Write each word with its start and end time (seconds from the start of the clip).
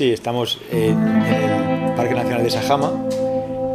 Sí, 0.00 0.12
estamos 0.12 0.58
en, 0.72 0.96
en 0.96 1.88
el 1.88 1.92
Parque 1.94 2.14
Nacional 2.14 2.42
de 2.42 2.48
Sajama, 2.48 2.90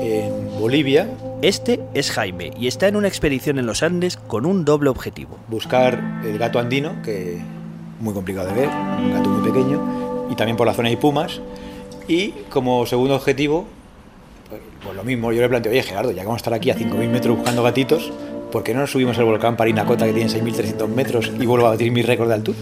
en 0.02 0.60
Bolivia, 0.60 1.08
Este 1.44 1.80
es 1.94 2.10
Jaime 2.10 2.50
y 2.58 2.66
está 2.66 2.88
en 2.88 2.96
una 2.96 3.08
expedición 3.08 3.60
en 3.60 3.68
los 3.68 3.84
Andes 3.84 4.18
con 4.18 4.48
un 4.48 4.66
doble 4.66 4.90
objetivo. 4.90 5.38
buscar 5.50 6.24
el 6.26 6.40
gato 6.40 6.58
andino, 6.58 7.00
que 7.04 7.38
muy 8.00 8.12
complicado 8.16 8.48
de 8.48 8.56
ver, 8.56 8.70
un 8.70 9.14
gato 9.14 9.30
muy 9.30 9.52
pequeño, 9.52 10.28
y 10.32 10.36
también 10.36 10.58
por 10.58 10.66
la 10.66 10.74
zona 10.74 10.90
hay 10.90 10.96
pumas. 10.96 11.42
Y 12.08 12.30
como 12.50 12.88
segundo 12.88 13.14
objetivo, 13.14 13.68
pues, 14.50 14.62
pues 14.84 14.96
lo 14.96 15.04
mismo, 15.04 15.32
yo 15.32 15.44
le 15.44 15.50
planteo, 15.50 15.74
oye 15.74 15.84
Gerardo, 15.84 16.10
ya 16.10 16.22
que 16.22 16.26
vamos 16.26 16.40
a 16.40 16.42
estar 16.42 16.54
aquí 16.56 16.72
a 16.72 16.76
5.000 16.76 17.08
metros 17.08 17.38
buscando 17.38 17.62
gatitos, 17.62 18.12
¿por 18.52 18.64
qué 18.64 18.74
no 18.74 18.80
nos 18.80 18.90
subimos 18.90 19.16
al 19.20 19.26
volcán 19.26 19.56
Parinacota 19.56 20.08
que 20.08 20.14
tiene 20.14 20.32
6.300 20.32 20.88
metros 20.88 21.32
y 21.40 21.46
vuelvo 21.46 21.68
a 21.68 21.70
batir 21.70 21.92
mi 21.92 22.02
récord 22.02 22.30
de 22.30 22.34
altura? 22.34 22.58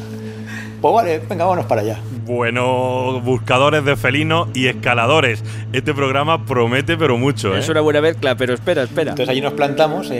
Pues 0.83 0.95
vale, 0.95 1.19
venga, 1.29 1.45
vámonos 1.45 1.65
para 1.65 1.79
allá. 1.79 1.97
Bueno, 2.25 3.21
buscadores 3.21 3.85
de 3.85 3.95
felinos 3.95 4.49
y 4.53 4.67
escaladores. 4.67 5.41
Este 5.71 5.93
programa 5.93 6.45
promete 6.45 6.97
pero 6.97 7.17
mucho, 7.17 7.55
¿eh? 7.55 7.59
Es 7.59 7.69
una 7.69 7.79
buena 7.79 8.01
mezcla, 8.01 8.35
pero 8.35 8.53
espera, 8.53 8.83
espera. 8.83 9.11
Entonces 9.11 9.29
allí 9.29 9.39
nos 9.39 9.53
plantamos 9.53 10.11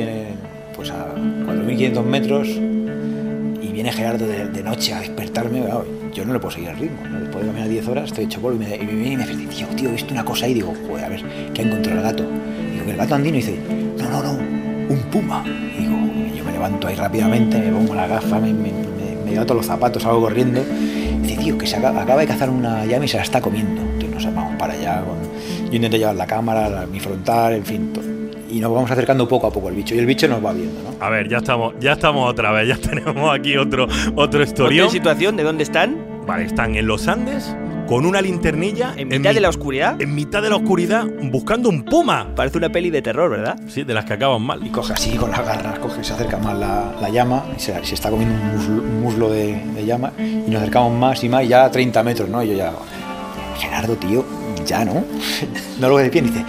pues 0.73 0.89
a 0.89 1.15
4.500 1.15 2.03
metros 2.05 2.47
y 2.47 3.71
viene 3.73 3.91
Gerardo 3.91 4.25
de, 4.25 4.47
de 4.47 4.63
noche 4.63 4.93
a 4.93 5.01
despertarme. 5.01 5.65
Claro, 5.65 5.85
yo 6.13 6.23
no 6.23 6.31
le 6.31 6.39
puedo 6.39 6.51
seguir 6.51 6.69
el 6.69 6.77
ritmo. 6.77 7.09
¿no? 7.09 7.19
Después 7.19 7.43
de 7.43 7.49
caminar 7.49 7.67
10 7.67 7.87
horas 7.89 8.05
estoy 8.05 8.23
hecho 8.23 8.39
polvo 8.39 8.55
y 8.55 8.65
me, 8.65 8.73
y 8.73 8.85
me 8.85 8.93
viene 8.93 9.13
y 9.15 9.17
me 9.17 9.25
dice, 9.25 9.45
tío, 9.49 9.67
tío, 9.75 9.89
he 9.89 9.91
visto 9.91 10.13
una 10.13 10.23
cosa 10.23 10.45
ahí. 10.45 10.53
Digo, 10.53 10.73
joder, 10.87 11.03
a 11.03 11.09
ver, 11.09 11.25
¿qué 11.53 11.61
ha 11.61 11.65
encontrado 11.65 11.97
el 11.97 12.03
gato? 12.05 12.23
Digo, 12.71 12.85
que 12.85 12.91
el 12.91 12.97
gato 12.97 13.15
andino 13.15 13.37
y 13.37 13.41
dice, 13.41 13.59
no, 13.97 14.09
no, 14.09 14.23
no, 14.23 14.31
un 14.31 14.99
puma. 15.11 15.43
Y 15.45 15.81
digo, 15.81 15.97
yo 16.37 16.45
me 16.45 16.53
levanto 16.53 16.87
ahí 16.87 16.95
rápidamente, 16.95 17.59
me 17.59 17.69
pongo 17.69 17.95
la 17.95 18.07
gafa, 18.07 18.39
me, 18.39 18.53
me, 18.53 18.92
me, 19.23 19.31
llevo 19.31 19.45
todos 19.45 19.57
los 19.57 19.65
zapatos, 19.65 20.03
salgo 20.03 20.21
corriendo. 20.21 20.61
Y 20.61 21.27
dice, 21.27 21.37
tío, 21.41 21.57
que 21.57 21.67
se 21.67 21.75
acaba, 21.77 22.01
acaba 22.01 22.21
de 22.21 22.27
cazar 22.27 22.49
una 22.49 22.85
llama 22.85 23.05
y 23.05 23.07
se 23.07 23.17
la 23.17 23.23
está 23.23 23.41
comiendo. 23.41 23.81
Entonces 23.81 24.25
nos 24.25 24.35
vamos 24.35 24.55
para 24.57 24.73
allá. 24.73 25.01
con- 25.03 25.23
yo 25.69 25.75
intenté 25.77 25.97
llevar 25.97 26.15
la 26.15 26.27
cámara, 26.27 26.69
la- 26.69 26.85
mi 26.85 26.99
frontal, 26.99 27.53
en 27.53 27.65
fin, 27.65 27.91
todo 27.93 28.03
y 28.51 28.59
nos 28.59 28.71
vamos 28.71 28.91
acercando 28.91 29.27
poco 29.27 29.47
a 29.47 29.51
poco 29.51 29.69
al 29.69 29.73
bicho 29.73 29.95
y 29.95 29.97
el 29.97 30.05
bicho 30.05 30.27
nos 30.27 30.45
va 30.45 30.53
viendo, 30.53 30.79
¿no? 30.83 31.03
A 31.03 31.09
ver, 31.09 31.27
ya 31.27 31.37
estamos, 31.37 31.73
ya 31.79 31.93
estamos 31.93 32.29
otra 32.29 32.51
vez, 32.51 32.67
ya 32.67 32.77
tenemos 32.89 33.33
aquí 33.33 33.57
otro, 33.57 33.85
otro 33.85 34.13
¿Ponte 34.15 34.43
historión. 34.43 34.85
en 34.85 34.91
situación 34.91 35.35
de 35.37 35.41
dónde 35.43 35.63
están? 35.63 35.97
Vale, 36.27 36.45
están 36.45 36.75
en 36.75 36.85
los 36.85 37.07
Andes 37.07 37.55
con 37.87 38.05
una 38.05 38.21
linternilla 38.21 38.93
En 38.95 39.09
mitad 39.09 39.29
mi- 39.31 39.35
de 39.35 39.41
la 39.41 39.49
oscuridad. 39.49 40.01
En 40.01 40.15
mitad 40.15 40.41
de 40.41 40.49
la 40.49 40.55
oscuridad 40.55 41.05
buscando 41.23 41.69
un 41.69 41.83
puma. 41.83 42.27
Parece 42.35 42.57
una 42.57 42.69
peli 42.69 42.89
de 42.89 43.01
terror, 43.01 43.29
¿verdad? 43.29 43.57
Sí, 43.67 43.83
de 43.83 43.93
las 43.93 44.05
que 44.05 44.13
acaban 44.13 44.41
mal. 44.41 44.65
Y 44.65 44.69
coge 44.69 44.93
así 44.93 45.11
con 45.11 45.31
las 45.31 45.45
garras, 45.45 45.79
coge, 45.79 46.03
se 46.03 46.13
acerca 46.13 46.37
más 46.37 46.57
la, 46.57 46.93
la 47.01 47.09
llama, 47.09 47.45
y 47.55 47.59
se, 47.59 47.83
se 47.85 47.95
está 47.95 48.09
comiendo 48.09 48.35
un 48.35 48.51
muslo, 48.55 48.81
un 48.83 49.01
muslo 49.01 49.29
de, 49.29 49.55
de 49.75 49.85
llama 49.85 50.11
y 50.19 50.49
nos 50.49 50.61
acercamos 50.61 50.93
más 50.97 51.23
y 51.23 51.29
más 51.29 51.43
y 51.43 51.49
ya 51.49 51.65
a 51.65 51.71
30 51.71 52.03
metros, 52.03 52.29
¿no? 52.29 52.41
Y 52.43 52.49
yo 52.49 52.53
ya, 52.55 52.71
Gerardo, 53.59 53.95
tío, 53.95 54.23
ya, 54.65 54.83
¿no? 54.85 54.93
no 55.79 55.89
lo 55.89 55.95
ves 55.95 56.05
de 56.05 56.11
pie, 56.11 56.21
y 56.21 56.25
dice, 56.25 56.43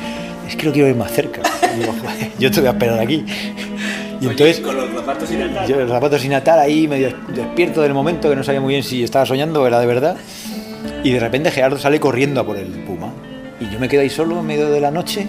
es 0.49 0.57
que 0.57 0.67
lo 0.67 0.73
quiero 0.73 0.87
ver 0.89 0.97
más 0.97 1.11
cerca. 1.13 1.43
Y 1.75 1.81
digo, 1.81 1.93
"Joder, 2.01 2.31
yo 2.39 2.51
te 2.51 2.61
voy 2.61 2.69
a 2.69 2.73
esperar 2.73 2.99
aquí. 3.01 3.25
Y 4.21 4.27
entonces... 4.27 4.61
los 4.61 4.75
zapatos 4.95 5.29
sin 5.29 5.43
atar. 5.43 5.67
Yo 5.67 5.77
los 5.81 5.91
zapatos 5.91 6.21
sin 6.23 6.33
atar 6.33 6.59
ahí, 6.59 6.87
medio 6.89 7.13
despierto 7.35 7.83
del 7.83 7.93
momento, 7.93 8.31
que 8.31 8.37
no 8.37 8.45
sabía 8.45 8.61
muy 8.61 8.73
bien 8.75 8.83
si 8.85 9.03
estaba 9.03 9.27
soñando 9.27 9.63
o 9.63 9.67
era 9.67 9.81
de 9.81 9.87
verdad. 9.87 10.17
Y 11.05 11.13
de 11.13 11.21
repente 11.21 11.51
Gerardo 11.53 11.79
sale 11.79 12.01
corriendo 12.01 12.41
a 12.41 12.45
por 12.45 12.57
el 12.57 12.67
puma. 12.67 13.13
Y 13.61 13.71
yo 13.73 13.79
me 13.79 13.89
quedo 13.89 14.01
ahí 14.01 14.11
solo 14.11 14.41
en 14.41 14.47
medio 14.47 14.69
de 14.71 14.81
la 14.81 14.91
noche, 14.91 15.27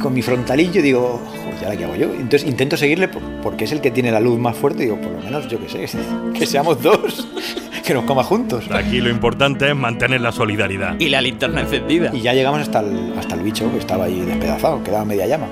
con 0.00 0.12
mi 0.12 0.22
frontalillo, 0.22 0.80
y 0.80 0.82
digo, 0.82 1.22
joder, 1.30 1.60
¿ya 1.60 1.68
la 1.68 1.76
que 1.76 1.84
hago 1.84 1.94
yo? 1.94 2.06
Entonces 2.12 2.44
intento 2.48 2.76
seguirle 2.76 3.06
por- 3.08 3.22
porque 3.42 3.64
es 3.64 3.72
el 3.72 3.80
que 3.80 3.90
tiene 3.92 4.10
la 4.10 4.18
luz 4.20 4.38
más 4.38 4.56
fuerte. 4.56 4.82
Digo, 4.82 4.96
por 5.00 5.12
lo 5.12 5.20
menos, 5.20 5.46
yo 5.48 5.58
qué 5.60 5.68
sé, 5.86 5.98
que 6.34 6.44
seamos 6.46 6.82
dos, 6.82 7.28
que 7.84 7.94
nos 7.94 8.04
coma 8.04 8.24
juntos. 8.24 8.64
Aquí 8.72 9.00
lo 9.00 9.10
importante 9.10 9.68
es 9.68 9.76
mantener 9.76 10.20
la 10.22 10.32
solidaridad. 10.32 10.98
Y 10.98 11.08
la 11.08 11.20
linterna 11.20 11.60
encendida. 11.60 12.10
Y 12.12 12.20
ya 12.22 12.34
llegamos 12.34 12.60
hasta 12.60 12.80
el, 12.80 13.12
hasta 13.18 13.34
el 13.36 13.42
bicho 13.42 13.70
que 13.70 13.78
estaba 13.78 14.06
ahí 14.06 14.20
despedazado, 14.20 14.82
quedaba 14.82 15.04
media 15.04 15.26
llama. 15.26 15.46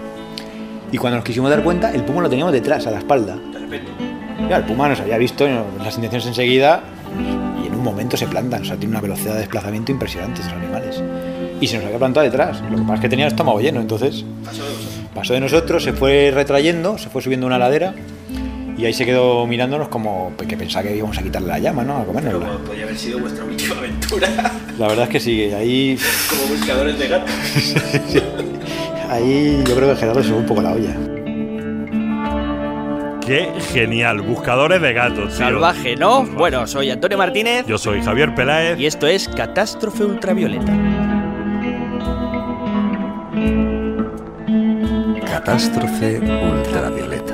Y 0.91 0.97
cuando 0.99 1.17
nos 1.19 1.25
quisimos 1.25 1.51
dar 1.51 1.63
cuenta, 1.63 1.93
el 1.93 2.03
puma 2.05 2.23
lo 2.23 2.29
teníamos 2.31 2.53
detrás, 2.53 2.87
a 2.87 2.91
la 2.91 2.99
espalda. 2.99 3.37
De 3.53 3.59
repente. 3.59 3.91
Ya, 4.49 4.57
el 4.57 4.65
puma 4.65 4.89
nos 4.89 5.01
había 5.01 5.17
visto 5.19 5.47
las 5.83 5.95
intenciones 5.97 6.27
enseguida 6.27 6.83
y 7.19 7.44
momento 7.85 8.17
se 8.17 8.27
plantan. 8.27 8.63
O 8.63 8.65
sea, 8.65 8.77
tiene 8.77 8.93
una 8.93 9.01
velocidad 9.01 9.35
de 9.35 9.41
desplazamiento 9.41 9.93
impresionante 9.93 10.41
esos 10.41 10.53
animales. 10.53 11.03
Y 11.61 11.67
se 11.67 11.77
nos 11.77 11.87
había 11.87 11.99
plantado 11.99 12.25
detrás. 12.25 12.61
Lo 12.71 12.77
que 12.77 12.83
pasa 12.83 12.95
es 12.95 13.01
que 13.01 13.09
tenía 13.09 13.27
el 13.27 13.33
estómago 13.33 13.61
lleno, 13.61 13.81
entonces 13.81 14.25
pasó 15.15 15.35
de 15.35 15.41
nosotros, 15.41 15.85
se 15.85 15.93
fue 15.93 16.33
retrayendo, 16.35 16.99
se 16.99 17.09
fue 17.09 17.23
subiendo 17.23 17.47
una 17.47 17.59
ladera 17.59 17.95
y 18.77 18.85
ahí 18.85 18.93
se 18.93 19.07
quedó 19.07 19.47
mirándonos 19.47 19.89
como 19.89 20.33
que 20.37 20.57
pensaba 20.57 20.83
que 20.89 20.97
íbamos 20.97 21.17
a 21.17 21.23
quitarle 21.23 21.49
la 21.49 21.59
llama, 21.59 21.85
¿no? 21.85 21.99
A 21.99 22.05
comérnosla. 22.05 22.59
podría 22.59 22.85
haber 22.85 22.99
sido 22.99 23.21
vuestra 23.21 23.45
última 23.45 23.77
aventura 23.77 24.29
La 24.79 24.89
verdad 24.89 25.05
es 25.05 25.11
que 25.11 25.21
sí, 25.21 25.45
ahí, 25.53 25.97
como 26.29 26.57
buscadores 26.57 26.99
de 26.99 27.09
gatos. 27.09 27.31
ahí 29.11 29.63
yo 29.67 29.77
creo 29.77 29.91
que 29.91 29.97
Gerardo 30.01 30.23
se 30.23 30.31
fue 30.31 30.39
un 30.39 30.47
poco 30.47 30.63
la 30.63 30.73
olla. 30.73 31.14
Qué 33.27 33.49
genial. 33.73 34.21
Buscadores 34.21 34.81
de 34.83 34.93
gatos. 34.93 35.29
tío. 35.29 35.47
Salvaje, 35.47 35.97
¿no? 35.97 36.25
Bueno, 36.25 36.67
soy 36.67 36.91
Antonio 36.91 37.17
Martínez 37.17 37.65
Yo 37.67 37.79
soy 37.79 38.03
Javier 38.03 38.35
Peláez. 38.35 38.79
y 38.79 38.87
esto 38.87 39.07
es 39.07 39.29
Catástrofe 39.29 40.05
Ultravioleta. 40.05 40.73
Catástrofe 45.27 46.19
ultravioleta. 46.21 47.34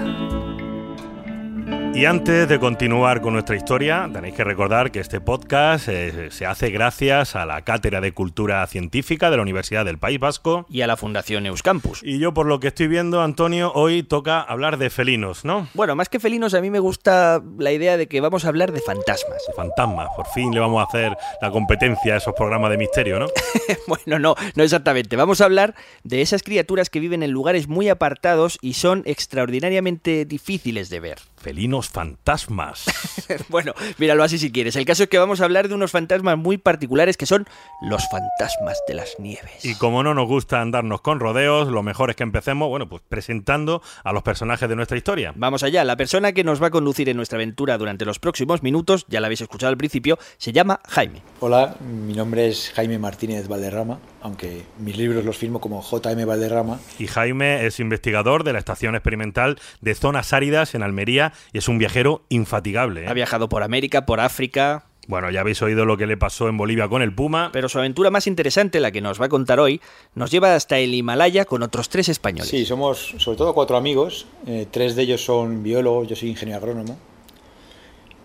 Y 2.01 2.07
antes 2.07 2.49
de 2.49 2.59
continuar 2.59 3.21
con 3.21 3.35
nuestra 3.35 3.57
historia, 3.57 4.09
tenéis 4.11 4.35
que 4.35 4.43
recordar 4.43 4.91
que 4.91 5.01
este 5.01 5.21
podcast 5.21 5.87
eh, 5.89 6.31
se 6.31 6.47
hace 6.47 6.71
gracias 6.71 7.37
a 7.37 7.45
la 7.45 7.61
Cátedra 7.61 8.01
de 8.01 8.13
Cultura 8.13 8.67
Científica 8.69 9.31
de 9.31 9.37
la 9.37 9.43
Universidad 9.43 9.85
del 9.85 9.99
País 9.99 10.19
Vasco. 10.19 10.65
Y 10.71 10.81
a 10.81 10.87
la 10.87 10.97
Fundación 10.97 11.45
Euskampus. 11.45 12.01
Y 12.03 12.19
yo, 12.19 12.33
por 12.33 12.47
lo 12.47 12.59
que 12.59 12.69
estoy 12.69 12.89
viendo, 12.89 13.21
Antonio, 13.21 13.71
hoy 13.75 14.03
toca 14.03 14.41
hablar 14.41 14.79
de 14.79 14.89
felinos, 14.89 15.45
¿no? 15.45 15.69
Bueno, 15.75 15.95
más 15.95 16.09
que 16.09 16.21
felinos, 16.21 16.55
a 16.55 16.63
mí 16.63 16.71
me 16.71 16.79
gusta 16.79 17.43
la 17.59 17.71
idea 17.71 17.99
de 17.99 18.09
que 18.09 18.23
vamos 18.23 18.47
a 18.47 18.49
hablar 18.49 18.73
de 18.73 18.81
fantasmas. 18.81 19.43
De 19.47 19.53
fantasmas. 19.53 20.09
Por 20.17 20.27
fin 20.29 20.55
le 20.55 20.61
vamos 20.61 20.81
a 20.81 20.89
hacer 20.89 21.15
la 21.43 21.51
competencia 21.51 22.15
a 22.15 22.17
esos 22.17 22.33
programas 22.33 22.71
de 22.71 22.79
misterio, 22.79 23.19
¿no? 23.19 23.27
bueno, 23.87 24.19
no, 24.19 24.37
no 24.55 24.63
exactamente. 24.63 25.17
Vamos 25.17 25.43
a 25.43 25.45
hablar 25.45 25.75
de 26.03 26.23
esas 26.23 26.43
criaturas 26.43 26.89
que 26.89 26.99
viven 26.99 27.23
en 27.23 27.31
lugares 27.31 27.69
muy 27.69 27.91
apartados 27.91 28.57
y 28.63 28.73
son 28.73 29.03
extraordinariamente 29.05 30.25
difíciles 30.25 30.89
de 30.89 31.01
ver. 31.01 31.19
Felinos 31.41 31.89
fantasmas. 31.89 32.85
bueno, 33.49 33.73
míralo 33.97 34.23
así 34.23 34.39
si 34.39 34.53
quieres. 34.53 34.77
El 34.77 34.85
caso 34.85 35.05
es 35.05 35.09
que 35.09 35.19
vamos 35.19 35.41
a 35.41 35.45
hablar 35.45 35.69
de 35.69 35.75
unos 35.75 35.91
fantasmas 35.91 36.37
muy 36.37 36.59
particulares 36.59 37.17
que 37.17 37.25
son 37.25 37.47
los 37.81 38.07
fantasmas 38.11 38.79
de 38.87 38.93
las 38.93 39.19
nieves. 39.19 39.65
Y 39.65 39.75
como 39.77 40.03
no 40.03 40.13
nos 40.13 40.29
gusta 40.29 40.61
andarnos 40.61 41.01
con 41.01 41.19
rodeos, 41.19 41.69
lo 41.69 41.83
mejor 41.83 42.11
es 42.11 42.17
que 42.17 42.25
empecemos, 42.25 42.69
bueno, 42.69 42.91
pues 42.91 43.03
presentando 43.09 43.81
a 44.05 44.13
los 44.13 44.23
personajes 44.23 44.69
de 44.69 44.77
nuestra 44.77 44.99
historia. 44.99 45.33
Vamos 45.35 45.63
allá, 45.63 45.83
la 45.85 45.97
persona 45.97 46.33
que 46.33 46.45
nos 46.45 46.63
va 46.63 46.67
a 46.67 46.71
conducir 46.71 47.09
en 47.09 47.17
nuestra 47.17 47.37
aventura 47.39 47.79
durante 47.79 48.05
los 48.05 48.19
próximos 48.19 48.63
minutos, 48.63 49.07
ya 49.09 49.21
la 49.21 49.29
habéis 49.29 49.41
escuchado 49.41 49.71
al 49.71 49.79
principio, 49.79 50.19
se 50.37 50.53
llama 50.53 50.81
Jaime. 50.89 51.23
Hola, 51.41 51.75
mi 51.81 52.13
nombre 52.13 52.49
es 52.49 52.71
Jaime 52.75 52.99
Martínez 52.99 53.49
Valderrama, 53.49 53.99
aunque 54.21 54.67
mis 54.79 54.99
libros 54.99 55.25
los 55.25 55.39
firmo 55.39 55.59
como 55.59 55.83
JM 55.83 56.27
Valderrama. 56.27 56.81
Y 56.99 57.07
Jaime 57.07 57.65
es 57.65 57.81
investigador 57.81 58.45
de 58.45 58.53
la 58.53 58.59
Estación 58.59 58.95
Experimental 58.95 59.59
de 59.81 59.95
Zonas 59.95 60.35
Áridas 60.35 60.75
en 60.75 60.83
Almería 60.83 61.30
y 61.53 61.59
es 61.59 61.69
un 61.69 61.79
viajero 61.79 62.23
infatigable. 62.29 63.05
¿eh? 63.05 63.09
Ha 63.09 63.13
viajado 63.15 63.49
por 63.49 63.63
América, 63.63 64.07
por 64.07 64.21
África, 64.21 64.85
Bueno, 65.09 65.31
ya 65.31 65.41
habéis 65.41 65.61
oído 65.63 65.85
lo 65.87 65.97
que 65.97 66.07
le 66.07 66.17
pasó 66.17 66.49
en 66.49 66.57
Bolivia 66.57 66.87
con 66.89 67.03
el 67.03 67.13
Puma. 67.13 67.51
pero 67.53 67.69
su 67.69 67.79
aventura 67.79 68.11
más 68.11 68.27
interesante, 68.29 68.79
la 68.79 68.93
que 68.93 69.01
nos 69.01 69.21
va 69.21 69.27
a 69.27 69.29
contar 69.29 69.59
hoy, 69.59 69.81
nos 70.15 70.31
lleva 70.31 70.55
hasta 70.55 70.79
el 70.79 70.95
Himalaya 70.95 71.45
con 71.47 71.63
otros 71.63 71.89
tres 71.89 72.09
españoles. 72.09 72.49
Sí, 72.49 72.65
somos 72.65 73.15
sobre 73.19 73.37
todo 73.39 73.53
cuatro 73.55 73.77
amigos. 73.77 74.27
eh, 74.47 74.67
tres 74.71 74.95
de 74.95 75.03
ellos 75.03 75.25
son 75.25 75.63
biólogos, 75.63 76.07
yo 76.07 76.15
soy 76.15 76.29
ingeniero 76.29 76.59
agrónomo. 76.59 76.97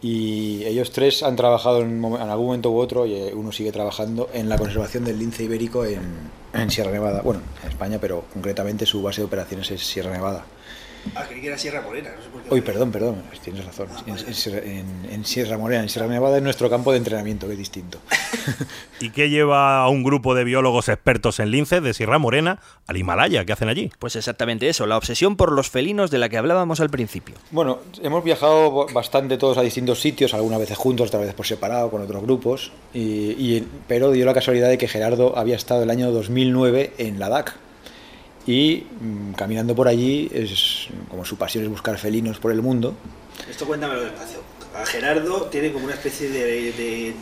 Y 0.02 0.64
ellos 0.66 0.92
tres 0.92 1.24
han 1.24 1.36
trabajado 1.36 1.82
en, 1.82 2.04
algún 2.04 2.46
momento 2.46 2.70
u 2.70 2.78
otro, 2.78 3.08
y 3.08 3.16
eh, 3.16 3.32
uno 3.34 3.52
sigue 3.52 3.72
trabajando 3.72 4.30
en 4.34 4.50
la 4.50 4.58
conservación 4.58 5.04
del 5.04 5.18
lince 5.18 5.44
ibérico 5.44 5.84
en, 5.86 6.04
en 6.54 6.70
Sierra 6.70 6.92
Nevada. 6.92 7.22
Bueno, 7.24 7.42
en 7.64 7.70
España, 7.70 7.98
pero 8.00 8.26
concretamente 8.32 8.86
su 8.86 9.02
base 9.02 9.22
de 9.22 9.26
operaciones 9.26 9.72
es 9.72 9.82
Sierra 9.82 10.12
Nevada. 10.12 10.46
Ah, 11.14 11.24
creí 11.28 11.42
que 11.42 11.48
era 11.48 11.58
Sierra 11.58 11.82
Morena, 11.82 12.10
no 12.18 12.24
sé 12.24 12.30
por 12.30 12.42
qué. 12.42 12.54
Uy, 12.54 12.62
perdón, 12.62 12.92
perdón, 12.92 13.22
pues 13.30 13.40
tienes 13.42 13.64
razón. 13.66 13.88
En, 14.08 14.14
en 14.18 14.34
Sierra- 14.34 14.64
en- 14.66 15.08
en 15.12 15.26
Sierra 15.26 15.58
Morena, 15.58 15.84
en 15.84 15.90
Sierra 15.90 16.08
Nevada 16.08 16.38
es 16.38 16.44
nuestro 16.44 16.70
campo 16.70 16.92
de 16.92 16.98
entrenamiento, 16.98 17.46
que 17.48 17.54
es 17.54 17.60
distinto. 17.60 18.00
¿Y 19.00 19.10
qué 19.12 19.30
lleva 19.30 19.80
a 19.84 19.90
un 19.90 20.04
grupo 20.04 20.36
de 20.36 20.44
biólogos 20.44 20.90
expertos 20.90 21.40
en 21.40 21.52
linces 21.52 21.84
de 21.84 21.94
Sierra 21.94 22.18
Morena 22.18 22.60
al 22.88 22.98
Himalaya? 22.98 23.46
¿Qué 23.46 23.54
hacen 23.54 23.70
allí? 23.70 23.92
Pues 24.00 24.16
exactamente 24.16 24.68
eso, 24.70 24.86
la 24.88 24.98
obsesión 24.98 25.36
por 25.36 25.52
los 25.52 25.70
felinos 25.70 26.12
de 26.12 26.18
la 26.18 26.30
que 26.30 26.38
hablábamos 26.38 26.80
al 26.80 26.90
principio. 26.90 27.36
Bueno, 27.52 27.80
hemos 28.02 28.24
viajado 28.24 28.88
bastante 28.94 29.38
todos 29.38 29.58
a 29.58 29.62
distintos 29.62 30.00
sitios, 30.02 30.34
algunas 30.34 30.60
veces 30.60 30.78
juntos, 30.78 31.08
otras 31.08 31.22
veces 31.22 31.36
por 31.36 31.46
separado, 31.46 31.90
con 31.92 32.02
otros 32.02 32.24
grupos, 32.24 32.72
y, 32.94 33.00
y- 33.32 33.68
pero 33.88 34.12
dio 34.12 34.26
la 34.26 34.34
casualidad 34.34 34.70
de 34.70 34.78
que 34.78 34.88
Gerardo 34.88 35.38
había 35.38 35.56
estado 35.56 35.84
el 35.84 35.90
año 35.90 36.12
2009 36.12 36.94
en 36.98 37.20
Ladakh. 37.20 37.56
Y 38.48 38.86
mm, 39.02 39.34
caminando 39.34 39.76
por 39.76 39.88
allí, 39.88 40.30
es 40.34 40.88
como 41.10 41.26
su 41.26 41.38
pasión 41.38 41.64
es 41.64 41.70
buscar 41.70 41.98
felinos 41.98 42.38
por 42.40 42.52
el 42.52 42.62
mundo. 42.62 42.96
Esto 43.50 43.66
cuéntamelo 43.66 44.02
despacio. 44.02 44.40
A 44.76 44.86
Gerardo 44.86 45.44
tiene 45.46 45.72
como 45.72 45.86
una 45.86 45.94
especie 45.94 46.30
de, 46.30 46.72
de 46.74 47.16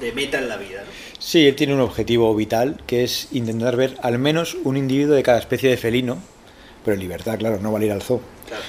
de 0.00 0.12
meta 0.12 0.38
en 0.38 0.48
la 0.48 0.56
vida. 0.56 0.82
¿no? 0.82 0.90
Sí, 1.18 1.46
él 1.46 1.54
tiene 1.54 1.74
un 1.74 1.80
objetivo 1.80 2.34
vital 2.34 2.80
que 2.86 3.04
es 3.04 3.28
intentar 3.32 3.76
ver 3.76 3.96
al 4.02 4.18
menos 4.18 4.56
un 4.64 4.76
individuo 4.76 5.14
de 5.14 5.22
cada 5.22 5.38
especie 5.38 5.70
de 5.70 5.76
felino, 5.76 6.18
pero 6.84 6.94
en 6.94 7.00
libertad, 7.00 7.38
claro, 7.38 7.58
no 7.60 7.72
va 7.72 7.78
a 7.78 7.84
ir 7.84 7.92
al 7.92 8.02
zoo. 8.02 8.20
Claro. 8.46 8.62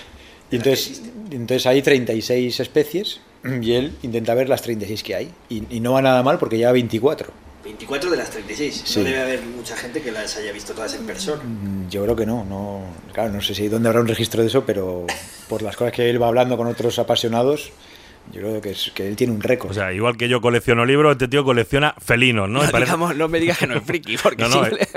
Y 0.50 0.56
entonces, 0.57 1.01
entonces 1.31 1.65
hay 1.65 1.81
36 1.81 2.60
especies 2.60 3.19
y 3.62 3.74
él 3.74 3.94
intenta 4.01 4.33
ver 4.33 4.50
las 4.50 4.62
36 4.62 5.03
que 5.03 5.15
hay. 5.15 5.31
Y, 5.50 5.63
y 5.75 5.80
no 5.80 5.94
va 5.94 6.01
nada 6.01 6.24
mal 6.24 6.39
porque 6.39 6.57
lleva 6.57 6.71
24. 6.71 7.31
24 7.67 8.09
de 8.09 8.17
las 8.17 8.29
36. 8.29 8.81
Sí. 8.85 8.99
No 8.99 9.05
debe 9.05 9.21
haber 9.21 9.41
mucha 9.43 9.75
gente 9.75 10.01
que 10.01 10.11
las 10.11 10.35
haya 10.37 10.51
visto 10.53 10.73
todas 10.73 10.93
en 10.95 11.05
persona. 11.05 11.43
Mm, 11.43 11.89
Yo 11.89 12.03
creo 12.03 12.15
que 12.15 12.25
no, 12.25 12.45
no, 12.45 12.81
claro, 13.13 13.33
no 13.33 13.41
sé 13.41 13.53
si 13.53 13.67
dónde 13.67 13.89
habrá 13.89 14.01
un 14.01 14.07
registro 14.07 14.41
de 14.41 14.47
eso, 14.47 14.63
pero 14.65 15.05
por 15.49 15.61
las 15.61 15.75
cosas 15.75 15.93
que 15.93 16.09
él 16.09 16.21
va 16.21 16.27
hablando 16.27 16.55
con 16.57 16.67
otros 16.67 16.97
apasionados, 16.99 17.71
yo 18.31 18.41
creo 18.41 18.61
que, 18.61 18.71
es, 18.71 18.91
que 18.93 19.07
él 19.07 19.15
tiene 19.15 19.33
un 19.33 19.41
récord. 19.41 19.71
O 19.71 19.73
sea, 19.73 19.91
igual 19.93 20.17
que 20.17 20.27
yo 20.29 20.39
colecciono 20.41 20.85
libros, 20.85 21.11
este 21.13 21.27
tío 21.27 21.43
colecciona 21.43 21.93
felinos, 21.99 22.49
¿no? 22.49 22.59
No, 22.61 22.65
Y 22.69 22.71
parece- 22.71 22.91
digamos, 22.91 23.15
no 23.15 23.27
me 23.27 23.39
digas 23.39 23.57
que 23.57 23.67
no 23.67 23.75
es 23.77 23.83
friki, 23.83 24.17
porque 24.17 24.43
No, 24.47 24.49
no, 24.49 24.65
sí. 24.65 24.71
eh. 24.79 24.87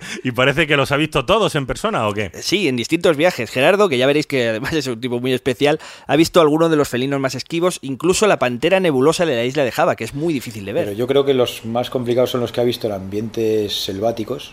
y 0.24 0.32
parece 0.32 0.66
que 0.66 0.76
los 0.76 0.92
ha 0.92 0.96
visto 0.96 1.24
todos 1.24 1.54
en 1.54 1.66
persona, 1.66 2.06
¿o 2.08 2.12
qué? 2.12 2.30
Sí, 2.40 2.68
en 2.68 2.76
distintos 2.76 3.16
viajes. 3.16 3.50
Gerardo, 3.50 3.88
que 3.88 3.98
ya 3.98 4.06
veréis 4.06 4.26
que 4.26 4.48
además 4.48 4.72
es 4.72 4.86
un 4.86 5.00
tipo 5.00 5.20
muy 5.20 5.32
especial, 5.32 5.78
ha 6.06 6.16
visto 6.16 6.40
algunos 6.40 6.70
de 6.70 6.76
los 6.76 6.88
felinos 6.88 7.20
más 7.20 7.34
esquivos, 7.34 7.78
incluso 7.82 8.26
la 8.26 8.38
pantera 8.38 8.80
nebulosa 8.80 9.26
de 9.26 9.36
la 9.36 9.44
isla 9.44 9.64
de 9.64 9.72
Java, 9.72 9.96
que 9.96 10.04
es 10.04 10.14
muy 10.14 10.32
difícil 10.34 10.64
de 10.64 10.72
ver. 10.72 10.84
Pero 10.86 10.96
yo 10.96 11.06
creo 11.06 11.24
que 11.24 11.34
los 11.34 11.64
más 11.64 11.90
complicados 11.90 12.30
son 12.30 12.40
los 12.40 12.52
que 12.52 12.60
ha 12.60 12.64
visto 12.64 12.86
en 12.86 12.92
ambientes 12.94 13.84
selváticos, 13.84 14.52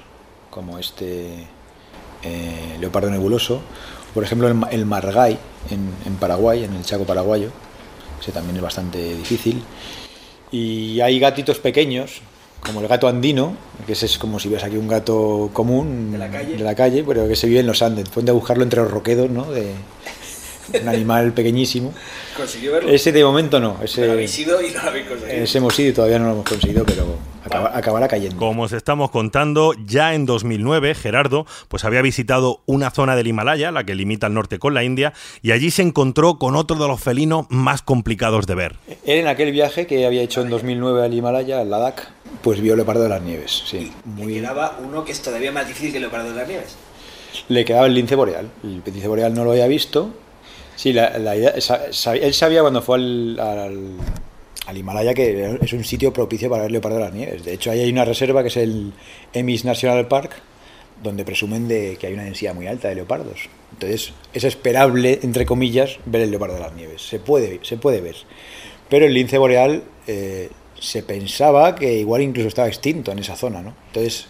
como 0.49 0.79
este 0.79 1.45
eh, 2.23 2.77
leopardo 2.79 3.09
nebuloso, 3.09 3.61
por 4.13 4.23
ejemplo 4.23 4.47
el, 4.47 4.53
ma- 4.55 4.69
el 4.71 4.85
margay 4.85 5.37
en, 5.69 5.89
en 6.05 6.15
Paraguay, 6.15 6.63
en 6.63 6.73
el 6.73 6.83
Chaco 6.83 7.03
paraguayo, 7.05 7.51
ese 8.19 8.31
también 8.31 8.55
es 8.55 8.61
bastante 8.63 9.15
difícil. 9.15 9.61
Y 10.51 11.01
hay 11.01 11.19
gatitos 11.19 11.59
pequeños, 11.59 12.21
como 12.61 12.81
el 12.81 12.87
gato 12.87 13.07
andino, 13.07 13.55
que 13.85 13.93
ese 13.93 14.05
es 14.07 14.17
como 14.17 14.39
si 14.39 14.49
ves 14.49 14.63
aquí 14.63 14.77
un 14.77 14.87
gato 14.87 15.49
común 15.53 16.11
De 16.11 16.17
la 16.17 16.29
calle. 16.29 16.55
de 16.57 16.63
la 16.63 16.75
calle, 16.75 17.03
pero 17.07 17.27
que 17.27 17.35
se 17.35 17.47
vive 17.47 17.59
en 17.61 17.67
los 17.67 17.81
Andes. 17.81 18.09
Ponte 18.09 18.31
a 18.31 18.33
buscarlo 18.33 18.63
entre 18.63 18.81
los 18.81 18.91
roquedos, 18.91 19.29
¿no? 19.29 19.49
De 19.51 19.73
un 20.81 20.87
animal 20.89 21.31
pequeñísimo. 21.31 21.93
¿Consiguió 22.35 22.73
verlo? 22.73 22.89
Ese 22.89 23.13
de 23.13 23.23
momento 23.23 23.59
no, 23.61 23.77
ese, 23.81 24.01
ido 24.41 24.61
y 24.61 24.71
no 24.71 24.83
lo 24.83 24.89
habéis 24.89 25.07
conseguido. 25.07 25.43
ese 25.43 25.57
hemos 25.59 25.79
ido 25.79 25.89
y 25.89 25.93
todavía 25.93 26.19
no 26.19 26.25
lo 26.25 26.31
hemos 26.33 26.45
conseguido, 26.45 26.83
pero 26.85 27.05
acaba- 27.45 27.71
acabará 27.75 28.07
cayendo. 28.09 28.35
Como 28.35 28.63
os 28.63 28.73
estamos 28.73 29.09
contando, 29.09 29.71
ya 29.85 30.13
en 30.13 30.25
2009 30.25 30.93
Gerardo 30.93 31.45
pues 31.69 31.85
había 31.85 32.01
visitado 32.01 32.63
una 32.65 32.91
zona 32.91 33.15
del 33.15 33.27
Himalaya, 33.27 33.71
la 33.71 33.85
que 33.85 33.95
limita 33.95 34.27
al 34.27 34.33
norte 34.33 34.59
con 34.59 34.73
la 34.73 34.83
India, 34.83 35.13
y 35.41 35.51
allí 35.51 35.71
se 35.71 35.83
encontró 35.83 36.37
con 36.37 36.57
otro 36.57 36.75
de 36.77 36.85
los 36.87 36.99
felinos 36.99 37.45
más 37.49 37.81
complicados 37.81 38.45
de 38.45 38.55
ver. 38.55 38.75
Él 39.05 39.19
en 39.19 39.27
aquel 39.27 39.53
viaje 39.53 39.87
que 39.87 40.05
había 40.05 40.21
hecho 40.21 40.41
en 40.41 40.49
2009 40.49 41.05
al 41.05 41.13
Himalaya, 41.13 41.61
al 41.61 41.69
Ladakh, 41.69 42.09
pues 42.41 42.59
vio 42.61 42.75
leopardo 42.75 43.03
de 43.03 43.09
las 43.09 43.21
nieves. 43.21 43.63
Sí, 43.65 43.91
Le 44.17 44.23
muy, 44.23 44.33
quedaba 44.35 44.77
uno 44.83 45.03
que 45.03 45.11
es 45.11 45.21
todavía 45.21 45.51
más 45.51 45.67
difícil 45.67 45.91
que 45.91 45.97
el 45.97 46.03
leopardo 46.03 46.29
de 46.29 46.35
las 46.35 46.47
nieves. 46.47 46.75
le 47.49 47.65
quedaba 47.65 47.87
el 47.87 47.93
lince 47.93 48.15
boreal. 48.15 48.49
El 48.63 48.81
lince 48.85 49.07
boreal 49.07 49.33
no 49.33 49.43
lo 49.43 49.51
había 49.51 49.67
visto. 49.67 50.13
Sí, 50.75 50.93
la, 50.93 51.17
la 51.17 51.35
idea, 51.35 51.53
él 51.55 52.33
sabía 52.33 52.61
cuando 52.61 52.81
fue 52.83 52.97
al, 52.97 53.39
al, 53.39 53.87
al 54.67 54.77
Himalaya 54.77 55.13
que 55.15 55.57
es 55.61 55.73
un 55.73 55.83
sitio 55.83 56.13
propicio 56.13 56.49
para 56.49 56.63
ver 56.63 56.71
leopardo 56.71 56.97
de 56.97 57.03
las 57.03 57.13
nieves. 57.13 57.43
De 57.43 57.53
hecho, 57.53 57.71
ahí 57.71 57.79
hay 57.81 57.91
una 57.91 58.05
reserva 58.05 58.43
que 58.43 58.49
es 58.49 58.57
el 58.57 58.93
Emis 59.33 59.65
National 59.65 60.07
Park, 60.07 60.33
donde 61.01 61.25
presumen 61.25 61.67
de 61.67 61.97
que 61.99 62.07
hay 62.07 62.13
una 62.13 62.23
densidad 62.25 62.53
muy 62.53 62.67
alta 62.67 62.89
de 62.89 62.95
leopardos. 62.95 63.49
Entonces, 63.73 64.13
es 64.33 64.43
esperable, 64.43 65.19
entre 65.23 65.45
comillas, 65.47 65.97
ver 66.05 66.21
el 66.21 66.29
leopardo 66.31 66.55
de 66.55 66.61
las 66.61 66.73
nieves. 66.73 67.01
Se 67.01 67.19
puede, 67.19 67.59
se 67.63 67.77
puede 67.77 68.01
ver. 68.01 68.15
Pero 68.89 69.05
el 69.05 69.13
lince 69.13 69.37
boreal 69.39 69.83
eh, 70.05 70.49
se 70.79 71.03
pensaba 71.03 71.75
que 71.75 71.93
igual 71.99 72.21
incluso 72.21 72.47
estaba 72.47 72.67
extinto 72.67 73.11
en 73.11 73.19
esa 73.19 73.35
zona, 73.35 73.61
¿no? 73.61 73.73
Entonces, 73.87 74.27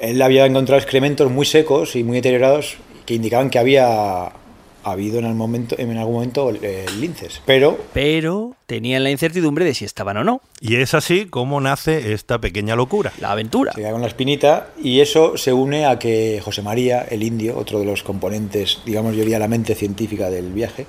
él 0.00 0.20
había 0.22 0.46
encontrado 0.46 0.80
excrementos 0.80 1.30
muy 1.30 1.46
secos 1.46 1.96
y 1.96 2.04
muy 2.04 2.16
deteriorados 2.16 2.76
que 3.06 3.14
indicaban 3.14 3.50
que 3.50 3.58
había 3.58 4.32
habido 4.84 5.18
en, 5.18 5.24
el 5.24 5.34
momento, 5.34 5.76
en 5.78 5.96
algún 5.96 6.14
momento 6.14 6.52
eh, 6.62 6.84
linces. 7.00 7.40
Pero 7.46 7.78
Pero 7.92 8.54
tenían 8.66 9.02
la 9.02 9.10
incertidumbre 9.10 9.64
de 9.64 9.74
si 9.74 9.84
estaban 9.84 10.16
o 10.18 10.24
no. 10.24 10.40
Y 10.60 10.76
es 10.76 10.94
así 10.94 11.26
como 11.26 11.60
nace 11.60 12.12
esta 12.12 12.38
pequeña 12.38 12.76
locura. 12.76 13.12
La 13.20 13.32
aventura. 13.32 13.72
se 13.72 13.80
queda 13.80 13.92
con 13.92 14.02
la 14.02 14.08
espinita 14.08 14.68
y 14.82 15.00
eso 15.00 15.36
se 15.36 15.52
une 15.52 15.86
a 15.86 15.98
que 15.98 16.40
José 16.44 16.62
María, 16.62 17.02
el 17.02 17.22
indio, 17.22 17.56
otro 17.56 17.78
de 17.80 17.86
los 17.86 18.02
componentes, 18.02 18.80
digamos, 18.84 19.14
yo 19.14 19.20
diría 19.20 19.38
la 19.38 19.48
mente 19.48 19.74
científica 19.74 20.30
del 20.30 20.52
viaje, 20.52 20.86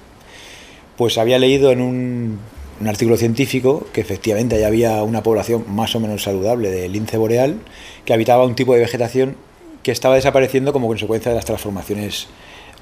pues 0.97 1.17
había 1.17 1.39
leído 1.39 1.71
en 1.71 1.81
un, 1.81 2.39
un 2.79 2.87
artículo 2.87 3.17
científico 3.17 3.87
que 3.93 4.01
efectivamente 4.01 4.55
ahí 4.55 4.63
había 4.63 5.03
una 5.03 5.23
población 5.23 5.65
más 5.67 5.95
o 5.95 5.99
menos 5.99 6.23
saludable 6.23 6.69
de 6.69 6.89
lince 6.89 7.17
boreal 7.17 7.59
que 8.03 8.13
habitaba 8.13 8.45
un 8.45 8.55
tipo 8.55 8.73
de 8.73 8.81
vegetación 8.81 9.35
que 9.83 9.91
estaba 9.91 10.15
desapareciendo 10.15 10.73
como 10.73 10.87
consecuencia 10.87 11.31
de 11.31 11.35
las 11.35 11.45
transformaciones 11.45 12.27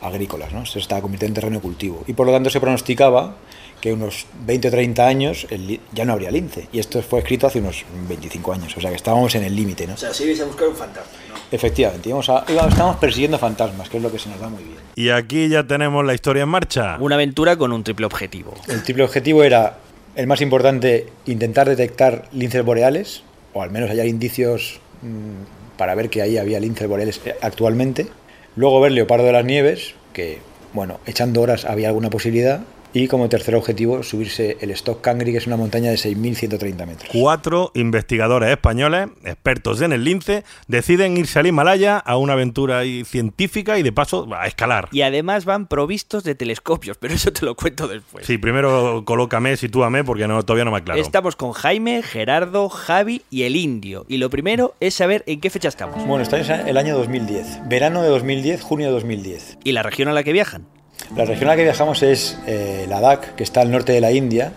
agrícolas, 0.01 0.53
¿no? 0.53 0.65
Se 0.65 0.79
estaba 0.79 1.01
convirtiendo 1.01 1.31
en 1.31 1.35
terreno 1.35 1.55
de 1.57 1.61
cultivo. 1.61 2.03
Y 2.07 2.13
por 2.13 2.25
lo 2.25 2.33
tanto 2.33 2.49
se 2.49 2.59
pronosticaba 2.59 3.35
que 3.83 3.91
unos 3.91 4.27
20 4.45 4.69
o 4.69 4.71
30 4.71 5.05
años 5.05 5.47
el 5.49 5.81
ya 5.91 6.05
no 6.05 6.13
habría 6.13 6.31
lince. 6.31 6.69
Y 6.71 6.79
esto 6.79 7.01
fue 7.01 7.19
escrito 7.19 7.47
hace 7.47 7.59
unos 7.59 7.83
25 8.07 8.53
años, 8.53 8.77
o 8.77 8.79
sea 8.79 8.89
que 8.89 8.95
estábamos 8.95 9.35
en 9.35 9.43
el 9.43 9.53
límite, 9.53 9.85
¿no? 9.85 9.97
sea, 9.97 10.13
si 10.13 10.23
ibais 10.23 10.39
a 10.39 10.45
buscar 10.45 10.69
un 10.69 10.75
fantasma, 10.75 11.11
¿no? 11.27 11.35
Efectivamente, 11.51 12.07
íbamos 12.07 12.29
a, 12.29 12.45
estábamos 12.47 12.95
persiguiendo 12.95 13.37
fantasmas, 13.37 13.89
que 13.89 13.97
es 13.97 14.03
lo 14.03 14.09
que 14.09 14.19
se 14.19 14.29
nos 14.29 14.39
da 14.39 14.47
muy 14.47 14.63
bien. 14.63 14.77
Y 14.95 15.09
aquí 15.09 15.49
ya 15.49 15.67
tenemos 15.67 16.05
la 16.05 16.13
historia 16.13 16.43
en 16.43 16.49
marcha. 16.49 16.95
Una 17.01 17.15
aventura 17.15 17.57
con 17.57 17.73
un 17.73 17.83
triple 17.83 18.05
objetivo. 18.05 18.53
El 18.69 18.83
triple 18.83 19.03
objetivo 19.03 19.43
era, 19.43 19.77
el 20.15 20.27
más 20.27 20.41
importante, 20.41 21.07
intentar 21.25 21.67
detectar 21.67 22.25
linces 22.31 22.63
boreales, 22.63 23.23
o 23.53 23.61
al 23.61 23.71
menos 23.71 23.89
hallar 23.89 24.07
indicios 24.07 24.79
mm, 25.01 25.77
para 25.77 25.95
ver 25.95 26.09
que 26.09 26.21
ahí 26.21 26.37
había 26.37 26.59
linces 26.59 26.87
boreales 26.87 27.21
actualmente. 27.41 28.07
Luego 28.55 28.79
ver 28.81 28.91
leopardo 28.91 29.25
de 29.25 29.31
las 29.31 29.45
nieves, 29.45 29.95
que, 30.13 30.39
bueno, 30.73 30.99
echando 31.05 31.41
horas 31.41 31.65
había 31.65 31.87
alguna 31.87 32.09
posibilidad. 32.09 32.61
Y 32.95 33.07
como 33.07 33.27
tercer 33.27 33.55
objetivo, 33.55 34.03
subirse 34.03 34.57
el 34.61 34.69
Stock 34.71 35.01
Kangri, 35.01 35.31
que 35.31 35.39
es 35.39 35.47
una 35.47 35.57
montaña 35.57 35.89
de 35.89 35.95
6.130 35.95 36.85
metros. 36.85 37.09
Cuatro 37.11 37.71
investigadores 37.73 38.51
españoles, 38.51 39.09
expertos 39.25 39.81
en 39.81 39.93
el 39.93 40.03
lince, 40.03 40.43
deciden 40.67 41.17
irse 41.17 41.39
al 41.39 41.47
Himalaya 41.47 41.97
a 41.97 42.17
una 42.17 42.33
aventura 42.33 42.79
ahí 42.79 43.03
científica 43.03 43.79
y 43.79 43.83
de 43.83 43.91
paso 43.91 44.27
a 44.35 44.45
escalar. 44.45 44.89
Y 44.91 45.01
además 45.01 45.45
van 45.45 45.65
provistos 45.65 46.23
de 46.23 46.35
telescopios, 46.35 46.97
pero 46.97 47.15
eso 47.15 47.33
te 47.33 47.45
lo 47.45 47.55
cuento 47.55 47.87
después. 47.87 48.27
Sí, 48.27 48.37
primero 48.37 49.03
colócame, 49.05 49.57
sitúame, 49.57 50.03
porque 50.03 50.27
no, 50.27 50.43
todavía 50.43 50.65
no 50.65 50.71
me 50.71 50.77
aclaro. 50.77 51.01
Estamos 51.01 51.35
con 51.35 51.53
Jaime, 51.53 52.03
Gerardo, 52.03 52.69
Javi 52.69 53.23
y 53.31 53.43
el 53.43 53.55
indio. 53.55 54.05
Y 54.07 54.17
lo 54.17 54.29
primero 54.29 54.75
es 54.79 54.93
saber 54.93 55.23
en 55.25 55.41
qué 55.41 55.49
fecha 55.49 55.69
estamos. 55.69 56.05
Bueno, 56.05 56.21
está 56.21 56.39
en 56.39 56.67
el 56.67 56.77
año 56.77 56.95
2010, 56.95 57.67
verano 57.67 58.03
de 58.03 58.09
2010, 58.09 58.61
junio 58.61 58.87
de 58.87 58.93
2010. 58.93 59.57
Y 59.63 59.71
la 59.71 59.81
región 59.81 60.09
a 60.09 60.13
la 60.13 60.23
que 60.23 60.31
viajan. 60.31 60.67
La 61.15 61.25
región 61.25 61.49
a 61.49 61.53
la 61.53 61.57
que 61.57 61.63
viajamos 61.63 62.01
es 62.03 62.37
eh, 62.47 62.85
Ladakh, 62.89 63.35
que 63.35 63.43
está 63.43 63.61
al 63.61 63.71
norte 63.71 63.91
de 63.91 64.01
la 64.01 64.11
India. 64.11 64.51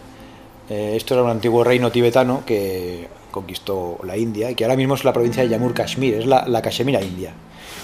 Eh, 0.68 0.94
esto 0.96 1.14
era 1.14 1.22
un 1.22 1.30
antiguo 1.30 1.62
reino 1.62 1.90
tibetano 1.92 2.42
que 2.46 3.08
conquistó 3.30 3.98
la 4.04 4.16
India 4.16 4.50
y 4.50 4.54
que 4.54 4.64
ahora 4.64 4.76
mismo 4.76 4.94
es 4.94 5.04
la 5.04 5.12
provincia 5.12 5.42
de 5.42 5.50
Jammu 5.50 5.74
Kashmir, 5.74 6.14
es 6.14 6.26
la, 6.26 6.46
la 6.48 6.62
Cachemira 6.62 7.02
India, 7.02 7.32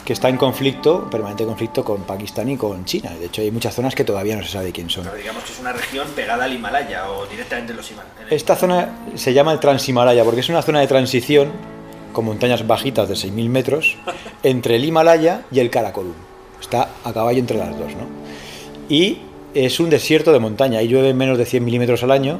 que 0.04 0.14
está 0.14 0.30
en 0.30 0.38
conflicto, 0.38 1.10
permanente 1.10 1.44
conflicto 1.44 1.84
con 1.84 2.04
Pakistán 2.04 2.48
y 2.48 2.56
con 2.56 2.86
China. 2.86 3.10
De 3.20 3.26
hecho, 3.26 3.42
hay 3.42 3.50
muchas 3.50 3.74
zonas 3.74 3.94
que 3.94 4.02
todavía 4.02 4.34
no 4.34 4.42
se 4.42 4.48
sabe 4.48 4.72
quién 4.72 4.88
son. 4.88 5.06
digamos 5.16 5.44
que 5.44 5.52
es 5.52 5.60
una 5.60 5.74
región 5.74 6.08
pegada 6.16 6.44
al 6.44 6.54
Himalaya 6.54 7.10
o 7.10 7.26
directamente 7.26 7.72
en 7.72 7.76
los 7.76 7.90
Himalayas. 7.90 8.16
Esta 8.30 8.56
zona 8.56 8.96
se 9.14 9.34
llama 9.34 9.52
el 9.52 9.60
Transhimalaya 9.60 10.24
porque 10.24 10.40
es 10.40 10.48
una 10.48 10.62
zona 10.62 10.80
de 10.80 10.86
transición 10.86 11.52
con 12.14 12.24
montañas 12.24 12.66
bajitas 12.66 13.08
de 13.08 13.14
6.000 13.14 13.48
metros 13.48 13.96
entre 14.42 14.76
el 14.76 14.84
Himalaya 14.84 15.42
y 15.52 15.60
el 15.60 15.70
Karakorum. 15.70 16.14
Está 16.60 16.88
a 17.04 17.12
caballo 17.12 17.38
entre 17.38 17.58
las 17.58 17.78
dos, 17.78 17.92
¿no? 17.94 18.06
Y 18.92 19.16
es 19.54 19.80
un 19.80 19.88
desierto 19.88 20.34
de 20.34 20.38
montaña, 20.38 20.80
ahí 20.80 20.86
llueve 20.86 21.14
menos 21.14 21.38
de 21.38 21.46
100 21.46 21.64
milímetros 21.64 22.02
al 22.02 22.10
año. 22.10 22.38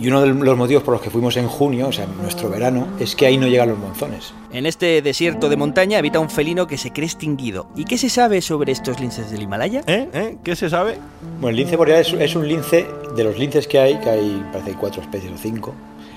Y 0.00 0.08
uno 0.08 0.22
de 0.22 0.28
los 0.28 0.56
motivos 0.56 0.82
por 0.82 0.94
los 0.94 1.02
que 1.02 1.10
fuimos 1.10 1.36
en 1.36 1.46
junio, 1.46 1.88
o 1.88 1.92
sea, 1.92 2.04
en 2.04 2.16
nuestro 2.22 2.48
verano, 2.48 2.86
es 2.98 3.14
que 3.14 3.26
ahí 3.26 3.36
no 3.36 3.46
llegan 3.46 3.68
los 3.68 3.78
monzones. 3.78 4.32
En 4.50 4.64
este 4.64 5.02
desierto 5.02 5.50
de 5.50 5.58
montaña 5.58 5.98
habita 5.98 6.20
un 6.20 6.30
felino 6.30 6.66
que 6.66 6.78
se 6.78 6.90
cree 6.90 7.04
extinguido. 7.04 7.68
¿Y 7.76 7.84
qué 7.84 7.98
se 7.98 8.08
sabe 8.08 8.40
sobre 8.40 8.72
estos 8.72 8.98
linces 8.98 9.30
del 9.30 9.42
Himalaya? 9.42 9.82
¿Eh? 9.86 10.08
¿Eh? 10.14 10.38
¿Qué 10.42 10.56
se 10.56 10.70
sabe? 10.70 10.96
Bueno, 11.38 11.50
el 11.50 11.56
lince 11.56 11.76
boreal 11.76 12.00
es, 12.00 12.14
es 12.14 12.34
un 12.34 12.48
lince, 12.48 12.86
de 13.14 13.24
los 13.24 13.38
linces 13.38 13.68
que 13.68 13.78
hay, 13.78 14.00
que 14.00 14.08
hay, 14.08 14.42
parece 14.52 14.64
que 14.64 14.70
hay 14.70 14.76
cuatro 14.80 15.02
especies 15.02 15.32
o 15.32 15.36
cinco, 15.36 15.74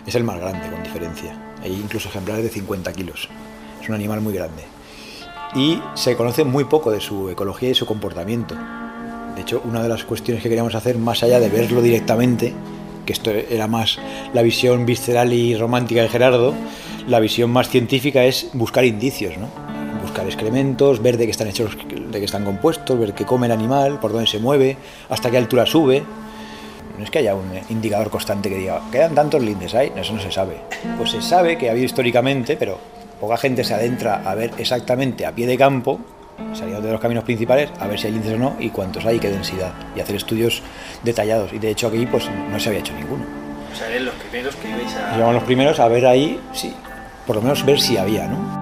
es 0.07 0.15
el 0.15 0.23
más 0.23 0.39
grande, 0.39 0.69
con 0.69 0.81
diferencia. 0.81 1.37
Hay 1.61 1.73
incluso 1.73 2.07
ejemplares 2.07 2.45
de 2.45 2.51
50 2.51 2.93
kilos. 2.93 3.27
Es 3.81 3.89
un 3.89 3.95
animal 3.95 4.21
muy 4.21 4.33
grande. 4.33 4.63
Y 5.55 5.81
se 5.95 6.15
conoce 6.15 6.45
muy 6.45 6.63
poco 6.63 6.89
de 6.89 7.01
su 7.01 7.29
ecología 7.29 7.69
y 7.69 7.75
su 7.75 7.85
comportamiento. 7.85 8.55
De 9.39 9.43
hecho, 9.43 9.61
una 9.63 9.81
de 9.81 9.87
las 9.87 10.03
cuestiones 10.03 10.43
que 10.43 10.49
queríamos 10.49 10.75
hacer, 10.75 10.97
más 10.97 11.23
allá 11.23 11.39
de 11.39 11.47
verlo 11.47 11.81
directamente, 11.81 12.53
que 13.05 13.13
esto 13.13 13.31
era 13.31 13.67
más 13.67 13.97
la 14.33 14.41
visión 14.41 14.85
visceral 14.85 15.31
y 15.31 15.55
romántica 15.55 16.01
de 16.01 16.09
Gerardo, 16.09 16.53
la 17.07 17.21
visión 17.21 17.49
más 17.49 17.69
científica 17.69 18.25
es 18.25 18.49
buscar 18.51 18.83
indicios, 18.83 19.37
¿no? 19.37 19.47
Buscar 20.01 20.25
excrementos, 20.25 21.01
ver 21.01 21.15
de 21.15 21.23
qué 21.23 21.31
están 21.31 21.47
hechos, 21.47 21.77
de 21.77 22.19
qué 22.19 22.25
están 22.25 22.43
compuestos, 22.43 22.99
ver 22.99 23.13
qué 23.13 23.23
come 23.23 23.45
el 23.45 23.53
animal, 23.53 23.97
por 24.01 24.11
dónde 24.11 24.27
se 24.27 24.39
mueve, 24.39 24.75
hasta 25.07 25.31
qué 25.31 25.37
altura 25.37 25.65
sube. 25.65 26.03
No 26.97 27.05
es 27.05 27.09
que 27.09 27.19
haya 27.19 27.33
un 27.33 27.49
indicador 27.69 28.09
constante 28.09 28.49
que 28.49 28.57
diga, 28.57 28.81
quedan 28.91 29.15
tantos 29.15 29.41
lindes 29.41 29.73
ahí, 29.73 29.89
eso 29.95 30.11
no 30.11 30.21
se 30.21 30.33
sabe. 30.33 30.57
Pues 30.97 31.11
se 31.11 31.21
sabe 31.21 31.57
que 31.57 31.69
ha 31.69 31.71
habido 31.71 31.85
históricamente, 31.85 32.57
pero 32.57 32.77
poca 33.21 33.37
gente 33.37 33.63
se 33.63 33.73
adentra 33.73 34.21
a 34.29 34.35
ver 34.35 34.51
exactamente 34.57 35.25
a 35.25 35.33
pie 35.33 35.47
de 35.47 35.57
campo, 35.57 36.01
saliendo 36.53 36.81
de 36.81 36.91
los 36.91 37.01
caminos 37.01 37.23
principales, 37.23 37.71
a 37.79 37.87
ver 37.87 37.99
si 37.99 38.07
hay 38.07 38.13
linces 38.13 38.33
o 38.33 38.37
no 38.37 38.55
y 38.59 38.69
cuántos 38.69 39.05
hay 39.05 39.17
y 39.17 39.19
qué 39.19 39.29
densidad. 39.29 39.73
Y 39.95 39.99
hacer 39.99 40.15
estudios 40.15 40.61
detallados. 41.03 41.53
Y 41.53 41.59
de 41.59 41.69
hecho 41.69 41.87
aquí 41.87 42.05
pues 42.05 42.29
no 42.51 42.59
se 42.59 42.69
había 42.69 42.81
hecho 42.81 42.93
ninguno. 42.93 43.23
O 43.71 43.75
sea, 43.75 43.87
eran 43.87 44.05
los 44.05 44.15
primeros 44.15 44.55
que 44.55 44.69
ibais 44.69 44.95
a. 44.95 45.15
Llevamos 45.15 45.35
los 45.35 45.43
primeros 45.43 45.79
a 45.79 45.87
ver 45.87 46.05
ahí, 46.05 46.39
sí, 46.53 46.73
por 47.25 47.35
lo 47.35 47.41
menos 47.41 47.65
ver 47.65 47.79
si 47.79 47.97
había, 47.97 48.27
¿no? 48.27 48.58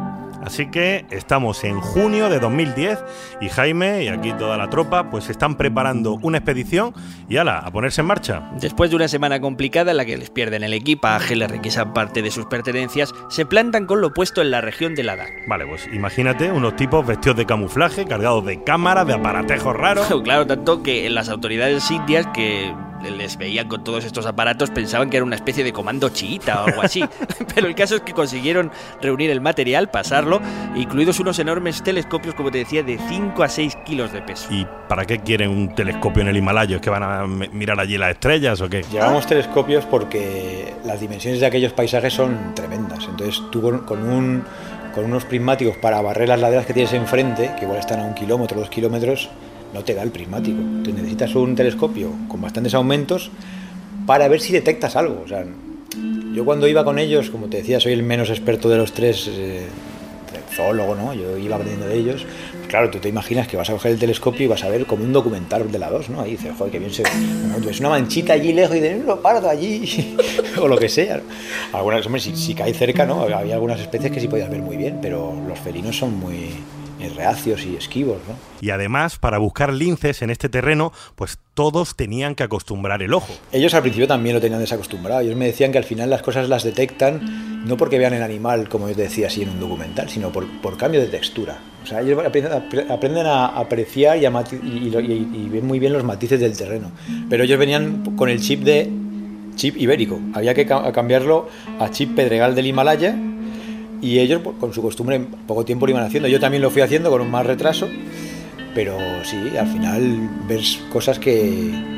Así 0.48 0.68
que 0.68 1.06
estamos 1.12 1.66
en 1.66 1.82
junio 1.82 2.30
de 2.30 2.40
2010 2.40 3.04
y 3.42 3.50
Jaime 3.50 4.06
y 4.06 4.08
aquí 4.08 4.32
toda 4.32 4.56
la 4.56 4.70
tropa 4.70 5.10
pues 5.10 5.30
están 5.30 5.58
preparando 5.58 6.18
una 6.22 6.38
expedición 6.38 6.94
y 7.28 7.36
ala, 7.36 7.60
a 7.60 7.70
ponerse 7.70 8.00
en 8.00 8.08
marcha. 8.08 8.50
Después 8.62 8.90
de 8.90 8.96
una 8.96 9.10
semana 9.10 9.42
complicada 9.42 9.92
en 9.92 9.98
la 9.98 10.06
que 10.06 10.16
les 10.16 10.30
pierden 10.30 10.64
el 10.64 10.72
equipaje, 10.72 11.36
les 11.36 11.52
requisan 11.52 11.92
parte 11.94 12.22
de 12.22 12.32
sus 12.32 12.46
pertenencias, 12.46 13.14
se 13.28 13.46
plantan 13.46 13.88
con 13.88 14.00
lo 14.00 14.14
puesto 14.14 14.42
en 14.42 14.52
la 14.52 14.62
región 14.62 14.96
de 14.96 15.04
Ladakh. 15.04 15.34
Vale, 15.50 15.68
pues 15.68 15.86
imagínate 15.92 16.50
unos 16.50 16.78
tipos 16.78 17.06
vestidos 17.06 17.36
de 17.36 17.46
camuflaje, 17.46 18.06
cargados 18.06 18.46
de 18.46 18.64
cámaras, 18.64 19.06
de 19.06 19.16
aparatejos 19.16 19.76
raros. 19.76 20.08
Claro, 20.24 20.48
tanto 20.48 20.82
que 20.82 21.10
las 21.10 21.28
autoridades 21.28 21.92
indias 21.92 22.26
que 22.34 22.74
les 23.04 23.38
veían 23.38 23.68
con 23.68 23.84
todos 23.84 24.06
estos 24.06 24.26
aparatos 24.26 24.70
pensaban 24.70 25.10
que 25.10 25.18
era 25.18 25.24
una 25.24 25.36
especie 25.36 25.64
de 25.64 25.74
comando 25.74 26.10
chiita 26.10 26.64
o 26.64 26.68
algo 26.68 26.82
así. 26.82 27.04
Pero 27.56 27.68
el 27.68 27.76
caso 27.76 27.96
es 27.96 28.02
que 28.02 28.14
consiguieron 28.14 28.72
reunir 29.02 29.30
el 29.30 29.42
material, 29.42 29.90
pasarlo, 29.90 30.42
incluidos 30.76 31.20
unos 31.20 31.40
enormes 31.40 31.84
telescopios, 31.84 32.36
como 32.36 32.52
te 32.52 32.60
decía, 32.60 32.84
de 32.84 32.98
5 32.98 33.44
a 33.44 33.50
6 33.50 33.78
kilos 33.86 34.12
de 34.14 34.22
peso. 34.22 34.48
¿Y 34.52 34.68
para 34.88 35.06
qué 35.06 35.20
quieren 35.20 35.50
un 35.50 35.74
telescopio 35.76 36.22
en 36.22 36.30
el 36.30 36.38
Himalaya? 36.38 36.78
¿Es 36.78 36.82
que 36.82 36.90
van 36.90 37.04
a 37.04 37.26
mirar 37.28 37.80
allí 37.80 37.98
las 37.98 38.12
estrellas 38.12 38.62
o 38.62 38.70
qué? 38.70 38.84
Llevamos 38.92 39.26
telescopios 39.28 39.86
porque 39.86 40.74
las 40.86 41.00
dimensiones 41.00 41.40
de 41.40 41.46
aquellos 41.46 41.74
paisajes 41.74 42.14
son 42.14 42.54
tremendas. 42.56 43.06
Entonces 43.10 43.42
tú 43.52 43.62
con, 43.62 43.80
con 43.80 44.08
un, 44.08 44.44
con 44.94 45.06
unos 45.06 45.26
prismáticos 45.26 45.78
para 45.78 46.02
barrer 46.02 46.30
las 46.30 46.40
laderas 46.40 46.66
que 46.66 46.74
tienes 46.74 46.94
enfrente, 46.94 47.52
que 47.58 47.66
igual 47.66 47.80
están 47.80 48.00
a 48.00 48.04
un 48.04 48.14
kilómetro, 48.14 48.60
dos 48.60 48.70
kilómetros, 48.70 49.30
no 49.78 49.84
te 49.84 49.94
da 49.94 50.02
el 50.02 50.10
prismático. 50.10 50.58
Tú 50.84 50.92
necesitas 50.92 51.36
un 51.36 51.56
telescopio 51.56 52.12
con 52.28 52.42
bastantes 52.42 52.74
aumentos 52.74 53.30
para 54.08 54.28
ver 54.28 54.42
si 54.42 54.52
detectas 54.52 54.96
algo. 54.96 55.22
O 55.24 55.28
sea, 55.28 55.46
yo 56.34 56.46
cuando 56.46 56.68
iba 56.68 56.84
con 56.84 56.98
ellos, 56.98 57.30
como 57.30 57.46
te 57.46 57.58
decía, 57.58 57.80
soy 57.80 57.94
el 57.94 58.02
menos 58.02 58.32
experto 58.32 58.70
de 58.70 58.78
los 58.78 58.92
tres, 58.94 59.30
eh, 59.32 59.68
zoólogo, 60.52 60.96
¿no? 60.96 61.14
Yo 61.14 61.38
iba 61.38 61.58
aprendiendo 61.58 61.88
de 61.88 61.96
ellos. 61.96 62.26
Pues 62.54 62.68
claro, 62.68 62.90
tú 62.90 62.98
te 62.98 63.10
imaginas 63.10 63.48
que 63.48 63.56
vas 63.56 63.70
a 63.70 63.74
coger 63.74 63.92
el 63.92 64.00
telescopio 64.00 64.46
y 64.46 64.48
vas 64.48 64.64
a 64.64 64.70
ver 64.70 64.88
como 64.88 65.04
un 65.04 65.14
documental 65.14 65.72
de 65.72 65.78
la 65.78 65.92
2, 65.92 66.10
¿no? 66.10 66.22
Ahí 66.22 66.32
dices, 66.32 66.54
joder, 66.58 66.72
que 66.72 66.80
bien 66.80 66.92
se 66.92 67.04
ve. 67.04 67.10
No, 67.12 67.58
una 67.80 67.90
manchita 67.90 68.34
allí 68.34 68.54
lejos 68.54 68.76
y 68.76 68.80
dices, 68.80 69.06
lo 69.06 69.22
pardo 69.22 69.48
allí, 69.48 70.18
o 70.60 70.68
lo 70.68 70.78
que 70.80 70.90
sea. 70.90 71.22
Algunas, 71.72 72.04
hombre, 72.08 72.20
si, 72.20 72.36
si 72.36 72.56
cae 72.56 72.74
cerca, 72.74 73.06
¿no? 73.06 73.22
Había 73.22 73.54
algunas 73.54 73.80
especies 73.80 74.12
que 74.12 74.20
sí 74.20 74.28
podías 74.28 74.50
ver 74.50 74.62
muy 74.62 74.76
bien, 74.76 74.98
pero 75.00 75.36
los 75.48 75.60
felinos 75.60 75.96
son 75.96 76.20
muy 76.20 76.50
reacios 77.16 77.66
y 77.66 77.76
esquivos, 77.76 78.18
¿no? 78.28 78.36
Y 78.62 78.72
además, 78.72 79.18
para 79.18 79.38
buscar 79.38 79.72
linces 79.72 80.22
en 80.22 80.30
este 80.30 80.50
terreno, 80.50 80.92
pues 81.16 81.38
todos 81.54 81.96
tenían 81.96 82.36
que 82.36 82.44
acostumbrar 82.44 83.02
el 83.04 83.14
ojo. 83.14 83.34
Ellos 83.52 83.74
al 83.74 83.82
principio 83.82 84.08
también 84.08 84.36
lo 84.36 84.42
tenían 84.42 84.60
desacostumbrado. 84.60 85.22
Ellos 85.22 85.36
me 85.36 85.46
decían 85.46 85.72
que 85.72 85.78
al 85.78 85.84
final 85.84 86.10
las 86.10 86.22
cosas 86.22 86.50
las 86.50 86.64
detectan 86.64 87.66
no 87.68 87.78
porque 87.78 87.98
vean 88.00 88.14
el 88.14 88.24
animal, 88.24 88.70
como 88.70 88.88
yo 88.90 88.96
te 88.96 89.04
decía 89.04 89.28
así 89.28 89.42
en 89.44 89.50
un 89.50 89.60
documental, 89.60 90.10
sino 90.10 90.32
por, 90.32 90.46
por 90.62 90.78
cambio 90.78 91.00
de 91.02 91.08
textura. 91.08 91.60
O 91.84 91.86
sea, 91.86 92.02
ellos 92.02 92.18
aprenden, 92.26 92.52
apre- 92.54 92.90
aprenden 92.90 93.26
a 93.28 93.48
apreciar 93.48 94.18
y, 94.18 94.26
a 94.26 94.30
y, 94.32 94.56
y- 94.56 95.30
y 95.46 95.50
ven 95.50 95.66
muy 95.66 95.80
bien 95.80 95.94
los 95.94 96.04
matices 96.04 96.40
del 96.40 96.56
terreno. 96.58 96.92
Pero 97.30 97.44
ellos 97.44 97.60
venían 97.60 98.16
con 98.16 98.30
el 98.30 98.40
chip 98.42 98.62
de 98.64 98.90
chip 99.56 99.76
ibérico. 99.78 100.20
Había 100.34 100.54
que 100.54 100.66
ca- 100.66 100.92
cambiarlo 100.92 101.50
a 101.80 101.90
chip 101.92 102.16
pedregal 102.16 102.56
del 102.56 102.68
Himalaya 102.68 103.16
y 104.02 104.20
ellos, 104.20 104.42
pues, 104.44 104.56
con 104.60 104.74
su 104.74 104.82
costumbre, 104.82 105.16
en 105.16 105.26
poco 105.26 105.66
tiempo 105.66 105.86
lo 105.86 105.92
iban 105.92 106.04
haciendo. 106.04 106.28
Yo 106.30 106.40
también 106.40 106.62
lo 106.62 106.70
fui 106.70 106.82
haciendo 106.82 107.10
con 107.10 107.22
un 107.22 107.32
más 107.32 107.46
retraso, 107.46 107.88
pero 108.74 108.98
sí, 109.24 109.58
al 109.58 109.68
final 109.68 110.30
ves 110.48 110.80
cosas 110.92 111.20
que 111.20 111.98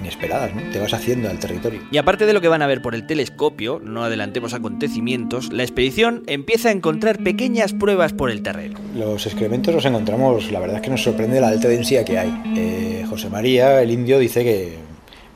inesperadas, 0.00 0.54
¿no? 0.54 0.62
Te 0.70 0.78
vas 0.78 0.92
haciendo 0.92 1.30
al 1.30 1.38
territorio. 1.38 1.80
Y 1.90 1.98
aparte 1.98 2.26
de 2.26 2.32
lo 2.32 2.40
que 2.40 2.48
van 2.48 2.62
a 2.62 2.66
ver 2.66 2.82
por 2.82 2.94
el 2.94 3.06
telescopio, 3.06 3.80
no 3.82 4.02
adelantemos 4.04 4.54
acontecimientos, 4.54 5.52
la 5.52 5.62
expedición 5.62 6.24
empieza 6.26 6.70
a 6.70 6.72
encontrar 6.72 7.22
pequeñas 7.22 7.72
pruebas 7.72 8.12
por 8.12 8.30
el 8.30 8.42
terreno. 8.42 8.78
Los 8.96 9.26
excrementos 9.26 9.74
los 9.74 9.84
encontramos, 9.84 10.50
la 10.50 10.60
verdad 10.60 10.76
es 10.76 10.82
que 10.82 10.90
nos 10.90 11.02
sorprende 11.02 11.40
la 11.40 11.48
alta 11.48 11.68
densidad 11.68 12.04
que 12.04 12.18
hay. 12.18 12.42
Eh, 12.56 13.04
José 13.08 13.30
María, 13.30 13.80
el 13.80 13.90
indio, 13.90 14.18
dice 14.18 14.42
que, 14.42 14.78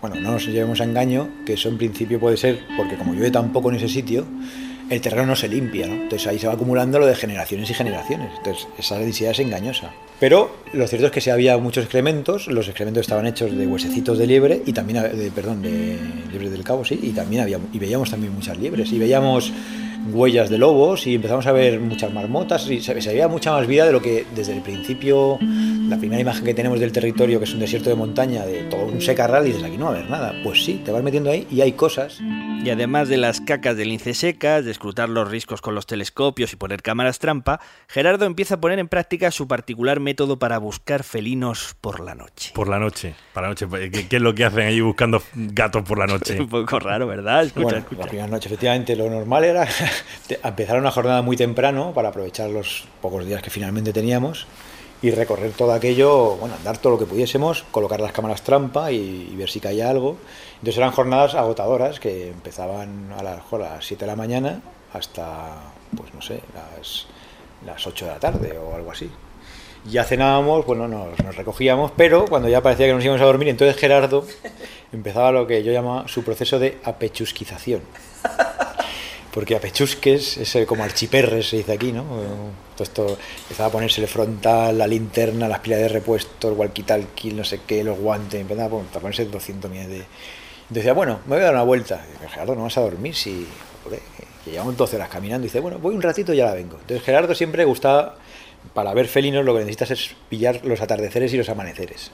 bueno, 0.01 0.17
no 0.17 0.33
nos 0.33 0.47
llevemos 0.47 0.81
a 0.81 0.85
engaño, 0.85 1.29
que 1.47 1.55
eso 1.55 1.69
en 1.69 1.79
principio 1.79 2.19
puede 2.19 2.37
ser 2.37 2.61
porque 2.77 2.97
como 2.97 3.13
llueve 3.15 3.31
tan 3.31 3.53
poco 3.53 3.71
en 3.71 3.77
ese 3.77 3.89
sitio, 3.89 4.27
el 4.91 5.01
terreno 5.01 5.27
no 5.27 5.37
se 5.37 5.49
limpia, 5.49 5.87
¿no? 5.87 5.95
Entonces 5.95 6.27
ahí 6.27 6.39
se 6.39 6.47
va 6.47 6.55
acumulando 6.55 6.99
lo 6.99 7.07
de 7.07 7.15
generaciones 7.15 7.71
y 7.71 7.75
generaciones. 7.75 8.31
Entonces 8.39 8.67
esa 8.79 8.99
densidad 8.99 9.33
es 9.33 9.41
engañosa. 9.41 9.93
Pero 10.21 10.57
lo 10.73 10.87
cierto 10.87 11.07
es 11.07 11.13
que 11.13 11.21
sí 11.21 11.31
había 11.31 11.59
muchos 11.59 11.85
excrementos, 11.85 12.47
los 12.47 12.69
excrementos 12.69 13.03
estaban 13.03 13.27
hechos 13.27 13.57
de 13.57 13.67
huesecitos 13.67 14.19
de 14.19 14.27
liebre 14.27 14.63
y 14.65 14.73
también, 14.73 15.03
de, 15.03 15.31
perdón, 15.31 15.63
de 15.63 15.99
liebre 16.31 16.51
del 16.51 16.63
cabo, 16.63 16.85
sí, 16.85 16.99
y 17.03 17.11
también 17.11 17.43
había, 17.43 17.59
y 17.73 17.79
veíamos 17.79 18.11
también 18.11 18.33
muchas 18.33 18.57
liebres, 18.57 18.93
y 18.93 18.99
veíamos 18.99 19.53
huellas 20.13 20.51
de 20.51 20.59
lobos 20.59 21.07
y 21.07 21.15
empezamos 21.15 21.47
a 21.47 21.53
ver 21.53 21.81
muchas 21.81 22.13
marmotas 22.13 22.69
y 22.71 22.81
se, 22.81 23.01
se 23.01 23.09
veía 23.11 23.29
mucha 23.29 23.53
más 23.53 23.67
vida 23.67 23.87
de 23.87 23.93
lo 23.93 24.01
que 24.01 24.27
desde 24.35 24.53
el 24.53 24.63
principio, 24.63 25.39
la 25.89 25.99
primera 25.99 26.21
imagen 26.21 26.45
que 26.45 26.55
tenemos 26.55 26.81
del 26.81 26.93
territorio, 26.93 27.39
que 27.39 27.45
es 27.45 27.55
un 27.55 27.61
desierto 27.61 27.91
de 27.91 27.97
montaña, 27.97 28.45
de 28.45 28.65
todo 28.65 28.87
un 28.87 29.01
secarral, 29.01 29.45
y 29.45 29.49
dices, 29.49 29.65
aquí 29.65 29.77
no 29.77 29.87
va 29.87 29.93
a 29.93 29.95
haber 29.95 30.11
nada. 30.11 30.35
Pues 30.43 30.65
sí, 30.65 30.81
te 30.85 30.91
vas 30.91 31.03
metiendo 31.03 31.31
ahí 31.31 31.47
y 31.51 31.61
hay 31.61 31.73
cosas. 31.73 32.21
Y 32.65 32.71
además 32.71 33.09
de 33.09 33.17
las 33.17 33.41
cacas 33.41 33.77
de 33.77 33.85
lince 33.85 34.15
secas, 34.15 34.65
de 34.65 34.71
escrutar 34.71 35.09
los 35.09 35.31
riscos 35.31 35.61
con 35.61 35.75
los 35.75 35.87
telescopios 35.87 36.53
y 36.53 36.57
poner 36.57 36.83
cámaras 36.83 37.19
trampa, 37.19 37.61
Gerardo 37.89 38.25
empieza 38.27 38.55
a 38.55 38.61
poner 38.61 38.79
en 38.79 38.89
práctica 38.89 39.31
su 39.31 39.47
particular 39.47 40.01
método 40.01 40.39
para 40.39 40.59
buscar 40.59 41.05
felinos 41.05 41.77
por 41.81 42.01
la 42.01 42.15
noche. 42.15 42.53
Por 42.55 42.69
la 42.69 42.79
noche. 42.79 43.15
Por 43.33 43.43
la 43.43 43.49
noche. 43.51 43.67
¿Qué, 43.91 44.09
qué 44.09 44.17
es 44.17 44.23
lo 44.23 44.35
que 44.35 44.45
hacen 44.45 44.67
allí 44.67 44.81
buscando 44.81 45.23
gatos 45.35 45.83
por 45.83 45.99
la 45.99 46.07
noche? 46.07 46.41
Un 46.41 46.49
poco 46.49 46.79
raro, 46.79 47.07
¿verdad? 47.07 47.45
Escucha, 47.45 47.65
bueno, 47.65 47.79
escucha. 47.79 48.01
la 48.01 48.07
primera 48.07 48.29
noche, 48.29 48.49
efectivamente, 48.49 48.97
lo 48.97 49.11
normal 49.11 49.45
era 49.45 49.67
empezar 50.45 50.79
una 50.79 50.91
jornada 50.91 51.23
muy 51.23 51.37
temprano 51.37 51.93
para 51.95 52.09
aprovechar 52.09 52.51
los 52.51 52.87
pocos 53.01 53.25
días 53.27 53.43
que 53.43 53.51
finalmente 53.51 53.93
teníamos 53.93 54.47
y 55.05 55.11
recorrer 55.11 55.53
todo 55.53 55.73
aquello, 55.75 56.37
bueno, 56.37 56.55
andar 56.55 56.79
todo 56.79 56.95
lo 56.95 56.99
que 56.99 57.05
pudiésemos, 57.05 57.65
colocar 57.71 58.01
las 58.01 58.13
cámaras 58.13 58.41
trampa 58.41 58.91
y, 58.91 59.35
ver 59.37 59.51
si 59.51 59.61
caía 59.61 59.91
algo. 59.91 60.17
Entonces 60.55 60.79
eran 60.79 60.93
jornadas 60.93 61.35
agotadoras 61.35 62.01
que 62.01 62.31
empezaban 62.31 63.13
a 63.19 63.23
las, 63.23 63.41
a 63.53 63.59
las 63.59 63.87
7 63.87 64.03
de 64.03 64.11
la 64.11 64.17
mañana 64.17 64.63
hasta, 64.95 65.57
pues 65.95 66.15
no 66.15 66.23
sé, 66.23 66.41
las, 66.55 67.07
las 67.67 67.87
8 67.87 68.07
de 68.07 68.11
la 68.13 68.19
tarde 68.19 68.57
o 68.57 68.75
algo 68.75 68.93
así. 68.93 69.11
Ya 69.85 70.05
cenábamos, 70.05 70.65
bueno, 70.65 70.89
nos, 70.89 71.19
nos 71.23 71.37
recogíamos, 71.37 71.93
pero 71.95 72.25
cuando 72.25 72.49
ya 72.49 72.63
parecía 72.63 72.87
que 72.87 72.95
nos 72.95 73.05
íbamos 73.05 73.21
a 73.21 73.27
dormir, 73.27 73.49
entonces 73.49 73.77
Gerardo 73.77 74.25
empezaba 74.93 75.33
lo 75.33 75.47
que 75.47 75.63
yo 75.63 75.71
llamaba 75.71 76.09
su 76.09 76.25
proceso 76.25 76.59
de 76.59 76.79
apechusquización. 76.83 77.83
Porque 79.35 79.57
apechusques 79.57 80.37
es 80.37 80.55
eh, 80.55 80.65
como 80.65 80.85
archiperres, 80.85 81.49
se 81.49 81.57
dice 81.57 81.73
aquí, 81.73 81.91
¿no? 81.91 82.05
Todo 82.77 82.85
esto 82.85 83.19
empezaba 83.43 83.69
a 83.69 83.73
ponerse 83.73 84.01
el 84.01 84.07
frontal, 84.07 84.79
la 84.79 84.87
linterna, 84.87 85.49
las 85.49 85.59
pilas 85.59 85.81
de 85.81 85.89
repuesto, 85.89 86.49
el 86.51 86.57
walkie-talkie, 86.57 87.33
no 87.33 87.43
sé 87.43 87.61
qué, 87.67 87.83
los 87.83 87.99
guantes, 87.99 88.41
empezaba 88.41 88.67
a 88.67 88.71
pon- 88.71 88.87
a 88.95 88.99
ponerse 89.01 89.25
200 89.25 89.69
millones 89.71 89.91
de... 89.91 89.97
Entonces 89.97 90.75
decía, 90.77 90.93
bueno, 90.93 91.19
me 91.27 91.35
voy 91.35 91.41
a 91.43 91.47
dar 91.47 91.55
una 91.55 91.65
vuelta. 91.65 92.05
Y 92.09 92.13
dice, 92.13 92.29
Gerardo, 92.29 92.55
no 92.55 92.63
vas 92.63 92.79
a 92.79 92.83
dormir 92.83 93.15
si... 93.17 93.45
joder, 93.83 94.01
que 94.45 94.53
llevamos 94.53 94.77
12 94.77 94.97
horas 94.97 95.09
caminando. 95.09 95.45
Y 95.45 95.49
dice, 95.49 95.59
bueno, 95.61 95.79
voy 95.81 95.95
un 95.97 96.03
ratito 96.03 96.33
y 96.33 96.37
ya 96.37 96.47
la 96.47 96.55
vengo. 96.55 96.77
Entonces 96.81 97.03
Gerardo 97.05 97.35
siempre 97.35 97.65
gustaba, 97.65 98.17
para 98.73 98.95
ver 98.95 99.09
felinos, 99.09 99.45
lo 99.45 99.53
que 99.55 99.61
necesitas 99.61 99.91
es 99.91 100.15
pillar 100.29 100.61
los 100.65 100.81
atardeceres 100.81 101.35
y 101.35 101.37
los 101.39 101.49
amaneceres 101.49 102.11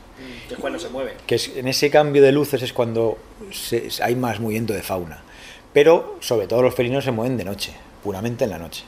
Que 0.49 0.57
cuando 0.57 0.79
se 0.81 0.89
mueve. 0.89 1.15
que 1.27 1.35
es- 1.37 1.55
en 1.55 1.69
ese 1.69 1.91
cambio 1.91 2.23
de 2.23 2.33
luces 2.33 2.63
es 2.63 2.73
cuando 2.73 3.19
se- 3.53 3.89
hay 4.03 4.17
más 4.17 4.41
movimiento 4.41 4.73
de 4.73 4.83
fauna. 4.83 5.23
Pero 5.73 6.17
sobre 6.21 6.47
todo 6.47 6.63
los 6.63 6.75
felinos 6.75 7.05
se 7.05 7.13
mueven 7.13 7.37
de 7.37 7.45
noche, 7.45 7.73
puramente 8.03 8.45
en 8.45 8.51
la 8.51 8.59
noche. 8.59 8.85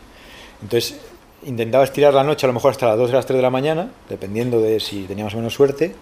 Entonces 0.62 1.00
intentaba 1.44 1.84
estirar 1.84 2.14
la 2.14 2.24
noche 2.24 2.46
a 2.46 2.48
lo 2.48 2.52
mejor 2.52 2.72
hasta 2.72 2.88
las 2.88 2.98
2 2.98 3.10
o 3.10 3.12
las 3.12 3.26
3 3.26 3.36
de 3.36 3.42
la 3.42 3.50
mañana, 3.50 3.90
dependiendo 4.08 4.60
de 4.60 4.80
si 4.80 5.04
teníamos 5.04 5.34
menos 5.34 5.54
suerte. 5.54 5.94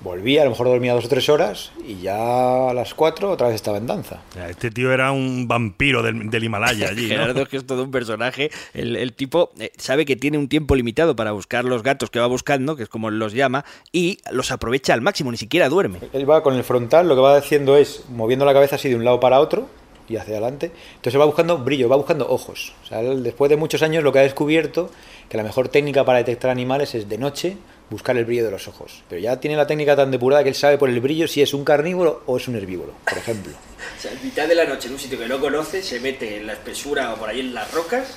Volvía, 0.00 0.42
a 0.42 0.44
lo 0.44 0.50
mejor 0.50 0.68
dormía 0.68 0.94
dos 0.94 1.06
o 1.06 1.08
tres 1.08 1.28
horas 1.28 1.72
y 1.84 2.00
ya 2.00 2.70
a 2.70 2.74
las 2.74 2.94
4 2.94 3.30
otra 3.30 3.48
vez 3.48 3.56
estaba 3.56 3.78
en 3.78 3.86
danza. 3.88 4.22
Este 4.48 4.70
tío 4.70 4.92
era 4.92 5.10
un 5.10 5.48
vampiro 5.48 6.02
del, 6.02 6.30
del 6.30 6.44
Himalaya 6.44 6.88
allí, 6.90 7.08
¿no? 7.08 7.08
Gerardo 7.08 7.42
es 7.42 7.48
que 7.48 7.56
es 7.56 7.66
todo 7.66 7.82
un 7.82 7.90
personaje. 7.90 8.50
El, 8.74 8.94
el 8.94 9.12
tipo 9.12 9.50
eh, 9.58 9.72
sabe 9.76 10.04
que 10.04 10.14
tiene 10.14 10.38
un 10.38 10.48
tiempo 10.48 10.76
limitado 10.76 11.16
para 11.16 11.32
buscar 11.32 11.64
los 11.64 11.82
gatos 11.82 12.10
que 12.10 12.20
va 12.20 12.26
buscando, 12.26 12.76
que 12.76 12.84
es 12.84 12.88
como 12.88 13.08
él 13.08 13.18
los 13.18 13.32
llama, 13.32 13.64
y 13.90 14.18
los 14.30 14.52
aprovecha 14.52 14.94
al 14.94 15.00
máximo, 15.00 15.32
ni 15.32 15.36
siquiera 15.36 15.68
duerme. 15.68 15.98
Él 16.12 16.30
va 16.30 16.44
con 16.44 16.54
el 16.54 16.62
frontal, 16.62 17.08
lo 17.08 17.16
que 17.16 17.20
va 17.20 17.36
haciendo 17.36 17.76
es 17.76 18.04
moviendo 18.08 18.44
la 18.44 18.52
cabeza 18.52 18.76
así 18.76 18.88
de 18.88 18.94
un 18.94 19.04
lado 19.04 19.18
para 19.18 19.40
otro 19.40 19.66
y 20.08 20.16
hacia 20.16 20.34
adelante. 20.34 20.70
Entonces 20.96 21.20
va 21.20 21.24
buscando 21.24 21.58
brillo, 21.58 21.88
va 21.88 21.96
buscando 21.96 22.28
ojos. 22.28 22.72
O 22.84 22.86
sea, 22.86 23.00
él, 23.00 23.22
después 23.22 23.50
de 23.50 23.56
muchos 23.56 23.82
años 23.82 24.04
lo 24.04 24.12
que 24.12 24.20
ha 24.20 24.22
descubierto 24.22 24.90
que 25.28 25.36
la 25.36 25.42
mejor 25.42 25.68
técnica 25.68 26.04
para 26.04 26.18
detectar 26.18 26.50
animales 26.50 26.94
es 26.94 27.08
de 27.08 27.18
noche 27.18 27.56
buscar 27.90 28.16
el 28.16 28.24
brillo 28.24 28.44
de 28.44 28.50
los 28.50 28.68
ojos. 28.68 29.02
Pero 29.08 29.20
ya 29.20 29.38
tiene 29.40 29.56
la 29.56 29.66
técnica 29.66 29.96
tan 29.96 30.10
depurada 30.10 30.42
que 30.42 30.50
él 30.50 30.54
sabe 30.54 30.78
por 30.78 30.88
el 30.88 31.00
brillo 31.00 31.26
si 31.28 31.42
es 31.42 31.54
un 31.54 31.64
carnívoro 31.64 32.22
o 32.26 32.36
es 32.36 32.48
un 32.48 32.56
herbívoro, 32.56 32.92
por 33.08 33.18
ejemplo. 33.18 33.52
O 33.52 34.00
sea, 34.00 34.12
en 34.12 34.22
mitad 34.22 34.46
de 34.46 34.54
la 34.54 34.64
noche 34.64 34.88
en 34.88 34.94
un 34.94 35.00
sitio 35.00 35.18
que 35.18 35.26
no 35.26 35.40
conoce, 35.40 35.82
se 35.82 36.00
mete 36.00 36.36
en 36.38 36.46
la 36.46 36.54
espesura 36.54 37.14
o 37.14 37.16
por 37.16 37.28
ahí 37.28 37.40
en 37.40 37.54
las 37.54 37.72
rocas 37.72 38.16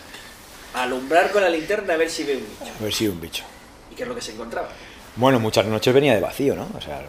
a 0.74 0.84
alumbrar 0.84 1.32
con 1.32 1.42
la 1.42 1.50
linterna 1.50 1.94
a 1.94 1.98
ver 1.98 2.10
si 2.10 2.24
ve 2.24 2.38
un 2.38 2.44
bicho. 2.44 2.72
A 2.80 2.84
ver 2.84 2.94
si 2.94 3.08
un 3.08 3.22
bicho. 3.22 3.44
¿Y 3.92 3.96
qué 3.96 4.04
es 4.04 4.10
lo 4.10 4.16
que 4.16 4.22
se 4.22 4.32
encontraba? 4.32 4.70
Bueno, 5.16 5.40
muchas 5.40 5.66
noches 5.66 5.94
venía 5.94 6.14
de 6.16 6.22
vacío, 6.22 6.56
¿no? 6.56 6.70
O 6.78 6.82
sea, 6.82 7.02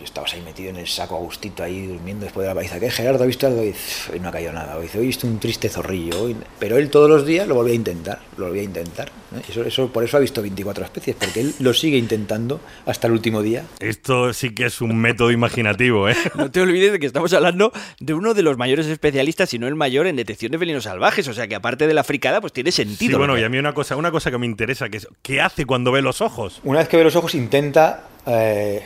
yo 0.00 0.04
estabas 0.04 0.34
ahí 0.34 0.40
metido 0.42 0.70
en 0.70 0.76
el 0.78 0.88
saco 0.88 1.14
a 1.16 1.18
gustito 1.20 1.62
ahí 1.62 1.86
durmiendo 1.86 2.24
después 2.24 2.42
de 2.44 2.48
la 2.48 2.54
paliza. 2.54 2.80
¿Qué, 2.80 2.90
Gerardo, 2.90 3.22
ha 3.22 3.26
visto 3.26 3.46
algo? 3.46 3.62
Y 3.62 3.72
hoy 4.12 4.18
no 4.20 4.28
ha 4.28 4.32
caído 4.32 4.52
nada. 4.52 4.76
Hoy 4.76 4.82
dice, 4.84 4.98
hoy 4.98 5.04
he 5.04 5.06
visto 5.08 5.26
un 5.26 5.38
triste 5.38 5.68
zorrillo. 5.68 6.22
hoy- 6.22 6.36
Pero 6.58 6.76
él 6.78 6.90
todos 6.90 7.08
los 7.08 7.24
días 7.24 7.46
lo 7.46 7.54
volvía 7.54 7.72
a 7.74 7.76
intentar, 7.76 8.18
lo 8.36 8.46
volvía 8.46 8.62
a 8.62 8.64
intentar. 8.64 9.12
Eso, 9.48 9.62
eso, 9.64 9.92
por 9.92 10.02
eso 10.02 10.16
ha 10.16 10.20
visto 10.20 10.42
24 10.42 10.84
especies, 10.84 11.14
porque 11.16 11.40
él 11.40 11.54
lo 11.60 11.72
sigue 11.72 11.98
intentando 11.98 12.60
hasta 12.86 13.06
el 13.06 13.12
último 13.12 13.42
día. 13.42 13.64
Esto 13.78 14.32
sí 14.32 14.50
que 14.54 14.66
es 14.66 14.80
un 14.80 14.96
método 14.98 15.30
imaginativo, 15.30 16.08
¿eh? 16.08 16.16
No 16.34 16.50
te 16.50 16.60
olvides 16.60 16.92
de 16.92 16.98
que 16.98 17.06
estamos 17.06 17.32
hablando 17.32 17.70
de 18.00 18.14
uno 18.14 18.34
de 18.34 18.42
los 18.42 18.56
mayores 18.56 18.86
especialistas, 18.86 19.50
si 19.50 19.58
no 19.58 19.68
el 19.68 19.74
mayor, 19.76 20.06
en 20.06 20.16
detección 20.16 20.50
de 20.52 20.58
felinos 20.58 20.84
salvajes. 20.84 21.28
O 21.28 21.34
sea 21.34 21.46
que 21.46 21.54
aparte 21.54 21.86
de 21.86 21.94
la 21.94 22.02
fricada, 22.04 22.40
pues 22.40 22.52
tiene 22.52 22.72
Sí, 22.72 22.82
sentido. 22.84 23.18
bueno, 23.18 23.34
lo 23.34 23.36
que 23.36 23.42
y 23.42 23.44
a 23.44 23.48
mí 23.48 23.58
una 23.58 23.74
cosa, 23.74 23.96
una 23.96 24.10
cosa 24.10 24.30
que 24.30 24.38
me 24.38 24.46
interesa, 24.46 24.88
que 24.88 24.96
es, 24.96 25.06
¿qué 25.22 25.40
hace 25.40 25.64
cuando 25.66 25.92
ve 25.92 26.02
los 26.02 26.20
ojos? 26.20 26.60
Una 26.64 26.78
vez 26.80 26.88
que 26.88 26.96
ve 26.96 27.04
los 27.04 27.14
ojos, 27.16 27.34
intenta 27.34 28.08
eh, 28.26 28.82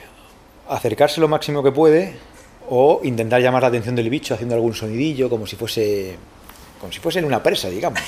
acercarse 0.68 1.21
lo 1.21 1.28
máximo 1.28 1.62
que 1.62 1.73
puede 1.73 2.14
o 2.68 3.00
intentar 3.04 3.40
llamar 3.42 3.62
la 3.62 3.68
atención 3.68 3.94
del 3.94 4.09
bicho 4.11 4.35
haciendo 4.35 4.54
algún 4.54 4.75
sonidillo, 4.75 5.28
como 5.28 5.47
si 5.47 5.56
fuese, 5.56 6.16
como 6.80 6.92
si 6.92 7.00
fuese 7.00 7.18
en 7.18 7.26
una 7.26 7.42
presa, 7.42 7.68
digamos. 7.68 8.00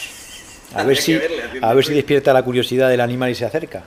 A 0.75 0.83
ver 0.83 0.97
si, 1.03 1.19
a 1.61 1.75
ver 1.75 1.85
si 1.85 1.93
despierta 1.95 2.33
la 2.33 2.43
curiosidad 2.43 2.89
del 2.89 3.01
animal 3.01 3.31
y 3.31 3.35
se 3.35 3.45
acerca. 3.45 3.85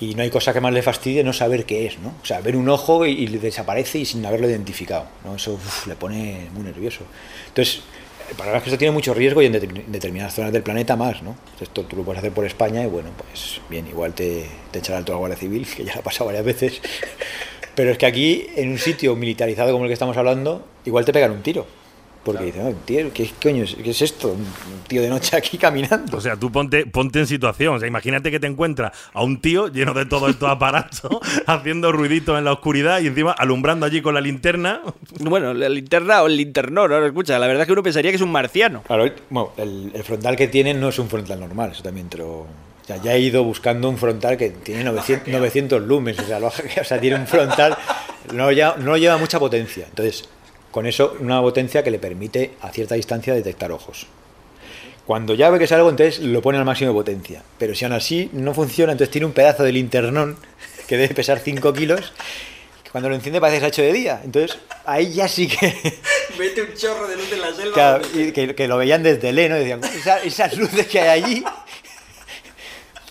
Y 0.00 0.14
no 0.16 0.22
hay 0.22 0.30
cosa 0.30 0.52
que 0.52 0.60
más 0.60 0.72
le 0.72 0.82
fastidie 0.82 1.22
no 1.22 1.32
saber 1.32 1.64
qué 1.64 1.86
es, 1.86 1.98
¿no? 1.98 2.14
O 2.22 2.26
sea, 2.26 2.40
ver 2.40 2.56
un 2.56 2.68
ojo 2.68 3.06
y, 3.06 3.12
y 3.12 3.26
desaparece 3.26 3.98
y 3.98 4.04
sin 4.04 4.24
haberlo 4.26 4.48
identificado, 4.48 5.06
¿no? 5.24 5.36
Eso 5.36 5.52
uf, 5.52 5.86
le 5.86 5.94
pone 5.94 6.48
muy 6.52 6.64
nervioso. 6.64 7.04
Entonces, 7.48 7.82
el 8.28 8.34
problema 8.34 8.56
es 8.58 8.64
que 8.64 8.70
esto 8.70 8.78
tiene 8.78 8.90
mucho 8.90 9.14
riesgo 9.14 9.42
y 9.42 9.46
en 9.46 9.52
determin- 9.54 9.84
determinadas 9.86 10.34
zonas 10.34 10.52
del 10.52 10.62
planeta 10.64 10.96
más, 10.96 11.22
¿no? 11.22 11.36
Esto 11.60 11.84
tú 11.84 11.94
lo 11.96 12.02
puedes 12.02 12.18
hacer 12.18 12.32
por 12.32 12.44
España 12.46 12.82
y 12.82 12.86
bueno, 12.86 13.10
pues 13.16 13.60
bien, 13.68 13.86
igual 13.86 14.12
te, 14.14 14.46
te 14.72 14.80
echará 14.80 15.04
toda 15.04 15.16
la 15.16 15.18
Guardia 15.20 15.38
Civil, 15.38 15.66
que 15.76 15.84
ya 15.84 15.94
lo 15.94 16.00
ha 16.00 16.02
pasado 16.02 16.26
varias 16.26 16.44
veces. 16.46 16.80
Pero 17.74 17.90
es 17.90 17.98
que 17.98 18.06
aquí, 18.06 18.46
en 18.56 18.70
un 18.72 18.78
sitio 18.78 19.16
militarizado 19.16 19.72
como 19.72 19.84
el 19.84 19.88
que 19.88 19.94
estamos 19.94 20.16
hablando, 20.16 20.64
igual 20.84 21.04
te 21.04 21.12
pegan 21.12 21.30
un 21.32 21.42
tiro. 21.42 21.66
Porque 22.24 22.44
dicen, 22.44 22.64
"Oh, 22.66 22.72
tío, 22.84 23.12
¿qué 23.12 23.28
coño 23.42 23.64
es, 23.64 23.74
qué 23.74 23.90
es 23.90 24.00
esto? 24.00 24.28
Un 24.28 24.46
tío 24.86 25.02
de 25.02 25.08
noche 25.08 25.36
aquí 25.36 25.58
caminando. 25.58 26.16
O 26.16 26.20
sea, 26.20 26.36
tú 26.36 26.52
ponte, 26.52 26.86
ponte 26.86 27.18
en 27.18 27.26
situación. 27.26 27.74
O 27.74 27.78
sea, 27.80 27.88
imagínate 27.88 28.30
que 28.30 28.38
te 28.38 28.46
encuentras 28.46 28.92
a 29.12 29.24
un 29.24 29.40
tío 29.40 29.66
lleno 29.66 29.92
de 29.92 30.06
todo 30.06 30.28
estos 30.28 30.48
aparatos, 30.48 31.10
haciendo 31.48 31.90
ruiditos 31.90 32.38
en 32.38 32.44
la 32.44 32.52
oscuridad 32.52 33.00
y 33.00 33.08
encima 33.08 33.32
alumbrando 33.32 33.86
allí 33.86 34.02
con 34.02 34.14
la 34.14 34.20
linterna. 34.20 34.82
Bueno, 35.18 35.52
la 35.52 35.68
linterna 35.68 36.22
o 36.22 36.28
el 36.28 36.36
linternón, 36.36 36.90
¿no? 36.90 37.04
Escucha, 37.04 37.40
la 37.40 37.48
verdad 37.48 37.62
es 37.62 37.66
que 37.66 37.72
uno 37.72 37.82
pensaría 37.82 38.12
que 38.12 38.16
es 38.16 38.22
un 38.22 38.30
marciano. 38.30 38.82
Claro, 38.86 39.02
el- 39.02 39.14
bueno, 39.28 39.50
el, 39.56 39.90
el 39.92 40.04
frontal 40.04 40.36
que 40.36 40.46
tienen 40.46 40.78
no 40.78 40.90
es 40.90 40.98
un 41.00 41.08
frontal 41.08 41.40
normal, 41.40 41.72
eso 41.72 41.82
también 41.82 42.08
te 42.08 42.18
lo... 42.18 42.46
O 42.82 42.84
sea, 42.86 42.96
ya 42.96 43.14
he 43.14 43.20
ido 43.20 43.44
buscando 43.44 43.88
un 43.88 43.96
frontal 43.96 44.36
que 44.36 44.50
tiene 44.50 44.82
900, 44.84 45.28
900 45.28 45.82
lumens, 45.82 46.18
o 46.18 46.24
sea, 46.26 46.40
lo 46.40 46.48
o 46.48 46.84
sea, 46.84 47.00
tiene 47.00 47.16
un 47.16 47.26
frontal, 47.26 47.76
no, 48.32 48.50
ya, 48.50 48.74
no 48.78 48.96
lleva 48.96 49.16
mucha 49.18 49.38
potencia. 49.38 49.86
Entonces, 49.88 50.28
con 50.70 50.86
eso, 50.86 51.16
una 51.20 51.40
potencia 51.40 51.82
que 51.84 51.90
le 51.90 51.98
permite 51.98 52.52
a 52.60 52.70
cierta 52.70 52.94
distancia 52.96 53.34
detectar 53.34 53.70
ojos. 53.72 54.06
Cuando 55.06 55.34
ya 55.34 55.50
ve 55.50 55.58
que 55.58 55.64
es 55.64 55.72
algo, 55.72 55.90
entonces 55.90 56.20
lo 56.20 56.40
pone 56.42 56.58
al 56.58 56.64
máximo 56.64 56.90
de 56.90 56.94
potencia. 56.94 57.42
Pero 57.58 57.74
si 57.74 57.84
aún 57.84 57.92
así 57.94 58.30
no 58.32 58.54
funciona, 58.54 58.92
entonces 58.92 59.10
tiene 59.10 59.26
un 59.26 59.32
pedazo 59.32 59.64
de 59.64 59.72
linternón 59.72 60.36
que 60.86 60.96
debe 60.96 61.14
pesar 61.14 61.38
5 61.40 61.72
kilos, 61.72 62.12
cuando 62.92 63.08
lo 63.08 63.14
enciende 63.14 63.40
parece 63.40 63.56
que 63.56 63.60
se 63.60 63.64
ha 63.66 63.68
hecho 63.68 63.82
de 63.82 63.92
día. 63.92 64.20
Entonces, 64.24 64.58
ahí 64.84 65.12
ya 65.12 65.26
sí 65.28 65.48
que... 65.48 65.74
Mete 66.38 66.62
un 66.62 66.74
chorro 66.74 67.08
de 67.08 67.16
luz 67.16 67.32
en 67.32 67.40
la 67.40 67.52
selva. 67.52 67.72
Claro, 67.74 68.04
y 68.14 68.32
que, 68.32 68.54
que 68.54 68.68
lo 68.68 68.76
veían 68.78 69.02
desde 69.02 69.32
Leno 69.32 69.56
y 69.56 69.60
decían, 69.60 69.80
"Esa- 69.84 70.22
esas 70.22 70.56
luces 70.56 70.86
que 70.86 71.00
hay 71.00 71.22
allí. 71.22 71.44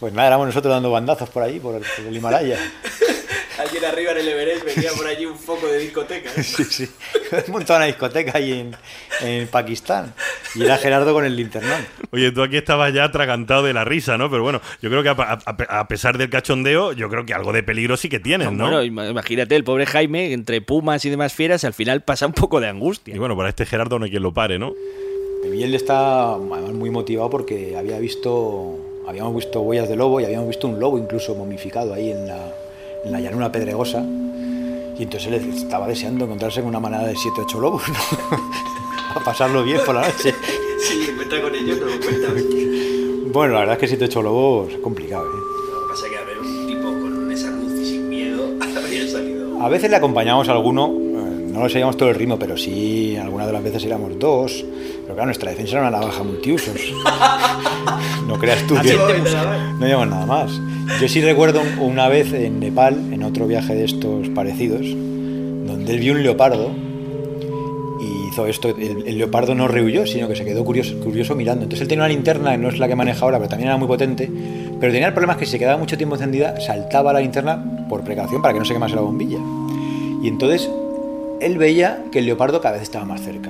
Pues 0.02 0.12
nada, 0.14 0.28
éramos 0.28 0.48
nosotros 0.48 0.74
dando 0.74 0.92
bandazos 0.92 1.30
por 1.30 1.44
allí, 1.44 1.60
por 1.62 1.76
el, 1.76 1.82
por 1.84 2.06
el 2.06 2.16
Himalaya. 2.18 2.58
Alguien 3.60 3.86
arriba 3.86 4.12
en 4.14 4.18
el 4.18 4.28
Everest 4.30 4.66
venía 4.66 4.90
por 4.98 5.06
allí 5.06 5.26
un 5.28 5.38
foco 5.38 5.68
de 5.68 5.78
discoteca. 5.78 6.32
¿eh? 6.36 6.42
Sí, 6.44 6.64
sí. 6.64 6.90
Montado 7.50 7.78
una 7.78 7.86
discoteca 7.86 8.32
ahí 8.40 8.54
en, 8.54 8.76
en 9.22 9.48
Pakistán. 9.48 10.14
Y 10.56 10.64
era 10.64 10.78
Gerardo 10.78 11.14
con 11.14 11.24
el 11.26 11.36
linternón. 11.36 11.86
Oye, 12.10 12.32
tú 12.32 12.42
aquí 12.42 12.58
estabas 12.58 12.92
ya 12.92 13.04
atragantado 13.04 13.62
de 13.62 13.74
la 13.74 13.86
risa, 13.86 14.18
¿no? 14.18 14.32
Pero 14.32 14.42
bueno, 14.42 14.62
yo 14.82 14.90
creo 14.90 15.04
que 15.04 15.10
a, 15.10 15.14
a- 15.46 15.80
a 15.80 15.88
pesar 15.88 16.18
del 16.18 16.32
cachondeo, 16.32 16.92
yo 16.94 17.08
creo 17.08 17.24
que 17.24 17.36
algo 17.36 17.54
de 17.54 17.62
peligro 17.62 17.96
sí 17.98 18.10
que 18.10 18.20
tienes, 18.20 18.52
¿no? 18.52 18.64
Bueno, 18.64 18.84
ima- 18.84 19.08
imagínate, 19.08 19.56
el 19.56 19.64
pobre 19.64 19.86
Jaime, 19.86 20.34
entre 20.34 20.62
pumas 20.62 21.06
y 21.06 21.12
demás 21.12 21.32
fieras, 21.34 21.64
al 21.64 21.74
final 21.76 22.02
pasa 22.02 22.26
un 22.26 22.34
poco 22.34 22.60
de 22.60 22.68
angustia. 22.68 23.14
Y 23.16 23.20
bueno, 23.20 23.38
para 23.38 23.50
este 23.50 23.68
Gerardo 23.68 24.00
no 24.00 24.06
hay 24.06 24.12
quien 24.12 24.24
lo 24.24 24.34
pare, 24.34 24.58
¿no? 24.58 24.74
Y 25.54 25.62
él 25.62 25.76
está 25.76 26.34
además 26.34 26.62
muy 26.74 26.90
motivado 26.90 27.30
porque 27.30 27.76
había 27.78 28.00
visto, 28.00 28.91
habíamos 29.12 29.36
visto 29.36 29.62
huellas 29.62 29.90
de 29.90 29.96
lobo 29.98 30.22
y 30.22 30.26
habíamos 30.26 30.48
visto 30.48 30.68
un 30.68 30.80
lobo 30.80 30.98
incluso 30.98 31.36
momificado 31.36 31.94
ahí 31.94 32.12
en 32.12 32.28
la, 32.28 32.40
en 33.04 33.12
la 33.12 33.20
llanura 33.20 33.52
pedregosa. 33.52 34.04
Y 34.98 35.04
entonces 35.04 35.28
él 35.28 35.54
estaba 35.54 35.88
deseando 35.88 36.26
encontrarse 36.26 36.62
con 36.62 36.70
una 36.70 36.80
manada 36.80 37.08
de 37.08 37.16
7 37.16 37.42
8 37.44 37.60
lobos, 37.60 37.84
¿no? 37.90 37.96
Para 39.14 39.26
pasarlo 39.26 39.64
bien 39.64 39.82
por 39.86 39.96
la 39.96 40.08
noche. 40.08 40.34
Sí, 40.80 41.08
encuentra 41.12 41.42
con 41.42 41.54
ellos, 41.54 41.78
no 41.80 41.88
lo 41.88 42.00
cuenta. 42.00 42.28
Lo 42.30 43.32
Bueno, 43.34 43.54
la 43.54 43.60
verdad 43.60 43.76
es 43.76 43.80
que 43.80 43.88
7 43.88 44.06
8 44.06 44.22
lobos 44.22 44.74
es 44.74 44.80
complicado, 44.80 45.26
¿eh? 45.26 45.30
que 45.32 45.90
pasa 45.90 46.06
es 46.06 46.12
que 46.12 46.18
a 46.18 46.24
ver 46.24 46.40
un 46.40 46.68
tipo 46.68 46.84
con 46.84 47.32
esa 47.32 47.50
luz 47.52 47.74
y 47.82 47.86
sin 47.86 48.10
miedo 48.10 48.44
habría 48.78 49.08
salido. 49.10 49.62
A 49.62 49.68
veces 49.68 49.90
le 49.90 49.98
acompañamos 49.98 50.48
a 50.48 50.54
alguno, 50.54 50.88
eh, 50.88 51.48
no 51.52 51.64
lo 51.64 51.70
seguíamos 51.70 51.98
todo 51.98 52.10
el 52.10 52.16
ritmo, 52.16 52.40
pero 52.40 52.56
sí, 52.56 53.18
algunas 53.18 53.48
de 53.48 53.54
las 53.54 53.64
veces 53.64 53.84
éramos 53.84 54.18
dos. 54.18 54.64
Pero 55.12 55.16
claro, 55.16 55.26
nuestra 55.26 55.52
defensa 55.52 55.74
era 55.78 55.82
una 55.90 56.00
navaja 56.00 56.24
multiusos. 56.24 56.76
No 58.28 58.40
creas 58.40 58.66
tú 58.66 58.76
que 58.76 58.94
no 59.78 59.86
llevamos 59.86 60.08
nada 60.08 60.26
más. 60.26 60.52
Yo 61.02 61.10
sí 61.10 61.20
recuerdo 61.22 61.60
un- 61.60 61.80
una 61.80 62.08
vez 62.08 62.32
en 62.32 62.62
Nepal, 62.62 63.12
en 63.12 63.24
otro 63.24 63.46
viaje 63.46 63.76
de 63.76 63.84
estos 63.84 64.30
parecidos, 64.30 64.82
donde 64.84 65.92
él 65.94 66.00
vio 66.00 66.14
un 66.14 66.24
leopardo 66.24 66.72
y 68.00 68.28
hizo 68.30 68.46
esto. 68.48 68.70
El, 68.70 69.06
el 69.06 69.18
leopardo 69.18 69.54
no 69.54 69.68
rehuyó, 69.68 70.06
sino 70.08 70.30
que 70.30 70.36
se 70.38 70.46
quedó 70.46 70.64
curioso, 70.64 70.98
curioso 71.02 71.36
mirando. 71.36 71.64
Entonces 71.64 71.82
él 71.82 71.88
tenía 71.90 72.06
una 72.06 72.14
linterna, 72.14 72.56
no 72.56 72.70
es 72.70 72.80
la 72.80 72.88
que 72.88 72.96
maneja 72.96 73.20
ahora, 73.26 73.38
pero 73.38 73.50
también 73.50 73.68
era 73.68 73.78
muy 73.78 73.88
potente. 73.88 74.32
Pero 74.80 74.94
tenía 74.94 75.08
el 75.08 75.14
problema 75.14 75.34
es 75.34 75.40
que 75.40 75.46
si 75.46 75.52
se 75.52 75.60
quedaba 75.60 75.78
mucho 75.78 75.98
tiempo 75.98 76.16
encendida, 76.16 76.58
saltaba 76.62 77.12
la 77.12 77.20
linterna 77.20 77.62
por 77.90 78.02
precaución 78.04 78.42
para 78.42 78.54
que 78.54 78.60
no 78.60 78.66
se 78.66 78.74
quemase 78.74 78.96
la 78.96 79.02
bombilla. 79.02 79.40
Y 80.24 80.28
entonces 80.30 80.70
él 81.42 81.58
veía 81.58 82.04
que 82.14 82.20
el 82.20 82.28
leopardo 82.28 82.62
cada 82.62 82.76
vez 82.76 82.84
estaba 82.84 83.04
más 83.04 83.22
cerca. 83.22 83.50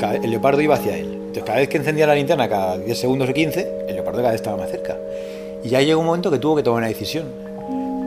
El 0.00 0.30
leopardo 0.30 0.60
iba 0.60 0.74
hacia 0.74 0.96
él. 0.96 1.12
Entonces 1.14 1.44
cada 1.44 1.58
vez 1.58 1.68
que 1.68 1.76
encendía 1.78 2.06
la 2.06 2.14
linterna, 2.14 2.48
cada 2.48 2.78
10 2.78 2.98
segundos 2.98 3.28
o 3.28 3.32
15, 3.32 3.68
el 3.88 3.94
leopardo 3.94 4.18
cada 4.18 4.30
vez 4.32 4.40
estaba 4.40 4.56
más 4.56 4.70
cerca. 4.70 4.96
Y 5.64 5.68
ya 5.70 5.80
llegó 5.80 6.00
un 6.00 6.06
momento 6.06 6.30
que 6.30 6.38
tuvo 6.38 6.56
que 6.56 6.62
tomar 6.62 6.78
una 6.78 6.88
decisión. 6.88 7.24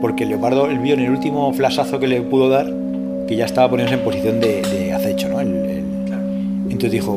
Porque 0.00 0.22
el 0.24 0.30
leopardo 0.30 0.66
él 0.66 0.78
vio 0.78 0.94
en 0.94 1.00
el 1.00 1.10
último 1.10 1.52
flashazo 1.52 1.98
que 1.98 2.06
le 2.08 2.22
pudo 2.22 2.48
dar 2.48 2.66
que 3.28 3.36
ya 3.36 3.44
estaba 3.44 3.68
poniéndose 3.68 3.98
en 3.98 4.04
posición 4.04 4.40
de, 4.40 4.62
de 4.62 4.92
acecho, 4.92 5.28
¿no? 5.28 5.40
El- 5.40 5.48
el- 5.48 5.84
Entonces 6.70 6.90
dijo, 6.92 7.12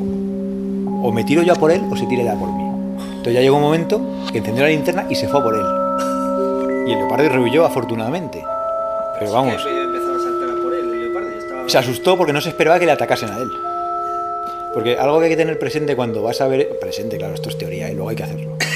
o 1.02 1.12
me 1.12 1.24
tiro 1.24 1.42
yo 1.44 1.54
a 1.54 1.56
por 1.56 1.72
él 1.72 1.82
o 1.92 1.96
se 1.96 2.06
tira 2.08 2.24
ya 2.24 2.34
por 2.36 2.52
mí. 2.52 2.64
Entonces 3.10 3.34
ya 3.34 3.42
llegó 3.42 3.56
un 3.58 3.62
momento 3.64 4.02
que 4.32 4.40
encendió 4.40 4.64
la 4.64 4.70
linterna 4.70 5.06
y 5.10 5.16
se 5.16 5.28
fue 5.28 5.40
a 5.40 5.44
por 5.44 5.56
él. 5.56 6.88
Y 6.88 6.92
el 6.92 7.00
leopardo 7.00 7.30
rehuyó 7.30 7.66
afortunadamente. 7.66 8.44
Pero 9.20 9.32
vamos, 9.32 9.54
empezaba 9.54 10.16
a 10.18 10.62
por 10.62 10.74
él, 10.74 10.90
el 10.92 11.00
leopardo 11.02 11.30
estaba. 11.40 11.70
se 11.70 11.78
asustó 11.78 12.18
porque 12.18 12.34
no 12.34 12.42
se 12.42 12.50
esperaba 12.50 12.78
que 12.80 12.86
le 12.86 12.92
atacasen 12.92 13.30
a 13.30 13.38
él. 13.38 13.50
Porque 14.74 14.98
algo 14.98 15.20
que 15.20 15.26
hay 15.26 15.32
que 15.32 15.38
tener 15.38 15.60
presente 15.60 15.96
cuando 15.96 16.24
vas 16.24 16.42
a 16.42 16.48
ver. 16.48 16.80
Presente, 16.80 17.18
claro, 17.18 17.34
esto 17.34 17.50
es 17.50 17.58
teoría 17.58 17.90
y 17.90 17.94
luego 17.94 18.10
hay 18.10 18.16
que 18.16 18.24
hacerlo. 18.24 18.58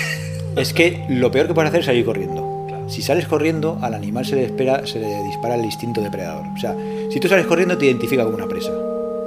Es 0.56 0.74
que 0.74 1.06
lo 1.08 1.30
peor 1.30 1.46
que 1.46 1.54
puedes 1.54 1.70
hacer 1.70 1.82
es 1.82 1.86
salir 1.86 2.04
corriendo. 2.04 2.58
Si 2.88 3.04
sales 3.04 3.28
corriendo, 3.28 3.78
al 3.82 3.94
animal 3.94 4.26
se 4.26 4.36
le, 4.38 4.46
espera, 4.46 4.88
se 4.88 4.98
le 4.98 5.22
dispara 5.24 5.54
el 5.54 5.64
instinto 5.64 6.02
depredador. 6.02 6.48
O 6.48 6.58
sea, 6.58 6.76
si 7.12 7.20
tú 7.20 7.28
sales 7.28 7.46
corriendo, 7.46 7.78
te 7.78 7.86
identifica 7.86 8.24
como 8.24 8.38
una 8.38 8.48
presa. 8.48 8.72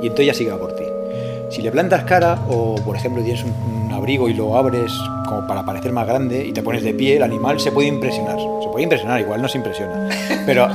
Y 0.03 0.09
entonces 0.09 0.37
ya 0.37 0.55
va 0.55 0.61
por 0.61 0.75
ti. 0.75 0.83
Si 1.51 1.63
le 1.63 1.71
plantas 1.71 2.03
cara, 2.03 2.37
o 2.49 2.75
por 2.85 2.97
ejemplo 2.97 3.23
tienes 3.23 3.45
un, 3.45 3.53
un 3.53 3.93
abrigo 3.93 4.29
y 4.29 4.35
lo 4.35 4.57
abres 4.57 4.93
como 5.27 5.47
para 5.47 5.65
parecer 5.65 5.93
más 5.93 6.07
grande 6.07 6.45
y 6.45 6.53
te 6.53 6.63
pones 6.63 6.83
de 6.83 6.95
pie, 6.95 7.17
el 7.17 7.23
animal 7.23 7.61
se 7.61 7.71
puede 7.71 7.87
impresionar. 7.87 8.37
Se 8.37 8.69
puede 8.69 8.83
impresionar, 8.83 9.21
igual 9.21 9.41
no 9.41 9.49
se 9.49 9.59
impresiona. 9.59 10.09
Pero 10.47 10.69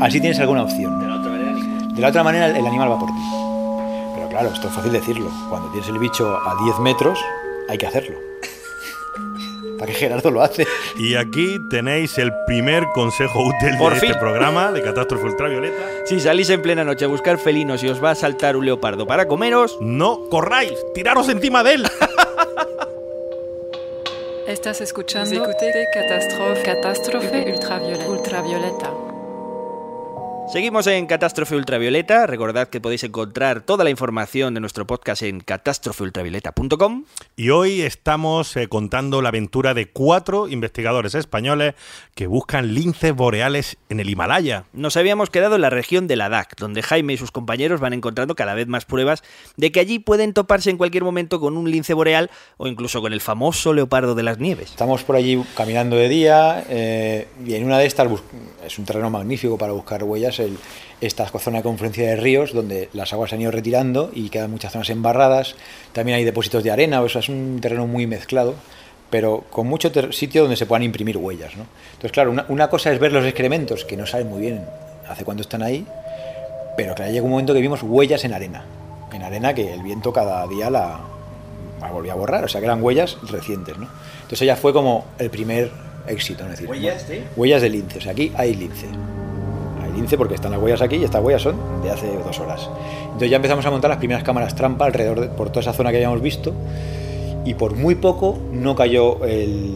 así 0.00 0.20
tienes 0.20 0.38
alguna 0.38 0.62
opción. 0.62 1.00
De 1.00 1.06
la 1.06 1.16
otra 1.16 1.30
manera, 1.30 1.92
De 1.94 2.00
la 2.00 2.08
otra 2.08 2.22
manera, 2.22 2.46
el 2.46 2.66
animal 2.66 2.90
va 2.90 2.98
por 2.98 3.08
ti. 3.08 3.21
Claro, 4.32 4.48
esto 4.48 4.68
es 4.68 4.74
fácil 4.74 4.92
decirlo. 4.92 5.30
Cuando 5.50 5.68
tienes 5.70 5.88
el 5.90 5.98
bicho 5.98 6.34
a 6.34 6.56
10 6.64 6.78
metros, 6.78 7.18
hay 7.68 7.76
que 7.76 7.86
hacerlo. 7.86 8.16
¿Para 9.78 9.92
qué 9.92 9.98
Gerardo 9.98 10.30
lo 10.30 10.40
hace? 10.42 10.66
Y 10.96 11.16
aquí 11.16 11.58
tenéis 11.68 12.16
el 12.16 12.32
primer 12.46 12.86
consejo 12.94 13.40
útil 13.42 13.76
Por 13.76 13.92
de 13.94 14.00
fin. 14.00 14.10
este 14.10 14.20
programa 14.20 14.72
de 14.72 14.80
Catástrofe 14.80 15.26
Ultravioleta. 15.26 15.76
Si 16.06 16.18
salís 16.20 16.48
en 16.50 16.62
plena 16.62 16.82
noche 16.82 17.04
a 17.04 17.08
buscar 17.08 17.36
felinos 17.36 17.82
y 17.82 17.88
os 17.88 18.02
va 18.02 18.12
a 18.12 18.14
saltar 18.14 18.56
un 18.56 18.64
leopardo 18.64 19.06
para 19.06 19.28
comeros, 19.28 19.76
No 19.80 20.28
corráis, 20.30 20.72
tiraros 20.94 21.28
encima 21.28 21.62
de 21.62 21.74
él. 21.74 21.86
Estás 24.46 24.80
escuchando 24.80 25.44
Catástrofe, 25.94 26.62
Catástrofe 26.62 27.52
Ultravioleta. 27.52 28.08
Ultravioleta. 28.08 29.11
Seguimos 30.52 30.86
en 30.86 31.06
Catástrofe 31.06 31.56
Ultravioleta. 31.56 32.26
Recordad 32.26 32.68
que 32.68 32.78
podéis 32.78 33.04
encontrar 33.04 33.62
toda 33.62 33.84
la 33.84 33.90
información 33.90 34.52
de 34.52 34.60
nuestro 34.60 34.86
podcast 34.86 35.22
en 35.22 35.40
catástrofeultravioleta.com. 35.40 37.04
Y 37.36 37.48
hoy 37.48 37.80
estamos 37.80 38.54
eh, 38.58 38.68
contando 38.68 39.22
la 39.22 39.30
aventura 39.30 39.72
de 39.72 39.88
cuatro 39.88 40.48
investigadores 40.48 41.14
españoles 41.14 41.72
que 42.14 42.26
buscan 42.26 42.74
linces 42.74 43.14
boreales 43.14 43.78
en 43.88 43.98
el 43.98 44.10
Himalaya. 44.10 44.64
Nos 44.74 44.98
habíamos 44.98 45.30
quedado 45.30 45.54
en 45.54 45.62
la 45.62 45.70
región 45.70 46.06
de 46.06 46.16
Ladakh, 46.16 46.54
donde 46.58 46.82
Jaime 46.82 47.14
y 47.14 47.16
sus 47.16 47.30
compañeros 47.30 47.80
van 47.80 47.94
encontrando 47.94 48.34
cada 48.34 48.52
vez 48.52 48.66
más 48.66 48.84
pruebas 48.84 49.22
de 49.56 49.72
que 49.72 49.80
allí 49.80 50.00
pueden 50.00 50.34
toparse 50.34 50.68
en 50.68 50.76
cualquier 50.76 51.02
momento 51.02 51.40
con 51.40 51.56
un 51.56 51.70
lince 51.70 51.94
boreal 51.94 52.30
o 52.58 52.66
incluso 52.66 53.00
con 53.00 53.14
el 53.14 53.22
famoso 53.22 53.72
leopardo 53.72 54.14
de 54.14 54.22
las 54.22 54.38
nieves. 54.38 54.68
Estamos 54.68 55.02
por 55.02 55.16
allí 55.16 55.42
caminando 55.56 55.96
de 55.96 56.10
día 56.10 56.62
eh, 56.68 57.28
y 57.42 57.54
en 57.54 57.64
una 57.64 57.78
de 57.78 57.86
estas 57.86 58.06
es 58.66 58.78
un 58.78 58.84
terreno 58.84 59.08
magnífico 59.08 59.56
para 59.56 59.72
buscar 59.72 60.04
huellas. 60.04 60.41
El, 60.44 60.58
esta 61.02 61.26
zona 61.26 61.58
de 61.58 61.62
confluencia 61.64 62.06
de 62.06 62.16
ríos 62.16 62.52
donde 62.52 62.88
las 62.92 63.12
aguas 63.12 63.30
se 63.30 63.36
han 63.36 63.42
ido 63.42 63.50
retirando 63.50 64.10
y 64.14 64.28
quedan 64.28 64.50
muchas 64.52 64.72
zonas 64.72 64.88
embarradas. 64.88 65.56
También 65.92 66.16
hay 66.16 66.24
depósitos 66.24 66.62
de 66.62 66.70
arena, 66.70 67.02
o 67.02 67.08
sea, 67.08 67.20
es 67.20 67.28
un 67.28 67.58
terreno 67.60 67.88
muy 67.88 68.06
mezclado, 68.06 68.54
pero 69.10 69.44
con 69.50 69.66
mucho 69.66 69.90
sitio 70.12 70.42
donde 70.42 70.56
se 70.56 70.64
puedan 70.64 70.84
imprimir 70.84 71.16
huellas. 71.16 71.56
¿no? 71.56 71.66
Entonces, 71.90 72.12
claro, 72.12 72.30
una, 72.30 72.46
una 72.48 72.70
cosa 72.70 72.92
es 72.92 73.00
ver 73.00 73.12
los 73.12 73.24
excrementos, 73.24 73.84
que 73.84 73.96
no 73.96 74.06
saben 74.06 74.28
muy 74.28 74.40
bien 74.40 74.64
hace 75.08 75.24
cuánto 75.24 75.42
están 75.42 75.62
ahí, 75.62 75.84
pero 76.76 76.94
claro, 76.94 77.10
llega 77.10 77.24
un 77.24 77.32
momento 77.32 77.52
que 77.52 77.60
vimos 77.60 77.82
huellas 77.82 78.24
en 78.24 78.32
arena. 78.32 78.64
En 79.12 79.22
arena 79.24 79.52
que 79.54 79.74
el 79.74 79.82
viento 79.82 80.12
cada 80.12 80.46
día 80.46 80.70
la, 80.70 81.00
la 81.80 81.90
volvía 81.90 82.12
a 82.12 82.16
borrar, 82.16 82.44
o 82.44 82.48
sea 82.48 82.60
que 82.60 82.66
eran 82.66 82.82
huellas 82.82 83.18
recientes. 83.28 83.76
¿no? 83.76 83.88
Entonces 84.14 84.42
ella 84.42 84.54
fue 84.54 84.72
como 84.72 85.04
el 85.18 85.30
primer 85.30 85.70
éxito, 86.06 86.44
es 86.44 86.50
decir, 86.50 86.68
¿Huellas 86.68 87.08
de? 87.08 87.24
Huellas 87.36 87.60
de 87.60 87.68
lince, 87.70 87.98
o 87.98 88.00
sea, 88.00 88.12
aquí 88.12 88.32
hay 88.36 88.54
lince. 88.54 88.86
Hay 89.92 89.96
lince 89.98 90.16
porque 90.16 90.34
están 90.34 90.52
las 90.52 90.60
huellas 90.60 90.80
aquí 90.82 90.96
y 90.96 91.04
estas 91.04 91.22
huellas 91.22 91.42
son 91.42 91.56
de 91.82 91.90
hace 91.90 92.08
dos 92.24 92.38
horas. 92.40 92.68
Entonces 93.04 93.30
ya 93.30 93.36
empezamos 93.36 93.64
a 93.66 93.70
montar 93.70 93.88
las 93.90 93.98
primeras 93.98 94.22
cámaras 94.24 94.54
trampa 94.54 94.86
alrededor 94.86 95.20
de, 95.20 95.28
por 95.28 95.48
toda 95.50 95.60
esa 95.60 95.72
zona 95.72 95.90
que 95.90 95.96
habíamos 95.96 96.20
visto 96.22 96.52
y 97.44 97.54
por 97.54 97.74
muy 97.76 97.94
poco 97.96 98.38
no 98.52 98.74
cayó 98.74 99.24
el... 99.24 99.74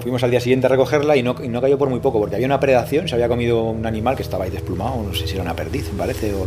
Fuimos 0.00 0.22
al 0.24 0.30
día 0.32 0.40
siguiente 0.40 0.66
a 0.66 0.68
recogerla 0.68 1.16
y 1.16 1.22
no, 1.22 1.36
y 1.42 1.48
no 1.48 1.60
cayó 1.60 1.78
por 1.78 1.88
muy 1.88 2.00
poco 2.00 2.18
porque 2.18 2.34
había 2.34 2.46
una 2.46 2.58
predación, 2.58 3.06
se 3.08 3.14
había 3.14 3.28
comido 3.28 3.62
un 3.62 3.86
animal 3.86 4.16
que 4.16 4.22
estaba 4.22 4.44
ahí 4.44 4.50
desplumado, 4.50 5.00
no 5.00 5.14
sé 5.14 5.26
si 5.28 5.34
era 5.34 5.42
una 5.42 5.54
perdiz, 5.54 5.92
me 5.92 5.98
parece, 5.98 6.34
o, 6.34 6.46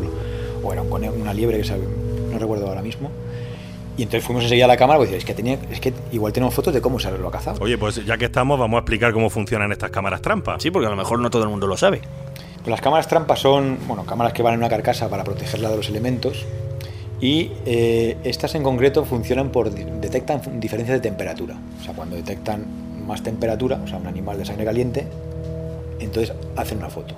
o 0.68 0.74
era 0.74 0.82
un 0.82 0.90
conejo, 0.90 1.14
una 1.20 1.34
liebre 1.34 1.58
que 1.58 1.64
se- 1.64 1.78
no 1.78 2.38
recuerdo 2.38 2.68
ahora 2.68 2.82
mismo. 2.82 3.10
Y 3.98 4.04
entonces 4.04 4.26
fuimos 4.26 4.44
enseguida 4.44 4.66
a 4.66 4.68
la 4.68 4.76
cámara 4.76 5.00
y 5.00 5.04
decía, 5.04 5.18
es 5.20 5.24
que, 5.24 5.34
tenía, 5.34 5.58
es 5.72 5.80
que 5.80 5.94
igual 6.12 6.34
tenemos 6.34 6.54
fotos 6.54 6.74
de 6.74 6.82
cómo 6.82 7.00
se 7.00 7.10
lo 7.18 7.30
ha 7.30 7.32
cazado. 7.32 7.64
Oye, 7.64 7.78
pues 7.78 8.06
ya 8.06 8.18
que 8.18 8.26
estamos, 8.26 8.60
vamos 8.60 8.76
a 8.76 8.80
explicar 8.82 9.14
cómo 9.14 9.30
funcionan 9.30 9.72
estas 9.72 9.90
cámaras 9.90 10.22
trampa. 10.22 10.60
Sí, 10.60 10.70
porque 10.70 10.88
a 10.88 10.90
lo 10.90 10.98
mejor 10.98 11.20
no 11.20 11.30
todo 11.30 11.44
el 11.44 11.50
mundo 11.50 11.66
lo 11.66 11.78
sabe. 11.78 12.02
Pues 12.66 12.72
las 12.72 12.82
cámaras 12.82 13.08
trampas 13.08 13.40
son 13.40 13.78
bueno, 13.88 14.06
cámaras 14.06 14.34
que 14.34 14.42
van 14.42 14.56
en 14.56 14.60
una 14.60 14.70
carcasa 14.70 15.08
para 15.08 15.24
protegerla 15.24 15.70
de 15.70 15.78
los 15.78 15.88
elementos 15.88 16.46
y 17.22 17.52
eh, 17.66 18.18
estas 18.24 18.56
en 18.56 18.64
concreto 18.64 19.06
funcionan 19.06 19.50
por 19.52 19.70
detectan 19.72 20.42
diferencias 20.60 20.98
de 20.98 21.02
temperatura. 21.02 21.56
O 21.80 21.84
sea, 21.84 21.94
cuando 21.94 22.16
detectan 22.16 22.66
más 23.06 23.22
temperatura, 23.22 23.80
o 23.84 23.88
sea, 23.88 23.98
un 24.00 24.08
animal 24.08 24.38
de 24.40 24.46
sangre 24.46 24.66
caliente, 24.66 25.08
entonces 26.00 26.36
hacen 26.56 26.80
una 26.80 26.90
foto. 26.90 27.14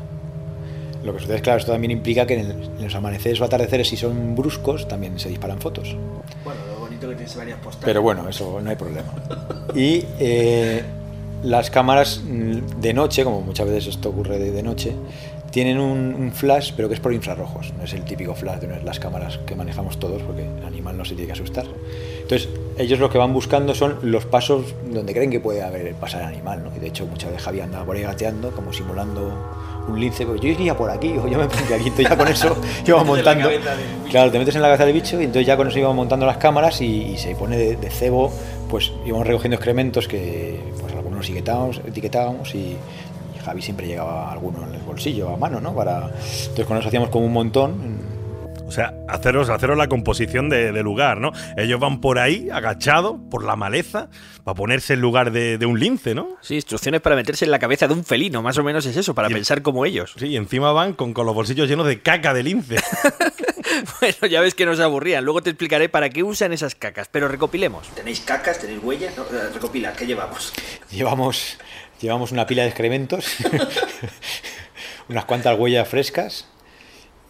Lo 1.03 1.13
que 1.13 1.19
sucede 1.21 1.37
es, 1.37 1.41
claro, 1.41 1.59
esto 1.59 1.71
también 1.71 1.91
implica 1.91 2.25
que 2.25 2.33
en, 2.33 2.39
el- 2.41 2.63
en 2.77 2.83
los 2.83 2.93
amaneceres 2.95 3.39
o 3.39 3.45
atardeceres, 3.45 3.87
si 3.87 3.95
son 3.95 4.35
bruscos, 4.35 4.85
también 4.87 5.17
se 5.17 5.29
disparan 5.29 5.59
fotos. 5.61 5.95
Bueno, 6.43 6.59
lo 6.73 6.79
bonito 6.81 7.07
que 7.07 7.15
tienes 7.15 7.35
varias 7.37 7.57
postales. 7.59 7.85
Pero 7.85 8.01
bueno, 8.01 8.27
eso 8.27 8.59
no 8.61 8.69
hay 8.69 8.75
problema. 8.75 9.13
Y 9.73 10.03
eh, 10.19 10.83
las 11.43 11.69
cámaras 11.71 12.21
de 12.25 12.93
noche, 12.93 13.23
como 13.23 13.41
muchas 13.41 13.67
veces 13.69 13.95
esto 13.95 14.09
ocurre 14.09 14.37
de, 14.39 14.51
de 14.51 14.63
noche, 14.63 14.93
tienen 15.51 15.79
un, 15.79 16.13
un 16.13 16.31
flash, 16.31 16.73
pero 16.75 16.87
que 16.87 16.95
es 16.95 16.99
por 16.99 17.13
infrarrojos. 17.13 17.73
No 17.77 17.83
es 17.83 17.93
el 17.93 18.03
típico 18.03 18.35
flash 18.35 18.59
de 18.59 18.83
las 18.83 18.99
cámaras 18.99 19.39
que 19.39 19.55
manejamos 19.55 19.99
todos, 19.99 20.21
porque 20.21 20.43
el 20.43 20.65
animal 20.65 20.97
no 20.97 21.05
se 21.05 21.15
tiene 21.15 21.27
que 21.27 21.33
asustar. 21.33 21.65
Entonces, 22.21 22.49
ellos 22.77 22.99
lo 22.99 23.09
que 23.09 23.17
van 23.17 23.33
buscando 23.33 23.73
son 23.73 23.97
los 24.03 24.25
pasos 24.25 24.75
donde 24.91 25.13
creen 25.13 25.31
que 25.31 25.39
puede 25.39 25.63
haber 25.63 25.93
pasar 25.95 26.21
el 26.21 26.27
animal. 26.27 26.63
¿no? 26.63 26.75
Y 26.75 26.79
de 26.79 26.87
hecho, 26.87 27.05
muchas 27.05 27.31
veces 27.31 27.43
Javier 27.43 27.63
andaba 27.63 27.85
por 27.85 27.95
ahí 27.95 28.03
gateando, 28.03 28.51
como 28.51 28.73
simulando 28.73 29.33
un 29.87 29.99
lince. 29.99 30.25
Pues 30.25 30.41
yo 30.41 30.49
iría 30.49 30.75
por 30.75 30.89
aquí, 30.89 31.15
o 31.17 31.27
yo 31.27 31.37
me 31.37 31.47
pondría 31.47 31.77
aquí. 31.77 31.87
Entonces, 31.87 32.09
ya 32.09 32.17
con 32.17 32.27
eso 32.27 32.57
la 32.87 33.03
montando. 33.03 33.49
Claro, 34.09 34.31
te 34.31 34.39
metes 34.39 34.55
en 34.55 34.61
la 34.61 34.67
cabeza 34.67 34.85
del 34.85 34.93
bicho 34.93 35.19
y 35.19 35.25
entonces 35.25 35.47
ya 35.47 35.57
con 35.57 35.67
eso 35.67 35.79
íbamos 35.79 35.95
montando 35.95 36.25
las 36.25 36.37
cámaras 36.37 36.81
y, 36.81 37.13
y 37.13 37.17
se 37.17 37.35
pone 37.35 37.57
de, 37.57 37.75
de 37.75 37.89
cebo, 37.89 38.31
pues 38.69 38.91
íbamos 39.05 39.25
recogiendo 39.25 39.55
excrementos 39.55 40.07
que 40.07 40.59
pues 40.79 40.93
algunos 40.93 41.25
etiquetábamos, 41.25 41.81
etiquetábamos 41.85 42.55
y 42.55 42.77
Javi 43.47 43.61
siempre 43.61 43.87
llegaba 43.87 44.31
alguno 44.31 44.67
en 44.67 44.75
el 44.75 44.81
bolsillo 44.81 45.29
a 45.33 45.37
mano, 45.37 45.59
¿no? 45.61 45.73
Para, 45.73 46.07
entonces 46.09 46.65
con 46.65 46.77
eso 46.77 46.87
hacíamos 46.87 47.09
como 47.09 47.25
un 47.25 47.33
montón. 47.33 48.17
O 48.67 48.71
sea, 48.71 48.93
haceros, 49.07 49.49
haceros 49.49 49.77
la 49.77 49.87
composición 49.87 50.49
de, 50.49 50.73
de 50.73 50.83
lugar, 50.83 51.21
¿no? 51.21 51.31
Ellos 51.55 51.79
van 51.79 52.01
por 52.01 52.19
ahí, 52.19 52.49
agachados, 52.51 53.15
por 53.31 53.45
la 53.45 53.55
maleza, 53.55 54.09
para 54.43 54.55
ponerse 54.55 54.95
en 54.95 54.99
lugar 54.99 55.31
de, 55.31 55.57
de 55.57 55.65
un 55.65 55.79
lince, 55.79 56.13
¿no? 56.13 56.27
Sí, 56.41 56.55
instrucciones 56.55 56.99
para 56.99 57.15
meterse 57.15 57.45
en 57.45 57.51
la 57.51 57.59
cabeza 57.59 57.87
de 57.87 57.93
un 57.93 58.03
felino, 58.03 58.41
más 58.41 58.57
o 58.57 58.65
menos 58.65 58.85
es 58.85 58.97
eso, 58.97 59.15
para 59.15 59.29
Y- 59.29 59.33
pensar 59.35 59.61
como 59.61 59.85
ellos. 59.85 60.13
Sí, 60.17 60.25
y 60.27 60.35
encima 60.35 60.73
van 60.73 60.91
con, 60.91 61.13
con 61.13 61.25
los 61.25 61.33
bolsillos 61.33 61.69
llenos 61.69 61.87
de 61.87 62.01
caca 62.01 62.33
de 62.33 62.43
lince. 62.43 62.75
Bueno, 63.99 64.27
ya 64.29 64.41
ves 64.41 64.55
que 64.55 64.65
nos 64.65 64.79
aburrían. 64.79 65.23
Luego 65.25 65.41
te 65.41 65.49
explicaré 65.51 65.87
para 65.89 66.09
qué 66.09 66.23
usan 66.23 66.51
esas 66.53 66.73
cacas, 66.73 67.09
pero 67.11 67.27
recopilemos. 67.27 67.87
¿Tenéis 67.89 68.21
cacas? 68.21 68.59
¿Tenéis 68.59 68.79
huellas? 68.81 69.13
No, 69.17 69.23
eh, 69.23 69.49
recopila, 69.53 69.93
¿qué 69.93 70.05
llevamos? 70.07 70.53
Llevamos, 70.89 71.57
llevamos 72.01 72.31
una 72.31 72.45
pila 72.47 72.63
de 72.63 72.69
excrementos, 72.69 73.25
unas 75.09 75.25
cuantas 75.25 75.57
huellas 75.57 75.87
frescas 75.87 76.47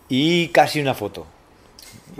y 0.10 0.49
casi 0.49 0.80
una 0.82 0.93
foto. 0.93 1.27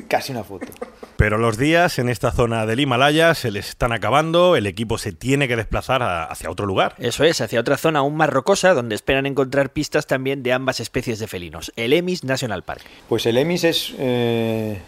Casi 0.08 0.32
una 0.32 0.44
foto. 0.44 0.68
Pero 1.16 1.38
los 1.38 1.58
días 1.58 1.98
en 1.98 2.10
esta 2.10 2.32
zona 2.32 2.66
del 2.68 2.80
Himalaya 2.80 3.34
se 3.34 3.50
les 3.50 3.70
están 3.70 3.92
acabando, 3.92 4.56
el 4.56 4.68
equipo 4.68 4.98
se 5.00 5.12
tiene 5.14 5.48
que 5.48 5.56
desplazar 5.56 6.04
a- 6.04 6.26
hacia 6.26 6.52
otro 6.52 6.66
lugar. 6.68 6.94
Eso 7.00 7.24
es, 7.24 7.42
hacia 7.42 7.60
otra 7.60 7.78
zona 7.78 8.00
aún 8.00 8.16
más 8.16 8.30
rocosa, 8.30 8.74
donde 8.74 8.94
esperan 8.96 9.26
encontrar 9.26 9.72
pistas 9.72 10.06
también 10.06 10.44
de 10.44 10.54
ambas 10.54 10.80
especies 10.80 11.18
de 11.20 11.28
felinos, 11.28 11.72
el 11.76 11.94
Emis 11.94 12.24
National 12.24 12.64
Park. 12.64 12.82
Pues 13.10 13.26
el 13.26 13.38
Emis 13.38 13.64
es, 13.64 13.94
eh, 13.98 14.80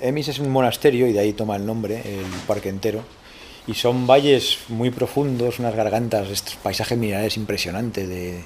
Emis 0.00 0.28
es 0.28 0.38
un 0.38 0.50
monasterio 0.50 1.06
y 1.08 1.12
de 1.12 1.20
ahí 1.20 1.32
toma 1.34 1.56
el 1.56 1.66
nombre, 1.66 1.96
el 2.00 2.24
parque 2.46 2.70
entero. 2.70 3.04
Y 3.66 3.74
son 3.74 4.06
valles 4.06 4.58
muy 4.68 4.90
profundos, 4.90 5.58
unas 5.58 5.74
gargantas, 5.74 6.28
estos 6.28 6.56
paisajes 6.56 6.98
minerales 6.98 7.36
impresionantes 7.36 8.08
de, 8.08 8.44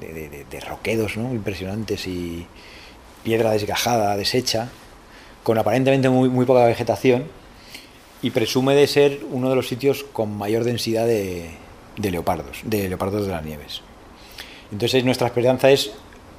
de, 0.00 0.60
roquedos 0.60 1.16
¿no? 1.16 1.32
impresionantes 1.32 2.06
y 2.06 2.46
piedra 3.22 3.50
desgajada, 3.52 4.16
deshecha, 4.16 4.68
con 5.42 5.58
aparentemente 5.58 6.08
muy, 6.08 6.28
muy 6.30 6.46
poca 6.46 6.64
vegetación 6.64 7.24
y 8.22 8.30
presume 8.30 8.74
de 8.74 8.86
ser 8.86 9.20
uno 9.30 9.50
de 9.50 9.56
los 9.56 9.68
sitios 9.68 10.04
con 10.12 10.36
mayor 10.36 10.64
densidad 10.64 11.06
de, 11.06 11.50
de 11.96 12.10
leopardos, 12.10 12.60
de 12.64 12.88
leopardos 12.88 13.26
de 13.26 13.32
las 13.32 13.44
nieves. 13.44 13.82
Entonces 14.72 15.04
nuestra 15.04 15.26
esperanza 15.26 15.70
es, 15.70 15.92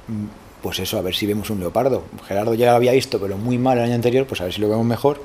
mm, 0.08 0.24
pues 0.62 0.78
eso, 0.80 0.98
a 0.98 1.02
ver 1.02 1.14
si 1.14 1.26
vemos 1.26 1.50
un 1.50 1.60
leopardo. 1.60 2.04
Gerardo 2.26 2.54
ya 2.54 2.70
lo 2.70 2.76
había 2.76 2.92
visto, 2.92 3.20
pero 3.20 3.36
muy 3.38 3.58
mal 3.58 3.78
el 3.78 3.84
año 3.84 3.94
anterior, 3.94 4.26
pues 4.26 4.40
a 4.40 4.44
ver 4.44 4.52
si 4.52 4.60
lo 4.60 4.68
vemos 4.68 4.84
mejor. 4.84 5.22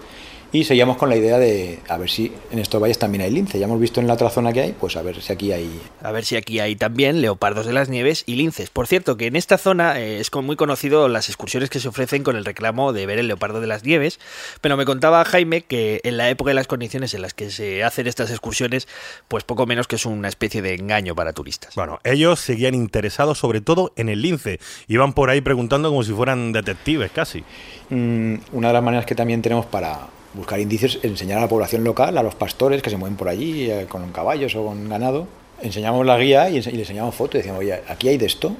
Y 0.53 0.65
seguíamos 0.65 0.97
con 0.97 1.07
la 1.07 1.15
idea 1.15 1.39
de 1.39 1.79
a 1.87 1.97
ver 1.97 2.09
si 2.09 2.33
en 2.51 2.59
estos 2.59 2.81
valles 2.81 2.99
también 2.99 3.21
hay 3.21 3.31
lince. 3.31 3.57
Ya 3.57 3.65
hemos 3.65 3.79
visto 3.79 4.01
en 4.01 4.07
la 4.07 4.15
otra 4.15 4.29
zona 4.29 4.51
que 4.51 4.59
hay, 4.59 4.71
pues 4.73 4.97
a 4.97 5.01
ver 5.01 5.21
si 5.21 5.31
aquí 5.31 5.53
hay... 5.53 5.79
A 6.03 6.11
ver 6.11 6.25
si 6.25 6.35
aquí 6.35 6.59
hay 6.59 6.75
también 6.75 7.21
leopardos 7.21 7.65
de 7.65 7.71
las 7.71 7.87
nieves 7.87 8.23
y 8.25 8.35
linces. 8.35 8.69
Por 8.69 8.85
cierto, 8.85 9.15
que 9.15 9.27
en 9.27 9.37
esta 9.37 9.57
zona 9.57 9.97
eh, 9.99 10.19
es 10.19 10.29
muy 10.33 10.57
conocido 10.57 11.07
las 11.07 11.29
excursiones 11.29 11.69
que 11.69 11.79
se 11.79 11.87
ofrecen 11.87 12.23
con 12.23 12.35
el 12.35 12.43
reclamo 12.43 12.91
de 12.91 13.05
ver 13.05 13.17
el 13.17 13.27
leopardo 13.27 13.61
de 13.61 13.67
las 13.67 13.85
nieves, 13.85 14.19
pero 14.59 14.75
me 14.75 14.83
contaba 14.83 15.23
Jaime 15.23 15.61
que 15.61 16.01
en 16.03 16.17
la 16.17 16.29
época 16.29 16.51
y 16.51 16.53
las 16.53 16.67
condiciones 16.67 17.13
en 17.13 17.21
las 17.21 17.33
que 17.33 17.49
se 17.49 17.83
hacen 17.83 18.07
estas 18.07 18.29
excursiones, 18.29 18.89
pues 19.29 19.45
poco 19.45 19.65
menos 19.65 19.87
que 19.87 19.95
es 19.95 20.05
una 20.05 20.27
especie 20.27 20.61
de 20.61 20.73
engaño 20.73 21.15
para 21.15 21.31
turistas. 21.31 21.75
Bueno, 21.75 21.99
ellos 22.03 22.41
seguían 22.41 22.75
interesados 22.75 23.37
sobre 23.37 23.61
todo 23.61 23.93
en 23.95 24.09
el 24.09 24.21
lince. 24.21 24.59
Iban 24.89 25.13
por 25.13 25.29
ahí 25.29 25.39
preguntando 25.39 25.89
como 25.89 26.03
si 26.03 26.11
fueran 26.11 26.51
detectives 26.51 27.11
casi. 27.11 27.43
Mm, 27.89 28.35
una 28.51 28.67
de 28.67 28.73
las 28.73 28.83
maneras 28.83 29.05
que 29.05 29.15
también 29.15 29.41
tenemos 29.41 29.65
para 29.65 30.07
buscar 30.33 30.59
indicios 30.59 30.99
enseñar 31.03 31.37
a 31.39 31.41
la 31.41 31.47
población 31.49 31.83
local, 31.83 32.17
a 32.17 32.23
los 32.23 32.35
pastores 32.35 32.81
que 32.81 32.89
se 32.89 32.97
mueven 32.97 33.17
por 33.17 33.27
allí 33.29 33.69
eh, 33.69 33.85
con 33.89 34.11
caballos 34.11 34.55
o 34.55 34.65
con 34.65 34.87
ganado. 34.89 35.27
Enseñamos 35.61 36.05
la 36.05 36.17
guía 36.17 36.49
y, 36.49 36.57
ense- 36.57 36.69
y 36.71 36.75
le 36.75 36.79
enseñamos 36.81 37.13
fotos 37.15 37.35
y 37.35 37.37
decíamos, 37.39 37.59
oye, 37.61 37.81
¿aquí 37.87 38.07
hay 38.09 38.17
de 38.17 38.25
esto 38.25 38.55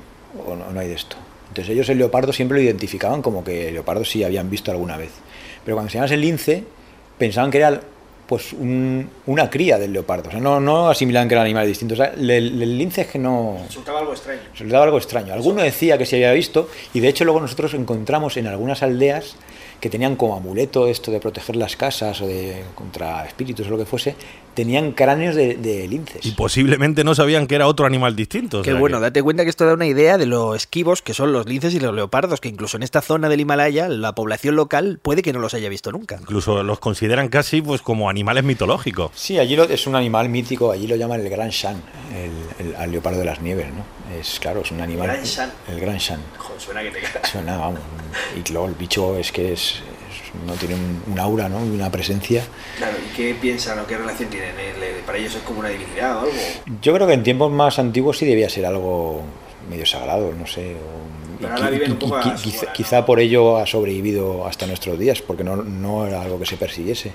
o 0.47 0.55
no, 0.55 0.69
no 0.71 0.79
hay 0.79 0.88
de 0.88 0.95
esto? 0.95 1.15
Entonces 1.49 1.73
ellos 1.73 1.89
el 1.89 1.97
leopardo 1.97 2.31
siempre 2.31 2.57
lo 2.57 2.63
identificaban 2.63 3.21
como 3.21 3.43
que 3.43 3.67
el 3.69 3.73
leopardo 3.73 4.05
sí 4.05 4.23
habían 4.23 4.49
visto 4.49 4.71
alguna 4.71 4.97
vez. 4.97 5.12
Pero 5.65 5.75
cuando 5.75 5.88
enseñabas 5.88 6.12
el 6.12 6.21
lince, 6.21 6.63
pensaban 7.17 7.51
que 7.51 7.57
era 7.57 7.81
pues 8.27 8.53
un- 8.53 9.10
una 9.25 9.49
cría 9.49 9.77
del 9.77 9.91
leopardo. 9.91 10.29
O 10.29 10.31
sea, 10.31 10.39
no, 10.39 10.62
no 10.62 10.89
asimilaban 10.89 11.27
que 11.27 11.34
eran 11.36 11.43
animales 11.45 11.67
distintos. 11.67 11.99
O 11.99 12.03
sea, 12.03 12.13
el, 12.13 12.29
el 12.31 12.77
lince 12.77 13.01
es 13.01 13.07
que 13.07 13.19
no... 13.19 13.57
Resultaba 13.67 13.99
algo 13.99 14.13
extraño. 14.13 14.39
Les 14.57 14.69
daba 14.71 14.86
algo 14.86 14.97
extraño. 14.97 15.34
Alguno 15.34 15.62
decía 15.62 15.97
que 15.97 16.05
se 16.05 16.15
había 16.15 16.31
visto 16.31 16.69
y 16.93 17.01
de 17.01 17.10
hecho 17.10 17.25
luego 17.25 17.41
nosotros 17.41 17.73
encontramos 17.73 18.38
en 18.38 18.47
algunas 18.47 18.84
aldeas 18.84 19.36
que 19.82 19.89
tenían 19.89 20.15
como 20.15 20.36
amuleto 20.36 20.88
esto 20.88 21.12
de 21.12 21.20
proteger 21.20 21.56
las 21.58 21.76
casas 21.76 22.22
o 22.22 22.28
de 22.28 22.63
contra 22.76 23.26
espíritus 23.26 23.67
o 23.67 23.72
lo 23.72 23.78
que 23.80 23.86
fuese, 23.86 24.15
tenían 24.54 24.91
cráneos 24.91 25.34
de, 25.36 25.56
de 25.56 25.88
linces. 25.88 26.24
Y 26.26 26.32
posiblemente 26.32 27.04
no 27.04 27.15
sabían 27.15 27.48
que 27.48 27.56
era 27.56 27.65
otro 27.67 27.86
animal 27.88 28.15
distinto. 28.15 28.60
o 28.60 28.62
Qué 28.62 28.72
sea 28.72 28.80
bueno, 28.80 28.98
que- 28.98 29.02
date 29.04 29.24
cuenta 29.24 29.44
que 29.44 29.50
esto 29.50 29.65
da 29.65 29.74
una 29.74 29.88
idea 29.88 30.17
de 30.20 30.28
lo 30.28 30.54
esquivos 30.56 31.02
que 31.02 31.13
son 31.15 31.34
los 31.34 31.48
linces 31.48 31.74
y 31.74 31.80
los 31.80 31.96
leopardos, 31.96 32.39
que 32.39 32.48
incluso 32.50 32.78
en 32.78 32.84
esta 32.84 33.02
zona 33.02 33.28
del 33.28 33.39
Himalaya 33.39 33.89
la 33.89 34.13
población 34.13 34.56
local 34.56 35.00
puede 35.02 35.24
que 35.24 35.34
no 35.34 35.39
los 35.39 35.54
haya 35.56 35.67
visto 35.67 35.91
nunca. 35.91 36.17
Incluso 36.22 36.62
los 36.63 36.80
consideran 36.80 37.30
casi 37.30 37.62
pues 37.62 37.82
como 37.82 38.08
animales 38.10 38.44
mitológicos. 38.44 39.12
Sí, 39.15 39.39
allí 39.39 39.56
lo- 39.56 39.63
es 39.63 39.88
un 39.88 39.96
animal 39.96 40.30
mítico, 40.30 40.72
allí 40.72 40.86
lo 40.86 40.96
llaman 40.96 41.22
el 41.22 41.30
Gran 41.30 41.50
Shan, 41.50 41.82
el, 42.60 42.67
el- 42.67 42.76
al 42.76 42.91
leopardo 42.91 43.17
de 43.20 43.26
las 43.26 43.41
nieves, 43.41 43.65
¿no? 43.74 43.84
Es 44.19 44.39
claro, 44.39 44.62
es 44.62 44.71
un 44.71 44.82
animal. 44.82 45.08
Gran 45.08 45.24
Shan. 45.24 45.52
El 45.67 45.80
Gran 45.80 45.97
Shan. 45.97 46.19
Joder, 46.38 46.62
suena 46.62 46.82
que 46.84 46.91
te 46.91 47.02
cagas. 47.02 47.30
Suena, 47.30 47.58
vamos. 47.58 47.80
Y 48.36 48.52
luego 48.52 48.67
el 48.67 48.76
bicho 48.76 49.17
es 49.17 49.32
que 49.32 49.54
es, 49.54 49.62
es- 49.62 50.45
no 50.45 50.54
tiene 50.54 50.76
un, 50.76 51.04
un 51.12 51.19
aura, 51.19 51.47
¿no? 51.50 51.58
Una 51.60 51.89
presencia. 51.91 52.43
Claro, 52.78 52.97
¿y 52.97 53.15
qué 53.15 53.36
piensan 53.39 53.80
o 53.80 53.86
qué 53.88 53.97
relación 53.97 54.30
tienen? 54.30 54.52
¿El- 54.60 55.02
¿Para 55.06 55.17
ellos 55.17 55.36
es 55.36 55.41
como 55.43 55.60
una 55.62 55.69
divinidad 55.69 56.17
o 56.17 56.19
algo? 56.21 56.32
Yo 56.82 56.93
creo 56.93 57.08
que 57.08 57.13
en 57.13 57.24
tiempos 57.24 57.52
más 57.52 57.80
antiguos 57.80 58.17
sí 58.17 58.26
debía 58.26 58.50
ser 58.50 58.65
algo 58.65 59.21
medio 59.69 59.86
sagrado, 59.86 60.34
no 60.38 60.45
sé. 60.47 60.76
quizá 62.74 63.06
por 63.06 63.19
ello 63.19 63.58
ha 63.58 63.65
sobrevivido 63.65 64.45
hasta 64.47 64.67
nuestros 64.67 64.97
días, 65.00 65.21
porque 65.21 65.43
no, 65.43 65.56
no 65.58 66.06
era 66.08 66.21
algo 66.21 66.39
que 66.39 66.45
se 66.45 66.58
persiguiese. 66.58 67.13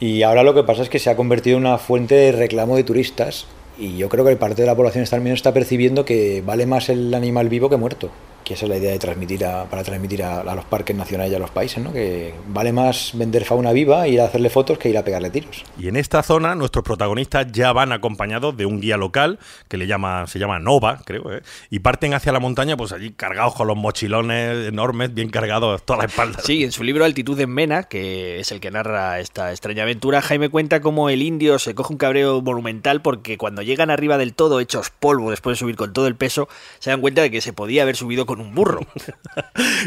Y 0.00 0.22
ahora 0.22 0.42
lo 0.42 0.54
que 0.54 0.62
pasa 0.62 0.82
es 0.82 0.88
que 0.88 0.98
se 0.98 1.08
ha 1.10 1.16
convertido 1.16 1.56
en 1.56 1.66
una 1.66 1.78
fuente 1.78 2.14
de 2.14 2.32
reclamo 2.32 2.76
de 2.76 2.84
turistas 2.84 3.46
y 3.78 3.96
yo 3.96 4.08
creo 4.08 4.24
que 4.24 4.36
parte 4.36 4.62
de 4.62 4.66
la 4.66 4.74
población 4.74 5.04
también 5.04 5.34
está 5.34 5.52
percibiendo 5.52 6.04
que 6.04 6.42
vale 6.44 6.66
más 6.66 6.88
el 6.88 7.12
animal 7.14 7.48
vivo 7.48 7.68
que 7.68 7.76
muerto, 7.76 8.10
que 8.46 8.54
esa 8.54 8.66
es 8.66 8.70
la 8.70 8.76
idea 8.76 8.92
de 8.92 8.98
transmitir 9.00 9.44
a- 9.44 9.64
para 9.64 9.82
transmitir 9.82 10.22
a, 10.22 10.40
a 10.42 10.54
los 10.54 10.64
parques 10.66 10.94
nacionales 10.94 11.32
y 11.32 11.34
a 11.34 11.38
los 11.40 11.50
países, 11.50 11.82
¿no? 11.82 11.92
que 11.92 12.32
vale 12.46 12.72
más 12.72 13.10
vender 13.14 13.44
fauna 13.44 13.72
viva, 13.72 14.06
ir 14.06 14.20
a 14.20 14.26
hacerle 14.26 14.50
fotos 14.50 14.78
que 14.78 14.88
ir 14.88 14.96
a 14.96 15.02
pegarle 15.04 15.30
tiros. 15.30 15.64
Y 15.78 15.88
en 15.88 15.96
esta 15.96 16.22
zona 16.22 16.54
nuestros 16.54 16.84
protagonistas 16.84 17.50
ya 17.50 17.72
van 17.72 17.90
acompañados 17.90 18.56
de 18.56 18.64
un 18.64 18.80
guía 18.80 18.96
local 18.96 19.40
que 19.68 19.76
le 19.76 19.88
llama, 19.88 20.28
se 20.28 20.38
llama 20.38 20.60
Nova, 20.60 21.00
creo, 21.04 21.32
¿eh? 21.32 21.42
y 21.70 21.80
parten 21.80 22.14
hacia 22.14 22.30
la 22.30 22.38
montaña 22.38 22.76
pues 22.76 22.92
allí 22.92 23.10
cargados 23.10 23.54
con 23.56 23.66
los 23.66 23.76
mochilones 23.76 24.68
enormes, 24.68 25.12
bien 25.12 25.28
cargados 25.30 25.82
toda 25.84 25.98
la 25.98 26.04
espalda. 26.04 26.38
Sí, 26.44 26.62
en 26.62 26.70
su 26.70 26.84
libro 26.84 27.04
Altitud 27.04 27.38
en 27.40 27.50
Mena, 27.50 27.82
que 27.82 28.38
es 28.38 28.52
el 28.52 28.60
que 28.60 28.70
narra 28.70 29.18
esta 29.18 29.50
extraña 29.50 29.82
aventura, 29.82 30.22
Jaime 30.22 30.48
cuenta 30.50 30.80
cómo 30.80 31.10
el 31.10 31.22
indio 31.22 31.58
se 31.58 31.74
coge 31.74 31.92
un 31.92 31.98
cabreo 31.98 32.40
monumental 32.42 33.02
porque 33.02 33.36
cuando 33.38 33.62
llegan 33.62 33.90
arriba 33.90 34.18
del 34.18 34.34
todo, 34.34 34.60
hechos 34.60 34.90
polvo 34.90 35.30
después 35.30 35.56
de 35.56 35.58
subir 35.58 35.74
con 35.74 35.92
todo 35.92 36.06
el 36.06 36.14
peso, 36.14 36.48
se 36.78 36.90
dan 36.90 37.00
cuenta 37.00 37.22
de 37.22 37.30
que 37.32 37.40
se 37.40 37.52
podía 37.52 37.82
haber 37.82 37.96
subido 37.96 38.24
con 38.26 38.35
un 38.40 38.54
burro. 38.54 38.80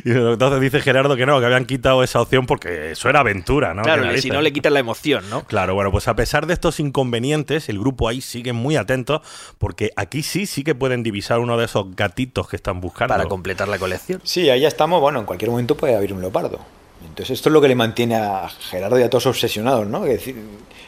Y 0.05 0.11
entonces 0.11 0.61
dice 0.61 0.79
Gerardo 0.79 1.15
que 1.15 1.25
no, 1.25 1.39
que 1.39 1.45
habían 1.45 1.65
quitado 1.65 2.03
esa 2.03 2.21
opción 2.21 2.45
porque 2.45 2.91
eso 2.91 3.09
era 3.09 3.19
aventura, 3.19 3.73
¿no? 3.73 3.83
claro, 3.83 4.13
y 4.13 4.21
si 4.21 4.29
no 4.29 4.41
le 4.41 4.53
quitan 4.53 4.73
la 4.73 4.79
emoción, 4.79 5.29
¿no? 5.29 5.43
Claro, 5.43 5.73
bueno, 5.73 5.91
pues 5.91 6.07
a 6.07 6.15
pesar 6.15 6.47
de 6.47 6.53
estos 6.53 6.79
inconvenientes, 6.79 7.69
el 7.69 7.79
grupo 7.79 8.07
ahí 8.07 8.21
sigue 8.21 8.53
muy 8.53 8.77
atento 8.77 9.21
porque 9.57 9.91
aquí 9.95 10.23
sí, 10.23 10.45
sí 10.45 10.63
que 10.63 10.75
pueden 10.75 11.03
divisar 11.03 11.39
uno 11.39 11.57
de 11.57 11.65
esos 11.65 11.95
gatitos 11.95 12.47
que 12.47 12.55
están 12.55 12.81
buscando. 12.81 13.13
Para 13.13 13.25
completar 13.25 13.67
la 13.67 13.77
colección. 13.77 14.21
Sí, 14.23 14.49
ahí 14.49 14.61
ya 14.61 14.67
estamos. 14.67 15.01
Bueno, 15.01 15.19
en 15.19 15.25
cualquier 15.25 15.51
momento 15.51 15.75
puede 15.75 15.95
haber 15.95 16.13
un 16.13 16.21
leopardo. 16.21 16.59
Entonces, 17.01 17.31
esto 17.31 17.49
es 17.49 17.53
lo 17.53 17.61
que 17.61 17.67
le 17.67 17.75
mantiene 17.75 18.15
a 18.15 18.49
Gerardo 18.49 18.99
y 18.99 19.03
a 19.03 19.09
todos 19.09 19.25
obsesionados, 19.27 19.87
¿no? 19.87 20.05
Es 20.05 20.13
decir, 20.13 20.35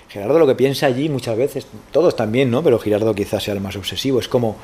Gerardo 0.09 0.39
lo 0.39 0.47
que 0.47 0.55
piensa 0.55 0.87
allí 0.87 1.07
muchas 1.07 1.37
veces, 1.37 1.67
todos 1.91 2.15
también, 2.15 2.51
¿no? 2.51 2.63
Pero 2.63 2.79
Gerardo 2.79 3.15
quizás 3.15 3.43
sea 3.43 3.53
el 3.53 3.61
más 3.61 3.75
obsesivo. 3.75 4.19
Es 4.19 4.27
como, 4.27 4.57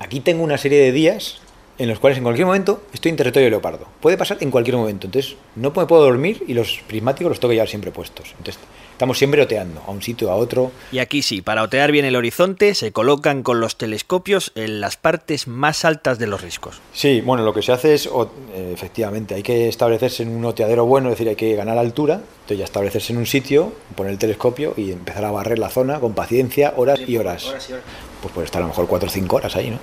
aquí 0.00 0.20
tengo 0.20 0.42
una 0.42 0.58
serie 0.58 0.80
de 0.80 0.92
días 0.92 1.40
en 1.78 1.88
los 1.88 1.98
cuales 1.98 2.18
en 2.18 2.24
cualquier 2.24 2.46
momento 2.46 2.82
estoy 2.92 3.10
en 3.10 3.16
territorio 3.16 3.50
leopardo. 3.50 3.86
Puede 4.00 4.16
pasar 4.16 4.38
en 4.40 4.50
cualquier 4.50 4.76
momento. 4.76 5.06
Entonces, 5.06 5.36
no 5.54 5.72
me 5.74 5.86
puedo 5.86 6.02
dormir 6.02 6.44
y 6.46 6.54
los 6.54 6.80
prismáticos 6.86 7.30
los 7.30 7.40
tengo 7.40 7.50
que 7.50 7.56
llevar 7.56 7.68
siempre 7.68 7.90
puestos. 7.90 8.34
Entonces, 8.38 8.58
estamos 8.92 9.18
siempre 9.18 9.42
oteando, 9.42 9.82
a 9.86 9.90
un 9.90 10.00
sitio, 10.00 10.30
a 10.30 10.36
otro. 10.36 10.72
Y 10.90 11.00
aquí 11.00 11.20
sí, 11.20 11.42
para 11.42 11.62
otear 11.62 11.92
bien 11.92 12.06
el 12.06 12.16
horizonte, 12.16 12.74
se 12.74 12.92
colocan 12.92 13.42
con 13.42 13.60
los 13.60 13.76
telescopios 13.76 14.52
en 14.54 14.80
las 14.80 14.96
partes 14.96 15.48
más 15.48 15.84
altas 15.84 16.18
de 16.18 16.26
los 16.26 16.40
riscos. 16.40 16.80
Sí, 16.94 17.20
bueno, 17.20 17.44
lo 17.44 17.52
que 17.52 17.60
se 17.60 17.72
hace 17.72 17.92
es, 17.92 18.06
eh, 18.06 18.70
efectivamente, 18.72 19.34
hay 19.34 19.42
que 19.42 19.68
establecerse 19.68 20.22
en 20.22 20.30
un 20.30 20.46
oteadero 20.46 20.86
bueno, 20.86 21.08
es 21.08 21.12
decir, 21.12 21.28
hay 21.28 21.36
que 21.36 21.54
ganar 21.54 21.76
altura, 21.76 22.14
entonces 22.14 22.58
ya 22.58 22.64
establecerse 22.64 23.12
en 23.12 23.18
un 23.18 23.26
sitio, 23.26 23.72
poner 23.94 24.12
el 24.12 24.18
telescopio 24.18 24.72
y 24.78 24.92
empezar 24.92 25.26
a 25.26 25.30
barrer 25.30 25.58
la 25.58 25.68
zona 25.68 26.00
con 26.00 26.14
paciencia, 26.14 26.72
horas 26.76 26.98
y 27.06 27.18
horas. 27.18 27.46
Horas 27.46 27.68
y 27.68 27.72
horas. 27.74 27.84
Pues 28.22 28.32
puede 28.32 28.46
estar 28.46 28.62
a 28.62 28.64
lo 28.64 28.68
mejor 28.68 28.86
4 28.86 29.08
o 29.08 29.12
5 29.12 29.36
horas 29.36 29.56
ahí, 29.56 29.70
¿no? 29.70 29.78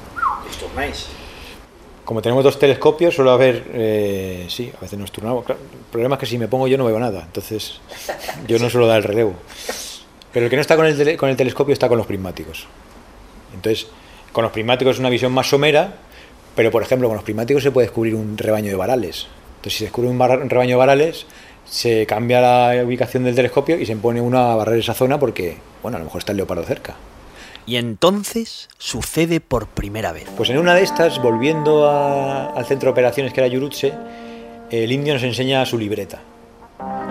Turnáis. 0.60 1.08
Como 2.06 2.22
tenemos 2.22 2.44
dos 2.44 2.60
telescopios, 2.60 3.16
suele 3.16 3.32
haber, 3.32 3.63
eh, 3.74 4.46
sí, 4.50 4.72
a 4.78 4.82
veces 4.82 5.00
nos 5.00 5.12
turnamos. 5.12 5.46
Claro, 5.46 5.62
el 5.62 5.86
problema 5.92 6.16
es 6.16 6.20
que 6.20 6.26
si 6.26 6.38
me 6.38 6.48
pongo 6.50 6.68
yo 6.68 6.78
no 6.78 6.84
veo 6.86 7.00
nada, 7.00 7.22
entonces 7.26 7.80
yo 8.48 8.60
no 8.60 8.70
suelo 8.70 8.88
dar 8.88 8.98
el 8.98 9.04
relevo. 9.04 9.34
Pero 10.34 10.46
el 10.46 10.50
que 10.50 10.58
no 10.58 10.62
está 10.62 10.76
con 10.76 10.86
el, 10.86 10.98
tele- 10.98 11.16
con 11.16 11.30
el 11.30 11.38
telescopio 11.38 11.72
está 11.72 11.88
con 11.88 11.98
los 11.98 12.06
prismáticos. 12.08 12.68
Entonces, 13.54 13.88
con 14.34 14.44
los 14.44 14.52
prismáticos 14.52 14.96
es 14.96 15.00
una 15.00 15.10
visión 15.10 15.32
más 15.32 15.48
somera, 15.48 15.94
pero 16.56 16.72
por 16.72 16.82
ejemplo, 16.84 17.08
con 17.08 17.16
los 17.16 17.24
prismáticos 17.24 17.63
se 17.63 17.72
puede 17.72 17.88
descubrir 17.88 18.16
un 18.16 18.38
rebaño 18.38 18.70
de 18.70 18.76
varales. 18.76 19.28
Entonces, 19.58 19.74
si 19.74 19.78
se 19.80 19.84
descubre 19.86 20.10
un, 20.10 20.18
bar- 20.18 20.39
un 20.42 20.50
rebaño 20.50 20.72
de 20.72 20.76
varales, 20.76 21.26
se 21.66 22.06
cambia 22.06 22.42
la 22.42 22.84
ubicación 22.84 23.24
del 23.24 23.36
telescopio 23.36 23.80
y 23.80 23.86
se 23.86 23.96
pone 23.96 24.20
uno 24.20 24.39
a 24.39 24.56
barrer 24.58 24.80
esa 24.80 24.94
zona 24.94 25.20
porque, 25.20 25.58
bueno, 25.82 25.96
a 25.96 26.00
lo 26.00 26.06
mejor 26.06 26.20
está 26.20 26.32
el 26.34 26.38
leopardo 26.38 26.63
cerca. 26.63 26.96
Y 27.65 27.78
entonces 27.78 28.67
sucede 28.78 29.39
por 29.39 29.67
primera 29.67 30.12
vez. 30.12 30.26
Pues 30.36 30.49
en 30.49 30.58
una 30.58 30.76
de 30.76 30.84
estas, 30.84 31.21
volviendo 31.21 31.89
a- 31.89 32.47
al 32.47 32.65
centro 32.65 32.88
de 32.88 32.91
operaciones 32.91 33.32
que 33.34 33.39
era 33.39 33.47
Yurutse, 33.47 33.93
el 34.69 34.91
indio 34.91 35.13
nos 35.13 35.23
enseña 35.23 35.65
su 35.65 35.78
libreta. 35.78 36.19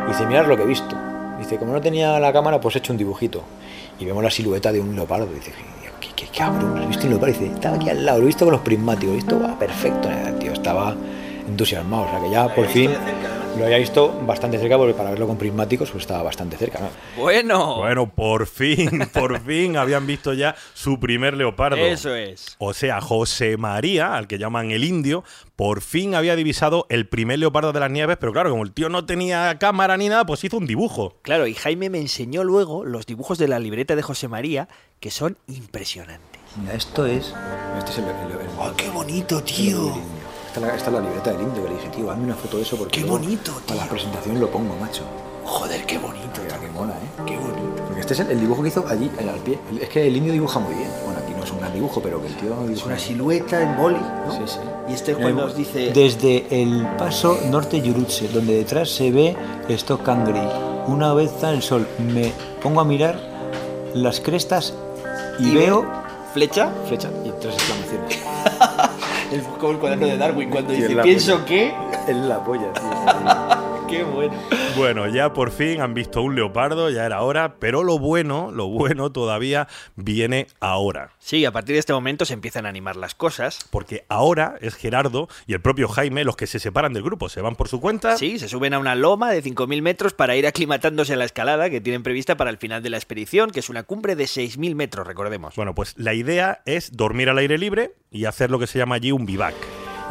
Y 0.06 0.08
dice, 0.10 0.26
mirad 0.26 0.46
lo 0.46 0.56
que 0.56 0.64
he 0.64 0.66
visto. 0.66 0.94
Dice, 1.38 1.56
como 1.56 1.72
no 1.72 1.80
tenía 1.80 2.18
la 2.20 2.32
cámara, 2.32 2.60
pues 2.60 2.74
he 2.76 2.78
hecho 2.78 2.92
un 2.92 2.98
dibujito. 2.98 3.42
Y 3.98 4.04
vemos 4.04 4.22
la 4.22 4.30
silueta 4.30 4.70
de 4.72 4.80
un 4.80 4.94
leopardo. 4.94 5.26
Dice, 5.26 5.52
¿qué, 6.00 6.08
qué 6.14 6.26
cabrón? 6.36 6.78
¿Has 6.78 6.88
visto 6.88 7.04
un 7.04 7.10
leopardo? 7.10 7.32
Dice, 7.38 7.46
estaba 7.52 7.76
aquí 7.76 7.88
al 7.88 8.04
lado, 8.04 8.18
lo 8.18 8.24
he 8.24 8.26
visto 8.26 8.44
con 8.44 8.52
los 8.52 8.60
prismáticos. 8.62 9.16
Esto 9.16 9.40
va 9.40 9.58
perfecto. 9.58 10.08
El 10.10 10.38
tío 10.38 10.52
estaba 10.52 10.94
entusiasmado. 11.48 12.04
O 12.04 12.10
sea 12.10 12.20
que 12.20 12.30
ya 12.30 12.54
por 12.54 12.66
fin 12.66 12.90
lo 13.58 13.64
había 13.64 13.78
visto 13.78 14.12
bastante 14.26 14.58
cerca, 14.58 14.76
porque 14.78 14.94
para 14.94 15.10
verlo 15.10 15.26
con 15.26 15.36
prismáticos 15.36 15.90
pues 15.90 16.02
estaba 16.04 16.22
bastante 16.22 16.56
cerca. 16.56 16.80
¿no? 16.80 16.88
Bueno, 17.22 17.76
Bueno, 17.76 18.08
por 18.10 18.46
fin, 18.46 19.08
por 19.12 19.40
fin 19.40 19.76
habían 19.76 20.06
visto 20.06 20.32
ya 20.32 20.54
su 20.74 20.98
primer 20.98 21.34
leopardo. 21.36 21.76
eso 21.76 22.14
es. 22.14 22.56
O 22.58 22.72
sea, 22.74 23.00
José 23.00 23.56
María, 23.56 24.14
al 24.16 24.26
que 24.26 24.38
llaman 24.38 24.70
el 24.70 24.84
indio, 24.84 25.24
por 25.56 25.80
fin 25.82 26.14
había 26.14 26.34
divisado 26.36 26.86
el 26.88 27.06
primer 27.08 27.38
leopardo 27.38 27.72
de 27.72 27.80
las 27.80 27.90
nieves, 27.90 28.16
pero 28.18 28.32
claro, 28.32 28.50
como 28.50 28.62
el 28.64 28.72
tío 28.72 28.88
no 28.88 29.04
tenía 29.04 29.58
cámara 29.58 29.96
ni 29.96 30.08
nada, 30.08 30.24
pues 30.24 30.42
hizo 30.44 30.56
un 30.56 30.66
dibujo. 30.66 31.18
Claro, 31.22 31.46
y 31.46 31.54
Jaime 31.54 31.90
me 31.90 31.98
enseñó 31.98 32.44
luego 32.44 32.84
los 32.84 33.06
dibujos 33.06 33.38
de 33.38 33.48
la 33.48 33.58
libreta 33.58 33.94
de 33.96 34.02
José 34.02 34.28
María, 34.28 34.68
que 35.00 35.10
son 35.10 35.36
impresionantes. 35.48 36.40
Mira, 36.56 36.74
esto 36.74 37.06
es. 37.06 37.34
Este 37.78 37.90
es 37.92 37.98
el. 37.98 38.04
¡Oh, 38.58 38.72
qué 38.76 38.88
bonito, 38.90 39.42
tío! 39.42 39.94
Esta 40.54 40.60
es, 40.60 40.66
la, 40.66 40.74
esta 40.76 40.86
es 40.90 40.92
la 40.92 41.00
libreta 41.00 41.32
del 41.32 41.40
indio 41.42 41.62
que 41.62 41.68
le 41.70 41.74
dije, 41.76 41.88
tío, 41.88 42.10
hazme 42.10 42.24
una 42.24 42.34
foto 42.34 42.56
de 42.58 42.62
eso 42.62 42.76
porque. 42.76 43.00
Qué 43.00 43.06
luego 43.06 43.18
bonito, 43.18 43.52
Para 43.66 43.76
la 43.76 43.82
tío. 43.84 43.90
presentación 43.92 44.38
lo 44.40 44.50
pongo, 44.50 44.74
macho. 44.76 45.02
Joder, 45.46 45.84
qué 45.86 45.98
bonito. 45.98 46.40
Mira, 46.44 46.58
qué 46.60 46.68
mola, 46.68 46.92
¿eh? 46.92 47.22
Qué 47.26 47.36
bonito. 47.38 47.82
Porque 47.86 48.00
este 48.00 48.12
es 48.14 48.20
el, 48.20 48.30
el 48.32 48.40
dibujo 48.40 48.62
que 48.62 48.68
hizo 48.68 48.84
allí, 48.88 49.10
en 49.18 49.28
al 49.30 49.36
pie. 49.40 49.58
El- 49.70 49.78
Es 49.78 49.88
que 49.88 50.06
el 50.06 50.16
indio 50.16 50.32
dibuja 50.32 50.58
muy 50.60 50.74
bien. 50.74 50.90
Bueno, 51.04 51.20
aquí 51.24 51.32
no 51.36 51.42
es 51.42 51.50
un 51.50 51.58
gran 51.58 51.72
dibujo, 51.72 52.00
pero 52.02 52.20
que 52.20 52.26
el 52.28 52.34
tío 52.36 52.50
dibuja. 52.50 52.72
Es 52.72 52.84
una 52.84 52.98
silueta 52.98 53.60
en 53.62 53.76
boli, 53.76 53.96
¿no? 54.26 54.32
Sí, 54.32 54.42
sí. 54.46 54.58
Y 54.88 54.92
este 54.92 55.12
Mira, 55.14 55.24
cuando 55.24 55.46
os 55.46 55.56
dice... 55.56 55.90
Desde 55.92 56.46
el 56.62 56.86
paso 56.98 57.38
norte 57.50 57.80
Yurutse, 57.80 58.28
donde 58.28 58.56
detrás 58.58 58.90
se 58.90 59.10
ve 59.10 59.34
Stock 59.70 60.02
Kangri. 60.02 60.40
Una 60.86 61.14
vez 61.14 61.32
está 61.32 61.50
el 61.50 61.62
sol, 61.62 61.86
me 61.98 62.32
pongo 62.62 62.80
a 62.80 62.84
mirar 62.84 63.18
las 63.94 64.20
crestas 64.20 64.74
y, 65.38 65.48
Y 65.48 65.54
veo 65.54 65.84
¿Flecha? 66.34 66.70
flecha 66.88 67.10
y 67.24 67.30
tres 67.40 67.54
exclamaciones. 67.54 68.18
El, 69.32 69.42
como 69.42 69.72
el 69.72 69.78
cuaderno 69.78 70.06
de 70.06 70.16
Darwin 70.18 70.50
cuando 70.50 70.72
dice, 70.72 70.94
pienso 70.96 71.44
que... 71.44 71.74
es 72.06 72.16
la 72.16 72.44
polla, 72.44 72.72
tío. 72.74 73.61
Qué 73.92 74.04
bueno. 74.04 74.32
Bueno, 74.74 75.06
ya 75.06 75.34
por 75.34 75.50
fin 75.50 75.82
han 75.82 75.92
visto 75.92 76.22
un 76.22 76.34
leopardo, 76.34 76.88
ya 76.88 77.04
era 77.04 77.20
hora, 77.20 77.56
pero 77.58 77.84
lo 77.84 77.98
bueno, 77.98 78.50
lo 78.50 78.68
bueno 78.68 79.12
todavía 79.12 79.68
viene 79.96 80.46
ahora. 80.60 81.10
Sí, 81.18 81.44
a 81.44 81.52
partir 81.52 81.74
de 81.74 81.80
este 81.80 81.92
momento 81.92 82.24
se 82.24 82.32
empiezan 82.32 82.64
a 82.64 82.70
animar 82.70 82.96
las 82.96 83.14
cosas. 83.14 83.58
Porque 83.70 84.06
ahora 84.08 84.56
es 84.62 84.76
Gerardo 84.76 85.28
y 85.46 85.52
el 85.52 85.60
propio 85.60 85.88
Jaime 85.88 86.24
los 86.24 86.36
que 86.36 86.46
se 86.46 86.58
separan 86.58 86.94
del 86.94 87.02
grupo, 87.02 87.28
se 87.28 87.42
van 87.42 87.54
por 87.54 87.68
su 87.68 87.82
cuenta. 87.82 88.16
Sí, 88.16 88.38
se 88.38 88.48
suben 88.48 88.72
a 88.72 88.78
una 88.78 88.94
loma 88.94 89.30
de 89.30 89.42
5.000 89.42 89.82
metros 89.82 90.14
para 90.14 90.36
ir 90.36 90.46
aclimatándose 90.46 91.12
a 91.12 91.16
la 91.16 91.26
escalada 91.26 91.68
que 91.68 91.82
tienen 91.82 92.02
prevista 92.02 92.38
para 92.38 92.48
el 92.48 92.56
final 92.56 92.82
de 92.82 92.88
la 92.88 92.96
expedición, 92.96 93.50
que 93.50 93.60
es 93.60 93.68
una 93.68 93.82
cumbre 93.82 94.16
de 94.16 94.24
6.000 94.24 94.74
metros, 94.74 95.06
recordemos. 95.06 95.54
Bueno, 95.54 95.74
pues 95.74 95.92
la 95.98 96.14
idea 96.14 96.62
es 96.64 96.96
dormir 96.96 97.28
al 97.28 97.36
aire 97.36 97.58
libre 97.58 97.94
y 98.10 98.24
hacer 98.24 98.50
lo 98.50 98.58
que 98.58 98.66
se 98.66 98.78
llama 98.78 98.94
allí 98.94 99.12
un 99.12 99.26
vivac. 99.26 99.54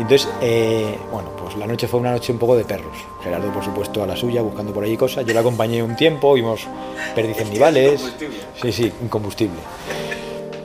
Entonces, 0.01 0.27
eh, 0.41 0.97
bueno, 1.11 1.29
pues 1.37 1.55
la 1.57 1.67
noche 1.67 1.87
fue 1.87 1.99
una 1.99 2.11
noche 2.11 2.31
un 2.31 2.39
poco 2.39 2.55
de 2.55 2.65
perros. 2.65 2.97
Gerardo, 3.23 3.53
por 3.53 3.63
supuesto, 3.63 4.01
a 4.01 4.07
la 4.07 4.15
suya, 4.15 4.41
buscando 4.41 4.73
por 4.73 4.83
ahí 4.83 4.97
cosas. 4.97 5.23
Yo 5.25 5.33
le 5.33 5.39
acompañé 5.39 5.83
un 5.83 5.95
tiempo, 5.95 6.33
vimos 6.33 6.67
perdices 7.13 7.47
nivales. 7.51 8.11
Sí, 8.59 8.71
sí, 8.71 8.91
incombustible. 9.03 9.59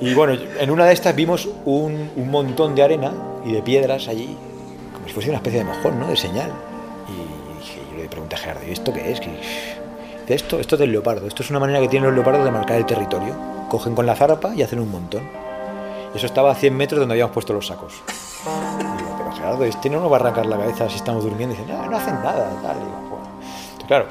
Y 0.01 0.14
bueno, 0.14 0.38
en 0.59 0.70
una 0.70 0.87
de 0.87 0.94
estas 0.94 1.14
vimos 1.14 1.51
un, 1.66 2.11
un 2.16 2.31
montón 2.31 2.75
de 2.75 2.83
arena 2.83 3.12
y 3.44 3.53
de 3.53 3.61
piedras 3.61 4.09
allí, 4.09 4.37
como 4.94 5.07
si 5.07 5.12
fuese 5.12 5.29
una 5.29 5.37
especie 5.37 5.59
de 5.59 5.66
mojón, 5.66 6.01
¿no? 6.01 6.09
De 6.09 6.16
señal. 6.16 6.51
Y 7.07 7.61
dije, 7.61 7.81
yo 7.92 8.03
le 8.03 8.09
pregunté 8.09 8.37
a 8.37 8.38
Gerardo, 8.38 8.66
¿y 8.66 8.72
esto 8.72 8.90
qué 8.90 9.12
es? 9.12 9.20
De 9.20 10.35
esto, 10.35 10.59
esto 10.59 10.77
es 10.77 10.81
del 10.81 10.92
leopardo. 10.92 11.27
Esto 11.27 11.42
es 11.42 11.51
una 11.51 11.61
manera 11.61 11.79
que 11.81 11.88
tienen 11.88 12.07
los 12.07 12.14
leopardos 12.14 12.42
de 12.42 12.51
marcar 12.51 12.79
el 12.79 12.87
territorio. 12.87 13.35
Cogen 13.68 13.94
con 13.94 14.07
la 14.07 14.16
zarpa 14.16 14.55
y 14.55 14.62
hacen 14.62 14.81
un 14.81 14.90
montón. 14.90 15.29
Y 16.14 16.16
eso 16.16 16.25
estaba 16.25 16.53
a 16.53 16.55
100 16.55 16.75
metros 16.75 17.01
donde 17.01 17.12
habíamos 17.12 17.35
puesto 17.35 17.53
los 17.53 17.66
sacos. 17.66 17.92
Gerardo, 19.46 19.64
este 19.64 19.88
no 19.88 20.00
nos 20.00 20.11
va 20.11 20.16
a 20.16 20.20
arrancar 20.20 20.46
la 20.46 20.56
cabeza 20.56 20.88
si 20.88 20.96
estamos 20.96 21.22
durmiendo. 21.22 21.54
Y 21.54 21.59
dice, 21.59 21.72
no, 21.72 21.88
no 21.88 21.96
hacen 21.96 22.14
nada. 22.14 22.50
Tal. 22.62 22.76
"Bueno". 23.09 23.87
Claro, 23.87 24.06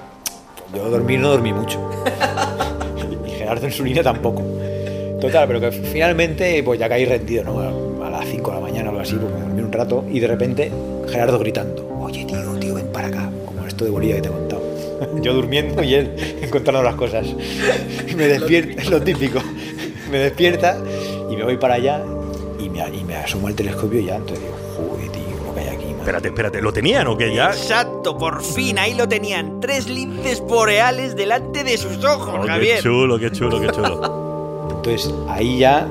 yo 0.74 0.90
dormir 0.90 1.20
no 1.20 1.30
dormí 1.30 1.52
mucho. 1.52 1.78
y 3.28 3.30
Gerardo 3.32 3.66
en 3.66 3.72
su 3.74 3.84
línea 3.84 4.02
tampoco. 4.02 4.44
Total, 5.20 5.46
pero 5.48 5.60
que 5.60 5.72
finalmente 5.74 6.64
pues 6.64 6.80
ya 6.80 6.88
caí 6.88 7.04
rendido, 7.06 7.44
¿no? 7.44 8.06
A 8.06 8.10
las 8.10 8.26
5 8.28 8.50
de 8.52 8.56
la 8.56 8.62
mañana 8.62 8.86
o 8.88 8.92
algo 8.92 9.02
así, 9.02 9.16
porque 9.16 9.34
me 9.36 9.42
dormí 9.42 9.62
un 9.62 9.72
rato 9.74 10.06
y 10.10 10.20
de 10.22 10.28
repente 10.28 10.72
Gerardo 11.10 11.38
gritando, 11.40 11.86
oye 12.00 12.24
tío, 12.24 12.38
tío, 12.60 12.76
ven 12.76 12.88
para 12.94 13.08
acá, 13.10 13.30
como 13.46 13.68
esto 13.68 13.84
de 13.84 13.92
Bolivia 13.92 14.16
que 14.16 14.22
te 14.22 14.28
he 14.30 14.32
contado. 14.32 14.62
Yo 15.22 15.34
durmiendo 15.34 15.84
y 15.84 15.96
él 15.96 16.48
contando 16.52 16.82
las 16.82 16.96
cosas. 16.96 17.26
Me 18.16 18.28
despierta, 18.28 18.82
es 18.82 18.90
lo 18.90 19.02
típico. 19.02 19.40
Me 20.10 20.18
despierta 20.20 20.78
y 21.30 21.36
me 21.36 21.44
voy 21.44 21.58
para 21.58 21.74
allá 21.74 22.02
y 22.58 22.70
me, 22.70 22.80
y 22.96 23.04
me 23.04 23.18
asomo 23.18 23.48
al 23.48 23.56
telescopio 23.56 24.00
y 24.00 24.06
ya, 24.06 24.16
entonces 24.16 24.40
digo, 24.46 24.55
Espérate, 26.06 26.28
espérate, 26.28 26.62
¿lo 26.62 26.72
tenían 26.72 27.08
o 27.08 27.18
qué 27.18 27.34
ya? 27.34 27.48
Exacto, 27.48 28.16
por 28.16 28.44
fin, 28.44 28.78
ahí 28.78 28.94
lo 28.94 29.08
tenían. 29.08 29.60
Tres 29.60 29.90
linces 29.90 30.40
boreales 30.40 31.16
delante 31.16 31.64
de 31.64 31.80
sus 31.80 32.04
ojos, 32.06 32.36
Oh, 32.38 32.42
qué 32.44 32.48
Javier. 32.48 32.80
chulo, 32.84 33.18
qué 33.18 33.32
chulo, 33.32 33.60
qué 33.60 33.70
chulo. 33.72 34.68
Entonces 34.78 35.12
ahí 35.28 35.58
ya, 35.58 35.88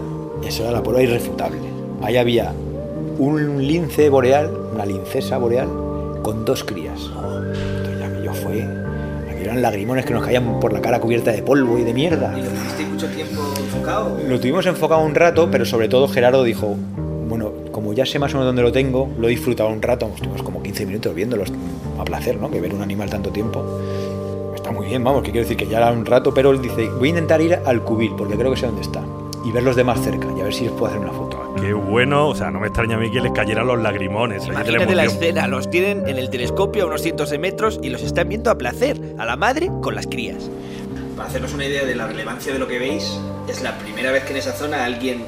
eso 0.47 0.63
era 0.63 0.71
la 0.71 0.85
prueba 0.85 1.03
irrefutable. 1.03 1.59
Ahí 2.01 2.17
había 2.17 2.53
un 3.19 3.67
lince 3.67 4.09
boreal, 4.09 4.57
una 4.73 4.87
lincesa 4.87 5.37
boreal, 5.37 5.67
con 6.23 6.45
dos 6.45 6.63
crías. 6.63 7.11
Entonces 7.11 7.99
ya 7.99 8.07
aquello 8.07 8.35
fue, 8.35 8.63
aquello 8.63 9.41
eran 9.51 9.63
lagrimones 9.63 10.07
que 10.07 10.15
nos 10.15 10.25
caían 10.25 10.61
por 10.61 10.73
la 10.73 10.81
cara 10.81 11.01
cubierta 11.01 11.33
de 11.33 11.43
polvo 11.43 11.77
y 11.77 11.83
de 11.83 11.93
mierda. 11.93 12.33
¿Y 12.39 12.43
lo 12.43 12.51
tuviste 12.51 12.85
mucho 12.85 13.09
tiempo 13.09 13.43
enfocado? 13.59 14.17
Lo 14.29 14.39
tuvimos 14.39 14.65
enfocado 14.67 15.01
un 15.01 15.17
rato, 15.17 15.49
pero 15.51 15.65
sobre 15.65 15.89
todo 15.89 16.07
Gerardo 16.07 16.45
dijo, 16.45 16.77
ya 17.95 18.07
sé 18.07 18.19
más 18.19 18.33
o 18.35 18.39
menos 18.39 18.49
dónde 18.49 18.63
lo 18.63 18.73
tengo, 18.73 19.09
lo 19.19 19.29
he 19.29 19.31
disfrutado 19.31 19.71
un 19.71 19.83
rato, 19.83 20.11
estuvimos 20.15 20.43
como 20.43 20.63
15 20.63 20.87
minutos 20.87 21.15
viéndolos 21.15 21.53
a 21.99 22.05
placer, 22.05 22.37
¿no? 22.37 22.51
Que 22.51 22.61
ver 22.61 22.75
un 22.75 22.83
animal 22.83 23.11
tanto 23.11 23.31
tiempo. 23.31 23.81
Está 24.55 24.71
muy 24.71 24.87
bien, 24.87 25.05
vamos, 25.05 25.23
que 25.23 25.31
quiero 25.31 25.47
decir 25.47 25.57
que 25.57 25.67
ya 25.67 25.79
era 25.79 25.93
un 25.93 26.07
rato, 26.07 26.33
pero 26.33 26.51
él 26.51 26.61
dice, 26.61 26.89
voy 26.89 27.09
a 27.09 27.11
intentar 27.11 27.41
ir 27.41 27.59
al 27.65 27.83
cubil, 27.83 28.13
porque 28.17 28.37
creo 28.37 28.51
que 28.51 28.59
sé 28.59 28.67
dónde 28.67 28.83
está, 28.83 29.03
y 29.45 29.53
verlos 29.53 29.77
de 29.77 29.85
más 29.85 30.01
cerca, 30.01 30.27
y 30.37 30.41
a 30.41 30.45
ver 30.45 30.55
si 30.55 30.65
les 30.65 30.73
puedo 30.73 30.87
hacer 30.87 31.01
una 31.01 31.13
foto. 31.13 31.45
Qué 31.61 31.73
bueno, 31.73 32.29
o 32.29 32.35
sea, 32.35 32.51
no 32.51 32.61
me 32.61 32.67
extraña 32.67 32.97
a 32.97 32.99
mí 32.99 33.11
que 33.11 33.21
les 33.21 33.33
cayeran 33.33 33.67
los 33.67 33.81
lagrimones. 33.81 34.47
Imagínate 34.47 34.95
la 34.95 35.05
emoción. 35.05 35.25
escena, 35.25 35.47
los 35.47 35.71
tienen 35.71 36.09
en 36.09 36.19
el 36.19 36.29
telescopio 36.29 36.85
a 36.85 36.87
unos 36.87 37.03
cientos 37.03 37.31
de 37.31 37.39
metros 37.39 37.79
y 37.83 37.91
los 37.91 38.03
están 38.03 38.29
viendo 38.29 38.51
a 38.51 38.59
placer, 38.59 39.01
a 39.19 39.25
la 39.25 39.37
madre 39.37 39.71
con 39.81 39.95
las 39.95 40.07
crías. 40.07 40.51
Para 41.17 41.29
hacernos 41.29 41.55
una 41.55 41.65
idea 41.65 41.85
de 41.85 41.95
la 41.95 42.09
relevancia 42.09 42.53
de 42.53 42.59
lo 42.59 42.67
que 42.67 42.79
veis, 42.79 43.19
es 43.49 43.63
la 43.63 43.79
primera 43.79 44.11
vez 44.11 44.25
que 44.25 44.33
en 44.33 44.39
esa 44.39 44.53
zona 44.53 44.85
alguien 44.85 45.25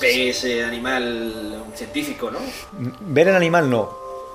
ve 0.00 0.28
ese 0.30 0.64
animal, 0.64 1.61
científico, 1.74 2.30
¿no? 2.30 2.38
Ver 3.00 3.28
el 3.28 3.36
animal 3.36 3.68
no, 3.68 3.90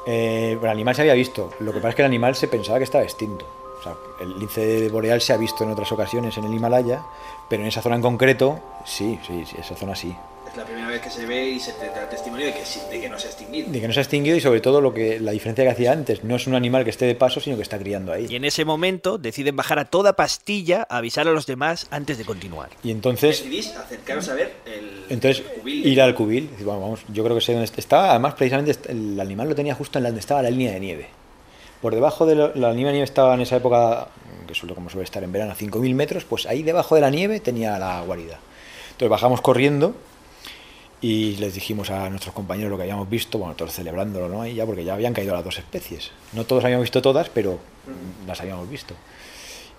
eh, 0.06 0.58
el 0.62 0.70
animal 0.70 0.96
se 0.96 1.02
había 1.02 1.14
visto, 1.14 1.52
lo 1.60 1.74
que 1.74 1.80
pasa 1.80 1.90
es 1.90 1.96
que 1.96 2.02
el 2.02 2.08
animal 2.08 2.36
se 2.36 2.48
pensaba 2.48 2.78
que 2.78 2.86
estaba 2.86 3.04
extinto. 3.04 3.46
O 3.80 3.84
sea, 3.84 3.96
el 4.20 4.40
lince 4.40 4.90
boreal 4.90 5.22
se 5.22 5.34
ha 5.34 5.38
visto 5.38 5.64
en 5.64 5.70
otras 5.70 5.92
ocasiones 5.92 6.38
en 6.38 6.46
el 6.46 6.54
Himalaya, 6.54 7.04
pero 7.48 7.62
en 7.62 7.68
esa 7.68 7.82
zona 7.82 7.98
en 7.98 8.02
concreto, 8.02 8.60
sí, 8.86 9.20
sí, 9.26 9.46
sí, 9.46 9.56
esa 9.60 9.76
zona 9.76 9.96
sí. 9.96 10.16
La 10.58 10.66
primera 10.66 10.88
vez 10.88 11.02
que 11.02 11.10
se 11.10 11.26
ve 11.26 11.50
y 11.52 11.60
se 11.60 11.72
te 11.74 11.86
da 11.88 12.10
testimonio 12.10 12.48
de 12.48 12.54
que, 12.54 12.60
de 12.92 13.00
que 13.02 13.10
no 13.10 13.20
se 13.20 13.28
ha 13.28 13.30
extinguido. 13.30 13.72
de 13.72 13.80
que 13.82 13.88
no 13.88 13.94
se 13.94 14.00
ha 14.00 14.04
extinguido 14.04 14.36
y 14.36 14.42
sobre 14.42 14.60
todo 14.60 14.82
lo 14.82 14.94
que 14.94 15.20
la 15.20 15.32
diferencia 15.32 15.64
que 15.64 15.70
hacía 15.70 15.92
antes 15.92 16.24
no 16.24 16.36
es 16.36 16.48
un 16.48 16.56
animal 16.56 16.84
que 16.84 16.90
esté 16.90 17.06
de 17.06 17.16
paso 17.16 17.40
sino 17.40 17.56
que 17.56 17.62
está 17.62 17.78
criando 17.78 18.18
Y 18.18 18.26
ahí 18.28 18.36
en 18.36 18.44
ese 18.44 18.66
momento 18.66 19.18
deciden 19.18 19.56
bajar 19.56 19.78
a 19.80 19.86
toda 19.86 20.14
pastilla 20.14 20.88
a 20.90 20.98
avisar 20.98 21.28
a 21.28 21.32
los 21.32 21.46
demás 21.46 21.88
antes 21.92 22.18
de 22.18 22.26
continuar. 22.26 22.70
y 22.84 22.92
entonces 22.92 23.38
Decidís 23.44 23.76
acercaros 23.76 24.28
a 24.30 24.34
ver 24.34 24.54
el, 24.66 25.04
entonces 25.10 25.44
el 25.46 25.62
cubil. 25.62 25.86
ir 25.86 26.02
al 26.02 26.16
cubil 26.16 26.50
decir, 26.50 26.66
bueno, 26.66 26.82
vamos 26.82 27.02
yo 27.14 27.24
creo 27.24 27.36
que 27.36 27.42
sé 27.42 27.52
dónde 27.54 27.66
est- 27.66 27.78
estaba 27.78 28.10
además 28.12 28.34
precisamente 28.34 28.74
el 28.92 29.20
animal 29.20 29.50
lo 29.50 29.56
tenía 29.56 29.76
justo 29.76 30.00
en 30.00 30.06
donde 30.06 30.20
estaba 30.20 30.42
la 30.42 30.50
línea 30.50 30.72
de 30.74 30.80
nieve 30.80 31.08
por 31.82 31.94
debajo 31.94 32.26
de 32.26 32.34
lo- 32.36 32.56
la 32.56 32.72
línea 32.72 32.88
de 32.88 32.94
nieve 32.94 33.04
estaba 33.06 33.36
en 33.36 33.42
esa 33.42 33.58
época 33.58 34.08
que 34.48 34.56
suele 34.56 34.74
como 34.74 34.90
suele 34.90 35.04
estar 35.04 35.24
en 35.24 35.32
verano 35.32 35.52
a 35.52 35.56
5000 35.56 35.94
metros 35.94 36.24
pues 36.26 36.46
ahí 36.48 36.64
debajo 36.64 36.96
de 36.96 37.02
la 37.02 37.10
nieve 37.12 37.40
tenía 37.40 37.78
la 37.78 38.02
guarida 38.02 38.40
entonces 38.88 39.10
bajamos 39.10 39.42
corriendo 39.42 39.94
y 41.02 41.36
les 41.38 41.54
dijimos 41.54 41.90
a 41.92 42.10
nuestros 42.10 42.34
compañeros 42.34 42.72
lo 42.72 42.78
que 42.78 42.84
habíamos 42.84 43.10
visto, 43.10 43.38
bueno, 43.38 43.54
todos 43.56 43.74
celebrándolo, 43.74 44.30
¿no? 44.30 44.42
Ahí 44.42 44.56
ya, 44.56 44.66
porque 44.66 44.84
ya 44.84 44.94
habían 44.96 45.14
caído 45.14 45.34
las 45.36 45.44
dos 45.44 45.58
especies. 45.60 46.12
No 46.34 46.46
todos 46.46 46.64
habíamos 46.64 46.84
visto 46.86 47.02
todas, 47.02 47.30
pero 47.30 47.60
las 48.26 48.42
habíamos 48.42 48.68
visto. 48.70 48.96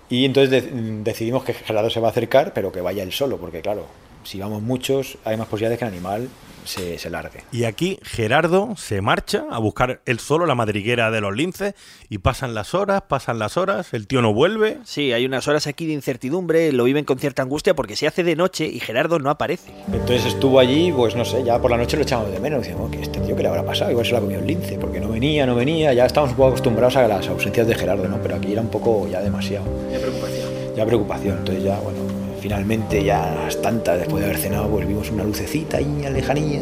Y 0.09 0.25
entonces 0.25 0.49
de- 0.63 1.01
decidimos 1.03 1.43
que 1.43 1.53
Gerardo 1.53 1.89
se 1.89 1.99
va 1.99 2.07
a 2.07 2.11
acercar, 2.11 2.53
pero 2.53 2.71
que 2.71 2.81
vaya 2.81 3.03
él 3.03 3.11
solo, 3.11 3.37
porque 3.37 3.61
claro, 3.61 3.85
si 4.29 4.39
vamos 4.39 4.61
muchos, 4.61 5.17
hay 5.25 5.37
más 5.37 5.47
posibilidades 5.47 5.79
de 5.79 5.79
que 5.79 5.85
el 5.85 5.91
animal 5.91 6.29
se, 6.63 6.99
se 6.99 7.09
largue. 7.09 7.45
Y 7.51 7.63
aquí 7.63 7.97
Gerardo 8.03 8.75
se 8.77 9.01
marcha 9.01 9.45
a 9.49 9.57
buscar 9.57 10.01
él 10.05 10.19
solo 10.19 10.45
la 10.45 10.53
madriguera 10.53 11.09
de 11.09 11.19
los 11.19 11.35
linces 11.35 11.73
y 12.09 12.19
pasan 12.19 12.53
las 12.53 12.75
horas, 12.75 13.01
pasan 13.07 13.39
las 13.39 13.57
horas, 13.57 13.91
el 13.95 14.05
tío 14.05 14.21
no 14.21 14.31
vuelve. 14.31 14.77
Sí, 14.83 15.13
hay 15.13 15.25
unas 15.25 15.47
horas 15.47 15.65
aquí 15.65 15.87
de 15.87 15.93
incertidumbre, 15.93 16.71
lo 16.73 16.83
viven 16.83 17.05
con 17.05 17.17
cierta 17.17 17.41
angustia 17.41 17.73
porque 17.73 17.95
se 17.95 18.05
hace 18.05 18.23
de 18.23 18.35
noche 18.35 18.67
y 18.67 18.79
Gerardo 18.79 19.17
no 19.17 19.31
aparece. 19.31 19.71
Entonces 19.91 20.25
estuvo 20.27 20.59
allí, 20.59 20.91
pues 20.91 21.15
no 21.15 21.25
sé, 21.25 21.43
ya 21.43 21.59
por 21.59 21.71
la 21.71 21.77
noche 21.77 21.97
lo 21.97 22.03
echamos 22.03 22.31
de 22.31 22.39
menos. 22.39 22.61
Decíamos, 22.61 22.91
que 22.91 23.01
este 23.01 23.19
tío 23.21 23.35
que 23.35 23.41
le 23.41 23.49
habrá 23.49 23.65
pasado, 23.65 23.89
igual 23.89 24.05
se 24.05 24.11
lo 24.11 24.17
ha 24.19 24.21
comido 24.21 24.41
el 24.41 24.45
lince, 24.45 24.77
porque 24.77 24.99
no 24.99 25.09
venía, 25.09 25.47
no 25.47 25.55
venía. 25.55 25.91
Ya 25.93 26.05
estábamos 26.05 26.33
un 26.33 26.37
poco 26.37 26.49
acostumbrados 26.49 26.97
a 26.97 27.07
las 27.07 27.27
ausencias 27.27 27.65
de 27.65 27.73
Gerardo, 27.73 28.07
¿no? 28.07 28.21
Pero 28.21 28.35
aquí 28.35 28.51
era 28.51 28.61
un 28.61 28.69
poco 28.69 29.07
ya 29.07 29.21
demasiado. 29.21 29.65
De 29.89 29.97
preocupación. 29.97 30.49
ya 30.75 30.85
preocupación. 30.85 31.37
Entonces 31.39 31.63
ya, 31.63 31.79
bueno, 31.79 32.18
finalmente 32.39 33.03
ya 33.03 33.31
a 33.31 33.45
las 33.45 33.61
tantas, 33.61 33.99
después 33.99 34.21
de 34.21 34.29
haber 34.29 34.41
cenado, 34.41 34.67
pues 34.69 34.87
vimos 34.87 35.09
una 35.11 35.23
lucecita 35.23 35.77
ahí 35.77 35.85
en 35.85 36.03
la 36.03 36.09
lejanía. 36.09 36.61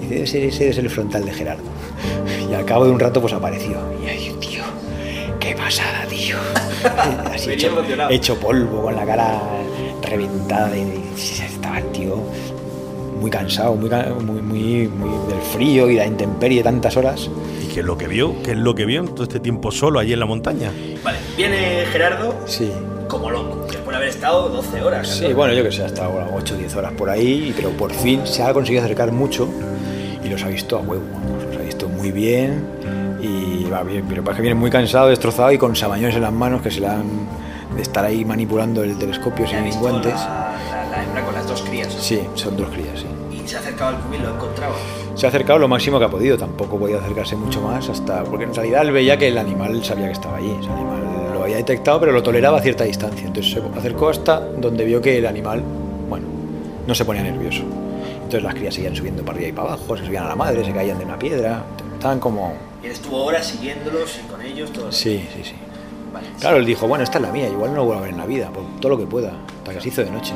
Y 0.00 0.06
dice, 0.06 0.22
ese, 0.22 0.46
ese 0.48 0.68
es 0.70 0.78
el 0.78 0.90
frontal 0.90 1.24
de 1.24 1.32
Gerardo. 1.32 1.62
Y 2.50 2.54
al 2.54 2.64
cabo 2.64 2.84
de 2.84 2.90
un 2.90 3.00
rato, 3.00 3.20
pues 3.20 3.32
apareció. 3.32 3.78
Y 4.04 4.08
ay, 4.08 4.34
tío, 4.38 4.62
qué 5.40 5.54
pasada, 5.54 6.04
tío. 6.08 6.36
Así 7.32 7.52
hecho, 7.52 7.82
hecho 8.10 8.38
polvo, 8.38 8.82
con 8.82 8.94
la 8.94 9.06
cara 9.06 9.40
reventada. 10.02 10.76
Y, 10.76 10.80
y 10.80 11.42
estaba 11.42 11.78
el 11.78 11.90
tío 11.90 12.22
muy 13.20 13.30
cansado, 13.30 13.74
muy, 13.74 13.88
muy, 13.88 14.42
muy, 14.42 14.88
muy 14.88 15.28
del 15.28 15.40
frío 15.40 15.88
y 15.88 15.94
de 15.94 16.00
la 16.00 16.06
intemperie 16.06 16.62
tantas 16.62 16.96
horas. 16.96 17.30
¿Y 17.62 17.72
qué 17.72 17.80
es 17.80 17.86
lo 17.86 17.96
que 17.96 18.06
vio? 18.06 18.34
¿Qué 18.42 18.50
es 18.50 18.58
lo 18.58 18.74
que 18.74 18.84
vio 18.84 19.00
en 19.00 19.08
todo 19.08 19.22
este 19.22 19.40
tiempo 19.40 19.72
solo 19.72 19.98
allí 19.98 20.12
en 20.12 20.20
la 20.20 20.26
montaña? 20.26 20.70
Vale, 21.02 21.18
viene 21.36 21.86
Gerardo 21.90 22.36
Sí, 22.46 22.70
como 23.08 23.30
loco, 23.30 23.66
después 23.66 23.88
de 23.90 23.96
haber 23.96 24.08
estado 24.08 24.48
12 24.48 24.82
horas. 24.82 25.06
Sí, 25.08 25.14
14. 25.20 25.34
bueno, 25.34 25.54
yo 25.54 25.62
que 25.64 25.72
sé, 25.72 25.84
hasta 25.84 26.04
ahora 26.04 26.28
8 26.34 26.54
o 26.54 26.58
10 26.58 26.76
horas 26.76 26.92
por 26.92 27.10
ahí, 27.10 27.52
pero 27.56 27.70
por 27.70 27.92
fin 27.92 28.26
se 28.26 28.42
ha 28.42 28.52
conseguido 28.52 28.84
acercar 28.84 29.12
mucho 29.12 29.48
y 30.24 30.28
los 30.28 30.42
ha 30.42 30.48
visto 30.48 30.76
a 30.76 30.80
huevo, 30.80 31.02
vamos, 31.12 31.44
los 31.44 31.56
ha 31.56 31.60
visto 31.60 31.88
muy 31.88 32.10
bien 32.12 32.64
y 33.20 33.64
va 33.70 33.82
bien, 33.82 34.04
pero 34.08 34.22
pasa 34.24 34.36
que 34.36 34.42
viene 34.42 34.58
muy 34.58 34.70
cansado, 34.70 35.08
destrozado 35.08 35.52
y 35.52 35.58
con 35.58 35.74
sabañones 35.76 36.14
en 36.16 36.22
las 36.22 36.32
manos 36.32 36.62
que 36.62 36.70
se 36.70 36.80
le 36.80 36.88
han 36.88 37.04
de 37.74 37.82
estar 37.82 38.04
ahí 38.04 38.24
manipulando 38.24 38.82
el 38.84 38.96
telescopio 38.98 39.44
ha 39.46 39.48
sin 39.48 39.80
guantes. 39.80 40.12
La, 40.14 40.54
la- 40.70 40.90
la 40.90 41.02
hembra 41.02 41.24
con 41.24 41.34
las 41.34 41.48
dos 41.48 41.60
crías. 41.62 41.92
Sí, 41.92 42.20
son 42.34 42.56
dos 42.56 42.68
crías, 42.68 43.00
sí. 43.00 43.06
Y 43.44 43.48
se 43.48 43.56
ha 43.56 43.58
acercado 43.58 43.96
al 43.96 44.02
cubil, 44.02 44.22
lo 44.22 44.28
ha 44.28 44.34
encontrado. 44.34 44.74
Se 45.16 45.26
ha 45.26 45.28
acercado 45.28 45.58
lo 45.58 45.66
máximo 45.68 45.98
que 45.98 46.04
ha 46.04 46.08
podido, 46.08 46.38
tampoco 46.38 46.78
podía 46.78 46.98
acercarse 46.98 47.34
mucho 47.36 47.60
más 47.60 47.88
hasta 47.88 48.22
porque 48.24 48.44
en 48.44 48.54
realidad 48.54 48.82
él 48.82 48.92
veía 48.92 49.16
que 49.18 49.28
el 49.28 49.38
animal 49.38 49.82
sabía 49.84 50.06
que 50.06 50.12
estaba 50.12 50.36
allí, 50.36 50.56
ese 50.60 50.70
animal 50.70 51.02
lo 51.44 51.52
había 51.52 51.56
detectado 51.58 52.00
pero 52.00 52.12
lo 52.12 52.22
toleraba 52.22 52.58
a 52.58 52.62
cierta 52.62 52.84
distancia, 52.84 53.26
entonces 53.26 53.52
se 53.52 53.78
acercó 53.78 54.08
hasta 54.08 54.40
donde 54.40 54.84
vio 54.84 55.02
que 55.02 55.18
el 55.18 55.26
animal, 55.26 55.62
bueno, 56.08 56.26
no 56.86 56.94
se 56.94 57.04
ponía 57.04 57.22
nervioso. 57.22 57.62
Entonces 58.14 58.42
las 58.42 58.54
crías 58.54 58.74
seguían 58.74 58.96
subiendo 58.96 59.22
para 59.22 59.36
arriba 59.36 59.50
y 59.50 59.52
para 59.52 59.68
abajo, 59.74 59.96
se 59.96 60.06
subían 60.06 60.24
a 60.24 60.28
la 60.28 60.36
madre, 60.36 60.64
se 60.64 60.72
caían 60.72 60.98
de 60.98 61.04
una 61.04 61.18
piedra, 61.18 61.62
estaban 61.92 62.18
como... 62.18 62.54
Y 62.82 62.86
él 62.86 62.92
estuvo 62.92 63.24
horas 63.24 63.46
siguiéndolos 63.46 64.18
y 64.24 64.30
con 64.30 64.40
ellos 64.40 64.72
todo. 64.72 64.90
Sí, 64.90 65.28
sí, 65.34 65.44
sí. 65.44 65.54
Vale, 66.14 66.28
Claro, 66.40 66.56
él 66.56 66.64
dijo, 66.64 66.88
bueno, 66.88 67.04
esta 67.04 67.18
es 67.18 67.22
la 67.22 67.30
mía, 67.30 67.46
igual 67.46 67.72
no 67.72 67.76
lo 67.76 67.84
vuelvo 67.84 68.00
a 68.00 68.04
ver 68.04 68.12
en 68.12 68.18
la 68.18 68.26
vida, 68.26 68.48
por 68.48 68.64
todo 68.80 68.88
lo 68.88 68.98
que 68.98 69.06
pueda, 69.06 69.32
hasta 69.58 69.74
que 69.74 69.80
se 69.82 69.88
hizo 69.88 70.02
de 70.02 70.10
noche. 70.10 70.32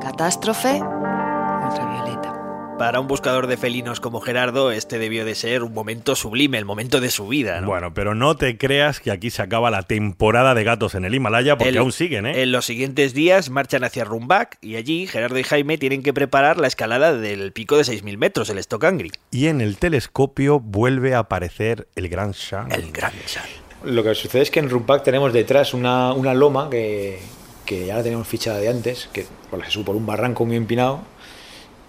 Catástrofe 0.00 0.80
ultravioleta. 0.82 2.37
Para 2.78 3.00
un 3.00 3.08
buscador 3.08 3.48
de 3.48 3.56
felinos 3.56 3.98
como 3.98 4.20
Gerardo, 4.20 4.70
este 4.70 5.00
debió 5.00 5.24
de 5.24 5.34
ser 5.34 5.64
un 5.64 5.74
momento 5.74 6.14
sublime, 6.14 6.58
el 6.58 6.64
momento 6.64 7.00
de 7.00 7.10
su 7.10 7.26
vida. 7.26 7.60
¿no? 7.60 7.66
Bueno, 7.66 7.92
pero 7.92 8.14
no 8.14 8.36
te 8.36 8.56
creas 8.56 9.00
que 9.00 9.10
aquí 9.10 9.30
se 9.30 9.42
acaba 9.42 9.68
la 9.72 9.82
temporada 9.82 10.54
de 10.54 10.62
gatos 10.62 10.94
en 10.94 11.04
el 11.04 11.12
Himalaya 11.12 11.58
porque 11.58 11.70
El- 11.70 11.78
aún 11.78 11.90
siguen, 11.90 12.26
¿eh? 12.26 12.40
En 12.42 12.52
los 12.52 12.66
siguientes 12.66 13.14
días 13.14 13.50
marchan 13.50 13.82
hacia 13.82 14.04
Rumbac 14.04 14.58
y 14.60 14.76
allí 14.76 15.08
Gerardo 15.08 15.38
y 15.40 15.42
Jaime 15.42 15.76
tienen 15.76 16.04
que 16.04 16.14
preparar 16.14 16.58
la 16.58 16.68
escalada 16.68 17.14
del 17.14 17.50
pico 17.52 17.76
de 17.76 17.82
6.000 17.82 18.16
metros, 18.16 18.48
el 18.48 18.62
Stockangri. 18.62 19.10
Y 19.32 19.48
en 19.48 19.60
el 19.60 19.76
telescopio 19.76 20.60
vuelve 20.60 21.14
a 21.16 21.18
aparecer 21.20 21.88
el 21.96 22.08
Gran 22.08 22.30
Shan. 22.30 22.70
El 22.70 22.92
gran 22.92 23.12
Shan. 23.26 23.44
Lo 23.84 24.04
que 24.04 24.14
sucede 24.14 24.42
es 24.42 24.50
que 24.52 24.60
en 24.60 24.70
Rumpac 24.70 25.02
tenemos 25.02 25.32
detrás 25.32 25.74
una, 25.74 26.12
una 26.12 26.32
loma 26.32 26.70
que, 26.70 27.18
que 27.66 27.86
ya 27.86 27.96
la 27.96 28.02
teníamos 28.04 28.28
fichada 28.28 28.58
de 28.58 28.68
antes, 28.68 29.08
que 29.12 29.22
que 29.50 29.64
se 29.64 29.70
sube 29.72 29.84
por 29.84 29.96
un 29.96 30.06
barranco 30.06 30.44
muy 30.46 30.54
empinado. 30.56 31.00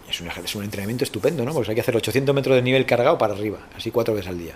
Es 0.10 0.20
un, 0.22 0.28
ejer- 0.28 0.44
es 0.46 0.56
un 0.56 0.64
entrenamiento 0.64 1.04
estupendo, 1.04 1.44
¿no? 1.46 1.54
Porque 1.54 1.72
hay 1.72 1.76
que 1.76 1.82
hacer 1.82 1.96
800 1.96 2.34
metros 2.36 2.56
de 2.56 2.62
nivel 2.62 2.86
cargado 2.86 3.18
para 3.18 3.34
arriba, 3.34 3.60
así 3.76 3.92
cuatro 3.92 4.14
veces 4.14 4.30
al 4.30 4.38
día. 4.40 4.54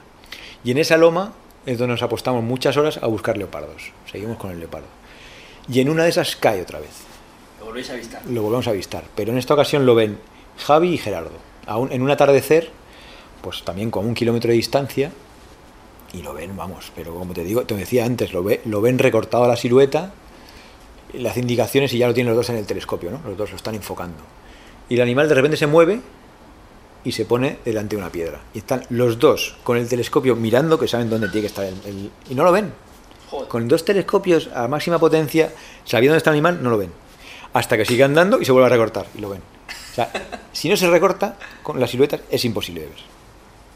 Y 0.63 0.71
en 0.71 0.77
esa 0.77 0.97
loma 0.97 1.33
es 1.65 1.77
donde 1.77 1.93
nos 1.93 2.03
apostamos 2.03 2.43
muchas 2.43 2.75
horas 2.77 2.97
a 3.01 3.07
buscar 3.07 3.37
leopardos. 3.37 3.91
Seguimos 4.11 4.37
con 4.37 4.51
el 4.51 4.59
leopardo. 4.59 4.87
Y 5.69 5.79
en 5.79 5.89
una 5.89 6.03
de 6.03 6.09
esas 6.09 6.35
cae 6.35 6.61
otra 6.61 6.79
vez. 6.79 6.89
Lo 7.59 7.65
volvéis 7.67 7.89
a 7.89 7.93
avistar. 7.93 8.21
Lo 8.29 8.41
volvemos 8.41 8.67
a 8.67 8.71
avistar. 8.71 9.03
Pero 9.15 9.31
en 9.31 9.37
esta 9.37 9.53
ocasión 9.53 9.85
lo 9.85 9.95
ven 9.95 10.17
Javi 10.57 10.93
y 10.93 10.97
Gerardo. 10.97 11.31
Aún 11.65 11.91
en 11.91 12.01
un 12.01 12.11
atardecer, 12.11 12.69
pues 13.41 13.63
también 13.63 13.89
con 13.91 14.05
un 14.05 14.13
kilómetro 14.13 14.49
de 14.49 14.55
distancia. 14.57 15.11
Y 16.13 16.21
lo 16.21 16.33
ven, 16.33 16.55
vamos, 16.55 16.91
pero 16.95 17.13
como 17.15 17.33
te 17.33 17.43
digo, 17.43 17.65
te 17.65 17.75
decía 17.75 18.05
antes, 18.05 18.33
lo, 18.33 18.43
ve, 18.43 18.61
lo 18.65 18.81
ven 18.81 18.99
recortado 18.99 19.45
a 19.45 19.47
la 19.47 19.55
silueta, 19.55 20.11
las 21.13 21.37
indicaciones 21.37 21.91
y 21.93 21.97
ya 21.97 22.07
lo 22.07 22.13
tienen 22.13 22.29
los 22.33 22.37
dos 22.37 22.49
en 22.49 22.57
el 22.57 22.65
telescopio, 22.65 23.09
¿no? 23.11 23.21
Los 23.27 23.37
dos 23.37 23.49
lo 23.51 23.55
están 23.55 23.73
enfocando. 23.75 24.17
Y 24.89 24.95
el 24.95 25.01
animal 25.01 25.27
de 25.29 25.35
repente 25.35 25.57
se 25.57 25.67
mueve 25.67 26.01
y 27.03 27.11
se 27.11 27.25
pone 27.25 27.57
delante 27.65 27.95
de 27.95 28.01
una 28.01 28.11
piedra. 28.11 28.41
Y 28.53 28.59
están 28.59 28.83
los 28.89 29.19
dos 29.19 29.55
con 29.63 29.77
el 29.77 29.87
telescopio 29.87 30.35
mirando 30.35 30.79
que 30.79 30.87
saben 30.87 31.09
dónde 31.09 31.27
tiene 31.29 31.41
que 31.41 31.47
estar 31.47 31.65
el, 31.65 31.73
el- 31.85 32.11
y 32.29 32.35
no 32.35 32.43
lo 32.43 32.51
ven. 32.51 32.71
Joder. 33.29 33.47
Con 33.47 33.67
dos 33.67 33.83
telescopios 33.85 34.49
a 34.53 34.67
máxima 34.67 34.99
potencia, 34.99 35.51
sabiendo 35.85 36.13
dónde 36.13 36.17
está 36.19 36.29
el 36.29 36.35
animal, 36.35 36.61
no 36.61 36.69
lo 36.69 36.77
ven. 36.77 36.91
Hasta 37.53 37.77
que 37.77 37.85
sigue 37.85 38.03
andando 38.03 38.39
y 38.41 38.45
se 38.45 38.51
vuelve 38.51 38.67
a 38.67 38.69
recortar 38.69 39.05
y 39.15 39.21
lo 39.21 39.29
ven. 39.29 39.41
O 39.91 39.95
sea, 39.95 40.11
si 40.53 40.69
no 40.69 40.77
se 40.77 40.89
recorta 40.89 41.37
con 41.61 41.79
las 41.79 41.91
siluetas 41.91 42.21
es 42.29 42.45
imposible 42.45 42.81
de 42.81 42.87
ver. 42.87 42.97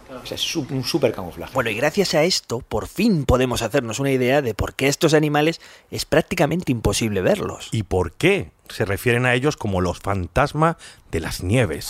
O 0.10 0.26
sea, 0.26 0.36
es 0.36 0.56
un 0.56 0.84
súper 0.84 1.14
camuflaje. 1.14 1.54
Bueno, 1.54 1.70
y 1.70 1.76
gracias 1.76 2.14
a 2.14 2.24
esto, 2.24 2.60
por 2.60 2.88
fin 2.88 3.26
podemos 3.26 3.62
hacernos 3.62 4.00
una 4.00 4.12
idea 4.12 4.42
de 4.42 4.54
por 4.54 4.74
qué 4.74 4.88
estos 4.88 5.14
animales 5.14 5.62
es 5.92 6.06
prácticamente 6.06 6.72
imposible 6.72 7.22
verlos. 7.22 7.70
¿Y 7.72 7.84
por 7.84 8.14
qué 8.14 8.52
se 8.70 8.86
refieren 8.86 9.26
a 9.26 9.34
ellos 9.34 9.58
como 9.58 9.82
los 9.82 10.00
fantasmas 10.00 10.78
de 11.12 11.20
las 11.20 11.44
nieves? 11.44 11.90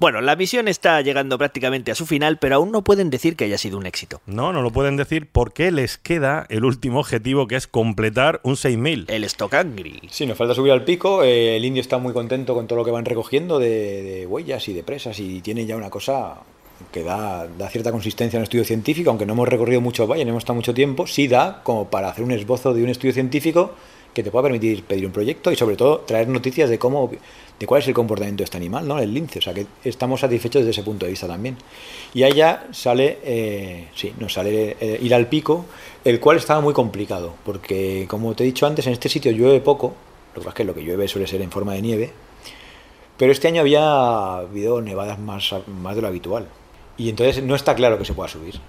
Bueno, 0.00 0.22
la 0.22 0.34
misión 0.34 0.66
está 0.66 1.02
llegando 1.02 1.36
prácticamente 1.36 1.90
a 1.90 1.94
su 1.94 2.06
final, 2.06 2.38
pero 2.38 2.56
aún 2.56 2.72
no 2.72 2.82
pueden 2.82 3.10
decir 3.10 3.36
que 3.36 3.44
haya 3.44 3.58
sido 3.58 3.76
un 3.76 3.84
éxito. 3.84 4.22
No, 4.24 4.50
no 4.50 4.62
lo 4.62 4.70
pueden 4.70 4.96
decir 4.96 5.28
porque 5.30 5.70
les 5.70 5.98
queda 5.98 6.46
el 6.48 6.64
último 6.64 7.00
objetivo 7.00 7.46
que 7.46 7.56
es 7.56 7.66
completar 7.66 8.40
un 8.42 8.56
6000. 8.56 9.04
El 9.08 9.28
Stockangri. 9.28 10.00
Sí, 10.10 10.24
nos 10.24 10.38
falta 10.38 10.54
subir 10.54 10.72
al 10.72 10.84
pico. 10.84 11.22
eh, 11.22 11.58
el 11.58 11.66
indio 11.66 11.82
está 11.82 11.98
muy 11.98 12.14
contento 12.14 12.54
con 12.54 12.66
todo 12.66 12.78
lo 12.78 12.84
que 12.86 12.90
van 12.90 13.04
recogiendo 13.04 13.58
de, 13.58 14.02
de 14.02 14.26
huellas 14.26 14.66
y 14.68 14.72
de 14.72 14.82
presas 14.82 15.20
y 15.20 15.42
tiene 15.42 15.66
ya 15.66 15.76
una 15.76 15.90
cosa 15.90 16.36
que 16.92 17.02
da, 17.02 17.46
da 17.46 17.68
cierta 17.68 17.92
consistencia 17.92 18.36
en 18.36 18.40
el 18.40 18.44
estudio 18.44 18.64
científico, 18.64 19.10
aunque 19.10 19.26
no 19.26 19.32
hemos 19.32 19.48
recorrido 19.48 19.80
mucho 19.80 20.06
valle, 20.06 20.24
no 20.24 20.30
hemos 20.30 20.42
estado 20.42 20.56
mucho 20.56 20.74
tiempo, 20.74 21.06
sí 21.06 21.28
da 21.28 21.62
como 21.62 21.88
para 21.88 22.08
hacer 22.08 22.24
un 22.24 22.32
esbozo 22.32 22.74
de 22.74 22.82
un 22.82 22.88
estudio 22.88 23.12
científico 23.12 23.72
que 24.14 24.22
te 24.22 24.30
pueda 24.30 24.44
permitir 24.44 24.82
pedir 24.84 25.06
un 25.06 25.12
proyecto 25.12 25.52
y 25.52 25.56
sobre 25.56 25.76
todo 25.76 26.00
traer 26.00 26.28
noticias 26.28 26.68
de 26.68 26.78
cómo 26.78 27.10
de 27.60 27.66
cuál 27.66 27.82
es 27.82 27.88
el 27.88 27.94
comportamiento 27.94 28.38
de 28.40 28.44
este 28.44 28.56
animal, 28.56 28.88
¿no? 28.88 28.98
El 28.98 29.12
lince, 29.12 29.38
o 29.38 29.42
sea 29.42 29.52
que 29.52 29.66
estamos 29.84 30.20
satisfechos 30.20 30.62
desde 30.62 30.70
ese 30.70 30.82
punto 30.82 31.04
de 31.04 31.10
vista 31.12 31.26
también. 31.26 31.58
Y 32.14 32.22
allá 32.22 32.68
sale, 32.72 33.18
eh, 33.22 33.88
sí, 33.94 34.14
nos 34.18 34.32
sale 34.32 34.76
eh, 34.80 34.98
ir 35.02 35.14
al 35.14 35.26
pico, 35.26 35.66
el 36.02 36.18
cual 36.20 36.38
estaba 36.38 36.62
muy 36.62 36.72
complicado, 36.72 37.34
porque 37.44 38.06
como 38.08 38.34
te 38.34 38.44
he 38.44 38.46
dicho 38.46 38.66
antes, 38.66 38.86
en 38.86 38.94
este 38.94 39.10
sitio 39.10 39.30
llueve 39.30 39.60
poco, 39.60 39.94
lo 40.34 40.40
que 40.40 40.44
pasa 40.46 40.48
es 40.48 40.54
que 40.54 40.64
lo 40.64 40.74
que 40.74 40.82
llueve 40.82 41.06
suele 41.06 41.26
ser 41.26 41.42
en 41.42 41.50
forma 41.50 41.74
de 41.74 41.82
nieve, 41.82 42.10
pero 43.18 43.30
este 43.30 43.48
año 43.48 43.60
había 43.60 44.38
habido 44.38 44.80
nevadas 44.80 45.18
más, 45.18 45.54
más 45.68 45.94
de 45.94 46.00
lo 46.00 46.08
habitual. 46.08 46.48
Y 47.00 47.08
entonces 47.08 47.42
no 47.42 47.54
está 47.54 47.74
claro 47.74 47.96
que 47.96 48.04
se 48.04 48.12
pueda 48.12 48.28
subir. 48.28 48.60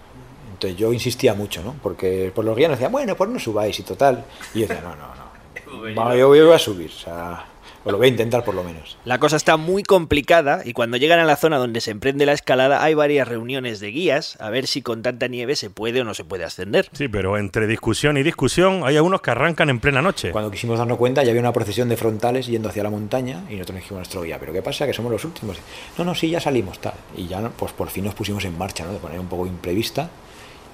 Entonces 0.53 0.79
yo 0.79 0.93
insistía 0.93 1.33
mucho, 1.33 1.61
¿no? 1.61 1.75
Porque 1.83 2.31
por 2.33 2.45
los 2.45 2.55
guías 2.55 2.69
nos 2.69 2.79
decían, 2.79 2.93
bueno, 2.93 3.13
pues 3.13 3.29
no 3.29 3.37
subáis 3.37 3.77
y 3.77 3.83
total. 3.83 4.23
Y 4.53 4.61
yo 4.61 4.67
decía, 4.67 4.81
no, 4.81 4.95
no, 4.95 5.07
no. 5.13 5.95
Va, 6.01 6.15
yo 6.15 6.29
voy 6.29 6.39
a 6.39 6.57
subir, 6.57 6.89
o 6.95 6.97
sea, 6.97 7.45
o 7.83 7.91
lo 7.91 7.97
voy 7.97 8.07
a 8.07 8.09
intentar 8.09 8.43
por 8.43 8.55
lo 8.55 8.63
menos. 8.63 8.97
La 9.05 9.19
cosa 9.19 9.35
está 9.35 9.57
muy 9.57 9.83
complicada 9.83 10.61
y 10.65 10.73
cuando 10.73 10.97
llegan 10.97 11.19
a 11.19 11.25
la 11.25 11.35
zona 11.35 11.57
donde 11.57 11.81
se 11.81 11.91
emprende 11.91 12.25
la 12.25 12.33
escalada 12.33 12.83
hay 12.83 12.93
varias 12.93 13.27
reuniones 13.27 13.79
de 13.79 13.91
guías 13.91 14.37
a 14.39 14.49
ver 14.49 14.67
si 14.67 14.81
con 14.81 15.01
tanta 15.01 15.27
nieve 15.27 15.55
se 15.55 15.69
puede 15.69 16.01
o 16.01 16.03
no 16.03 16.13
se 16.13 16.23
puede 16.23 16.43
ascender. 16.43 16.89
Sí, 16.93 17.07
pero 17.07 17.37
entre 17.37 17.67
discusión 17.67 18.17
y 18.17 18.23
discusión 18.23 18.83
hay 18.85 18.97
algunos 18.97 19.21
que 19.21 19.31
arrancan 19.31 19.69
en 19.69 19.79
plena 19.79 20.01
noche. 20.01 20.31
Cuando 20.31 20.51
quisimos 20.51 20.77
darnos 20.77 20.97
cuenta, 20.97 21.23
ya 21.23 21.29
había 21.31 21.41
una 21.41 21.53
procesión 21.53 21.89
de 21.89 21.97
frontales 21.97 22.47
yendo 22.47 22.69
hacia 22.69 22.83
la 22.83 22.89
montaña 22.89 23.43
y 23.49 23.53
nosotros 23.53 23.77
dijimos 23.77 23.91
a 23.91 24.01
nuestro 24.01 24.21
guía, 24.21 24.37
¿pero 24.39 24.53
qué 24.53 24.61
pasa? 24.61 24.85
Que 24.85 24.93
somos 24.93 25.11
los 25.11 25.23
últimos. 25.25 25.57
No, 25.97 26.05
no, 26.05 26.15
sí, 26.15 26.29
ya 26.29 26.39
salimos, 26.39 26.79
tal. 26.79 26.93
Y 27.15 27.27
ya, 27.27 27.49
pues 27.49 27.71
por 27.73 27.89
fin 27.89 28.05
nos 28.05 28.13
pusimos 28.13 28.45
en 28.45 28.57
marcha, 28.57 28.85
¿no? 28.85 28.93
De 28.93 28.99
manera 28.99 29.21
un 29.21 29.27
poco 29.27 29.45
imprevista 29.45 30.09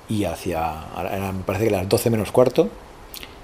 y 0.10 0.24
hacia, 0.24 0.74
me 1.34 1.44
parece 1.44 1.66
que 1.66 1.72
las 1.72 1.88
12 1.88 2.10
menos 2.10 2.32
cuarto 2.32 2.70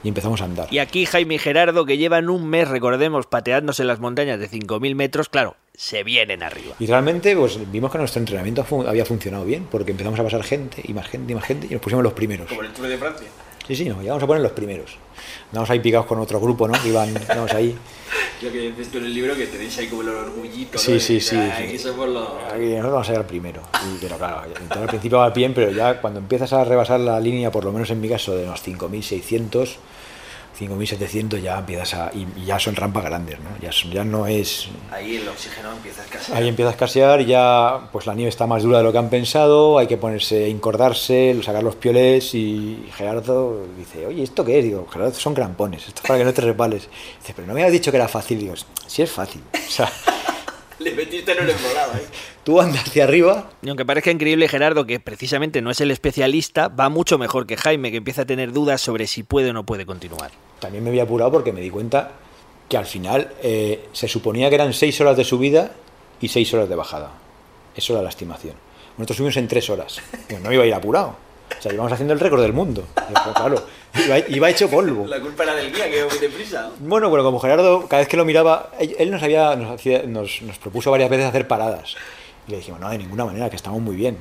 y 0.03 0.09
empezamos 0.09 0.41
a 0.41 0.45
andar. 0.45 0.67
Y 0.71 0.79
aquí 0.79 1.05
Jaime 1.05 1.35
y 1.35 1.39
Gerardo, 1.39 1.85
que 1.85 1.97
llevan 1.97 2.29
un 2.29 2.47
mes, 2.47 2.67
recordemos, 2.67 3.25
pateándose 3.25 3.83
en 3.83 3.87
las 3.87 3.99
montañas 3.99 4.39
de 4.39 4.49
5.000 4.49 4.95
metros, 4.95 5.29
claro, 5.29 5.55
se 5.73 6.03
vienen 6.03 6.43
arriba. 6.43 6.75
Y 6.79 6.85
realmente 6.87 7.35
pues 7.35 7.59
vimos 7.71 7.91
que 7.91 7.97
nuestro 7.97 8.19
entrenamiento 8.19 8.65
había 8.87 9.05
funcionado 9.05 9.45
bien, 9.45 9.65
porque 9.71 9.91
empezamos 9.91 10.19
a 10.19 10.23
pasar 10.23 10.43
gente 10.43 10.81
y 10.83 10.93
más 10.93 11.07
gente 11.07 11.31
y 11.31 11.35
más 11.35 11.45
gente 11.45 11.67
y 11.67 11.73
nos 11.73 11.81
pusimos 11.81 12.03
los 12.03 12.13
primeros. 12.13 12.47
Como 12.47 12.61
en 12.61 12.67
el 12.67 12.73
Tour 12.73 12.87
de 12.87 12.97
Francia. 12.97 13.27
Sí, 13.65 13.77
sí, 13.77 13.85
nos 13.85 13.99
llegamos 14.01 14.21
a 14.21 14.27
poner 14.27 14.43
los 14.43 14.51
primeros. 14.51 14.97
Andamos 15.47 15.69
ahí 15.69 15.79
picados 15.79 16.05
con 16.05 16.19
otro 16.19 16.37
grupo, 16.41 16.67
¿no? 16.67 16.73
Que 16.81 16.89
iban, 16.89 17.09
íbamos 17.09 17.53
ahí. 17.53 17.73
Lo 18.41 18.51
que 18.51 18.59
dices 18.59 18.89
tú 18.89 18.97
en 18.97 19.05
el 19.05 19.13
libro, 19.13 19.33
que 19.37 19.47
tenéis 19.47 19.77
ahí 19.77 19.87
como 19.87 20.01
el 20.01 20.09
orgullito. 20.09 20.77
Sí, 20.77 20.95
¿no? 20.95 20.99
sí, 20.99 21.21
sí, 21.21 21.37
"Ah, 21.37 21.55
sí. 21.57 21.63
Aquí 21.63 21.77
somos 21.79 22.09
los... 22.09 22.27
Aquí 22.51 22.65
nosotros 22.65 22.91
vamos 22.91 23.07
a 23.07 23.11
llegar 23.13 23.27
primero. 23.27 23.61
Y, 23.85 23.99
pero 24.01 24.17
claro, 24.17 24.41
entonces 24.47 24.77
al 24.77 24.87
principio 24.89 25.19
va 25.19 25.29
bien, 25.29 25.53
pero 25.53 25.71
ya 25.71 26.01
cuando 26.01 26.19
empiezas 26.19 26.51
a 26.51 26.65
rebasar 26.65 26.99
la 26.99 27.17
línea, 27.21 27.51
por 27.51 27.63
lo 27.63 27.71
menos 27.71 27.89
en 27.89 28.01
mi 28.01 28.09
caso, 28.09 28.35
de 28.35 28.43
unos 28.43 28.61
5.600, 28.67 29.75
5.700 30.59 31.41
ya 31.41 31.59
empiezas 31.59 31.93
a... 31.95 32.11
Y, 32.13 32.27
y 32.41 32.45
ya 32.45 32.59
son 32.59 32.75
rampas 32.75 33.03
grandes, 33.05 33.39
¿no? 33.39 33.49
Ya, 33.61 33.71
son- 33.71 33.91
ya 33.91 34.03
no 34.03 34.27
es... 34.27 34.67
Ahí 34.91 35.17
el 35.17 35.27
oxígeno 35.27 35.71
empieza 35.71 36.01
a 36.01 36.05
escasear. 36.05 36.37
Ahí 36.37 36.47
empieza 36.47 36.69
a 36.69 36.71
escasear 36.73 37.21
y 37.21 37.25
ya 37.25 37.89
pues 37.91 38.05
la 38.05 38.13
nieve 38.13 38.29
está 38.29 38.45
más 38.47 38.63
dura 38.63 38.77
de 38.79 38.83
lo 38.83 38.91
que 38.91 38.97
han 38.97 39.09
pensado, 39.09 39.77
hay 39.79 39.87
que 39.87 39.97
ponerse, 39.97 40.49
encordarse, 40.49 41.35
sacar 41.43 41.63
los 41.63 41.75
piolets 41.75 42.35
y 42.35 42.85
Gerardo 42.95 43.65
dice, 43.77 44.05
oye, 44.05 44.23
¿esto 44.23 44.45
qué 44.45 44.59
es? 44.59 44.63
Digo, 44.65 44.87
Gerardo, 44.91 45.13
son 45.13 45.33
crampones, 45.33 45.87
esto 45.87 46.01
es 46.03 46.07
para 46.07 46.19
que 46.19 46.25
no 46.25 46.33
te 46.33 46.41
resbales. 46.41 46.87
Dice, 47.19 47.33
pero 47.35 47.47
no 47.47 47.53
me 47.53 47.61
habías 47.61 47.73
dicho 47.73 47.91
que 47.91 47.97
era 47.97 48.07
fácil. 48.07 48.39
Digo, 48.39 48.53
sí 48.87 49.01
es 49.01 49.11
fácil. 49.11 49.41
O 49.53 49.71
sea, 49.71 49.91
Le 50.83 50.91
metiste 50.93 51.31
en 51.31 51.43
un 51.43 51.49
embolado, 51.49 51.93
¿eh? 51.95 52.05
tú 52.43 52.59
andas 52.59 52.83
hacia 52.87 53.05
arriba 53.05 53.49
Y 53.61 53.69
aunque 53.69 53.85
parezca 53.85 54.11
increíble, 54.11 54.47
Gerardo, 54.49 54.85
que 54.85 54.99
precisamente 54.99 55.61
no 55.61 55.71
es 55.71 55.79
el 55.81 55.91
especialista, 55.91 56.67
va 56.67 56.89
mucho 56.89 57.17
mejor 57.17 57.47
que 57.47 57.55
Jaime, 57.57 57.91
que 57.91 57.97
empieza 57.97 58.23
a 58.23 58.25
tener 58.25 58.51
dudas 58.51 58.81
sobre 58.81 59.07
si 59.07 59.23
puede 59.23 59.51
o 59.51 59.53
no 59.53 59.65
puede 59.65 59.85
continuar. 59.85 60.31
también 60.59 60.83
me 60.83 60.89
había 60.89 61.03
apurado 61.03 61.31
porque 61.31 61.53
me 61.53 61.61
di 61.61 61.69
cuenta 61.69 62.11
que 62.69 62.77
al 62.77 62.85
final 62.85 63.31
eh, 63.43 63.87
se 63.93 64.07
suponía 64.07 64.49
que 64.49 64.55
eran 64.55 64.73
seis 64.73 64.99
horas 64.99 65.15
de 65.15 65.23
subida 65.23 65.71
y 66.19 66.27
seis 66.27 66.53
horas 66.53 66.67
de 66.69 66.75
bajada. 66.75 67.11
Eso 67.75 67.93
era 67.93 68.01
la 68.01 68.09
estimación. 68.09 68.55
Nosotros 68.97 69.17
subimos 69.17 69.37
en 69.37 69.47
tres 69.47 69.69
horas. 69.69 70.01
Pues 70.27 70.41
no 70.41 70.51
iba 70.51 70.63
a 70.63 70.65
ir 70.65 70.73
apurado. 70.73 71.15
O 71.57 71.61
sea, 71.61 71.73
íbamos 71.73 71.91
haciendo 71.91 72.13
el 72.13 72.19
récord 72.19 72.41
del 72.41 72.53
mundo. 72.53 72.85
Pero, 72.95 73.33
claro, 73.33 73.65
iba, 74.05 74.19
iba 74.19 74.49
hecho 74.49 74.69
polvo. 74.69 75.05
La 75.07 75.19
culpa 75.19 75.43
era 75.43 75.55
del 75.55 75.71
guía, 75.73 75.89
que 75.89 75.97
iba 75.99 76.07
muy 76.09 76.17
deprisa. 76.19 76.71
Bueno, 76.79 77.09
bueno, 77.09 77.23
como 77.23 77.39
Gerardo, 77.39 77.87
cada 77.87 78.01
vez 78.01 78.07
que 78.07 78.17
lo 78.17 78.25
miraba, 78.25 78.71
él 78.79 79.11
nos, 79.11 79.21
había, 79.23 79.55
nos, 79.55 79.71
hacía- 79.71 80.03
nos, 80.03 80.41
nos 80.41 80.57
propuso 80.57 80.91
varias 80.91 81.09
veces 81.09 81.25
hacer 81.27 81.47
paradas. 81.47 81.95
Y 82.47 82.51
le 82.51 82.57
dijimos, 82.57 82.79
no, 82.79 82.89
de 82.89 82.97
ninguna 82.97 83.25
manera, 83.25 83.49
que 83.49 83.55
estamos 83.55 83.81
muy 83.81 83.95
bien. 83.95 84.17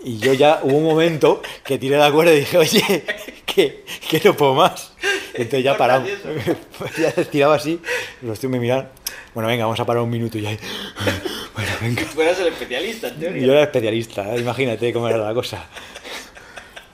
Y 0.00 0.18
yo 0.18 0.34
ya 0.34 0.60
hubo 0.62 0.76
un 0.76 0.84
momento 0.84 1.40
que 1.64 1.78
tiré 1.78 1.96
la 1.96 2.12
cuerda 2.12 2.32
y 2.34 2.40
dije, 2.40 2.58
oye, 2.58 3.04
que, 3.46 3.84
que 4.08 4.20
no 4.24 4.36
puedo 4.36 4.54
más. 4.54 4.92
Y 5.34 5.42
entonces 5.42 5.64
ya 5.64 5.76
paramos. 5.76 6.08
Pues 6.78 6.96
ya 6.96 7.08
estiraba 7.08 7.54
así, 7.54 7.80
los 8.22 8.38
tíos 8.38 8.50
me 8.52 8.60
miran. 8.60 8.88
Bueno, 9.34 9.48
venga, 9.48 9.64
vamos 9.64 9.80
a 9.80 9.84
parar 9.86 10.02
un 10.02 10.10
minuto 10.10 10.36
y 10.38 10.42
ya. 10.42 10.50
Bueno, 11.56 11.70
venga. 11.80 12.02
Tú 12.14 12.20
eras 12.20 12.38
el 12.38 12.48
especialista, 12.48 13.08
en 13.08 13.18
teoría. 13.18 13.46
Yo 13.46 13.52
era 13.52 13.62
especialista, 13.62 14.34
¿eh? 14.34 14.40
imagínate 14.40 14.92
cómo 14.92 15.08
era 15.08 15.16
la 15.16 15.32
cosa. 15.32 15.64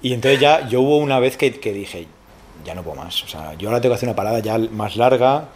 Y 0.02 0.12
entonces 0.12 0.40
ya 0.40 0.68
yo 0.68 0.80
hubo 0.80 0.96
una 0.98 1.18
vez 1.20 1.36
que, 1.36 1.58
que 1.60 1.72
dije, 1.72 2.06
ya 2.64 2.74
no 2.74 2.82
puedo 2.82 2.96
más. 2.96 3.22
O 3.24 3.28
sea, 3.28 3.54
yo 3.54 3.68
ahora 3.68 3.80
tengo 3.80 3.92
que 3.92 3.96
hacer 3.96 4.08
una 4.08 4.16
parada 4.16 4.40
ya 4.40 4.58
más 4.58 4.96
larga, 4.96 5.48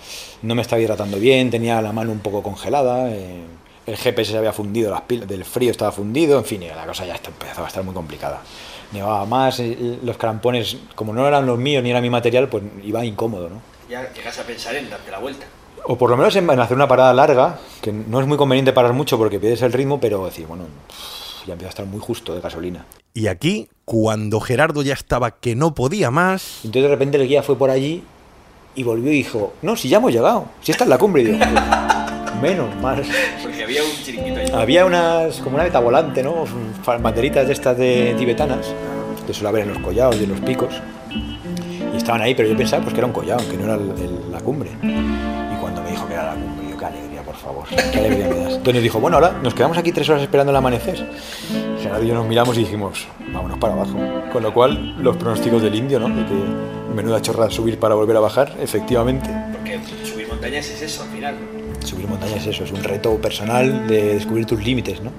no 0.42 0.54
me 0.54 0.62
estaba 0.62 0.80
hidratando 0.80 1.18
bien, 1.18 1.50
tenía 1.50 1.80
la 1.82 1.92
mano 1.92 2.12
un 2.12 2.20
poco 2.20 2.42
congelada, 2.42 3.10
eh, 3.10 3.42
el 3.86 3.96
GPS 3.96 4.32
se 4.32 4.38
había 4.38 4.52
fundido, 4.52 4.90
las 4.90 5.02
pilas 5.02 5.28
del 5.28 5.44
frío 5.44 5.70
estaba 5.70 5.92
fundido, 5.92 6.38
en 6.38 6.44
fin, 6.44 6.64
la 6.66 6.86
cosa 6.86 7.06
ya 7.06 7.14
está- 7.14 7.30
empezaba 7.30 7.66
a 7.66 7.68
estar 7.68 7.84
muy 7.84 7.94
complicada. 7.94 8.40
Nevaba 8.92 9.26
más, 9.26 9.58
eh, 9.60 9.98
los 10.02 10.16
crampones, 10.16 10.76
como 10.94 11.12
no 11.12 11.26
eran 11.26 11.46
los 11.46 11.58
míos 11.58 11.82
ni 11.82 11.90
era 11.90 12.00
mi 12.00 12.10
material, 12.10 12.48
pues 12.48 12.62
iba 12.84 13.04
incómodo, 13.04 13.48
¿no? 13.48 13.60
Ya 13.88 14.12
llegas 14.12 14.38
a 14.38 14.42
pensar 14.44 14.74
en 14.76 14.90
darte 14.90 15.10
la 15.10 15.18
vuelta. 15.18 15.46
O 15.88 15.96
por 15.96 16.10
lo 16.10 16.16
menos 16.16 16.34
en 16.34 16.48
en 16.50 16.58
hacer 16.58 16.76
una 16.76 16.88
parada 16.88 17.12
larga, 17.14 17.58
que 17.80 17.92
no 17.92 18.20
es 18.20 18.26
muy 18.26 18.36
conveniente 18.36 18.72
parar 18.72 18.92
mucho 18.92 19.18
porque 19.18 19.38
pierdes 19.38 19.62
el 19.62 19.72
ritmo, 19.72 20.00
pero 20.00 20.24
decir, 20.24 20.46
bueno, 20.46 20.64
ya 21.46 21.52
empieza 21.54 21.68
a 21.68 21.70
estar 21.70 21.86
muy 21.86 22.00
justo 22.00 22.34
de 22.34 22.40
gasolina. 22.40 22.84
Y 23.14 23.28
aquí, 23.28 23.68
cuando 23.84 24.40
Gerardo 24.40 24.82
ya 24.82 24.92
estaba 24.94 25.30
que 25.32 25.54
no 25.56 25.74
podía 25.74 26.10
más, 26.10 26.60
Entonces 26.64 26.82
de 26.82 26.88
repente 26.88 27.16
el 27.18 27.26
guía 27.28 27.42
fue 27.42 27.56
por 27.56 27.70
allí 27.70 28.02
y 28.74 28.82
volvió 28.82 29.10
y 29.10 29.16
dijo, 29.16 29.54
no, 29.62 29.74
si 29.76 29.88
ya 29.88 29.96
hemos 29.98 30.12
llegado, 30.12 30.46
si 30.60 30.72
esta 30.72 30.84
es 30.84 30.90
la 30.90 30.98
cumbre. 30.98 31.22
Y 31.22 31.26
digo, 31.26 31.38
menos 32.42 32.74
mal. 32.82 33.02
Porque 33.42 33.62
había 33.64 33.82
un 33.82 33.90
chiringuito 34.04 34.40
ahí. 34.40 34.50
Había 34.52 34.84
unas, 34.84 35.36
como 35.38 35.54
una 35.56 35.64
beta 35.64 35.80
volante, 35.80 36.22
¿no? 36.22 36.44
Banderitas 37.00 37.46
de 37.46 37.52
estas 37.54 37.78
de 37.78 38.14
tibetanas, 38.18 38.66
que 39.26 39.32
suele 39.32 39.48
haber 39.48 39.62
en 39.62 39.68
los 39.70 39.78
collados 39.78 40.16
y 40.20 40.24
en 40.24 40.30
los 40.30 40.40
picos. 40.40 40.74
Y 41.10 41.96
estaban 41.96 42.20
ahí, 42.20 42.34
pero 42.34 42.48
yo 42.48 42.56
pensaba 42.56 42.82
pues, 42.82 42.92
que 42.92 43.00
era 43.00 43.06
un 43.06 43.12
collado, 43.14 43.48
que 43.48 43.56
no 43.56 43.64
era 43.64 43.74
el- 43.76 43.90
el- 44.02 44.30
la 44.32 44.40
cumbre. 44.40 44.68
Favor. 47.46 47.66
Qué 47.68 47.98
alegría 47.98 48.28
me 48.28 48.34
das. 48.36 48.52
Entonces 48.54 48.74
nos 48.74 48.82
dijo, 48.82 49.00
bueno, 49.00 49.16
ahora 49.16 49.38
nos 49.42 49.54
quedamos 49.54 49.78
aquí 49.78 49.92
tres 49.92 50.08
horas 50.08 50.22
esperando 50.22 50.50
el 50.50 50.56
amanecer. 50.56 51.06
Gerardo 51.80 52.04
y 52.04 52.08
yo 52.08 52.14
nos 52.14 52.26
miramos 52.26 52.56
y 52.56 52.60
dijimos, 52.60 53.06
vámonos 53.32 53.58
para 53.58 53.74
abajo. 53.74 53.98
Con 54.32 54.42
lo 54.42 54.52
cual, 54.52 54.96
los 55.02 55.16
pronósticos 55.16 55.62
del 55.62 55.74
indio, 55.74 55.98
¿no? 56.00 56.08
De 56.08 56.24
que 56.26 56.34
menuda 56.94 57.20
chorra 57.22 57.50
subir 57.50 57.78
para 57.78 57.94
volver 57.94 58.16
a 58.16 58.20
bajar, 58.20 58.54
efectivamente. 58.60 59.30
Porque 59.52 59.80
subir 60.04 60.28
montañas 60.28 60.68
es 60.68 60.82
eso 60.82 61.02
al 61.02 61.08
final. 61.10 61.34
Subir 61.84 62.08
montañas 62.08 62.38
es 62.38 62.46
eso, 62.48 62.64
es 62.64 62.72
un 62.72 62.82
reto 62.82 63.16
personal 63.18 63.86
de 63.86 64.14
descubrir 64.14 64.46
tus 64.46 64.64
límites, 64.64 65.00
¿no? 65.00 65.10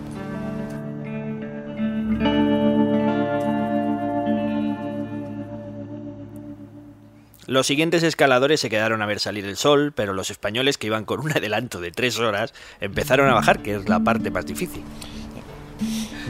Los 7.48 7.66
siguientes 7.66 8.04
escaladores 8.04 8.60
se 8.60 8.70
quedaron 8.70 9.02
a 9.02 9.06
ver 9.06 9.22
salir 9.22 9.46
el 9.46 9.56
sol, 9.56 9.94
pero 9.96 10.12
los 10.14 10.30
españoles 10.30 10.78
que 10.78 10.88
iban 10.88 11.06
con 11.06 11.22
un 11.22 11.32
adelanto 11.32 11.80
de 11.80 11.92
tres 11.92 12.20
horas 12.20 12.54
empezaron 12.82 13.30
a 13.30 13.34
bajar, 13.34 13.60
que 13.60 13.76
es 13.76 13.88
la 13.88 14.02
parte 14.02 14.30
más 14.32 14.46
difícil. 14.46 14.82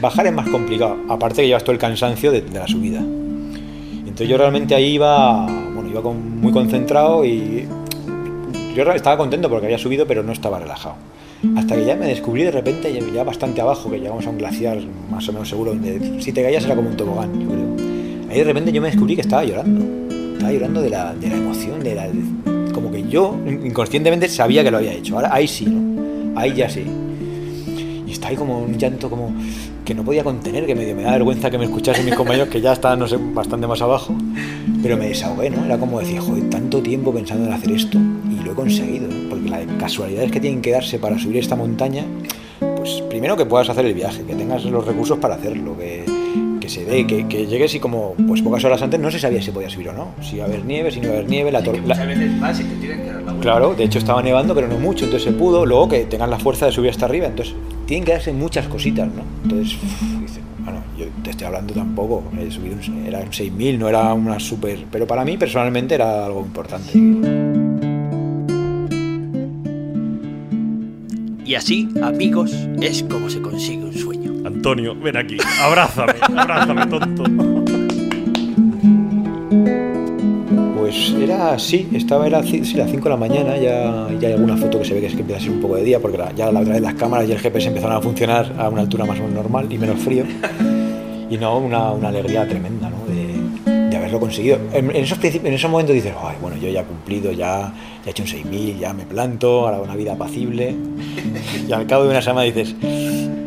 Bajar 0.00 0.28
es 0.28 0.32
más 0.32 0.48
complicado, 0.48 0.96
aparte 1.08 1.42
que 1.42 1.48
llevas 1.48 1.64
todo 1.64 1.72
el 1.72 1.78
cansancio 1.78 2.30
de, 2.30 2.42
la 2.52 2.68
subida. 2.68 3.00
Entonces 3.00 4.28
yo 4.28 4.38
realmente 4.38 4.76
ahí 4.76 4.94
iba, 4.94 5.44
bueno, 5.46 5.88
iba 5.90 6.00
muy 6.02 6.52
concentrado 6.52 7.24
y 7.24 7.66
yo 8.76 8.82
estaba 8.92 9.16
contento 9.16 9.48
porque 9.50 9.66
había 9.66 9.78
subido, 9.78 10.06
pero 10.06 10.22
no 10.22 10.30
estaba 10.30 10.60
relajado. 10.60 10.94
Hasta 11.56 11.74
que 11.74 11.84
ya 11.84 11.96
me 11.96 12.06
descubrí 12.06 12.44
de 12.44 12.52
repente, 12.52 12.92
ya- 12.92 13.04
ya 13.12 13.24
bastante 13.24 13.60
abajo, 13.60 13.90
que 13.90 13.98
llegamos 13.98 14.24
a 14.24 14.30
un 14.30 14.38
glaciar 14.38 14.78
más 15.10 15.28
o 15.28 15.32
menos 15.32 15.48
seguro, 15.48 15.72
donde 15.72 16.22
si 16.22 16.32
te 16.32 16.44
caías 16.44 16.64
era 16.64 16.76
como 16.76 16.90
un 16.90 16.96
tobogán. 16.96 17.30
Ahí 18.30 18.38
de 18.38 18.44
repente 18.44 18.70
yo 18.70 18.80
me 18.80 18.88
descubrí 18.88 19.16
que 19.16 19.22
estaba 19.22 19.42
llorando. 19.44 20.07
Estaba 20.38 20.52
llorando 20.52 20.80
de 20.80 20.90
la, 20.90 21.14
de 21.14 21.28
la 21.30 21.36
emoción, 21.36 21.80
de 21.82 21.96
la, 21.96 22.06
como 22.72 22.92
que 22.92 23.08
yo 23.08 23.36
inconscientemente 23.44 24.28
sabía 24.28 24.62
que 24.62 24.70
lo 24.70 24.76
había 24.76 24.92
hecho. 24.92 25.16
Ahora 25.16 25.34
ahí 25.34 25.48
sí, 25.48 25.66
¿no? 25.66 26.38
Ahí 26.38 26.54
ya 26.54 26.68
sí. 26.68 26.84
Y 28.06 28.12
está 28.12 28.28
ahí 28.28 28.36
como 28.36 28.60
un 28.60 28.78
llanto 28.78 29.10
como 29.10 29.32
que 29.84 29.96
no 29.96 30.04
podía 30.04 30.22
contener, 30.22 30.64
que 30.64 30.76
medio 30.76 30.94
me 30.94 31.02
da 31.02 31.10
vergüenza 31.10 31.50
que 31.50 31.58
me 31.58 31.64
escuchasen 31.64 32.04
mis 32.04 32.14
compañeros 32.14 32.50
que 32.50 32.60
ya 32.60 32.72
estaban, 32.72 33.00
no 33.00 33.08
sé, 33.08 33.16
bastante 33.16 33.66
más 33.66 33.82
abajo. 33.82 34.14
Pero 34.80 34.96
me 34.96 35.08
desahogué, 35.08 35.50
¿no? 35.50 35.64
Era 35.64 35.76
como 35.76 35.98
decir, 35.98 36.20
joder, 36.20 36.48
tanto 36.50 36.80
tiempo 36.82 37.12
pensando 37.12 37.48
en 37.48 37.52
hacer 37.52 37.72
esto 37.72 37.98
y 38.30 38.44
lo 38.44 38.52
he 38.52 38.54
conseguido. 38.54 39.08
Porque 39.28 39.50
las 39.50 39.66
casualidades 39.80 40.30
que 40.30 40.38
tienen 40.38 40.62
que 40.62 40.70
darse 40.70 41.00
para 41.00 41.18
subir 41.18 41.38
esta 41.38 41.56
montaña, 41.56 42.04
pues 42.76 43.02
primero 43.10 43.36
que 43.36 43.44
puedas 43.44 43.68
hacer 43.70 43.86
el 43.86 43.94
viaje, 43.94 44.22
que 44.22 44.36
tengas 44.36 44.64
los 44.66 44.86
recursos 44.86 45.18
para 45.18 45.34
hacerlo, 45.34 45.76
que, 45.76 46.04
que 46.68 46.74
se 46.74 46.84
dé, 46.84 47.06
que, 47.06 47.26
que 47.26 47.46
llegues 47.46 47.74
y 47.74 47.80
como 47.80 48.14
pues 48.26 48.42
pocas 48.42 48.62
horas 48.64 48.82
antes 48.82 49.00
no 49.00 49.10
se 49.10 49.18
sabía 49.18 49.40
si 49.40 49.50
podía 49.50 49.70
subir 49.70 49.88
o 49.88 49.92
no, 49.94 50.08
si 50.20 50.36
iba 50.36 50.44
a 50.44 50.48
haber 50.48 50.64
nieve, 50.64 50.90
si 50.90 50.98
no 51.00 51.06
iba 51.06 51.14
a 51.14 51.18
haber 51.18 51.30
nieve, 51.30 51.50
la, 51.50 51.62
Que 51.62 51.70
tor- 51.70 51.76
la- 51.84 51.94
muchas 51.94 52.06
veces 52.06 52.40
vas 52.40 52.60
y 52.60 52.64
te 52.64 52.74
tienen 52.76 52.98
que 53.00 53.06
dar 53.06 53.14
la 53.16 53.22
vuelta. 53.22 53.40
Claro, 53.42 53.74
de 53.74 53.84
hecho 53.84 53.98
estaba 53.98 54.22
nevando, 54.22 54.54
pero 54.54 54.68
no 54.68 54.78
mucho, 54.78 55.06
entonces 55.06 55.32
se 55.32 55.36
pudo. 55.38 55.64
Luego 55.64 55.88
que 55.88 56.04
tengan 56.04 56.30
la 56.30 56.38
fuerza 56.38 56.66
de 56.66 56.72
subir 56.72 56.90
hasta 56.90 57.06
arriba, 57.06 57.26
entonces 57.26 57.54
tienen 57.86 58.04
que 58.04 58.12
darse 58.12 58.32
muchas 58.32 58.68
cositas, 58.68 59.08
¿no? 59.08 59.22
Entonces, 59.44 59.78
bueno, 60.62 60.80
yo 60.98 61.06
te 61.24 61.30
estoy 61.30 61.46
hablando 61.46 61.72
tampoco, 61.72 62.22
he 62.38 62.50
subido 62.50 62.76
un, 62.76 63.06
era 63.06 63.20
un 63.20 63.32
6000, 63.32 63.78
no 63.78 63.88
era 63.88 64.12
una 64.12 64.38
super. 64.38 64.84
Pero 64.92 65.06
para 65.06 65.24
mí 65.24 65.36
personalmente 65.38 65.94
era 65.94 66.26
algo 66.26 66.40
importante. 66.40 66.90
Y 71.48 71.54
así, 71.54 71.88
amigos, 72.02 72.52
es 72.82 73.02
como 73.04 73.30
se 73.30 73.40
consigue 73.40 73.82
un 73.82 73.94
sueño. 73.94 74.32
Antonio, 74.46 74.94
ven 74.94 75.16
aquí, 75.16 75.38
abrázame, 75.62 76.12
abrázame, 76.36 76.86
tonto. 76.88 77.24
Pues 80.78 81.14
era 81.18 81.54
así, 81.54 81.88
estaba 81.94 82.26
era 82.26 82.42
sí, 82.42 82.60
las 82.74 82.90
5 82.90 83.04
de 83.04 83.08
la 83.10 83.16
mañana, 83.16 83.56
ya, 83.56 84.08
ya 84.20 84.28
hay 84.28 84.34
alguna 84.34 84.58
foto 84.58 84.78
que 84.80 84.84
se 84.84 84.92
ve 84.92 85.00
que 85.00 85.06
es 85.06 85.14
que 85.14 85.20
empieza 85.22 85.40
a 85.40 85.44
ser 85.44 85.52
un 85.52 85.60
poco 85.62 85.76
de 85.76 85.84
día, 85.84 85.98
porque 86.00 86.18
la- 86.18 86.34
ya 86.34 86.52
la 86.52 86.60
otra 86.60 86.74
vez 86.74 86.82
las 86.82 86.94
cámaras 86.94 87.26
y 87.26 87.32
el 87.32 87.38
GPS 87.38 87.68
empezaron 87.68 87.96
a 87.96 88.00
funcionar 88.02 88.54
a 88.58 88.68
una 88.68 88.82
altura 88.82 89.06
más 89.06 89.18
o 89.18 89.22
menos 89.22 89.36
normal 89.36 89.72
y 89.72 89.78
menos 89.78 89.98
frío. 90.00 90.24
Y 91.30 91.38
no, 91.38 91.58
una, 91.58 91.92
una 91.92 92.08
alegría 92.08 92.46
tremenda, 92.46 92.90
¿no? 92.90 92.97
Haberlo 94.18 94.20
conseguido. 94.20 94.58
En, 94.72 94.90
en 94.90 94.96
esos, 94.96 95.22
en 95.22 95.46
esos 95.46 95.70
momentos 95.70 95.94
dices, 95.94 96.12
Ay, 96.20 96.36
bueno, 96.40 96.56
yo 96.56 96.68
ya 96.68 96.80
he 96.80 96.84
cumplido, 96.84 97.30
ya, 97.32 97.72
ya 98.02 98.06
he 98.06 98.10
hecho 98.10 98.22
un 98.22 98.28
6000, 98.28 98.78
ya 98.78 98.92
me 98.92 99.04
planto, 99.04 99.66
ahora 99.66 99.80
una 99.80 99.94
vida 99.96 100.14
apacible. 100.14 100.74
Y 101.68 101.72
al 101.72 101.86
cabo 101.86 102.04
de 102.04 102.10
una 102.10 102.22
semana 102.22 102.42
dices, 102.42 102.74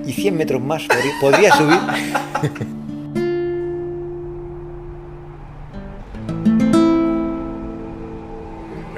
¿y 0.06 0.14
100 0.14 0.38
metros 0.38 0.62
más? 0.62 0.84
¿Podría, 0.84 1.14
podría 1.20 1.56
subir? 1.56 1.78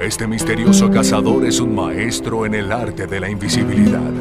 Este 0.00 0.26
misterioso 0.26 0.90
cazador 0.90 1.46
es 1.46 1.60
un 1.60 1.74
maestro 1.74 2.44
en 2.44 2.54
el 2.54 2.70
arte 2.70 3.06
de 3.06 3.20
la 3.20 3.30
invisibilidad. 3.30 4.12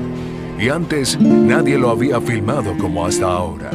Y 0.57 0.69
antes 0.69 1.19
nadie 1.19 1.77
lo 1.77 1.89
había 1.89 2.21
filmado 2.21 2.77
como 2.77 3.05
hasta 3.05 3.25
ahora. 3.25 3.69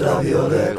Catástrofe 0.00 0.74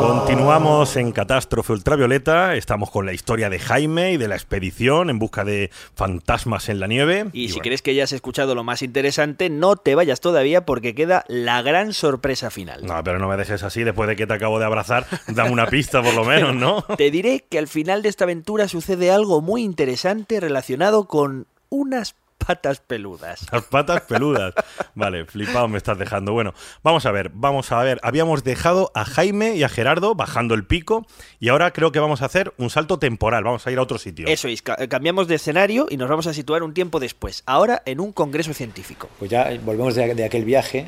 Continuamos 0.00 0.96
en 0.96 1.10
Catástrofe 1.12 1.72
Ultravioleta. 1.72 2.54
Estamos 2.54 2.90
con 2.90 3.04
la 3.04 3.12
historia 3.12 3.50
de 3.50 3.58
Jaime 3.58 4.12
y 4.12 4.16
de 4.16 4.28
la 4.28 4.36
expedición 4.36 5.10
en 5.10 5.18
busca 5.18 5.44
de 5.44 5.70
fantasmas 5.94 6.68
en 6.68 6.78
la 6.78 6.86
nieve. 6.86 7.26
Y, 7.32 7.48
si 7.48 7.54
bueno, 7.54 7.62
crees 7.64 7.82
que 7.82 7.94
ya 7.94 8.04
has 8.04 8.12
escuchado 8.12 8.54
lo 8.54 8.62
más 8.62 8.82
interesante, 8.82 9.50
no 9.50 9.74
te 9.76 9.96
vayas 9.96 10.20
todavía 10.20 10.64
porque 10.64 10.94
queda 10.94 11.24
la 11.26 11.62
gran 11.62 11.92
sorpresa 11.92 12.50
final. 12.50 12.86
No, 12.86 13.02
pero 13.02 13.18
no 13.18 13.28
me 13.28 13.36
dejes 13.36 13.64
así 13.64 13.82
después 13.82 14.08
de 14.08 14.14
que 14.14 14.26
te 14.26 14.34
acabo 14.34 14.60
de 14.60 14.66
abrazar. 14.66 15.06
Dame 15.26 15.50
una 15.50 15.66
pista 15.66 16.00
por 16.02 16.14
lo 16.14 16.24
menos, 16.24 16.54
¿no? 16.54 16.82
Te 16.96 17.10
diré 17.10 17.44
que 17.48 17.58
al 17.58 17.66
final 17.66 18.02
de 18.02 18.08
esta 18.08 18.24
aventura 18.24 18.68
sucede 18.68 19.10
algo 19.10 19.40
muy 19.40 19.62
interesante 19.62 20.38
relacionado 20.38 21.06
con 21.06 21.46
unas 21.70 22.14
patas 22.44 22.80
peludas. 22.80 23.46
Las 23.52 23.64
patas 23.64 24.00
peludas. 24.02 24.54
Vale, 24.94 25.24
flipado 25.26 25.68
me 25.68 25.78
estás 25.78 25.98
dejando. 25.98 26.32
Bueno, 26.32 26.52
vamos 26.82 27.06
a 27.06 27.12
ver, 27.12 27.30
vamos 27.32 27.70
a 27.72 27.82
ver. 27.82 28.00
Habíamos 28.02 28.42
dejado 28.44 28.90
a 28.94 29.04
Jaime 29.04 29.54
y 29.56 29.62
a 29.62 29.68
Gerardo 29.68 30.14
bajando 30.14 30.54
el 30.54 30.64
pico 30.66 31.06
y 31.38 31.48
ahora 31.50 31.72
creo 31.72 31.92
que 31.92 32.00
vamos 32.00 32.22
a 32.22 32.24
hacer 32.26 32.52
un 32.58 32.70
salto 32.70 32.98
temporal. 32.98 33.44
Vamos 33.44 33.66
a 33.66 33.70
ir 33.70 33.78
a 33.78 33.82
otro 33.82 33.98
sitio. 33.98 34.26
Eso 34.26 34.48
es, 34.48 34.62
ca- 34.62 34.76
cambiamos 34.88 35.28
de 35.28 35.36
escenario 35.36 35.86
y 35.88 35.96
nos 35.96 36.08
vamos 36.08 36.26
a 36.26 36.34
situar 36.34 36.62
un 36.62 36.74
tiempo 36.74 36.98
después, 36.98 37.42
ahora 37.46 37.82
en 37.86 38.00
un 38.00 38.12
congreso 38.12 38.52
científico. 38.54 39.08
Pues 39.18 39.30
ya 39.30 39.50
volvemos 39.64 39.94
de, 39.94 40.14
de 40.14 40.24
aquel 40.24 40.44
viaje 40.44 40.86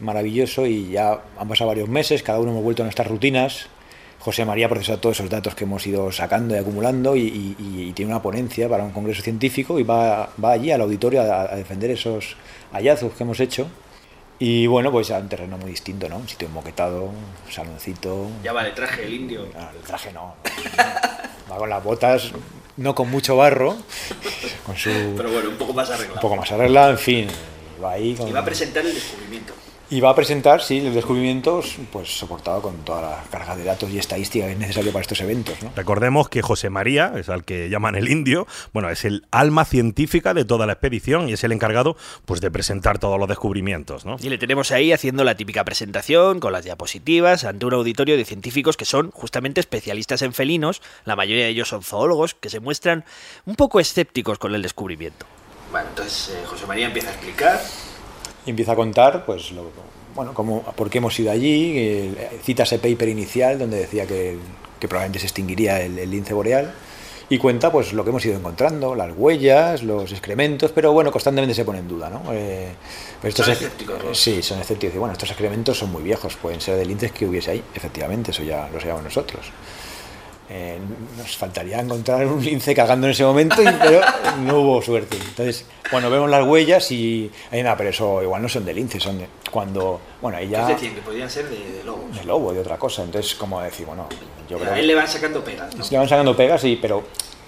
maravilloso 0.00 0.66
y 0.66 0.90
ya 0.92 1.20
han 1.38 1.48
pasado 1.48 1.68
varios 1.68 1.88
meses, 1.88 2.22
cada 2.22 2.38
uno 2.40 2.50
hemos 2.52 2.62
vuelto 2.64 2.82
a 2.82 2.86
nuestras 2.86 3.06
rutinas. 3.08 3.68
José 4.20 4.44
María 4.44 4.66
ha 4.66 4.68
procesado 4.68 4.98
todos 4.98 5.16
esos 5.18 5.30
datos 5.30 5.54
que 5.54 5.64
hemos 5.64 5.86
ido 5.86 6.12
sacando 6.12 6.54
y 6.54 6.58
acumulando 6.58 7.16
y, 7.16 7.22
y- 7.22 7.56
y- 7.58 7.82
y 7.88 7.92
tiene 7.92 8.12
una 8.12 8.20
ponencia 8.22 8.68
para 8.68 8.84
un 8.84 8.90
congreso 8.92 9.22
científico 9.22 9.78
y 9.78 9.82
va, 9.82 10.28
va 10.42 10.52
allí 10.52 10.70
al 10.70 10.82
auditorio 10.82 11.22
a, 11.22 11.42
a 11.52 11.56
defender 11.56 11.90
esos 11.90 12.36
hallazgos 12.72 13.14
que 13.14 13.22
hemos 13.22 13.40
hecho. 13.40 13.66
Y 14.38 14.66
bueno, 14.66 14.90
pues 14.90 15.10
a 15.10 15.18
un 15.18 15.28
terreno 15.28 15.56
muy 15.58 15.70
distinto, 15.70 16.08
¿no? 16.08 16.16
Un 16.18 16.28
sitio 16.28 16.48
enmoquetado, 16.48 17.04
un 17.04 17.52
saloncito. 17.52 18.28
Ya 18.42 18.52
vale, 18.52 18.70
traje 18.72 19.04
el 19.04 19.12
indio. 19.14 19.46
Ah, 19.58 19.70
el 19.74 19.82
traje 19.82 20.12
no. 20.12 20.34
Va 21.50 21.56
con 21.58 21.68
las 21.68 21.82
botas, 21.84 22.32
no 22.78 22.94
con 22.94 23.10
mucho 23.10 23.36
barro, 23.36 23.76
con 24.64 24.76
su. 24.76 24.90
Pero 25.16 25.30
bueno, 25.30 25.50
un 25.50 25.56
poco 25.56 25.72
más 25.74 25.88
un 25.88 25.94
arreglado. 25.94 26.20
poco 26.20 26.36
más 26.36 26.50
arreglado, 26.52 26.90
en 26.92 26.98
fin. 26.98 27.26
Va 27.82 27.92
ahí 27.92 28.14
con, 28.14 28.28
Y 28.28 28.32
va 28.32 28.40
a 28.40 28.44
presentar 28.44 28.84
el 28.86 28.94
descubrimiento. 28.94 29.52
Y 29.90 30.00
va 30.00 30.10
a 30.10 30.14
presentar, 30.14 30.62
sí, 30.62 30.80
los 30.80 30.94
descubrimientos, 30.94 31.76
pues 31.92 32.16
soportado 32.16 32.62
con 32.62 32.76
toda 32.84 33.02
la 33.02 33.24
carga 33.28 33.56
de 33.56 33.64
datos 33.64 33.90
y 33.90 33.98
estadística 33.98 34.46
que 34.46 34.52
es 34.52 34.58
necesario 34.58 34.92
para 34.92 35.02
estos 35.02 35.20
eventos, 35.20 35.60
¿no? 35.62 35.72
Recordemos 35.74 36.28
que 36.28 36.42
José 36.42 36.70
María, 36.70 37.12
es 37.16 37.28
al 37.28 37.44
que 37.44 37.68
llaman 37.68 37.96
el 37.96 38.08
indio, 38.08 38.46
bueno, 38.72 38.88
es 38.88 39.04
el 39.04 39.26
alma 39.32 39.64
científica 39.64 40.32
de 40.32 40.44
toda 40.44 40.66
la 40.66 40.74
expedición 40.74 41.28
y 41.28 41.32
es 41.32 41.42
el 41.42 41.50
encargado 41.50 41.96
pues 42.24 42.40
de 42.40 42.52
presentar 42.52 43.00
todos 43.00 43.18
los 43.18 43.28
descubrimientos, 43.28 44.04
¿no? 44.04 44.16
Y 44.20 44.28
le 44.28 44.38
tenemos 44.38 44.70
ahí 44.70 44.92
haciendo 44.92 45.24
la 45.24 45.34
típica 45.34 45.64
presentación 45.64 46.38
con 46.38 46.52
las 46.52 46.64
diapositivas 46.64 47.44
ante 47.44 47.66
un 47.66 47.74
auditorio 47.74 48.16
de 48.16 48.24
científicos 48.24 48.76
que 48.76 48.84
son 48.84 49.10
justamente 49.10 49.60
especialistas 49.60 50.22
en 50.22 50.32
felinos, 50.32 50.82
la 51.04 51.16
mayoría 51.16 51.44
de 51.44 51.50
ellos 51.50 51.68
son 51.68 51.82
zoólogos, 51.82 52.34
que 52.34 52.48
se 52.48 52.60
muestran 52.60 53.04
un 53.44 53.56
poco 53.56 53.80
escépticos 53.80 54.38
con 54.38 54.54
el 54.54 54.62
descubrimiento. 54.62 55.26
Bueno, 55.72 55.88
entonces 55.88 56.34
eh, 56.34 56.46
José 56.46 56.66
María 56.66 56.86
empieza 56.86 57.08
a 57.08 57.12
explicar. 57.12 57.60
Y 58.46 58.50
empieza 58.50 58.72
a 58.72 58.76
contar, 58.76 59.24
pues, 59.26 59.52
lo, 59.52 59.70
bueno, 60.14 60.34
cómo, 60.34 60.62
por 60.62 60.90
qué 60.90 60.98
hemos 60.98 61.18
ido 61.18 61.30
allí, 61.30 61.74
eh, 61.76 62.30
cita 62.42 62.62
ese 62.62 62.78
paper 62.78 63.08
inicial 63.08 63.58
donde 63.58 63.78
decía 63.78 64.06
que, 64.06 64.36
que 64.78 64.88
probablemente 64.88 65.18
se 65.18 65.26
extinguiría 65.26 65.80
el, 65.80 65.98
el 65.98 66.10
lince 66.10 66.34
boreal, 66.34 66.72
y 67.32 67.38
cuenta, 67.38 67.70
pues, 67.70 67.92
lo 67.92 68.02
que 68.02 68.10
hemos 68.10 68.26
ido 68.26 68.36
encontrando, 68.36 68.96
las 68.96 69.12
huellas, 69.16 69.84
los 69.84 70.10
excrementos, 70.10 70.72
pero 70.72 70.92
bueno, 70.92 71.12
constantemente 71.12 71.54
se 71.54 71.64
pone 71.64 71.78
en 71.78 71.86
duda, 71.86 72.10
¿no? 72.10 72.22
Eh, 72.32 72.72
pero 73.20 73.28
estos 73.28 73.46
Son 73.46 73.52
escépticos, 73.52 74.04
¿no? 74.04 74.14
Sí, 74.14 74.42
son 74.42 74.58
escépticos. 74.58 74.96
Y 74.96 74.98
bueno, 74.98 75.12
estos 75.12 75.30
excrementos 75.30 75.78
son 75.78 75.92
muy 75.92 76.02
viejos, 76.02 76.34
pueden 76.34 76.60
ser 76.60 76.76
de 76.76 76.84
linces 76.84 77.12
que 77.12 77.26
hubiese 77.26 77.52
ahí, 77.52 77.62
efectivamente, 77.72 78.32
eso 78.32 78.42
ya 78.42 78.68
lo 78.72 78.80
sabemos 78.80 79.04
nosotros. 79.04 79.46
Eh, 80.52 80.78
nos 81.16 81.36
faltaría 81.36 81.78
encontrar 81.78 82.26
un 82.26 82.44
lince 82.44 82.74
cagando 82.74 83.06
en 83.06 83.12
ese 83.12 83.24
momento, 83.24 83.54
pero 83.80 84.00
no 84.44 84.60
hubo 84.60 84.82
suerte. 84.82 85.16
Entonces, 85.16 85.64
bueno, 85.92 86.10
vemos 86.10 86.28
las 86.28 86.44
huellas 86.44 86.90
y. 86.90 87.30
Ay, 87.52 87.62
nada, 87.62 87.76
pero 87.76 87.90
eso 87.90 88.20
igual 88.20 88.42
no 88.42 88.48
son 88.48 88.64
de 88.64 88.74
lince, 88.74 88.98
son 88.98 89.18
de. 89.18 89.28
Cuando. 89.48 90.00
Bueno, 90.20 90.38
ahí 90.38 90.48
ya. 90.48 90.62
Es 90.62 90.68
decir, 90.80 90.92
que 90.92 91.02
podían 91.02 91.30
ser 91.30 91.48
de, 91.48 91.56
de 91.56 91.84
lobos. 91.84 92.16
de 92.16 92.24
lobo, 92.24 92.52
de 92.52 92.58
otra 92.58 92.78
cosa. 92.78 93.04
Entonces, 93.04 93.36
como 93.36 93.60
decir, 93.60 93.86
bueno, 93.86 94.08
yo 94.48 94.58
creo 94.58 94.72
a 94.72 94.74
que. 94.74 94.80
él 94.80 94.88
le 94.88 94.96
van 94.96 95.06
sacando 95.06 95.44
pegas. 95.44 95.72
¿no? 95.76 95.84
Le 95.88 95.98
van 95.98 96.08
sacando 96.08 96.36
pegas, 96.36 96.60
sí, 96.60 96.76
pero 96.82 97.04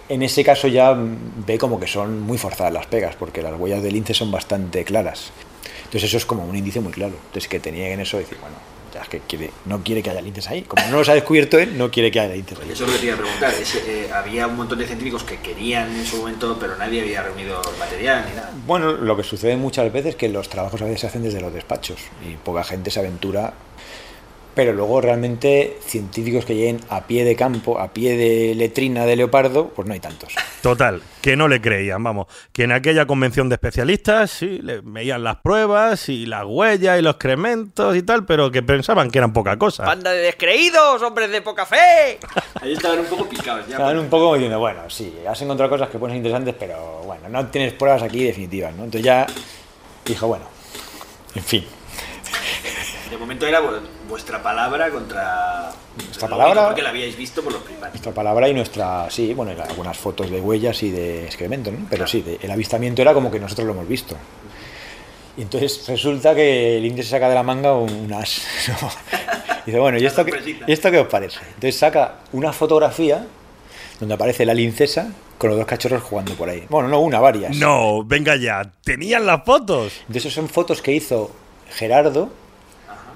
en 0.08 0.22
ese 0.22 0.44
caso 0.44 0.68
ya 0.68 0.94
ve 0.96 1.58
como 1.58 1.80
que 1.80 1.88
son 1.88 2.20
muy 2.20 2.38
forzadas 2.38 2.72
las 2.72 2.86
pegas, 2.86 3.16
porque 3.16 3.42
las 3.42 3.58
huellas 3.58 3.82
del 3.82 3.94
lince 3.94 4.14
son 4.14 4.30
bastante 4.30 4.84
claras. 4.84 5.32
Entonces 5.84 6.04
eso 6.04 6.18
es 6.18 6.24
como 6.24 6.44
un 6.44 6.56
indicio 6.56 6.80
muy 6.80 6.92
claro. 6.92 7.14
Entonces 7.26 7.48
que 7.48 7.58
te 7.58 7.72
nieguen 7.72 7.98
eso, 7.98 8.16
decir, 8.18 8.38
bueno, 8.40 8.56
ya 8.92 9.02
es 9.02 9.08
que 9.08 9.20
quiere, 9.20 9.50
no 9.64 9.82
quiere 9.82 10.02
que 10.02 10.10
haya 10.10 10.20
linces 10.20 10.48
ahí. 10.48 10.62
Como 10.62 10.86
no 10.88 10.98
los 10.98 11.08
ha 11.08 11.14
descubierto 11.14 11.58
él, 11.58 11.76
no 11.76 11.90
quiere 11.90 12.10
que 12.10 12.20
haya 12.20 12.34
linces 12.34 12.58
ahí. 12.58 12.70
Eso 12.70 12.84
es 12.84 12.90
lo 12.90 12.94
que 12.94 13.00
te 13.00 13.06
iba 13.06 13.14
a 13.14 13.18
preguntar. 13.18 13.54
es, 13.54 13.74
eh, 13.74 14.10
había 14.12 14.46
un 14.46 14.56
montón 14.56 14.78
de 14.78 14.86
científicos 14.86 15.24
que 15.24 15.38
querían 15.38 15.94
en 15.94 16.04
su 16.04 16.18
momento, 16.18 16.56
pero 16.60 16.76
nadie 16.76 17.00
había 17.00 17.22
reunido 17.22 17.60
material 17.78 18.24
ni 18.28 18.36
nada. 18.36 18.52
Bueno, 18.66 18.92
lo 18.92 19.16
que 19.16 19.22
sucede 19.22 19.56
muchas 19.56 19.92
veces 19.92 20.10
es 20.10 20.16
que 20.16 20.28
los 20.28 20.48
trabajos 20.48 20.80
a 20.82 20.84
veces 20.84 21.00
se 21.00 21.06
hacen 21.06 21.22
desde 21.22 21.40
los 21.40 21.52
despachos 21.52 21.98
y 22.28 22.36
poca 22.36 22.64
gente 22.64 22.90
se 22.90 23.00
aventura. 23.00 23.54
Pero 24.54 24.74
luego 24.74 25.00
realmente 25.00 25.78
científicos 25.86 26.44
que 26.44 26.54
lleguen 26.54 26.80
a 26.90 27.06
pie 27.06 27.24
de 27.24 27.36
campo, 27.36 27.78
a 27.78 27.92
pie 27.92 28.16
de 28.16 28.54
letrina 28.54 29.06
de 29.06 29.16
leopardo, 29.16 29.68
pues 29.68 29.88
no 29.88 29.94
hay 29.94 30.00
tantos. 30.00 30.34
Total, 30.60 31.02
que 31.22 31.36
no 31.36 31.48
le 31.48 31.60
creían, 31.62 32.02
vamos. 32.04 32.26
Que 32.52 32.64
en 32.64 32.72
aquella 32.72 33.06
convención 33.06 33.48
de 33.48 33.54
especialistas 33.54 34.30
sí 34.30 34.60
le 34.62 34.80
veían 34.82 35.24
las 35.24 35.36
pruebas 35.36 36.08
y 36.10 36.26
las 36.26 36.44
huellas 36.46 36.98
y 36.98 37.02
los 37.02 37.14
excrementos 37.14 37.96
y 37.96 38.02
tal, 38.02 38.26
pero 38.26 38.50
que 38.50 38.62
pensaban 38.62 39.10
que 39.10 39.18
eran 39.18 39.32
poca 39.32 39.58
cosa. 39.58 39.84
¡Banda 39.84 40.12
de 40.12 40.20
descreídos, 40.20 41.00
hombres 41.02 41.30
de 41.30 41.40
poca 41.40 41.64
fe! 41.64 42.18
Ahí 42.60 42.74
estaban 42.74 42.98
un 42.98 43.06
poco 43.06 43.26
picados 43.28 43.66
ya. 43.66 43.76
Estaban 43.76 43.98
un 43.98 44.08
poco 44.08 44.34
diciendo, 44.34 44.58
bueno, 44.58 44.82
sí, 44.88 45.14
has 45.26 45.40
encontrado 45.40 45.70
cosas 45.70 45.88
que 45.88 45.98
pueden 45.98 46.12
ser 46.12 46.18
interesantes, 46.18 46.54
pero 46.58 47.02
bueno, 47.04 47.28
no 47.30 47.46
tienes 47.46 47.72
pruebas 47.72 48.02
aquí 48.02 48.22
definitivas, 48.24 48.74
¿no? 48.74 48.84
Entonces 48.84 49.04
ya 49.04 49.26
dijo, 50.04 50.26
bueno, 50.26 50.44
en 51.34 51.42
fin. 51.42 51.64
De 53.12 53.18
momento 53.18 53.46
era 53.46 53.60
vu- 53.60 53.78
vuestra 54.08 54.42
palabra 54.42 54.88
contra. 54.90 55.70
Nuestra 55.96 56.28
palabra- 56.28 56.64
Porque 56.68 56.80
la 56.80 56.88
habíais 56.88 57.14
visto 57.14 57.42
por 57.42 57.52
los 57.52 57.60
primates. 57.60 57.90
Nuestra 57.92 58.12
palabra 58.12 58.48
y 58.48 58.54
nuestra, 58.54 59.10
sí, 59.10 59.34
bueno, 59.34 59.52
algunas 59.68 59.98
fotos 59.98 60.30
de 60.30 60.40
huellas 60.40 60.82
y 60.82 60.90
de 60.90 61.26
excremento, 61.26 61.70
¿no? 61.70 61.86
Pero 61.90 62.06
sí, 62.06 62.22
de- 62.22 62.38
el 62.40 62.50
avistamiento 62.50 63.02
era 63.02 63.12
como 63.12 63.30
que 63.30 63.38
nosotros 63.38 63.66
lo 63.66 63.74
hemos 63.74 63.86
visto. 63.86 64.16
Y 65.36 65.42
entonces 65.42 65.86
resulta 65.88 66.34
que 66.34 66.78
el 66.78 66.86
indio 66.86 67.04
se 67.04 67.10
saca 67.10 67.28
de 67.28 67.34
la 67.34 67.42
manga 67.42 67.74
un, 67.74 68.10
as. 68.14 68.40
¿no? 68.80 68.88
Y 69.58 69.66
dice, 69.66 69.78
bueno, 69.78 69.98
¿y 69.98 70.06
esto, 70.06 70.24
qué. 70.24 70.56
¿y 70.66 70.72
esto 70.72 70.90
qué 70.90 70.98
os 71.00 71.08
parece? 71.08 71.38
Entonces 71.48 71.76
saca 71.78 72.14
una 72.32 72.52
fotografía 72.54 73.26
donde 74.00 74.14
aparece 74.14 74.46
la 74.46 74.54
lincesa 74.54 75.12
con 75.36 75.50
los 75.50 75.58
dos 75.58 75.66
cachorros 75.66 76.02
jugando 76.02 76.32
por 76.34 76.48
ahí. 76.48 76.64
Bueno, 76.70 76.88
no 76.88 77.00
una, 77.00 77.20
varias. 77.20 77.54
No, 77.58 78.02
venga 78.04 78.36
ya, 78.36 78.62
tenían 78.84 79.26
las 79.26 79.44
fotos. 79.44 79.92
De 80.08 80.18
esas 80.18 80.32
son 80.32 80.48
fotos 80.48 80.80
que 80.80 80.92
hizo 80.92 81.30
Gerardo 81.74 82.40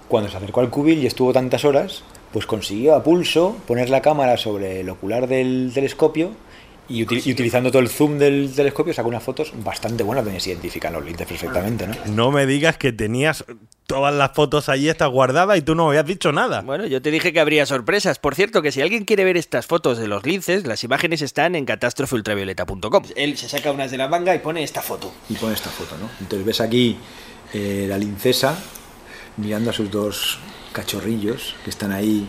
cuando 0.08 0.30
se 0.30 0.36
acercó 0.36 0.60
al 0.60 0.70
cubil 0.70 1.02
y 1.02 1.06
estuvo 1.06 1.32
tantas 1.32 1.64
horas, 1.64 2.02
pues 2.32 2.46
consiguió 2.46 2.94
a 2.94 3.02
pulso 3.02 3.56
poner 3.66 3.88
la 3.90 4.02
cámara 4.02 4.36
sobre 4.36 4.80
el 4.80 4.88
ocular 4.90 5.26
del 5.28 5.70
telescopio 5.74 6.32
y, 6.88 7.04
uti- 7.04 7.22
y 7.26 7.32
utilizando 7.32 7.70
todo 7.70 7.80
el 7.82 7.88
zoom 7.88 8.18
del 8.18 8.52
telescopio 8.54 8.94
sacó 8.94 9.08
unas 9.08 9.22
fotos 9.22 9.52
bastante 9.64 10.04
buenas 10.04 10.24
donde 10.24 10.38
se 10.38 10.50
identifican 10.50 10.92
los 10.92 11.04
linces 11.04 11.26
perfectamente, 11.26 11.86
¿no? 11.88 11.94
No 12.06 12.30
me 12.30 12.46
digas 12.46 12.76
que 12.78 12.92
tenías 12.92 13.44
todas 13.88 14.14
las 14.14 14.32
fotos 14.32 14.68
allí 14.68 14.88
estas 14.88 15.08
guardadas 15.10 15.58
y 15.58 15.62
tú 15.62 15.74
no 15.74 15.88
habías 15.88 16.06
dicho 16.06 16.30
nada. 16.30 16.60
Bueno, 16.60 16.86
yo 16.86 17.02
te 17.02 17.10
dije 17.10 17.32
que 17.32 17.40
habría 17.40 17.66
sorpresas. 17.66 18.18
Por 18.20 18.34
cierto, 18.36 18.62
que 18.62 18.70
si 18.70 18.82
alguien 18.82 19.04
quiere 19.04 19.24
ver 19.24 19.36
estas 19.36 19.66
fotos 19.66 19.98
de 19.98 20.06
los 20.06 20.24
linces, 20.24 20.66
las 20.66 20.84
imágenes 20.84 21.22
están 21.22 21.54
en 21.56 21.64
catástrofeultravioleta.com. 21.64 23.02
Él 23.16 23.36
se 23.36 23.48
saca 23.48 23.72
unas 23.72 23.90
de 23.90 23.98
la 23.98 24.08
manga 24.08 24.34
y 24.34 24.38
pone 24.38 24.62
esta 24.62 24.82
foto. 24.82 25.12
Y 25.28 25.34
pone 25.34 25.54
esta 25.54 25.70
foto, 25.70 25.96
¿no? 25.98 26.08
Entonces 26.20 26.46
ves 26.46 26.60
aquí 26.60 26.96
eh, 27.52 27.86
la 27.88 27.98
lincesa 27.98 28.56
mirando 29.36 29.70
a 29.70 29.72
sus 29.72 29.90
dos 29.90 30.38
cachorrillos 30.72 31.54
que 31.64 31.70
están 31.70 31.92
ahí. 31.92 32.28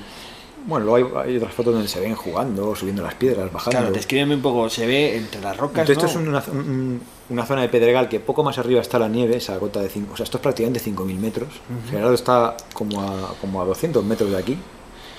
Bueno, 0.66 0.86
luego 0.86 1.20
hay, 1.22 1.30
hay 1.30 1.38
otras 1.38 1.54
fotos 1.54 1.74
donde 1.74 1.88
se 1.88 2.00
ven 2.02 2.14
jugando, 2.16 2.76
subiendo 2.76 3.02
las 3.02 3.16
piedras, 3.16 3.52
bajando. 3.54 3.80
Claro, 3.80 3.94
descríbeme 3.94 4.36
un 4.36 4.42
poco. 4.42 4.70
Se 4.70 4.86
ve 4.86 5.16
entre 5.16 5.40
las 5.42 5.56
rocas. 5.56 5.88
Entonces, 5.90 6.16
¿no? 6.20 6.38
esto 6.38 6.52
es 6.52 6.54
una, 6.54 6.60
un- 6.62 7.02
una 7.30 7.46
zona 7.46 7.62
de 7.62 7.70
pedregal 7.70 8.08
que 8.10 8.20
poco 8.20 8.44
más 8.44 8.58
arriba 8.58 8.82
está 8.82 9.00
la 9.00 9.08
nieve, 9.08 9.38
esa 9.38 9.58
gota 9.58 9.80
de 9.82 9.90
5. 9.90 10.14
O 10.14 10.18
sea, 10.18 10.24
esto 10.26 10.38
es 10.38 10.42
prácticamente 10.42 10.82
5.000 10.82 11.18
metros. 11.20 11.50
Gerardo 11.90 12.14
está 12.14 12.56
como 12.74 13.02
a, 13.02 13.34
como 13.40 13.62
a 13.62 13.66
200 13.66 14.04
metros 14.04 14.32
de 14.32 14.38
aquí, 14.38 14.58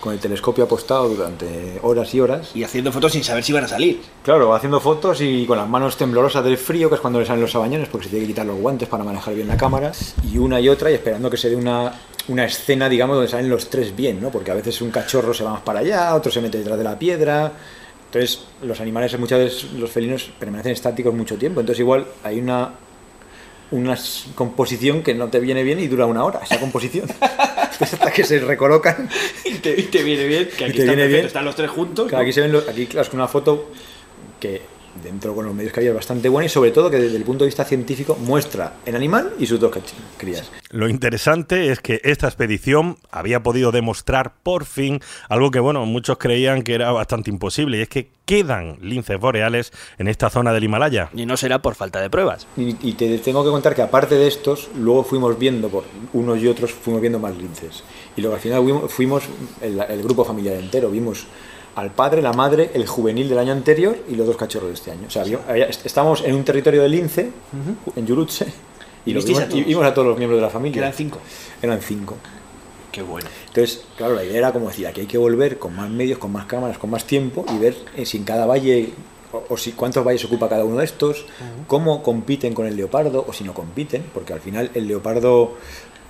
con 0.00 0.12
el 0.12 0.18
telescopio 0.18 0.64
apostado 0.64 1.08
durante 1.08 1.78
horas 1.82 2.14
y 2.14 2.20
horas. 2.20 2.50
Y 2.54 2.64
haciendo 2.64 2.92
fotos 2.92 3.12
sin 3.12 3.24
saber 3.24 3.42
si 3.42 3.52
van 3.52 3.64
a 3.64 3.68
salir. 3.68 4.00
Claro, 4.22 4.54
haciendo 4.54 4.80
fotos 4.80 5.20
y 5.20 5.46
con 5.46 5.58
las 5.58 5.68
manos 5.68 5.96
temblorosas 5.96 6.44
del 6.44 6.56
frío, 6.56 6.88
que 6.88 6.96
es 6.96 7.00
cuando 7.00 7.20
le 7.20 7.26
salen 7.26 7.42
los 7.42 7.52
sabañones, 7.52 7.88
porque 7.88 8.04
se 8.04 8.10
tiene 8.10 8.26
que 8.26 8.32
quitar 8.32 8.46
los 8.46 8.58
guantes 8.58 8.88
para 8.88 9.04
manejar 9.04 9.34
bien 9.34 9.48
la 9.48 9.56
cámara. 9.56 9.92
Y 10.30 10.38
una 10.38 10.60
y 10.60 10.68
otra, 10.68 10.90
y 10.90 10.94
esperando 10.94 11.30
que 11.30 11.36
se 11.36 11.50
dé 11.50 11.56
una, 11.56 11.92
una 12.28 12.44
escena, 12.44 12.88
digamos, 12.88 13.16
donde 13.16 13.30
salen 13.30 13.50
los 13.50 13.68
tres 13.68 13.94
bien, 13.94 14.20
¿no? 14.20 14.30
Porque 14.30 14.50
a 14.50 14.54
veces 14.54 14.80
un 14.80 14.90
cachorro 14.90 15.34
se 15.34 15.44
va 15.44 15.52
más 15.52 15.62
para 15.62 15.80
allá, 15.80 16.14
otro 16.14 16.30
se 16.30 16.40
mete 16.40 16.58
detrás 16.58 16.78
de 16.78 16.84
la 16.84 16.98
piedra. 16.98 17.52
Entonces, 18.06 18.44
los 18.62 18.80
animales, 18.80 19.18
muchas 19.18 19.38
veces 19.38 19.72
los 19.72 19.90
felinos 19.90 20.30
permanecen 20.38 20.72
estáticos 20.72 21.14
mucho 21.14 21.36
tiempo. 21.36 21.60
Entonces, 21.60 21.80
igual 21.80 22.06
hay 22.22 22.38
una 22.38 22.72
una 23.70 23.98
composición 24.34 25.02
que 25.02 25.14
no 25.14 25.28
te 25.28 25.40
viene 25.40 25.62
bien 25.62 25.78
y 25.78 25.88
dura 25.88 26.06
una 26.06 26.24
hora, 26.24 26.40
esa 26.42 26.58
composición. 26.58 27.06
Hasta 27.80 28.10
que 28.10 28.24
se 28.24 28.38
recolocan. 28.40 29.08
Y 29.44 29.54
te, 29.54 29.70
y 29.78 29.84
te 29.84 30.02
viene 30.02 30.26
bien, 30.26 30.48
que 30.56 30.64
aquí 30.64 30.80
están, 30.80 30.96
bien. 30.96 31.44
los 31.44 31.56
tres 31.56 31.70
juntos. 31.70 32.08
Claro, 32.08 32.22
¿no? 32.22 32.26
aquí 32.26 32.32
se 32.32 32.40
ven 32.40 32.52
los- 32.52 32.68
aquí 32.68 32.86
claro, 32.86 33.06
es 33.06 33.14
una 33.14 33.28
foto 33.28 33.70
que 34.40 34.62
dentro 35.02 35.34
con 35.34 35.46
los 35.46 35.54
medios 35.54 35.72
que 35.72 35.80
había 35.80 35.90
es 35.90 35.96
bastante 35.96 36.28
buena 36.28 36.46
y 36.46 36.48
sobre 36.48 36.70
todo 36.70 36.90
que 36.90 36.98
desde 36.98 37.16
el 37.16 37.24
punto 37.24 37.44
de 37.44 37.48
vista 37.48 37.64
científico 37.64 38.16
muestra 38.16 38.74
el 38.84 38.96
animal 38.96 39.32
y 39.38 39.46
sus 39.46 39.60
dos 39.60 39.72
crías. 40.16 40.50
Lo 40.70 40.88
interesante 40.88 41.70
es 41.70 41.80
que 41.80 42.00
esta 42.04 42.26
expedición 42.26 42.96
había 43.10 43.42
podido 43.42 43.72
demostrar 43.72 44.34
por 44.42 44.64
fin 44.64 45.00
algo 45.28 45.50
que, 45.50 45.60
bueno, 45.60 45.86
muchos 45.86 46.18
creían 46.18 46.62
que 46.62 46.74
era 46.74 46.92
bastante 46.92 47.30
imposible, 47.30 47.78
y 47.78 47.80
es 47.82 47.88
que 47.88 48.10
quedan 48.26 48.76
linces 48.82 49.18
boreales 49.18 49.72
en 49.98 50.08
esta 50.08 50.28
zona 50.28 50.52
del 50.52 50.64
Himalaya. 50.64 51.08
Y 51.14 51.24
no 51.24 51.36
será 51.36 51.62
por 51.62 51.74
falta 51.74 52.00
de 52.00 52.10
pruebas. 52.10 52.46
Y, 52.56 52.76
y 52.86 52.92
te 52.92 53.18
tengo 53.18 53.42
que 53.44 53.50
contar 53.50 53.74
que 53.74 53.82
aparte 53.82 54.16
de 54.16 54.28
estos, 54.28 54.68
luego 54.76 55.04
fuimos 55.04 55.38
viendo 55.38 55.68
por 55.68 55.84
unos 56.12 56.38
y 56.38 56.48
otros, 56.48 56.72
fuimos 56.72 57.00
viendo 57.00 57.18
más 57.18 57.36
linces. 57.36 57.82
Y 58.16 58.20
luego 58.20 58.36
al 58.36 58.42
final 58.42 58.62
fuimos, 58.62 58.92
fuimos 58.92 59.22
el, 59.62 59.80
el 59.80 60.02
grupo 60.02 60.24
familiar 60.24 60.56
entero, 60.56 60.90
vimos 60.90 61.26
al 61.78 61.90
padre, 61.92 62.20
la 62.22 62.32
madre, 62.32 62.70
el 62.74 62.86
juvenil 62.86 63.28
del 63.28 63.38
año 63.38 63.52
anterior 63.52 63.96
y 64.08 64.14
los 64.14 64.26
dos 64.26 64.36
cachorros 64.36 64.68
de 64.68 64.74
este 64.74 64.90
año. 64.90 65.06
O 65.06 65.10
sea, 65.10 65.22
había- 65.22 65.40
había- 65.48 65.66
estamos 65.66 66.22
en 66.24 66.34
un 66.34 66.44
territorio 66.44 66.82
de 66.82 66.88
lince, 66.88 67.30
en 67.96 68.06
Yurutse, 68.06 68.46
y, 69.06 69.10
¿Y 69.10 69.14
los 69.14 69.24
vimos, 69.24 69.42
a 69.42 69.48
todos? 69.48 69.58
y 69.60 69.64
vimos 69.64 69.84
a 69.86 69.94
todos 69.94 70.08
los 70.08 70.18
miembros 70.18 70.38
de 70.40 70.46
la 70.46 70.50
familia. 70.50 70.74
Que 70.74 70.78
eran 70.80 70.92
cinco. 70.92 71.18
Eran 71.62 71.80
cinco. 71.80 72.16
Qué 72.90 73.02
bueno. 73.02 73.28
Entonces, 73.48 73.84
claro, 73.96 74.14
la 74.14 74.24
idea 74.24 74.38
era 74.38 74.52
como 74.52 74.68
decir, 74.68 74.86
aquí 74.86 75.02
hay 75.02 75.06
que 75.06 75.18
volver 75.18 75.58
con 75.58 75.76
más 75.76 75.88
medios, 75.90 76.18
con 76.18 76.32
más 76.32 76.46
cámaras, 76.46 76.78
con 76.78 76.90
más 76.90 77.04
tiempo 77.04 77.44
y 77.54 77.58
ver 77.58 77.76
eh, 77.96 78.04
si 78.06 78.16
en 78.16 78.24
cada 78.24 78.46
valle 78.46 78.90
o, 79.32 79.44
o 79.50 79.56
si 79.58 79.72
cuántos 79.72 80.04
valles 80.04 80.24
ocupa 80.24 80.48
cada 80.48 80.64
uno 80.64 80.78
de 80.78 80.84
estos, 80.86 81.26
cómo 81.66 82.02
compiten 82.02 82.54
con 82.54 82.66
el 82.66 82.76
leopardo 82.76 83.24
o 83.28 83.32
si 83.32 83.44
no 83.44 83.52
compiten, 83.54 84.02
porque 84.14 84.32
al 84.32 84.40
final 84.40 84.70
el 84.74 84.88
leopardo 84.88 85.52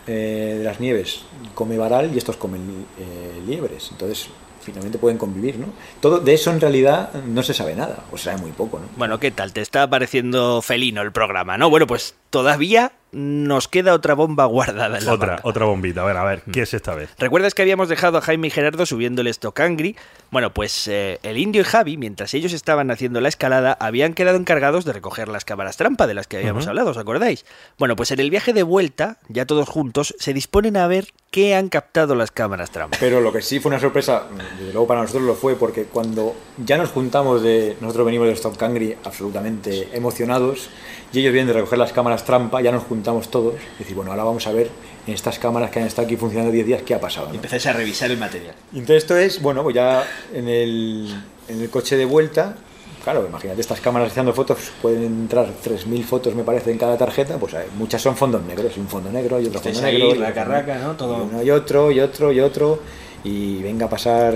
eh, 0.06 0.54
de 0.58 0.64
las 0.64 0.78
nieves 0.80 1.22
come 1.54 1.76
varal 1.76 2.10
y 2.14 2.18
estos 2.18 2.36
comen 2.36 2.62
eh, 2.98 3.40
liebres, 3.46 3.88
entonces 3.90 4.28
finalmente 4.68 4.98
pueden 4.98 5.18
convivir, 5.18 5.58
¿no? 5.58 5.66
Todo 6.00 6.20
de 6.20 6.34
eso 6.34 6.50
en 6.50 6.60
realidad 6.60 7.12
no 7.26 7.42
se 7.42 7.54
sabe 7.54 7.74
nada, 7.74 8.04
o 8.12 8.18
se 8.18 8.24
sabe 8.24 8.38
muy 8.38 8.52
poco, 8.52 8.78
¿no? 8.78 8.86
Bueno, 8.96 9.18
¿qué 9.18 9.30
tal? 9.30 9.52
Te 9.52 9.60
está 9.60 9.88
pareciendo 9.88 10.60
felino 10.62 11.00
el 11.02 11.12
programa, 11.12 11.56
¿no? 11.56 11.70
Bueno, 11.70 11.86
pues 11.86 12.14
todavía 12.30 12.92
nos 13.10 13.68
queda 13.68 13.94
otra 13.94 14.14
bomba 14.14 14.44
guardada 14.44 14.98
en 14.98 15.06
la 15.06 15.12
Otra, 15.12 15.40
otra 15.42 15.64
bombita. 15.64 16.02
A 16.02 16.04
ver, 16.04 16.16
a 16.16 16.24
ver, 16.24 16.42
¿qué 16.52 16.62
es 16.62 16.74
esta 16.74 16.94
vez? 16.94 17.10
¿Recuerdas 17.18 17.54
que 17.54 17.62
habíamos 17.62 17.88
dejado 17.88 18.18
a 18.18 18.20
Jaime 18.20 18.48
y 18.48 18.50
Gerardo 18.50 18.84
subiendo 18.84 19.22
el 19.22 19.32
Stocangri? 19.32 19.96
Bueno, 20.30 20.52
pues 20.52 20.88
eh, 20.88 21.18
el 21.22 21.38
indio 21.38 21.62
y 21.62 21.64
Javi, 21.64 21.96
mientras 21.96 22.34
ellos 22.34 22.52
estaban 22.52 22.90
haciendo 22.90 23.20
la 23.22 23.28
escalada, 23.28 23.76
habían 23.80 24.12
quedado 24.12 24.36
encargados 24.36 24.84
de 24.84 24.92
recoger 24.92 25.28
las 25.28 25.46
cámaras 25.46 25.78
trampa 25.78 26.06
de 26.06 26.14
las 26.14 26.26
que 26.26 26.36
habíamos 26.36 26.66
hablado, 26.66 26.90
¿os 26.90 26.98
acordáis? 26.98 27.46
Bueno, 27.78 27.96
pues 27.96 28.10
en 28.10 28.20
el 28.20 28.30
viaje 28.30 28.52
de 28.52 28.62
vuelta, 28.62 29.16
ya 29.28 29.46
todos 29.46 29.68
juntos, 29.68 30.14
se 30.18 30.34
disponen 30.34 30.76
a 30.76 30.86
ver 30.86 31.08
qué 31.30 31.54
han 31.54 31.68
captado 31.68 32.14
las 32.14 32.30
cámaras 32.30 32.70
trampa. 32.70 32.98
Pero 33.00 33.22
lo 33.22 33.32
que 33.32 33.40
sí 33.40 33.58
fue 33.58 33.70
una 33.70 33.80
sorpresa, 33.80 34.24
desde 34.58 34.72
luego 34.72 34.86
para 34.86 35.00
nosotros 35.00 35.24
lo 35.24 35.34
fue, 35.34 35.56
porque 35.56 35.84
cuando 35.84 36.34
ya 36.58 36.76
nos 36.76 36.90
juntamos 36.90 37.42
de. 37.42 37.76
Nosotros 37.80 38.04
venimos 38.04 38.28
de 38.28 38.34
Stop 38.34 38.56
Cangri 38.58 38.96
absolutamente 39.04 39.88
emocionados, 39.96 40.68
y 41.12 41.20
ellos 41.20 41.32
vienen 41.32 41.48
de 41.48 41.54
recoger 41.54 41.78
las 41.78 41.92
cámaras 41.92 42.17
trampa, 42.24 42.60
ya 42.60 42.72
nos 42.72 42.84
juntamos 42.84 43.30
todos. 43.30 43.54
Y 43.76 43.78
decir, 43.80 43.94
bueno, 43.96 44.10
ahora 44.10 44.24
vamos 44.24 44.46
a 44.46 44.52
ver 44.52 44.70
en 45.06 45.14
estas 45.14 45.38
cámaras 45.38 45.70
que 45.70 45.80
han 45.80 45.86
estado 45.86 46.06
aquí 46.06 46.16
funcionando 46.16 46.52
10 46.52 46.66
días 46.66 46.82
qué 46.82 46.94
ha 46.94 47.00
pasado. 47.00 47.28
¿no? 47.28 47.34
Empezáis 47.34 47.66
a 47.66 47.72
revisar 47.72 48.10
el 48.10 48.18
material. 48.18 48.54
Y 48.72 48.78
entonces 48.78 49.02
esto 49.04 49.16
es, 49.16 49.40
bueno, 49.42 49.62
pues 49.62 49.74
ya 49.74 50.04
en 50.34 50.48
el, 50.48 51.22
en 51.48 51.60
el 51.62 51.70
coche 51.70 51.96
de 51.96 52.04
vuelta, 52.04 52.54
claro, 53.02 53.24
imagínate 53.26 53.60
estas 53.60 53.80
cámaras 53.80 54.10
haciendo 54.10 54.34
fotos, 54.34 54.58
pueden 54.82 55.04
entrar 55.04 55.46
3.000 55.64 56.04
fotos 56.04 56.34
me 56.34 56.42
parece 56.44 56.70
en 56.70 56.78
cada 56.78 56.98
tarjeta, 56.98 57.38
pues 57.38 57.54
hay- 57.54 57.68
muchas 57.78 58.02
son 58.02 58.16
fondos 58.16 58.42
negros, 58.42 58.72
y 58.76 58.80
un 58.80 58.88
fondo 58.88 59.10
negro 59.10 59.40
y 59.40 59.46
otro 59.46 59.58
Estáis 59.58 59.76
fondo 59.76 59.88
ahí, 59.88 59.98
negro. 60.02 60.14
y 60.16 60.18
raca, 60.18 60.42
otro 60.42 60.44
fondo- 60.44 60.54
raca, 60.58 60.78
¿no? 60.78 60.92
Todo- 60.96 61.16
y 61.18 61.20
uno 61.22 61.42
y 61.42 61.50
otro 61.50 61.90
y 61.90 62.00
otro 62.00 62.32
y 62.32 62.40
otro, 62.40 62.80
y 63.24 63.62
venga 63.62 63.86
a 63.86 63.88
pasar 63.90 64.34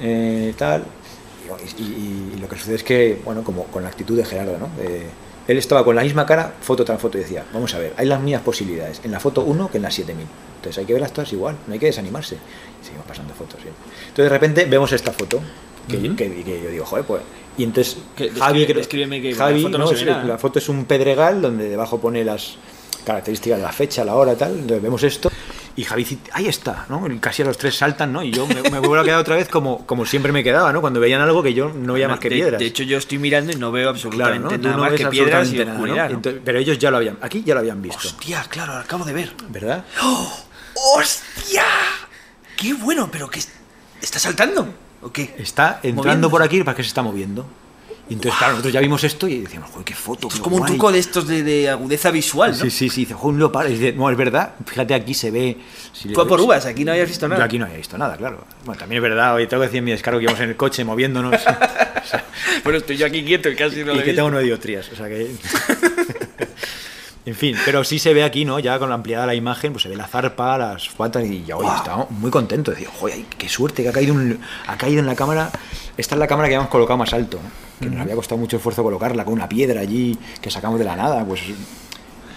eh, 0.00 0.54
tal. 0.56 0.84
Y, 1.78 1.82
y- 1.82 2.32
y 2.36 2.38
lo 2.40 2.48
que 2.48 2.56
sucede 2.56 2.76
es 2.76 2.82
que, 2.84 3.20
bueno, 3.24 3.42
como 3.44 3.64
con 3.64 3.82
la 3.82 3.88
actitud 3.88 4.16
de 4.16 4.24
Gerardo, 4.24 4.58
¿no? 4.58 4.68
Él 5.46 5.58
estaba 5.58 5.84
con 5.84 5.94
la 5.96 6.02
misma 6.02 6.24
cara, 6.26 6.54
foto 6.60 6.84
tras 6.84 7.00
foto, 7.00 7.18
y 7.18 7.22
decía, 7.22 7.44
vamos 7.52 7.74
a 7.74 7.78
ver, 7.78 7.92
hay 7.96 8.06
las 8.06 8.20
mismas 8.20 8.42
posibilidades 8.42 9.00
en 9.04 9.10
la 9.10 9.20
foto 9.20 9.42
1 9.42 9.70
que 9.70 9.76
en 9.78 9.82
la 9.82 9.90
7000. 9.90 10.26
Entonces 10.56 10.78
hay 10.78 10.84
que 10.86 10.92
verlas 10.94 11.12
todas 11.12 11.32
igual, 11.32 11.56
no 11.66 11.72
hay 11.74 11.78
que 11.78 11.86
desanimarse. 11.86 12.36
Y 12.36 12.84
seguimos 12.84 13.06
pasando 13.06 13.34
fotos, 13.34 13.60
¿sí? 13.62 13.68
Entonces 13.68 14.24
de 14.24 14.28
repente 14.30 14.64
vemos 14.64 14.90
esta 14.92 15.12
foto, 15.12 15.40
que, 15.88 15.98
que- 16.16 16.42
que 16.42 16.62
yo 16.62 16.70
digo, 16.70 16.84
joder, 16.86 17.04
pues... 17.04 17.22
Y 17.58 17.62
entonces 17.64 17.98
Que- 18.16 18.30
Javi, 18.30 18.66
que- 18.66 18.74
descríbeme 18.74 19.20
que 19.22 19.34
Javi, 19.34 19.60
la 19.60 19.68
foto 19.68 19.78
no 19.78 19.84
¿no? 19.84 19.88
se 19.88 19.94
ve 19.94 20.00
Sí, 20.00 20.06
nada. 20.06 20.24
la 20.24 20.38
foto 20.38 20.58
es 20.58 20.68
un 20.68 20.86
pedregal 20.86 21.40
donde 21.42 21.68
debajo 21.68 22.00
pone 22.00 22.24
las 22.24 22.56
características 23.04 23.58
de 23.58 23.64
la 23.64 23.72
fecha, 23.72 24.04
la 24.04 24.14
hora, 24.14 24.34
tal. 24.34 24.52
Entonces 24.52 24.82
vemos 24.82 25.02
esto 25.04 25.30
y 25.76 25.84
Javi 25.84 26.04
dice, 26.04 26.18
ahí 26.32 26.46
está, 26.46 26.86
¿no? 26.88 27.04
Casi 27.20 27.42
a 27.42 27.44
los 27.46 27.58
tres 27.58 27.76
saltan, 27.76 28.12
¿no? 28.12 28.22
Y 28.22 28.30
yo 28.30 28.46
me, 28.46 28.62
me 28.62 28.78
vuelvo 28.78 29.00
a 29.00 29.04
quedar 29.04 29.18
otra 29.18 29.36
vez 29.36 29.48
como, 29.48 29.84
como 29.86 30.06
siempre 30.06 30.30
me 30.30 30.44
quedaba, 30.44 30.72
¿no? 30.72 30.80
Cuando 30.80 31.00
veían 31.00 31.20
algo 31.20 31.42
que 31.42 31.52
yo 31.52 31.70
no 31.70 31.94
veía 31.94 32.08
más 32.08 32.20
que 32.20 32.28
de, 32.28 32.36
piedras. 32.36 32.60
de 32.60 32.66
hecho, 32.66 32.84
yo 32.84 32.98
estoy 32.98 33.18
mirando 33.18 33.52
y 33.52 33.56
no 33.56 33.72
veo 33.72 33.92
claro, 33.92 33.96
absolutamente 33.96 34.58
nada 34.58 34.76
no 34.76 34.82
más 34.82 34.92
que 34.92 35.06
piedras 35.06 35.52
y 35.52 35.64
nada, 35.64 36.10
pero 36.44 36.58
ellos 36.58 36.78
ya 36.78 36.90
lo 36.90 36.98
habían, 36.98 37.18
aquí 37.20 37.42
ya 37.44 37.54
lo 37.54 37.60
habían 37.60 37.82
visto, 37.82 38.06
Hostia, 38.06 38.44
claro, 38.48 38.74
lo 38.74 38.80
acabo 38.80 39.04
de 39.04 39.12
ver. 39.12 39.32
¿verdad? 39.48 39.84
¡Hostia! 40.74 41.64
¡Qué 42.56 42.74
bueno! 42.74 43.08
¿Pero 43.10 43.28
qué? 43.28 43.40
¿Está 44.00 44.18
saltando? 44.18 44.68
¿O 45.02 45.10
qué? 45.10 45.34
Está 45.38 45.80
entrando 45.82 46.30
por 46.30 46.42
aquí 46.42 46.62
para 46.62 46.76
que 46.76 46.82
se 46.82 46.88
está 46.88 47.02
moviendo. 47.02 47.46
Y 48.08 48.14
entonces, 48.14 48.36
claro, 48.38 48.52
nosotros 48.52 48.72
ya 48.74 48.80
vimos 48.80 49.02
esto 49.02 49.26
y 49.26 49.38
decíamos, 49.40 49.70
joder, 49.70 49.84
qué 49.84 49.94
foto. 49.94 50.28
Es 50.28 50.34
como 50.38 50.56
un 50.56 50.60
guay". 50.60 50.72
truco 50.72 50.92
de 50.92 50.98
estos 50.98 51.26
de, 51.26 51.42
de 51.42 51.70
agudeza 51.70 52.10
visual, 52.10 52.50
¿no? 52.50 52.56
Sí, 52.56 52.70
sí, 52.70 52.90
sí, 52.90 53.00
dice, 53.02 53.14
joder. 53.14 53.70
Y 53.70 53.72
dice, 53.72 53.92
no, 53.94 54.10
es 54.10 54.16
verdad, 54.16 54.54
fíjate, 54.66 54.94
aquí 54.94 55.14
se 55.14 55.30
ve. 55.30 55.56
si 55.92 56.10
Fue 56.14 56.28
por 56.28 56.40
uvas, 56.40 56.66
aquí 56.66 56.84
no 56.84 56.92
habías 56.92 57.08
visto 57.08 57.26
nada. 57.28 57.40
Yo 57.40 57.44
aquí 57.46 57.58
no 57.58 57.64
había 57.64 57.78
visto 57.78 57.96
nada, 57.96 58.16
claro. 58.16 58.44
Bueno, 58.66 58.78
también 58.78 58.98
es 59.02 59.08
verdad, 59.08 59.34
hoy 59.34 59.46
tengo 59.46 59.62
que 59.62 59.68
decir 59.68 59.78
en 59.78 59.84
mi 59.84 59.90
descargo 59.92 60.18
que 60.18 60.24
íbamos 60.24 60.40
en 60.40 60.50
el 60.50 60.56
coche 60.56 60.84
moviéndonos. 60.84 61.34
O 62.04 62.06
sea, 62.06 62.22
Bueno, 62.64 62.78
estoy 62.80 62.98
yo 62.98 63.06
aquí 63.06 63.24
quieto 63.24 63.48
y 63.48 63.56
casi 63.56 63.80
no 63.80 63.86
lo 63.86 63.94
y 63.94 63.96
he 63.96 64.00
que 64.00 64.04
visto. 64.10 64.16
tengo 64.18 64.30
nueve 64.30 64.44
dioptrías, 64.44 64.92
o 64.92 64.94
sea 64.96 65.08
que... 65.08 65.30
en 67.26 67.34
fin, 67.34 67.56
pero 67.64 67.84
sí 67.84 67.98
se 67.98 68.12
ve 68.12 68.22
aquí, 68.22 68.44
¿no? 68.44 68.58
Ya 68.58 68.78
con 68.78 68.88
la 68.88 68.94
ampliada 68.96 69.26
la 69.26 69.34
imagen, 69.34 69.72
pues 69.72 69.82
se 69.84 69.88
ve 69.88 69.96
la 69.96 70.06
zarpa, 70.06 70.58
las 70.58 70.88
patas 70.90 71.24
y 71.24 71.44
ya, 71.44 71.56
oye, 71.56 71.68
estamos 71.76 72.10
muy 72.10 72.30
contentos. 72.30 72.76
Joder, 73.00 73.14
ay, 73.16 73.26
qué 73.38 73.48
suerte 73.48 73.82
que 73.82 73.88
ha 73.88 73.92
caído, 73.92 74.14
un- 74.14 74.38
ha 74.66 74.76
caído 74.76 75.00
en 75.00 75.06
la 75.06 75.14
cámara. 75.14 75.50
Esta 75.96 76.14
es 76.14 76.18
la 76.18 76.26
cámara 76.26 76.48
que 76.48 76.54
habíamos 76.54 76.70
colocado 76.70 76.98
más 76.98 77.12
alto, 77.14 77.38
¿no? 77.42 77.50
que 77.80 77.90
nos 77.90 78.00
había 78.02 78.14
costado 78.14 78.38
mucho 78.38 78.56
esfuerzo 78.56 78.82
colocarla 78.82 79.24
con 79.24 79.34
una 79.34 79.48
piedra 79.48 79.80
allí 79.80 80.18
que 80.40 80.50
sacamos 80.50 80.78
de 80.78 80.84
la 80.84 80.96
nada, 80.96 81.24
pues... 81.24 81.40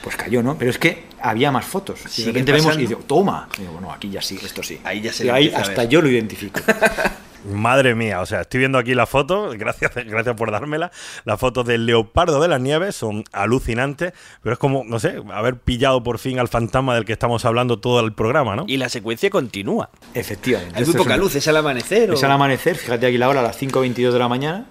Pues 0.03 0.15
cayó, 0.15 0.41
¿no? 0.41 0.57
Pero 0.57 0.71
es 0.71 0.77
que 0.77 1.03
había 1.19 1.51
más 1.51 1.65
fotos. 1.65 1.99
Y 2.17 2.21
de 2.21 2.27
repente 2.27 2.51
vemos 2.53 2.75
y 2.77 2.85
digo, 2.87 3.01
toma. 3.05 3.49
Y 3.57 3.61
digo, 3.61 3.73
bueno, 3.73 3.91
aquí 3.91 4.09
ya 4.09 4.21
sí, 4.21 4.39
esto 4.41 4.63
sí. 4.63 4.79
Ahí 4.85 5.01
ya 5.01 5.11
se 5.11 5.29
ahí 5.29 5.51
hasta 5.53 5.83
yo 5.83 6.01
lo 6.01 6.07
identifico. 6.09 6.61
Madre 7.49 7.95
mía, 7.95 8.21
o 8.21 8.25
sea, 8.25 8.41
estoy 8.41 8.59
viendo 8.59 8.77
aquí 8.77 8.93
la 8.93 9.05
foto, 9.05 9.49
gracias, 9.57 9.91
gracias 10.05 10.35
por 10.35 10.51
dármela. 10.51 10.91
Las 11.25 11.39
fotos 11.39 11.65
del 11.65 11.85
leopardo 11.85 12.41
de 12.41 12.47
las 12.47 12.59
nieves 12.61 12.95
son 12.95 13.23
alucinantes, 13.31 14.13
pero 14.41 14.53
es 14.53 14.59
como, 14.59 14.83
no 14.85 14.99
sé, 14.99 15.21
haber 15.31 15.57
pillado 15.59 16.03
por 16.03 16.19
fin 16.19 16.39
al 16.39 16.47
fantasma 16.47 16.95
del 16.95 17.05
que 17.05 17.13
estamos 17.13 17.45
hablando 17.45 17.79
todo 17.79 17.99
el 18.01 18.13
programa, 18.13 18.55
¿no? 18.55 18.65
Y 18.67 18.77
la 18.77 18.89
secuencia 18.89 19.29
continúa. 19.29 19.89
Efectivamente. 20.13 20.75
Hay 20.77 20.83
muy 20.83 20.91
es 20.91 20.97
poca 20.97 21.13
un- 21.15 21.19
luz, 21.21 21.35
es 21.35 21.47
al 21.47 21.57
amanecer. 21.57 22.11
Es 22.11 22.21
o- 22.21 22.25
al 22.25 22.31
amanecer, 22.31 22.75
fíjate 22.75 23.05
aquí 23.07 23.17
la 23.17 23.29
hora, 23.29 23.39
a 23.39 23.43
las 23.43 23.57
5.22 23.61 24.11
de 24.13 24.19
la 24.19 24.27
mañana, 24.27 24.65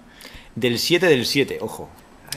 del 0.55 0.79
7 0.79 1.07
del 1.07 1.27
7, 1.27 1.59
ojo. 1.61 1.89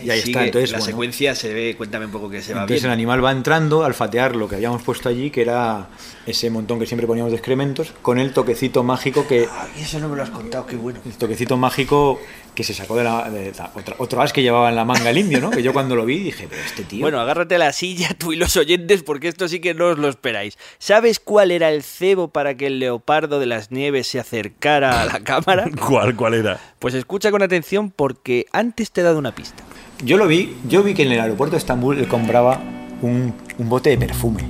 Y 0.03 0.09
ahí 0.09 0.19
sigue, 0.21 0.31
está, 0.31 0.45
entonces, 0.45 0.71
la 0.71 0.77
bueno, 0.77 0.85
secuencia 0.91 1.35
se 1.35 1.53
ve, 1.53 1.75
cuéntame 1.77 2.05
un 2.05 2.11
poco 2.11 2.29
que 2.29 2.41
se 2.41 2.53
va 2.53 2.61
entonces 2.61 2.83
el 2.83 2.89
bien. 2.89 2.93
animal 2.93 3.23
va 3.25 3.31
entrando 3.31 3.83
al 3.83 3.93
fatear 3.93 4.35
lo 4.35 4.47
que 4.47 4.55
habíamos 4.55 4.81
puesto 4.81 5.09
allí, 5.09 5.29
que 5.29 5.41
era 5.41 5.87
ese 6.25 6.49
montón 6.49 6.79
que 6.79 6.85
siempre 6.85 7.05
poníamos 7.07 7.31
de 7.31 7.37
excrementos, 7.37 7.93
con 8.01 8.17
el 8.19 8.31
toquecito 8.33 8.83
mágico 8.83 9.27
que... 9.27 9.47
Ay, 9.51 9.81
eso 9.81 9.99
no 9.99 10.07
me 10.09 10.15
lo 10.15 10.23
has 10.23 10.29
contado, 10.29 10.65
qué 10.65 10.75
bueno. 10.75 10.99
El 11.05 11.13
toquecito 11.13 11.57
mágico 11.57 12.19
que 12.55 12.63
se 12.63 12.73
sacó 12.73 12.95
de 12.95 13.03
la... 13.03 13.29
de 13.29 13.51
la- 13.57 13.71
otra- 13.75 13.95
otro 13.97 14.21
as 14.21 14.31
que 14.31 14.41
llevaba 14.41 14.69
en 14.69 14.75
la 14.75 14.85
manga 14.85 15.09
el 15.09 15.17
indio, 15.17 15.41
¿no? 15.41 15.49
Que 15.49 15.63
yo 15.63 15.73
cuando 15.73 15.95
lo 15.95 16.05
vi 16.05 16.19
dije, 16.19 16.47
pero 16.49 16.61
este 16.61 16.83
tío... 16.83 17.01
Bueno, 17.01 17.19
agárrate 17.19 17.55
a 17.55 17.57
la 17.59 17.73
silla 17.73 18.09
tú 18.17 18.31
y 18.31 18.35
los 18.35 18.55
oyentes 18.57 19.03
porque 19.03 19.27
esto 19.27 19.47
sí 19.47 19.59
que 19.59 19.73
no 19.73 19.87
os 19.87 19.97
lo 19.97 20.07
esperáis. 20.07 20.57
¿Sabes 20.77 21.19
cuál 21.19 21.51
era 21.51 21.69
el 21.71 21.83
cebo 21.83 22.29
para 22.29 22.55
que 22.55 22.67
el 22.67 22.79
leopardo 22.79 23.39
de 23.39 23.47
las 23.47 23.71
nieves 23.71 24.07
se 24.07 24.19
acercara 24.19 25.01
a 25.01 25.05
la 25.05 25.19
cámara? 25.21 25.65
¿Cuál, 25.87 26.15
cuál 26.15 26.35
era? 26.35 26.59
Pues 26.79 26.93
escucha 26.93 27.31
con 27.31 27.41
atención 27.41 27.91
porque 27.91 28.45
antes 28.51 28.91
te 28.91 29.01
he 29.01 29.03
dado 29.03 29.17
una 29.17 29.33
pista. 29.35 29.63
Yo 30.03 30.17
lo 30.17 30.27
vi, 30.27 30.55
yo 30.67 30.81
vi 30.83 30.93
que 30.93 31.03
en 31.03 31.11
el 31.11 31.19
aeropuerto 31.19 31.53
de 31.55 31.57
Estambul 31.59 31.97
él 31.97 32.07
compraba 32.07 32.59
un, 33.01 33.33
un 33.57 33.69
bote 33.69 33.89
de 33.89 33.97
perfume. 33.97 34.43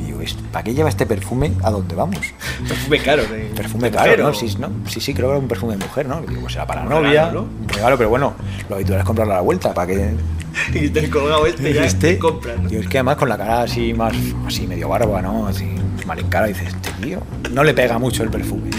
Y 0.00 0.06
digo, 0.06 0.22
"¿Esto- 0.22 0.42
¿para 0.50 0.64
qué 0.64 0.74
lleva 0.74 0.88
este 0.88 1.04
perfume 1.04 1.52
a 1.62 1.70
dónde 1.70 1.94
vamos? 1.94 2.18
Perfume 2.66 2.98
caro. 3.00 3.22
de- 3.24 3.50
Perfume 3.54 3.90
de 3.90 3.96
caro, 3.96 4.06
mujer, 4.12 4.20
¿no? 4.20 4.28
o- 4.28 4.34
Sí, 4.34 4.56
no, 4.58 4.70
sí, 4.88 5.00
sí, 5.00 5.12
creo 5.12 5.28
que 5.28 5.32
era 5.32 5.40
un 5.40 5.48
perfume 5.48 5.76
de 5.76 5.84
mujer, 5.84 6.06
¿no? 6.08 6.20
Digo, 6.22 6.40
pues 6.40 6.54
será 6.54 6.66
para 6.66 6.80
la 6.84 6.86
Un 6.96 7.02
novia, 7.02 7.20
regalo, 7.26 7.40
¿no? 7.42 7.48
un 7.62 7.68
regalo, 7.68 7.98
pero 7.98 8.08
bueno, 8.10 8.34
lo 8.68 8.74
habitual 8.76 8.98
es 9.00 9.04
comprarlo 9.04 9.34
a 9.34 9.36
la 9.36 9.42
vuelta, 9.42 9.74
para 9.74 9.86
que... 9.86 10.14
Y 10.74 10.88
te 10.88 11.10
colgado 11.10 11.46
este 11.46 11.74
ya 11.74 11.84
este, 11.84 12.14
te 12.14 12.18
compras. 12.18 12.58
¿no? 12.62 12.68
Digo, 12.70 12.80
es 12.80 12.88
que 12.88 12.96
además 12.98 13.16
con 13.16 13.28
la 13.28 13.36
cara 13.36 13.62
así 13.62 13.92
más, 13.92 14.14
así 14.46 14.66
medio 14.66 14.88
barba, 14.88 15.20
¿no? 15.20 15.46
Así 15.46 15.66
mal 16.06 16.18
en 16.18 16.28
cara, 16.28 16.46
dices, 16.46 16.68
este 16.68 16.90
tío, 17.02 17.20
no 17.52 17.62
le 17.64 17.74
pega 17.74 17.98
mucho 17.98 18.22
el 18.22 18.30
perfume. 18.30 18.70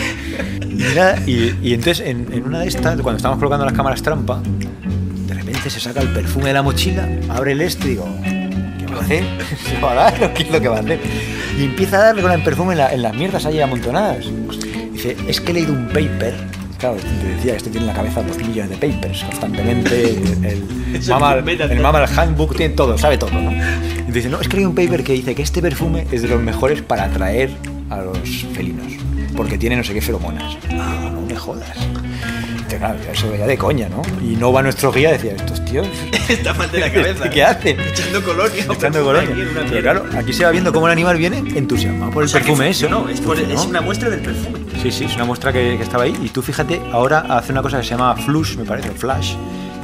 Y, 1.28 1.32
y- 1.32 1.60
y 1.62 1.74
entonces 1.74 2.00
en, 2.08 2.28
en 2.32 2.44
una 2.46 2.60
de 2.62 2.68
estas, 2.70 3.00
cuando 3.02 3.18
estamos 3.18 3.38
colocando 3.38 3.66
las 3.66 3.74
cámaras 3.76 4.02
trampa, 4.02 4.42
repente 5.48 5.70
se 5.70 5.80
saca 5.80 6.02
el 6.02 6.10
perfume 6.10 6.48
de 6.48 6.54
la 6.54 6.62
mochila, 6.64 7.08
abre 7.30 7.54
el 7.54 7.62
este 7.62 7.86
y 7.88 7.90
digo, 7.92 8.08
¿qué 8.24 8.86
va 8.94 9.00
a 9.00 9.04
hacer? 9.04 9.24
¿Se 9.70 9.80
va 9.82 9.92
a 9.92 9.96
dar 9.96 10.24
o 10.24 10.34
qué 10.34 10.44
es 10.44 10.52
lo 10.52 10.62
que 10.62 10.68
va 10.68 10.78
a 10.78 10.80
hacer? 10.82 11.00
Y 11.60 11.64
empieza 11.66 11.98
a 11.98 12.04
darle 12.06 12.22
con 12.22 12.32
el 12.32 12.44
perfume 12.44 12.74
en, 12.74 12.78
la- 12.80 12.94
en 12.94 13.02
las 13.02 13.16
mierdas 13.16 13.46
ahí 13.46 13.60
amontonadas. 13.60 14.26
Dice, 14.94 15.16
es 15.28 15.42
que 15.42 15.52
he 15.52 15.54
leído 15.56 15.74
un 15.74 15.88
paper. 15.88 16.36
Claro, 16.78 16.96
te 16.98 17.28
decía 17.36 17.52
que 17.54 17.58
este 17.58 17.70
tiene 17.72 17.86
en 17.86 17.88
la 17.88 17.94
cabeza 17.96 18.22
dos 18.22 18.38
millones 18.38 18.80
de 18.80 18.88
papers 18.88 19.24
constantemente. 19.24 20.12
El, 20.12 20.46
el, 20.46 20.64
Handbook 22.18 22.56
tiene 22.56 22.76
todo, 22.76 22.98
sabe 22.98 23.18
todo, 23.18 23.32
¿no? 23.32 23.52
Y 24.08 24.12
dice, 24.12 24.30
no, 24.30 24.40
es 24.40 24.48
que 24.48 24.58
hay 24.58 24.66
un 24.66 24.76
paper 24.76 25.04
que 25.04 25.14
dice 25.14 25.34
que 25.34 25.42
este 25.42 25.62
perfume 25.62 26.06
es 26.12 26.22
de 26.22 26.28
los 26.28 26.42
mejores 26.42 26.82
para 26.84 27.06
atraer 27.06 27.50
a 27.90 27.98
los 28.02 28.46
felinos, 28.54 28.86
porque 29.36 29.58
tiene 29.58 29.76
no 29.76 29.84
sé 29.84 29.94
qué 29.94 30.02
feromonas. 30.02 30.58
Ah, 30.72 31.10
no 31.12 31.22
me 31.22 31.36
jodas. 31.36 31.68
Claro, 32.68 33.00
eso 33.12 33.34
ya 33.36 33.48
de 33.48 33.58
coña, 33.58 33.88
¿no? 33.90 34.02
Y 34.22 34.36
no 34.36 34.52
va 34.52 34.62
nuestro 34.62 34.92
guía 34.92 35.12
decía, 35.12 35.34
estos 35.34 35.64
tíos, 35.66 35.88
Está 36.30 36.54
mal 36.54 36.70
de 36.72 36.80
la 36.80 36.92
cabeza. 36.94 37.30
¿qué 37.30 37.44
hacen? 37.44 37.80
Echando 37.80 38.24
colonia. 38.24 38.66
Echando 38.72 39.04
colonia. 39.04 39.30
Pero 39.70 39.82
claro, 39.82 40.06
aquí 40.18 40.34
se 40.34 40.44
va 40.46 40.52
viendo 40.52 40.72
cómo 40.74 40.88
el 40.88 40.92
animal 40.92 41.18
viene 41.18 41.38
entusiasmado 41.58 42.12
por 42.12 42.24
el 42.24 42.28
O 42.28 42.30
sea, 42.30 42.42
que 42.42 42.48
perfume 42.48 42.70
ese. 42.70 42.88
funcionó, 42.88 43.10
es, 43.10 43.22
por- 43.22 43.38
es 43.38 43.44
Funcionó. 43.48 43.70
una 43.70 43.82
muestra 43.82 44.10
del 44.10 44.20
perfume. 44.20 44.60
Sí, 44.82 44.92
sí, 44.92 45.06
es 45.06 45.16
una 45.16 45.26
muestra 45.26 45.52
que, 45.54 45.76
que 45.78 45.84
estaba 45.84 46.04
ahí. 46.04 46.16
Y 46.22 46.30
tú 46.30 46.42
fíjate, 46.42 46.82
ahora 46.92 47.20
hace 47.30 47.52
una 47.52 47.62
cosa 47.62 47.78
que 47.80 47.84
se 47.84 47.92
llama 47.92 48.16
flush, 48.16 48.58
me 48.58 48.66
parece, 48.66 48.92
flash, 48.92 49.34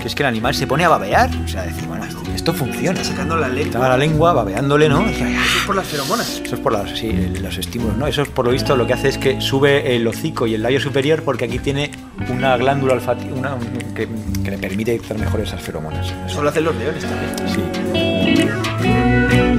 que 0.02 0.08
es 0.08 0.14
que 0.16 0.24
el 0.24 0.28
animal 0.28 0.54
se 0.54 0.68
pone 0.68 0.84
a 0.86 0.90
babear. 0.90 1.30
O 1.44 1.48
sea, 1.48 1.64
decir, 1.64 1.86
bueno, 1.88 2.04
esto, 2.44 2.54
funciona. 2.54 3.02
Sacando 3.04 3.38
la 3.38 3.48
lengua. 3.48 3.64
Estaba 3.66 3.90
la 3.90 3.98
lengua 3.98 4.34
babeándole, 4.34 4.90
¿no? 4.90 5.08
Eso 5.08 5.24
es 5.26 5.64
por 5.66 5.76
las 5.76 5.88
feromonas. 5.88 6.42
Eso 6.44 6.56
es 6.56 6.62
por 6.62 6.74
las- 6.74 6.98
sí, 6.98 7.08
el- 7.10 7.42
los 7.42 7.58
estímulos, 7.58 7.96
¿no? 7.98 8.06
Eso 8.08 8.22
es 8.22 8.28
por 8.30 8.46
lo 8.46 8.52
visto 8.52 8.76
lo 8.76 8.86
que 8.86 8.94
hace 8.94 9.08
es 9.10 9.18
que 9.18 9.40
sube 9.40 9.96
el 9.96 10.06
hocico 10.06 10.46
y 10.46 10.54
el 10.56 10.62
labio 10.62 10.82
superior 10.82 11.24
porque 11.24 11.46
aquí 11.46 11.60
tiene 11.60 11.92
una 12.30 12.58
glándula 12.58 12.94
olfativa 12.96 13.34
una, 13.36 13.56
un- 13.56 13.94
que, 13.96 14.08
que 14.44 14.52
le 14.52 14.58
permite 14.58 14.92
detectar 14.92 15.18
mejor 15.18 15.40
esas 15.40 15.62
feromonas. 15.62 16.06
Eso- 16.06 16.16
Eso 16.28 16.44
lo 16.44 16.50
hacen 16.50 16.66
los 16.66 16.76
leones 16.76 17.06
también. 17.06 17.32
Sí. 17.48 19.53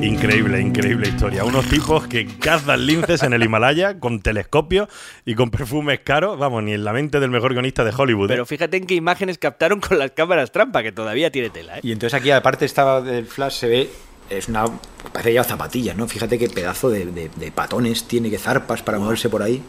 Increíble, 0.00 0.60
increíble 0.60 1.08
historia. 1.08 1.44
Unos 1.44 1.66
tipos 1.68 2.06
que 2.06 2.26
cazan 2.26 2.86
linces 2.86 3.22
en 3.22 3.34
el 3.34 3.42
Himalaya 3.42 3.98
con 4.00 4.20
telescopios 4.22 4.88
y 5.26 5.34
con 5.34 5.50
perfumes 5.50 6.00
caros. 6.00 6.38
Vamos, 6.38 6.62
ni 6.62 6.72
en 6.72 6.84
la 6.84 6.92
mente 6.94 7.20
del 7.20 7.30
mejor 7.30 7.52
guionista 7.52 7.84
de 7.84 7.92
Hollywood. 7.96 8.30
¿eh? 8.30 8.34
Pero 8.34 8.46
fíjate 8.46 8.78
en 8.78 8.86
qué 8.86 8.94
imágenes 8.94 9.36
captaron 9.36 9.78
con 9.80 9.98
las 9.98 10.12
cámaras 10.12 10.52
trampa, 10.52 10.82
que 10.82 10.90
todavía 10.92 11.30
tiene 11.30 11.50
tela, 11.50 11.78
¿eh? 11.78 11.80
Y 11.82 11.92
entonces 11.92 12.18
aquí, 12.18 12.30
aparte 12.30 12.64
estaba 12.64 13.02
del 13.02 13.26
flash, 13.26 13.52
se 13.58 13.68
ve, 13.68 13.90
es 14.30 14.48
una, 14.48 14.64
parece 15.12 15.34
ya 15.34 15.44
zapatillas, 15.44 15.94
¿no? 15.96 16.08
Fíjate 16.08 16.38
qué 16.38 16.48
pedazo 16.48 16.88
de, 16.88 17.04
de- 17.04 17.30
de 17.36 17.52
patones 17.52 18.04
tiene, 18.08 18.30
que 18.30 18.38
zarpas 18.38 18.82
para 18.82 18.98
moverse 18.98 19.28
por 19.28 19.42
ahí. 19.42 19.62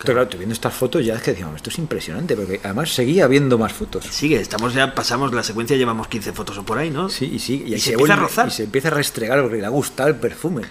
Claro, 0.00 0.14
claro, 0.14 0.22
estoy 0.22 0.38
viendo 0.38 0.54
estas 0.54 0.72
fotos 0.72 1.04
ya 1.04 1.14
es 1.16 1.22
que 1.22 1.32
decíamos, 1.32 1.56
esto 1.56 1.68
es 1.68 1.78
impresionante, 1.78 2.34
porque 2.34 2.58
además 2.64 2.90
seguía 2.94 3.26
viendo 3.26 3.58
más 3.58 3.72
fotos. 3.74 4.06
Sigue, 4.06 4.40
estamos 4.40 4.72
ya, 4.72 4.94
pasamos 4.94 5.30
la 5.34 5.42
secuencia, 5.42 5.76
llevamos 5.76 6.08
15 6.08 6.32
fotos 6.32 6.56
o 6.56 6.62
por 6.64 6.78
ahí, 6.78 6.88
¿no? 6.90 7.10
Sí, 7.10 7.26
y 7.34 7.38
sí, 7.38 7.62
y, 7.66 7.72
Y 7.72 7.74
ahí 7.74 7.80
se 7.80 7.92
empieza 7.92 8.14
a 8.14 8.16
vuelve- 8.16 8.22
rozar. 8.22 8.48
Y 8.48 8.50
se 8.50 8.64
empieza 8.64 8.88
a 8.88 8.92
restregar 8.92 9.42
porque 9.42 9.58
le 9.58 9.66
ha 9.66 9.68
gustado 9.68 10.08
el 10.08 10.16
perfume. 10.16 10.62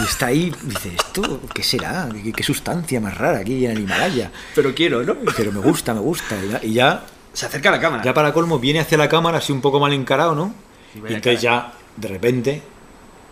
Y 0.00 0.02
está 0.02 0.26
ahí, 0.26 0.52
dice, 0.64 0.92
¿esto 0.96 1.40
qué 1.54 1.62
será? 1.62 2.08
¿Qué, 2.24 2.32
qué 2.32 2.42
sustancia 2.42 3.00
más 3.00 3.16
rara 3.16 3.38
aquí 3.38 3.64
en 3.66 3.70
el 3.70 3.80
Himalaya? 3.80 4.32
Pero 4.54 4.74
quiero, 4.74 5.04
¿no? 5.04 5.14
Pero 5.36 5.52
me 5.52 5.60
gusta, 5.60 5.94
me 5.94 6.00
gusta. 6.00 6.36
Y 6.44 6.48
ya, 6.50 6.60
y 6.64 6.72
ya, 6.72 7.06
Se 7.32 7.46
acerca 7.46 7.68
a 7.68 7.72
la 7.72 7.80
cámara. 7.80 8.02
ya 8.02 8.12
para 8.12 8.32
colmo, 8.32 8.58
viene 8.58 8.80
hacia 8.80 8.98
la 8.98 9.08
cámara 9.08 9.38
así 9.38 9.52
un 9.52 9.60
poco 9.60 9.78
mal 9.78 9.92
encarado, 9.92 10.34
¿no? 10.34 10.52
Y 10.96 10.98
vaya 11.00 11.14
entonces 11.16 11.40
ya, 11.40 11.72
de 11.96 12.08
repente, 12.08 12.62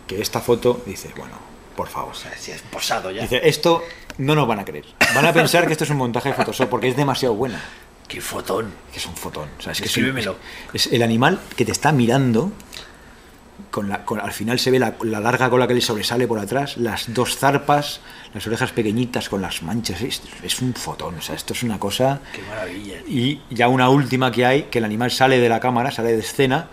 que 0.07 0.21
esta 0.21 0.39
foto 0.39 0.81
dice, 0.85 1.11
bueno, 1.17 1.33
por 1.75 1.87
favor. 1.89 2.11
O 2.11 2.15
sea, 2.15 2.31
si 2.37 2.51
es 2.51 2.61
posado 2.61 3.11
ya. 3.11 3.21
Dice, 3.23 3.41
esto 3.43 3.83
no 4.17 4.35
nos 4.35 4.47
van 4.47 4.59
a 4.59 4.65
creer. 4.65 4.85
Van 5.15 5.25
a 5.25 5.33
pensar 5.33 5.65
que 5.65 5.71
esto 5.73 5.83
es 5.83 5.89
un 5.89 5.97
montaje 5.97 6.29
de 6.29 6.35
Photoshop 6.35 6.69
porque 6.69 6.87
es 6.89 6.95
demasiado 6.95 7.35
buena. 7.35 7.59
Qué 8.07 8.19
fotón. 8.21 8.71
Que 8.91 8.99
es 8.99 9.05
un 9.05 9.15
fotón. 9.15 9.49
O 9.57 9.61
sea, 9.61 9.71
es 9.71 9.79
que 9.81 9.85
es, 9.87 9.97
un- 9.97 10.03
Descríbemelo. 10.03 10.35
es 10.73 10.87
el 10.87 11.01
animal 11.01 11.39
que 11.55 11.63
te 11.65 11.71
está 11.71 11.91
mirando 11.91 12.51
con 13.69 13.87
la, 13.87 14.03
con- 14.03 14.19
al 14.19 14.33
final 14.33 14.59
se 14.59 14.71
ve 14.71 14.79
la, 14.79 14.95
la 15.03 15.19
larga 15.19 15.49
cola 15.49 15.67
que 15.67 15.73
le 15.73 15.81
sobresale 15.81 16.27
por 16.27 16.39
atrás, 16.39 16.75
las 16.77 17.13
dos 17.13 17.37
zarpas, 17.37 18.01
las 18.33 18.45
orejas 18.47 18.71
pequeñitas 18.71 19.29
con 19.29 19.41
las 19.41 19.61
manchas. 19.63 20.01
Es, 20.01 20.21
es 20.43 20.61
un 20.61 20.73
fotón, 20.73 21.15
o 21.15 21.21
sea, 21.21 21.35
esto 21.35 21.53
es 21.53 21.63
una 21.63 21.79
cosa. 21.79 22.19
Qué 22.33 22.41
maravilla. 22.41 22.95
Y 23.07 23.41
ya 23.49 23.67
una 23.69 23.89
última 23.89 24.31
que 24.31 24.45
hay, 24.45 24.63
que 24.63 24.79
el 24.79 24.85
animal 24.85 25.11
sale 25.11 25.39
de 25.39 25.47
la 25.47 25.59
cámara, 25.59 25.91
sale 25.91 26.11
de 26.11 26.19
escena 26.19 26.67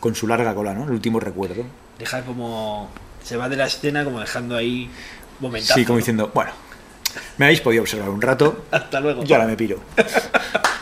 con 0.00 0.14
su 0.14 0.26
larga 0.26 0.54
cola, 0.54 0.72
¿no? 0.74 0.84
El 0.84 0.90
último 0.92 1.20
recuerdo. 1.20 1.64
Deja 1.98 2.22
como. 2.22 2.88
Se 3.22 3.36
va 3.36 3.48
de 3.48 3.56
la 3.56 3.66
escena 3.66 4.02
como 4.04 4.18
dejando 4.20 4.56
ahí 4.56 4.90
momentazo. 5.42 5.74
sí, 5.74 5.84
como 5.84 5.96
¿no? 5.96 5.98
diciendo, 5.98 6.30
bueno, 6.34 6.52
me 7.36 7.46
habéis 7.46 7.60
podido 7.60 7.82
observar 7.82 8.08
un 8.08 8.22
rato, 8.22 8.64
Hasta 8.70 9.00
luego. 9.00 9.24
yo 9.24 9.34
ahora 9.36 9.46
me 9.46 9.56
piro. 9.56 9.78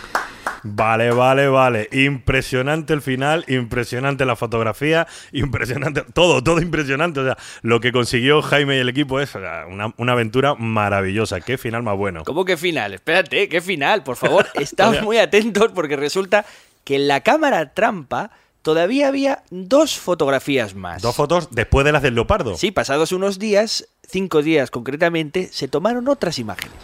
Vale, 0.63 1.11
vale, 1.11 1.49
vale. 1.49 1.89
Impresionante 1.91 2.93
el 2.93 3.01
final, 3.01 3.47
impresionante 3.49 4.27
la 4.27 4.37
fotografía, 4.37 5.07
impresionante 5.33 6.03
todo, 6.13 6.43
todo 6.43 6.61
impresionante. 6.61 7.21
O 7.21 7.25
sea, 7.25 7.39
lo 7.63 7.81
que 7.81 7.93
consiguió 7.93 8.43
Jaime 8.43 8.77
y 8.77 8.81
el 8.81 8.91
equipo 8.91 9.21
es 9.21 9.35
una, 9.35 9.95
una 9.97 10.13
aventura 10.13 10.55
maravillosa. 10.57 11.41
Qué 11.41 11.57
final 11.57 11.83
más 11.83 11.97
bueno. 11.97 12.25
¿Cómo 12.25 12.45
que 12.45 12.59
final? 12.59 12.93
Espérate, 12.93 13.49
¿qué 13.49 13.63
final? 13.63 14.03
Por 14.03 14.17
favor, 14.17 14.47
estamos 14.55 15.01
muy 15.01 15.17
atentos 15.17 15.73
porque 15.75 15.97
resulta 15.97 16.45
que 16.85 16.97
en 16.97 17.09
la 17.09 17.23
cámara 17.23 17.73
trampa 17.73 18.31
todavía 18.63 19.09
había 19.09 19.43
dos 19.51 19.99
fotografías 19.99 20.75
más. 20.75 21.03
Dos 21.03 21.17
fotos 21.17 21.49
después 21.51 21.85
de 21.85 21.93
las 21.93 22.03
del 22.03 22.15
leopardo. 22.15 22.57
Sí, 22.57 22.71
pasados 22.71 23.13
unos 23.13 23.39
días, 23.39 23.89
cinco 24.09 24.43
días 24.43 24.71
concretamente, 24.71 25.49
se 25.53 25.69
tomaron 25.69 26.09
otras 26.09 26.39
imágenes. 26.39 26.77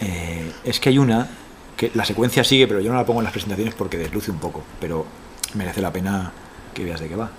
Eh, 0.00 0.50
es 0.64 0.80
que 0.80 0.90
hay 0.90 0.98
una 0.98 1.28
que 1.76 1.90
la 1.94 2.04
secuencia 2.04 2.44
sigue, 2.44 2.66
pero 2.66 2.80
yo 2.80 2.90
no 2.90 2.98
la 2.98 3.06
pongo 3.06 3.20
en 3.20 3.24
las 3.24 3.32
presentaciones 3.32 3.74
porque 3.74 3.98
desluce 3.98 4.30
un 4.30 4.38
poco, 4.38 4.62
pero 4.80 5.06
merece 5.54 5.80
la 5.80 5.92
pena 5.92 6.32
que 6.74 6.84
veas 6.84 7.00
de 7.00 7.08
qué 7.08 7.16
va. 7.16 7.30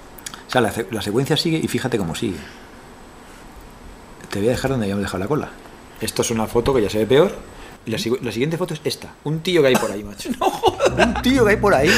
O 0.48 0.50
sea, 0.50 0.62
la, 0.62 0.74
la 0.92 1.02
secuencia 1.02 1.36
sigue 1.38 1.58
y 1.58 1.68
fíjate 1.68 1.98
cómo 1.98 2.16
sigue. 2.16 2.38
Te 4.30 4.40
voy 4.40 4.50
a 4.50 4.52
dejar 4.52 4.72
donde 4.72 4.86
habíamos 4.86 5.04
dejado 5.04 5.20
la 5.20 5.28
cola. 5.28 5.50
Esto 6.02 6.22
es 6.22 6.32
una 6.32 6.48
foto 6.48 6.74
que 6.74 6.82
ya 6.82 6.90
se 6.90 7.00
ve 7.00 7.08
peor. 7.08 7.36
Y 7.88 7.92
la, 7.92 7.98
la 8.22 8.32
siguiente 8.32 8.58
foto 8.58 8.74
es 8.74 8.82
esta. 8.84 9.14
Un 9.24 9.40
tío 9.40 9.62
que 9.62 9.70
hay 9.70 9.76
por 9.76 9.90
ahí, 9.92 10.04
macho. 10.04 10.30
Un 10.98 11.14
tío 11.22 11.46
que 11.46 11.52
hay 11.52 11.58
por 11.58 11.74
ahí. 11.74 11.90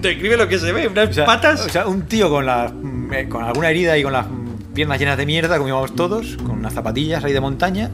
Describe 0.00 0.36
lo 0.36 0.46
que 0.48 0.58
se 0.58 0.72
ve, 0.72 0.86
unas 0.88 1.08
O 1.08 1.12
sea, 1.12 1.24
patas. 1.26 1.60
O 1.64 1.68
sea, 1.68 1.86
un 1.86 2.02
tío 2.02 2.28
con, 2.28 2.44
las, 2.44 2.72
mm, 2.72 3.12
eh, 3.14 3.28
con 3.28 3.42
alguna 3.44 3.70
herida 3.70 3.96
y 3.96 4.02
con 4.02 4.12
las 4.12 4.26
mm, 4.26 4.74
piernas 4.74 4.98
llenas 4.98 5.16
de 5.16 5.24
mierda, 5.26 5.56
como 5.56 5.68
íbamos 5.68 5.94
todos, 5.94 6.36
con 6.36 6.50
unas 6.58 6.74
zapatillas 6.74 7.24
ahí 7.24 7.32
de 7.32 7.40
montaña. 7.40 7.90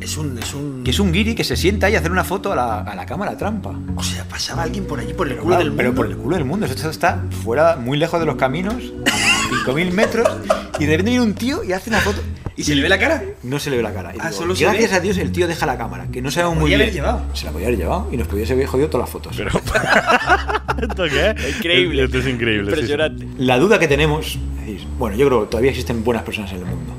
Es 0.00 0.16
un. 0.16 0.36
Es 0.38 0.52
un. 0.54 0.82
Que 0.84 0.90
es 0.90 0.98
un 0.98 1.12
guiri 1.12 1.34
que 1.34 1.44
se 1.44 1.56
sienta 1.56 1.86
ahí 1.86 1.94
a 1.94 1.98
hacer 2.00 2.10
una 2.10 2.24
foto 2.24 2.52
a 2.52 2.56
la, 2.56 2.80
a 2.80 2.94
la 2.96 3.06
cámara 3.06 3.36
trampa. 3.36 3.72
O 3.96 4.02
sea, 4.02 4.24
pasaba 4.24 4.62
alguien 4.64 4.84
por 4.86 4.98
allí 4.98 5.12
por 5.14 5.26
el 5.28 5.34
Pero, 5.34 5.42
culo 5.44 5.56
claro, 5.56 5.62
del 5.64 5.70
mundo. 5.70 5.76
pero 5.82 5.94
por 5.94 6.06
el 6.06 6.16
culo 6.16 6.36
del 6.36 6.44
mundo. 6.44 6.66
Esto 6.66 6.90
está 6.90 7.22
fuera, 7.44 7.76
muy 7.76 7.96
lejos 7.98 8.18
de 8.20 8.26
los 8.26 8.36
caminos, 8.36 8.74
5.000 9.64 9.90
metros, 9.92 10.28
y 10.78 10.84
de 10.84 10.90
repente 10.92 11.10
viene 11.10 11.20
un 11.24 11.34
tío 11.34 11.62
y 11.64 11.72
hace 11.72 11.90
una 11.90 12.00
foto. 12.00 12.20
¿Y 12.56 12.62
se 12.62 12.74
le 12.76 12.82
ve 12.82 12.88
la 12.88 12.98
cara? 12.98 13.22
No 13.42 13.58
se 13.58 13.68
le 13.70 13.76
ve 13.78 13.82
la 13.82 13.92
cara. 13.92 14.14
Y 14.14 14.18
Ah, 14.20 14.28
digo, 14.28 14.40
solo 14.40 14.54
se 14.54 14.64
gracias 14.64 14.90
ve. 14.92 14.96
a 14.96 15.00
Dios 15.00 15.18
el 15.18 15.32
tío 15.32 15.48
deja 15.48 15.66
la 15.66 15.76
cámara, 15.76 16.06
que 16.12 16.22
no 16.22 16.30
sabemos 16.30 16.54
muy 16.54 16.62
podía 16.64 16.76
bien. 16.76 16.88
haber 16.88 16.94
llevado. 16.94 17.22
Se 17.34 17.46
la 17.46 17.50
podía 17.52 17.66
haber 17.66 17.78
llevado 17.78 18.08
y 18.12 18.16
nos 18.16 18.28
podía 18.28 18.46
haber 18.46 18.66
jodido 18.66 18.88
todas 18.88 19.06
las 19.06 19.10
fotos. 19.10 19.36
¿Esto 20.82 21.04
qué 21.04 21.30
es? 21.36 21.56
Increíble. 21.56 22.04
Esto 22.04 22.18
es 22.18 22.26
increíble. 22.28 22.70
sí, 22.70 22.76
sí. 22.86 22.92
Impresionante. 22.92 23.26
La 23.38 23.58
duda 23.58 23.78
que 23.78 23.88
tenemos, 23.88 24.38
decís, 24.64 24.86
bueno, 24.98 25.16
yo 25.16 25.26
creo 25.26 25.40
que 25.42 25.46
todavía 25.50 25.70
existen 25.70 26.04
buenas 26.04 26.22
personas 26.22 26.50
en 26.52 26.58
el 26.58 26.66
mundo. 26.66 26.92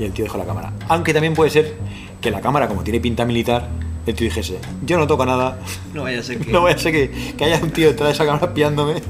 Y 0.00 0.04
el 0.04 0.12
tío 0.12 0.24
dejó 0.24 0.38
la 0.38 0.44
cámara. 0.46 0.72
Aunque 0.88 1.12
también 1.12 1.34
puede 1.34 1.50
ser 1.50 1.74
que 2.20 2.30
la 2.30 2.40
cámara, 2.40 2.66
como 2.68 2.82
tiene 2.82 3.00
pinta 3.00 3.24
militar, 3.24 3.68
el 4.10 4.16
tío 4.16 4.26
dijese, 4.26 4.58
yo 4.84 4.98
no 4.98 5.06
toco 5.06 5.24
nada, 5.26 5.58
No 5.94 6.02
vaya 6.02 6.20
a 6.20 6.22
ser 6.22 6.38
que. 6.38 6.50
no 6.52 6.62
vaya 6.62 6.76
a 6.76 6.78
ser 6.78 6.92
que, 6.92 7.34
que 7.36 7.44
haya 7.44 7.58
un 7.62 7.70
tío 7.70 7.88
detrás 7.88 8.08
de 8.08 8.14
esa 8.14 8.24
cámara 8.26 8.46
espiándome 8.46 9.02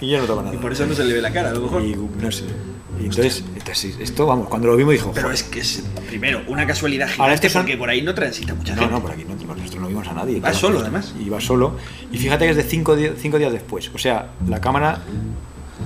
y 0.00 0.08
yo 0.10 0.18
no 0.20 0.24
toco 0.24 0.42
nada. 0.42 0.54
Y 0.54 0.58
por 0.58 0.72
eso 0.72 0.86
no 0.86 0.94
se 0.94 1.04
le 1.04 1.14
ve 1.14 1.22
la 1.22 1.32
cara, 1.32 1.50
a 1.50 1.52
lo 1.52 1.60
mejor. 1.62 1.82
Y 1.82 1.94
no 1.94 2.30
sé. 2.32 2.44
Y 3.00 3.06
entonces, 3.06 3.42
entonces, 3.56 3.96
esto, 4.00 4.26
vamos, 4.26 4.48
cuando 4.48 4.68
lo 4.68 4.76
vimos 4.76 4.92
dijo, 4.92 5.10
Pero 5.12 5.22
"Joder". 5.28 5.34
es 5.34 5.42
que 5.44 5.60
es, 5.60 5.82
primero, 6.08 6.42
una 6.46 6.66
casualidad 6.66 7.06
gigante 7.06 7.22
Ahora, 7.22 7.34
estos 7.34 7.50
son- 7.52 7.62
porque 7.62 7.76
por 7.76 7.88
ahí 7.88 8.02
no 8.02 8.14
transita 8.14 8.54
mucha 8.54 8.74
No, 8.76 8.82
gente. 8.82 8.94
no, 8.94 9.02
por 9.02 9.10
aquí 9.12 9.24
no, 9.24 9.34
nosotros 9.54 9.80
no 9.82 9.88
vimos 9.88 10.06
a 10.06 10.12
nadie. 10.12 10.38
Va 10.40 10.52
solo, 10.52 10.78
además. 10.80 11.12
Y 11.18 11.28
va 11.28 11.40
solo. 11.40 11.76
Y 12.12 12.18
fíjate 12.18 12.44
que 12.44 12.50
es 12.52 12.56
de 12.56 12.62
cinco, 12.62 12.94
cinco 13.18 13.38
días 13.38 13.50
después. 13.52 13.90
O 13.94 13.98
sea, 13.98 14.32
la 14.46 14.60
cámara 14.60 15.00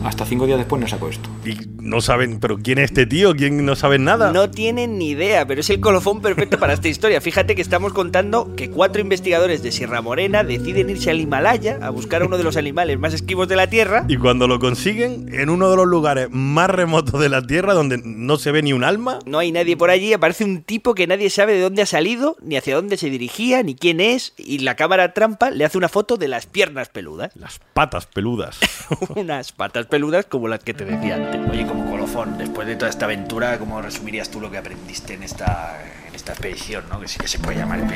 hasta 0.05 0.26
cinco 0.26 0.47
días 0.47 0.59
después 0.59 0.80
no 0.82 0.89
sacó 0.89 1.09
esto. 1.09 1.30
Y 1.45 1.55
no 1.81 2.01
saben, 2.01 2.41
pero 2.41 2.59
¿quién 2.59 2.79
es 2.79 2.87
este 2.87 3.07
tío? 3.07 3.35
¿Quién 3.35 3.64
no 3.64 3.77
sabe 3.77 3.99
nada? 3.99 4.33
No 4.33 4.51
tienen 4.51 4.99
ni 4.99 5.11
idea, 5.11 5.47
pero 5.47 5.61
es 5.61 5.70
el 5.70 5.81
colofón 5.81 6.20
perfecto 6.20 6.59
para 6.59 6.72
esta 6.72 6.89
historia. 6.89 7.20
Fíjate 7.20 7.55
que 7.55 7.62
estamos 7.62 7.93
contando 7.93 8.55
que 8.57 8.70
cuatro 8.70 9.01
investigadores 9.01 9.62
de 9.62 9.72
Sierra 9.72 10.01
Morena 10.01 10.45
deciden 10.45 10.91
irse 10.91 11.11
al 11.11 11.20
Himalaya 11.20 11.79
a 11.83 11.91
buscar 11.91 12.22
a 12.22 12.27
uno 12.27 12.39
de 12.39 12.45
los 12.45 12.57
animales 12.57 12.99
más 12.99 13.14
esquivos 13.14 13.49
de 13.49 13.57
la 13.57 13.68
Tierra. 13.68 14.05
Y 14.09 14.16
cuando 14.16 14.49
lo 14.49 14.59
consiguen, 14.59 15.29
en 15.33 15.51
uno 15.51 15.70
de 15.70 15.77
los 15.77 15.87
lugares 15.87 16.29
más 16.31 16.70
remotos 16.70 17.20
de 17.20 17.29
la 17.29 17.47
Tierra, 17.47 17.74
donde 17.74 18.01
no 18.03 18.37
se 18.37 18.53
ve 18.53 18.62
ni 18.62 18.72
un 18.72 18.85
alma, 18.85 19.18
No 19.27 19.39
hay 19.39 19.53
nadie 19.53 19.77
por 19.77 19.91
allí, 19.91 20.12
aparece 20.12 20.45
un 20.45 20.62
tipo 20.62 20.95
que 20.95 21.07
nadie 21.07 21.31
sabe 21.31 21.55
de 21.55 21.61
dónde 21.61 21.83
ha 21.83 21.87
salido, 21.87 22.37
ni 22.43 22.57
hacia 22.57 22.74
dónde 22.74 22.97
se 22.97 23.11
dirigía, 23.11 23.62
ni 23.62 23.74
quién 23.74 24.01
es, 24.01 24.33
y 24.37 24.59
la 24.59 24.77
cámara 24.77 25.12
trampa 25.12 25.51
le 25.51 25.64
hace 25.64 25.79
una 25.79 25.89
foto 25.89 26.16
de 26.16 26.29
las 26.29 26.47
piernas 26.47 26.89
peludas. 26.89 27.33
las 27.37 27.61
patas 27.74 28.07
peludas. 28.07 28.59
Unas 29.14 29.53
patas 29.53 29.87
peludas 29.87 30.27
como 30.27 30.49
las 30.49 30.62
que 30.62 30.74
te 30.74 30.85
decía 30.85 31.16
antes. 31.16 31.41
Oye, 31.51 31.66
colofón, 31.85 32.39
después 32.39 32.66
de 32.66 32.77
toda 32.77 32.91
esta 32.91 33.05
aventura, 33.07 33.59
¿cómo 33.59 33.83
resumirías 33.83 34.31
tú 34.31 34.41
lo 34.41 34.51
que 34.51 34.59
aprendiste 34.59 35.14
en 35.14 35.22
esta, 35.22 35.79
en 36.09 36.14
esta 36.14 36.33
expedición, 36.33 36.85
¿no? 36.91 37.01
Que 37.01 37.09
sí 37.09 37.18
que 37.18 37.29
se 37.29 37.39
puede 37.39 37.59
llamar. 37.59 37.81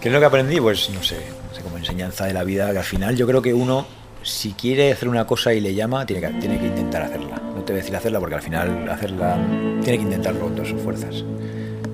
¿Qué 0.00 0.08
es 0.08 0.12
lo 0.12 0.20
que 0.20 0.26
aprendí? 0.26 0.60
Pues 0.60 0.90
no 0.90 1.02
sé, 1.02 1.16
no 1.48 1.54
sé, 1.54 1.62
como 1.62 1.78
enseñanza 1.78 2.26
de 2.26 2.34
la 2.34 2.44
vida, 2.44 2.70
que 2.72 2.78
al 2.78 2.84
final 2.84 3.16
yo 3.16 3.26
creo 3.26 3.40
que 3.40 3.54
uno, 3.54 3.86
si 4.22 4.52
quiere 4.52 4.92
hacer 4.92 5.08
una 5.08 5.26
cosa 5.26 5.54
y 5.54 5.60
le 5.60 5.74
llama, 5.74 6.04
tiene 6.04 6.26
que, 6.26 6.34
tiene 6.40 6.58
que 6.58 6.66
intentar 6.66 7.02
hacerla. 7.02 7.36
No 7.36 7.62
te 7.62 7.72
voy 7.72 7.80
a 7.80 7.82
decir 7.82 7.96
hacerla 7.96 8.20
porque 8.20 8.34
al 8.34 8.42
final 8.42 8.88
hacerla 8.90 9.38
tiene 9.82 9.98
que 9.98 10.04
intentarlo 10.04 10.40
con 10.40 10.54
todas 10.54 10.68
sus 10.68 10.82
fuerzas. 10.82 11.24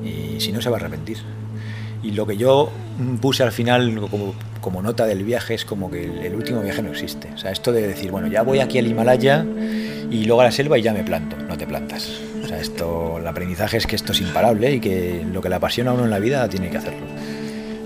Y 0.03 0.41
si 0.41 0.51
no, 0.51 0.61
se 0.61 0.71
va 0.71 0.77
a 0.79 0.81
arrepentir. 0.81 1.19
Y 2.03 2.13
lo 2.13 2.27
que 2.27 2.37
yo 2.37 2.71
puse 3.21 3.43
al 3.43 3.53
final 3.53 4.01
como, 4.11 4.35
como 4.61 4.83
nota 4.83 5.07
del 5.07 5.25
viaje 5.25 5.55
es 5.55 5.65
como 5.65 5.91
que 5.91 6.05
el, 6.05 6.19
el 6.19 6.35
último 6.35 6.63
viaje 6.63 6.83
no 6.83 6.91
existe. 6.91 7.29
O 7.35 7.39
sea, 7.39 7.51
esto 7.51 7.73
de 7.73 7.87
decir, 7.87 8.11
bueno, 8.11 8.29
ya 8.29 8.43
voy 8.43 8.61
aquí 8.61 8.79
al 8.79 8.87
Himalaya 8.87 9.45
y 10.11 10.25
luego 10.25 10.41
a 10.41 10.45
la 10.45 10.51
selva 10.51 10.79
y 10.79 10.83
ya 10.83 10.93
me 10.93 11.05
planto. 11.05 11.37
No 11.49 11.57
te 11.57 11.67
plantas. 11.67 12.11
O 12.43 12.49
sea, 12.49 12.59
esto, 12.59 13.19
el 13.19 13.27
aprendizaje 13.27 13.77
es 13.77 13.87
que 13.87 13.97
esto 13.97 14.13
es 14.13 14.21
imparable 14.21 14.75
y 14.75 14.81
que 14.81 15.25
lo 15.31 15.41
que 15.41 15.49
le 15.49 15.55
apasiona 15.57 15.91
a 15.91 15.95
uno 15.95 16.05
en 16.05 16.11
la 16.11 16.19
vida 16.19 16.49
tiene 16.49 16.71
que 16.71 16.79
hacerlo. 16.79 17.07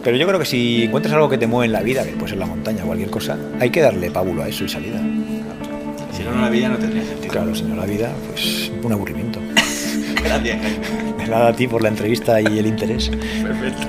Pero 0.02 0.16
yo 0.16 0.26
creo 0.26 0.38
que 0.38 0.44
si 0.44 0.84
encuentras 0.84 1.14
algo 1.14 1.28
que 1.28 1.38
te 1.38 1.46
mueve 1.46 1.66
en 1.66 1.72
la 1.72 1.80
vida, 1.80 2.04
que 2.04 2.12
puede 2.12 2.28
ser 2.28 2.38
la 2.38 2.46
montaña 2.46 2.84
o 2.84 2.86
cualquier 2.86 3.10
cosa, 3.10 3.38
hay 3.58 3.70
que 3.70 3.80
darle 3.80 4.10
pábulo 4.10 4.42
a 4.42 4.48
eso 4.48 4.64
y 4.64 4.68
salida. 4.68 5.00
Si 6.12 6.22
no, 6.22 6.32
no 6.32 6.42
la 6.42 6.50
vida 6.50 6.68
no 6.68 6.76
tendría 6.76 7.04
sentido. 7.04 7.32
Claro, 7.32 7.54
si 7.54 7.62
no 7.62 7.74
la 7.74 7.86
vida, 7.86 8.12
pues 8.28 8.70
un 8.82 8.92
aburrimiento. 8.92 9.40
Gracias, 10.24 10.58
Jaime. 10.60 11.04
Nada 11.28 11.48
a 11.48 11.52
ti 11.54 11.66
por 11.66 11.82
la 11.82 11.88
entrevista 11.88 12.38
y 12.40 12.58
el 12.58 12.66
interés. 12.66 13.10
Perfecto. 13.42 13.86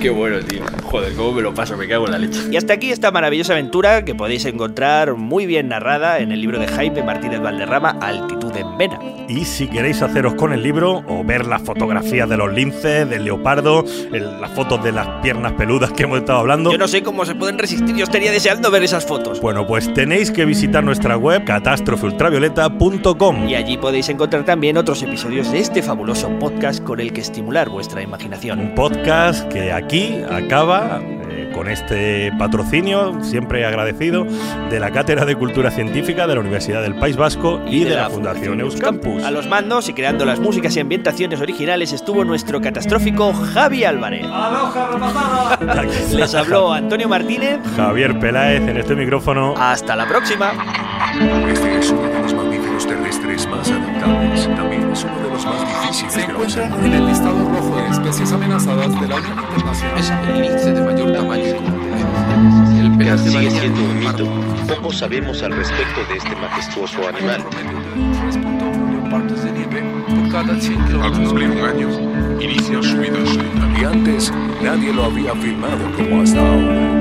Qué 0.00 0.10
bueno, 0.10 0.40
tío. 0.40 0.62
Joder, 0.82 1.12
cómo 1.14 1.30
me 1.32 1.42
lo 1.42 1.54
paso, 1.54 1.76
me 1.76 1.86
cago 1.86 2.06
en 2.06 2.12
la 2.12 2.18
leche. 2.18 2.40
Y 2.50 2.56
hasta 2.56 2.72
aquí 2.72 2.90
esta 2.90 3.12
maravillosa 3.12 3.52
aventura 3.52 4.04
que 4.04 4.14
podéis 4.16 4.44
encontrar 4.46 5.14
muy 5.14 5.46
bien 5.46 5.68
narrada 5.68 6.18
en 6.18 6.32
el 6.32 6.40
libro 6.40 6.58
de 6.58 6.66
Jaime 6.66 7.04
Martínez 7.04 7.40
Valderrama, 7.40 7.90
Altitud 8.00 8.52
en 8.56 8.76
Vena. 8.78 8.98
Y 9.28 9.44
si 9.44 9.68
queréis 9.68 10.02
haceros 10.02 10.34
con 10.34 10.52
el 10.52 10.62
libro 10.64 11.04
o 11.06 11.22
ver 11.22 11.46
las 11.46 11.62
fotografías 11.62 12.28
de 12.28 12.36
los 12.36 12.52
linces, 12.52 13.08
del 13.08 13.24
leopardo, 13.24 13.84
el- 14.12 14.40
las 14.40 14.50
fotos 14.50 14.82
de 14.82 14.90
las 14.90 15.06
piernas 15.22 15.52
peludas 15.52 15.92
que 15.92 16.02
hemos 16.02 16.18
estado 16.18 16.40
hablando, 16.40 16.72
Yo 16.72 16.78
no 16.78 16.88
sé 16.88 17.02
cómo 17.04 17.24
se 17.24 17.36
pueden 17.36 17.58
resistir, 17.58 17.94
yo 17.94 18.02
estaría 18.04 18.32
deseando 18.32 18.72
ver 18.72 18.82
esas 18.82 19.06
fotos. 19.06 19.40
bueno, 19.40 19.68
pues 19.68 19.94
tenéis 19.94 20.32
que 20.32 20.44
visitar 20.46 20.82
nuestra 20.82 21.16
web 21.16 21.44
catástrofeultravioleta.com. 21.44 23.48
Y 23.48 23.54
allí 23.54 23.76
podéis 23.76 24.08
encontrar 24.08 24.44
también 24.44 24.76
otros 24.76 25.00
episodios 25.04 25.39
de 25.48 25.58
este 25.58 25.82
fabuloso 25.82 26.28
podcast 26.38 26.84
con 26.84 27.00
el 27.00 27.14
que 27.14 27.22
estimular 27.22 27.70
vuestra 27.70 28.02
imaginación. 28.02 28.60
Un 28.60 28.74
podcast 28.74 29.48
que 29.48 29.72
aquí 29.72 30.20
acaba 30.30 31.00
eh, 31.02 31.50
con 31.54 31.66
este 31.66 32.30
patrocinio, 32.38 33.24
siempre 33.24 33.64
agradecido, 33.64 34.26
de 34.68 34.78
la 34.78 34.90
Cátedra 34.90 35.24
de 35.24 35.36
Cultura 35.36 35.70
Científica 35.70 36.26
de 36.26 36.34
la 36.34 36.40
Universidad 36.40 36.82
del 36.82 36.94
País 36.94 37.16
Vasco 37.16 37.62
y, 37.66 37.84
de, 37.84 37.94
la, 37.94 38.10
Fundación 38.10 38.60
Euskampus. 38.60 39.24
A 39.24 39.30
los 39.30 39.48
mandos 39.48 39.88
y 39.88 39.94
creando 39.94 40.26
las 40.26 40.40
músicas 40.40 40.76
y 40.76 40.80
ambientaciones 40.80 41.40
originales 41.40 41.94
estuvo 41.94 42.22
nuestro 42.22 42.60
catastrófico 42.60 43.32
Javi 43.32 43.84
Álvarez. 43.84 44.26
Les 46.14 46.34
habló 46.34 46.70
Antonio 46.70 47.08
Martínez. 47.08 47.60
Javier 47.76 48.18
Peláez 48.18 48.60
en 48.60 48.76
este 48.76 48.94
micrófono. 48.94 49.54
Hasta 49.56 49.96
la 49.96 50.06
próxima. 50.06 50.52
También 54.56 54.90
es 54.90 55.04
uno 55.04 55.16
de 55.18 55.30
los 55.30 55.44
más 55.44 55.60
difíciles 55.60 56.12
Se 56.12 56.18
de 56.20 56.24
encuentran 56.24 56.84
en 56.84 56.92
el 56.92 57.06
listado 57.06 57.48
rojo 57.50 57.76
de 57.76 57.88
especies 57.88 58.32
amenazadas 58.32 59.00
de 59.00 59.08
la 59.08 59.16
Unión 59.16 59.38
Internacional. 59.38 59.98
Es 59.98 60.10
el 60.10 60.42
lince 60.42 60.72
de 60.72 60.80
mayor 60.80 61.12
tamaño. 61.12 61.44
El 62.80 62.96
pelaje 62.96 63.30
sigue 63.30 63.50
siendo 63.50 63.80
un 63.80 63.98
mito. 63.98 64.26
Poco 64.66 64.92
sabemos 64.92 65.42
al 65.42 65.52
respecto 65.52 66.00
de 66.08 66.16
este 66.16 66.36
majestuoso 66.36 67.08
animal. 67.08 67.44
partes 69.10 69.44
de 69.44 69.52
nieve 69.52 69.82
por 70.08 70.28
cada 70.30 70.60
100 70.60 71.02
Al 71.02 71.12
cumplir 71.12 71.50
un 71.50 71.58
año, 71.58 71.88
inicia 72.40 72.82
su 72.82 72.98
vida 72.98 73.26
solitaria. 73.26 73.80
Y 73.80 73.84
antes 73.84 74.32
nadie 74.62 74.92
lo 74.92 75.04
había 75.04 75.34
filmado 75.34 75.90
como 75.96 76.22
hasta 76.22 76.40
ahora. 76.40 76.99